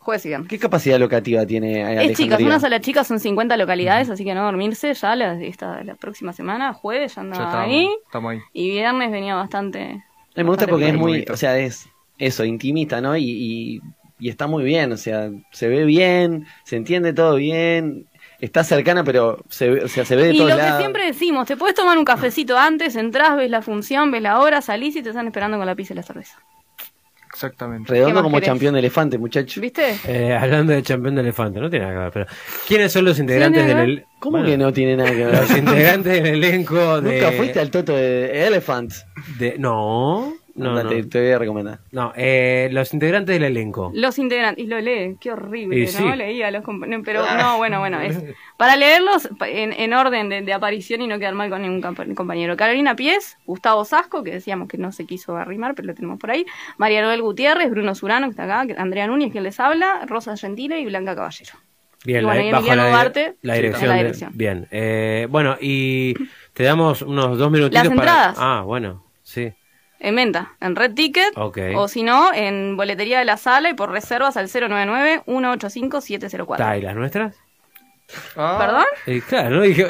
Jueves 0.00 0.26
y 0.26 0.28
viernes. 0.28 0.48
¿Qué 0.48 0.58
capacidad 0.58 0.98
locativa 0.98 1.46
tiene 1.46 1.80
eh, 1.80 2.10
Es 2.10 2.18
chicas, 2.18 2.36
Alejandría? 2.36 2.46
una 2.46 2.60
sola 2.60 2.80
chica 2.80 3.04
son 3.04 3.20
50 3.20 3.56
localidades, 3.56 4.10
así 4.10 4.22
que 4.24 4.34
no 4.34 4.44
dormirse, 4.44 4.92
ya 4.92 5.16
la, 5.16 5.34
esta, 5.42 5.82
la 5.82 5.94
próxima 5.94 6.34
semana, 6.34 6.74
jueves 6.74 7.14
ya 7.14 7.22
andaba 7.22 7.42
Ya 7.44 7.48
estamos, 7.48 7.66
ahí, 7.68 7.88
estamos 8.04 8.32
ahí. 8.32 8.40
y 8.52 8.70
viernes 8.70 9.10
venía 9.10 9.34
bastante... 9.34 10.04
Me 10.36 10.42
gusta 10.42 10.66
bastante 10.66 10.66
porque 10.66 10.88
es 10.88 10.94
muy, 10.94 11.24
o 11.30 11.36
sea, 11.38 11.58
es 11.58 11.88
eso, 12.18 12.44
intimista, 12.44 13.00
¿no? 13.00 13.16
Y, 13.16 13.24
y, 13.24 13.80
y 14.18 14.28
está 14.28 14.46
muy 14.46 14.62
bien, 14.64 14.92
o 14.92 14.96
sea, 14.98 15.30
se 15.52 15.68
ve 15.68 15.84
bien, 15.84 16.46
se 16.64 16.76
entiende 16.76 17.14
todo 17.14 17.36
bien, 17.36 18.06
está 18.40 18.64
cercana, 18.64 19.04
pero 19.04 19.38
se 19.48 19.70
ve, 19.70 19.84
o 19.84 19.88
sea, 19.88 20.04
se 20.04 20.16
ve 20.16 20.24
de 20.28 20.32
Y 20.34 20.36
todos 20.38 20.50
lo 20.50 20.56
que 20.56 20.62
lados. 20.62 20.78
siempre 20.80 21.06
decimos, 21.06 21.46
te 21.46 21.56
puedes 21.56 21.74
tomar 21.74 21.96
un 21.98 22.04
cafecito 22.04 22.58
antes, 22.58 22.96
entras, 22.96 23.36
ves 23.36 23.50
la 23.50 23.62
función, 23.62 24.10
ves 24.10 24.22
la 24.22 24.38
hora, 24.40 24.60
salís 24.60 24.96
y 24.96 25.02
te 25.02 25.10
están 25.10 25.26
esperando 25.26 25.56
con 25.58 25.66
la 25.66 25.74
pizza 25.74 25.92
y 25.92 25.96
la 25.96 26.02
cerveza. 26.02 26.38
Exactamente. 27.32 27.88
¿Qué 27.92 27.94
Redondo 27.98 28.22
como 28.22 28.36
querés? 28.36 28.48
campeón 28.50 28.74
de 28.74 28.78
elefante, 28.78 29.18
muchacho. 29.18 29.60
¿Viste? 29.60 29.98
eh, 30.06 30.36
hablando 30.40 30.72
de 30.72 30.82
campeón 30.84 31.16
de 31.16 31.22
elefante, 31.22 31.58
no 31.58 31.68
tiene 31.68 31.84
nada 31.86 31.96
que 31.96 32.02
ver, 32.04 32.12
pero 32.12 32.26
¿quiénes 32.68 32.92
son 32.92 33.04
los 33.04 33.18
integrantes 33.18 33.66
del 33.66 33.76
que 33.76 33.82
el- 33.82 34.04
¿Cómo 34.20 34.38
bueno, 34.38 34.46
que 34.46 34.56
no 34.56 34.72
tiene 34.72 34.96
nada 34.96 35.10
que 35.10 35.24
ver? 35.24 35.34
Los 35.40 35.50
integrantes 35.50 36.22
del 36.22 36.26
elenco 36.44 37.00
de 37.00 37.14
Nunca 37.20 37.32
fuiste 37.32 37.58
al 37.58 37.70
Toto 37.72 37.92
de 37.96 38.46
Elephant. 38.46 38.92
de 39.38 39.56
no, 39.58 40.32
No, 40.56 40.70
Anda, 40.70 40.84
no. 40.84 40.88
Te, 40.90 41.02
te 41.04 41.20
voy 41.20 41.30
a 41.32 41.38
recomendar. 41.38 41.78
No, 41.90 42.12
eh, 42.14 42.68
los 42.70 42.94
integrantes 42.94 43.32
del 43.34 43.42
elenco. 43.42 43.90
Los 43.92 44.18
integrantes, 44.18 44.64
y 44.64 44.68
lo 44.68 44.80
lee, 44.80 45.16
qué 45.20 45.32
horrible, 45.32 45.76
Y 45.78 45.82
¿no? 45.82 45.88
sí. 45.88 46.04
Leía 46.16 46.50
los 46.52 46.62
pero 47.04 47.24
no, 47.36 47.56
bueno, 47.56 47.80
bueno, 47.80 48.00
es 48.00 48.22
para 48.56 48.76
leerlos 48.76 49.28
en, 49.46 49.72
en 49.72 49.92
orden 49.94 50.28
de, 50.28 50.42
de 50.42 50.52
aparición 50.52 51.02
y 51.02 51.08
no 51.08 51.18
quedar 51.18 51.34
mal 51.34 51.50
con 51.50 51.62
ningún 51.62 51.80
compañero. 52.14 52.56
Carolina 52.56 52.94
Pies, 52.94 53.36
Gustavo 53.46 53.84
Sasco, 53.84 54.22
que 54.22 54.30
decíamos 54.30 54.68
que 54.68 54.78
no 54.78 54.92
se 54.92 55.06
quiso 55.06 55.36
arrimar, 55.36 55.74
pero 55.74 55.86
lo 55.86 55.94
tenemos 55.94 56.20
por 56.20 56.30
ahí. 56.30 56.46
María 56.78 57.02
Noel 57.02 57.20
Gutiérrez, 57.22 57.68
Bruno 57.70 57.94
Surano, 57.96 58.26
que 58.28 58.30
está 58.30 58.44
acá, 58.44 58.66
que- 58.66 58.80
Andrea 58.80 59.08
Núñez, 59.08 59.32
quien 59.32 59.42
les 59.42 59.58
habla, 59.58 60.04
Rosa 60.06 60.36
Gentile 60.36 60.78
y 60.78 60.86
Blanca 60.86 61.16
Caballero. 61.16 61.52
Bien, 62.04 62.20
Y 62.20 62.24
bueno, 62.26 62.40
la, 62.42 62.46
y 62.46 62.52
bajo 62.52 62.74
la, 62.76 62.88
Duarte, 62.90 63.34
la 63.42 63.54
dirección. 63.54 63.88
la 63.88 63.94
de- 63.96 64.02
dirección. 64.02 64.30
bien. 64.34 64.68
Eh, 64.70 65.26
bueno, 65.30 65.56
y 65.60 66.14
te 66.52 66.62
damos 66.62 67.02
unos 67.02 67.38
dos 67.38 67.50
minutitos 67.50 67.82
Las 67.86 67.88
para. 67.96 68.00
entradas. 68.10 68.36
Ah, 68.38 68.62
bueno, 68.64 69.04
sí. 69.22 69.52
En 70.04 70.16
venta, 70.16 70.52
en 70.60 70.76
Red 70.76 70.92
Ticket, 70.94 71.32
Ok. 71.36 71.58
o 71.76 71.88
si 71.88 72.02
no, 72.02 72.32
en 72.34 72.76
boletería 72.76 73.18
de 73.20 73.24
la 73.24 73.36
sala 73.38 73.70
y 73.70 73.74
por 73.74 73.90
reservas 73.90 74.36
al 74.36 74.48
099-185-704. 74.48 76.52
¿Está 76.54 76.76
y 76.76 76.82
las 76.82 76.94
nuestras? 76.94 77.36
¿Perdón? 78.34 78.84
Eh, 79.06 79.22
claro, 79.26 79.56
¿no? 79.56 79.62
Dije, 79.62 79.86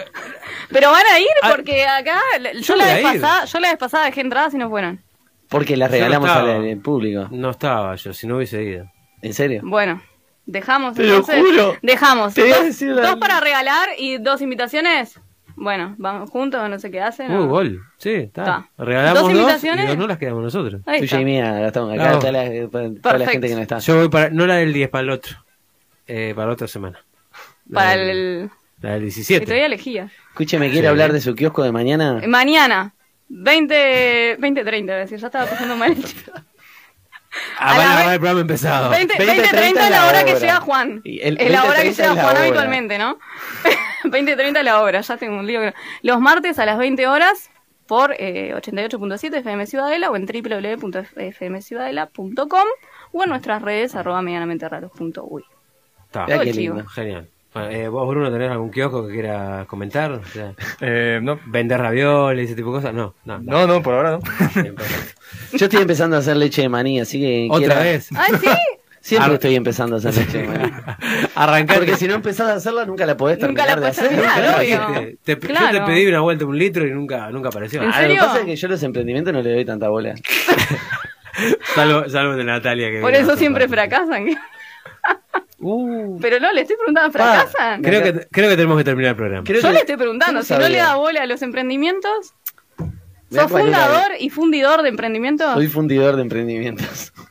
Pero 0.70 0.92
van 0.92 1.02
a 1.12 1.18
ir 1.18 1.26
Ah, 1.42 1.48
porque 1.50 1.84
acá, 1.84 2.20
yo, 2.60 2.76
la 2.76 2.84
vez 2.86 3.02
pasada, 3.02 3.44
yo 3.44 3.58
la 3.60 3.68
vez 3.70 3.78
pasada 3.78 4.04
dejé 4.06 4.20
entradas 4.20 4.54
y 4.54 4.58
no 4.58 4.70
fueron. 4.70 5.02
Porque 5.48 5.76
las 5.76 5.90
no 5.90 5.94
regalamos 5.94 6.28
estaba. 6.28 6.54
al 6.54 6.68
al 6.68 6.76
público. 6.78 7.26
no 7.32 7.50
estaba 7.50 7.96
yo, 7.96 8.12
si 8.12 8.26
no 8.28 8.36
hubiese 8.36 8.62
ido. 8.62 8.88
¿En 9.20 9.34
serio? 9.34 9.62
Bueno, 9.64 10.00
dejamos 10.46 10.94
Te 10.94 11.02
lo 11.02 11.16
entonces. 11.16 11.42
juro. 11.44 11.76
Dejamos. 11.82 12.34
Te 12.34 12.42
voy 12.42 12.52
a 12.52 12.56
dos, 12.58 12.66
decir 12.66 12.90
la- 12.90 13.02
dos 13.02 13.16
para 13.16 13.40
regalar 13.40 13.88
y 13.98 14.18
dos 14.18 14.40
invitaciones. 14.42 15.18
Bueno, 15.56 15.94
vamos 15.98 16.30
juntos, 16.30 16.68
no 16.68 16.78
sé 16.78 16.90
qué 16.90 17.00
hacen. 17.00 17.30
Uh, 17.30 17.34
¿no? 17.34 17.46
gol. 17.48 17.80
Sí, 17.98 18.10
está. 18.10 18.68
Regalamos 18.76 19.22
Dos 19.22 19.32
dos, 19.32 19.40
invitaciones. 19.40 19.84
y 19.84 19.88
dos 19.88 19.96
no 19.98 20.06
las 20.06 20.18
quedamos 20.18 20.42
nosotros. 20.42 20.80
Ahí 20.86 20.98
Tuya 21.00 21.04
está. 21.04 21.20
y 21.20 21.24
mía, 21.24 21.52
Gastón. 21.60 21.92
Acá 21.92 22.02
Bravo. 22.02 22.18
está 22.18 22.32
la, 22.32 22.42
para 22.42 22.60
toda 22.70 22.82
la 22.84 23.00
Perfecto. 23.02 23.30
gente 23.30 23.48
que 23.48 23.54
no 23.54 23.60
está. 23.62 23.78
Yo 23.78 23.96
voy 23.96 24.08
para, 24.08 24.30
no 24.30 24.46
la 24.46 24.56
del 24.56 24.72
10, 24.72 24.88
para 24.90 25.02
el 25.02 25.10
otro. 25.10 25.36
Eh, 26.06 26.32
para 26.34 26.48
la 26.48 26.52
otra 26.54 26.66
semana. 26.68 26.98
La 27.68 27.80
Para 27.80 27.90
del- 27.96 28.08
el. 28.10 28.50
La 28.80 28.90
del 28.90 28.98
Que 29.00 29.04
17. 29.04 29.44
todavía 29.46 29.66
elegía. 29.66 30.10
Escúcheme, 30.30 30.66
¿quiere 30.70 30.86
Sí. 30.86 30.90
hablar 30.90 31.12
de 31.12 31.20
su 31.20 31.34
kiosco 31.34 31.62
de 31.62 31.72
mañana? 31.72 32.20
Mañana, 32.26 32.92
20, 33.28 34.36
20 34.38 34.64
30, 34.64 34.92
es 35.00 35.10
decir, 35.10 35.18
ya 35.20 35.28
estaba 35.28 35.46
pasando 35.46 35.76
mal. 35.76 35.94
Ah, 37.58 37.74
a 37.74 38.04
la 38.04 38.10
programa 38.18 38.40
empezado. 38.40 38.90
20, 38.90 39.14
20, 39.18 39.34
20 39.34 39.56
30 39.56 39.84
es 39.84 39.90
la 39.90 40.06
hora 40.06 40.24
que 40.24 40.34
llega 40.34 40.60
Juan. 40.60 41.00
El 41.04 41.40
es 41.40 41.50
la 41.50 41.62
20, 41.62 41.68
hora 41.68 41.76
que 41.76 41.92
30 41.92 42.02
llega 42.02 42.22
Juan 42.22 42.36
habitualmente, 42.36 42.98
¿no? 42.98 43.18
20 44.04 44.36
30 44.36 44.60
es 44.60 44.64
la 44.64 44.80
hora, 44.80 45.00
ya 45.00 45.16
tengo 45.16 45.38
un 45.38 45.46
lío. 45.46 45.60
Los 46.02 46.20
martes 46.20 46.58
a 46.58 46.66
las 46.66 46.76
20 46.78 47.06
horas 47.06 47.50
por 47.86 48.14
eh, 48.18 48.52
88.7 48.54 49.38
FM 49.38 49.66
Ciudadela 49.66 50.10
o 50.10 50.16
en 50.16 50.26
www.fmciudadela.com 50.26 52.66
o 53.12 53.22
en 53.22 53.28
nuestras 53.28 53.62
redes 53.62 53.94
arroba 53.94 54.20
medianamente 54.22 54.68
raros.uy. 54.68 55.44
Está. 56.06 56.26
Qué 56.26 56.52
lindo. 56.52 56.84
Genial. 56.86 57.28
Bueno, 57.54 57.70
eh, 57.70 57.88
¿Vos, 57.88 58.08
Bruno, 58.08 58.32
tenés 58.32 58.50
algún 58.50 58.70
kiosco 58.70 59.06
que 59.06 59.12
quieras 59.14 59.64
comentar? 59.66 60.10
O 60.12 60.24
sea, 60.24 60.52
Eh, 60.80 61.20
no. 61.22 61.38
¿Vender 61.46 61.80
ravioles, 61.80 62.46
ese 62.46 62.56
tipo 62.56 62.70
de 62.72 62.78
cosas? 62.78 62.92
No, 62.94 63.14
no. 63.24 63.38
No, 63.38 63.66
no, 63.66 63.80
por 63.82 63.94
ahora 63.94 64.10
no. 64.12 64.20
Yo 65.52 65.66
estoy 65.66 65.80
empezando 65.82 66.16
a 66.16 66.18
hacer 66.18 66.36
leche 66.36 66.62
de 66.62 66.68
maní, 66.68 66.98
así 67.00 67.20
que. 67.20 67.46
¿Otra 67.50 67.66
quiera- 67.76 67.80
vez? 67.82 68.08
¿Ah, 68.14 68.26
sí? 68.40 68.46
Siempre 69.04 69.26
Ar- 69.26 69.34
estoy 69.34 69.54
empezando 69.54 69.96
a 69.96 69.98
hacer 69.98 70.16
leche 70.16 70.38
de 70.38 70.48
maní. 70.48 70.72
Arrancate. 71.34 71.78
Porque 71.78 71.96
si 71.96 72.08
no 72.08 72.14
empezás 72.14 72.48
a 72.48 72.54
hacerla, 72.54 72.86
nunca 72.86 73.04
la 73.06 73.16
podés 73.16 73.38
Nunca 73.38 73.66
terminar 73.66 73.78
la 73.78 73.84
de 73.84 73.90
hacer. 73.90 74.08
terminar, 74.08 74.58
obvio. 74.58 75.16
Te- 75.22 75.36
te- 75.36 75.46
Yo 75.46 75.54
Claro. 75.54 75.78
te 75.78 75.84
pedí 75.92 76.06
una 76.06 76.20
vuelta 76.20 76.46
un 76.46 76.58
litro 76.58 76.86
y 76.86 76.90
nunca, 76.90 77.30
nunca 77.30 77.50
apareció. 77.50 77.82
¿En 77.82 77.90
Ah, 77.92 78.00
lo 78.02 78.08
que 78.08 78.16
pasa 78.18 78.38
es 78.40 78.44
que 78.46 78.56
yo 78.56 78.66
a 78.66 78.70
los 78.70 78.82
emprendimientos 78.82 79.32
no 79.34 79.42
le 79.42 79.52
doy 79.52 79.64
tanta 79.66 79.88
bola. 79.90 80.14
Salvo, 81.74 82.08
salvo 82.08 82.34
de 82.34 82.44
Natalia. 82.44 82.90
Que 82.90 83.00
Por 83.00 83.14
eso 83.14 83.36
siempre 83.36 83.68
fracasan. 83.68 84.26
Uh, 85.66 86.18
Pero 86.20 86.38
no, 86.40 86.52
le 86.52 86.60
estoy 86.60 86.76
preguntando, 86.76 87.10
¿fracasan? 87.10 87.80
creo, 87.82 88.02
que, 88.02 88.26
creo 88.30 88.50
que 88.50 88.56
tenemos 88.56 88.76
que 88.76 88.84
terminar 88.84 89.10
el 89.12 89.16
programa. 89.16 89.44
Creo 89.44 89.62
Yo 89.62 89.68
que- 89.68 89.72
le 89.72 89.80
estoy 89.80 89.96
preguntando, 89.96 90.40
¿Cómo 90.40 90.42
si 90.42 90.52
no 90.52 90.68
le 90.68 90.76
da 90.76 90.96
bola 90.96 91.22
a 91.22 91.26
los 91.26 91.40
emprendimientos, 91.40 92.34
¿sos 93.30 93.50
fundador 93.50 94.12
y 94.20 94.28
fundidor 94.28 94.82
de 94.82 94.90
emprendimientos? 94.90 95.54
Soy 95.54 95.68
fundidor 95.68 96.16
de 96.16 96.22
emprendimientos. 96.22 97.12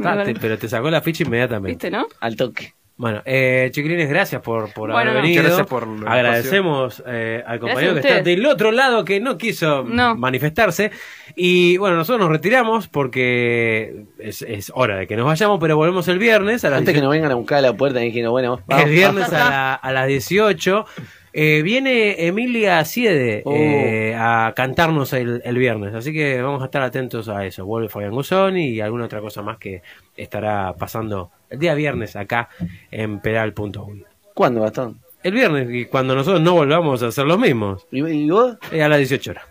Ah, 0.00 0.22
pero 0.40 0.56
te 0.56 0.68
sacó 0.68 0.90
la 0.90 1.00
ficha 1.00 1.24
inmediatamente. 1.24 1.70
¿Viste, 1.72 1.90
no? 1.90 2.06
Al 2.20 2.36
toque. 2.36 2.72
Bueno, 2.96 3.20
eh, 3.24 3.68
chiquilines, 3.72 4.08
gracias 4.08 4.40
por, 4.42 4.72
por 4.72 4.92
Bueno, 4.92 5.10
haber 5.10 5.22
venido. 5.22 5.42
Gracias 5.42 5.66
por 5.66 5.88
Agradecemos 6.06 7.02
eh, 7.04 7.42
al 7.44 7.58
compañero 7.58 7.94
que 7.94 8.00
está 8.00 8.20
del 8.22 8.46
otro 8.46 8.70
lado 8.70 9.04
que 9.04 9.18
no 9.18 9.36
quiso 9.36 9.82
No. 9.82 10.14
manifestarse. 10.14 10.92
Y 11.40 11.76
bueno, 11.76 11.94
nosotros 11.96 12.20
nos 12.20 12.30
retiramos 12.32 12.88
porque 12.88 14.04
es, 14.18 14.42
es 14.42 14.72
hora 14.74 14.96
de 14.96 15.06
que 15.06 15.16
nos 15.16 15.24
vayamos, 15.24 15.60
pero 15.60 15.76
volvemos 15.76 16.08
el 16.08 16.18
viernes 16.18 16.64
a 16.64 16.70
las 16.70 16.78
Antes 16.80 16.92
que 16.94 17.00
18. 17.00 17.04
nos 17.04 17.12
vengan 17.12 17.30
a 17.30 17.34
buscar 17.36 17.58
a 17.58 17.60
la 17.60 17.72
puerta 17.76 18.00
no, 18.02 18.30
bueno, 18.32 18.60
vamos. 18.66 18.84
el 18.84 18.90
viernes 18.90 19.32
a, 19.32 19.38
la- 19.50 19.74
a 19.74 19.92
las 19.92 20.08
18. 20.08 20.84
Eh, 21.32 21.62
viene 21.62 22.26
Emilia 22.26 22.84
Siede 22.84 23.42
Oh. 23.44 23.54
eh, 23.54 24.16
a 24.18 24.52
cantarnos 24.56 25.12
el, 25.12 25.40
el 25.44 25.56
viernes, 25.58 25.94
así 25.94 26.12
que 26.12 26.42
vamos 26.42 26.60
a 26.62 26.64
estar 26.64 26.82
atentos 26.82 27.28
a 27.28 27.46
eso. 27.46 27.64
Vuelve 27.64 27.88
Fabián 27.88 28.10
Guzoni 28.10 28.70
y 28.70 28.80
alguna 28.80 29.04
otra 29.04 29.20
cosa 29.20 29.40
más 29.42 29.58
que 29.58 29.82
estará 30.16 30.74
pasando 30.76 31.30
el 31.50 31.60
día 31.60 31.74
viernes 31.74 32.16
acá 32.16 32.48
en 32.90 33.20
pedal.uy. 33.20 34.04
¿Cuándo, 34.34 34.62
Gastón? 34.62 34.98
El 35.22 35.34
viernes, 35.34 35.68
y 35.70 35.84
cuando 35.84 36.16
nosotros 36.16 36.40
no 36.42 36.54
volvamos 36.54 37.00
a 37.04 37.08
hacer 37.08 37.26
los 37.26 37.38
mismos, 37.38 37.86
¿Y, 37.92 38.04
y 38.04 38.28
vos? 38.30 38.56
eh, 38.72 38.82
a 38.82 38.88
las 38.88 38.98
18 38.98 39.30
horas. 39.32 39.44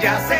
Ya 0.00 0.16
vuelto 0.20 0.37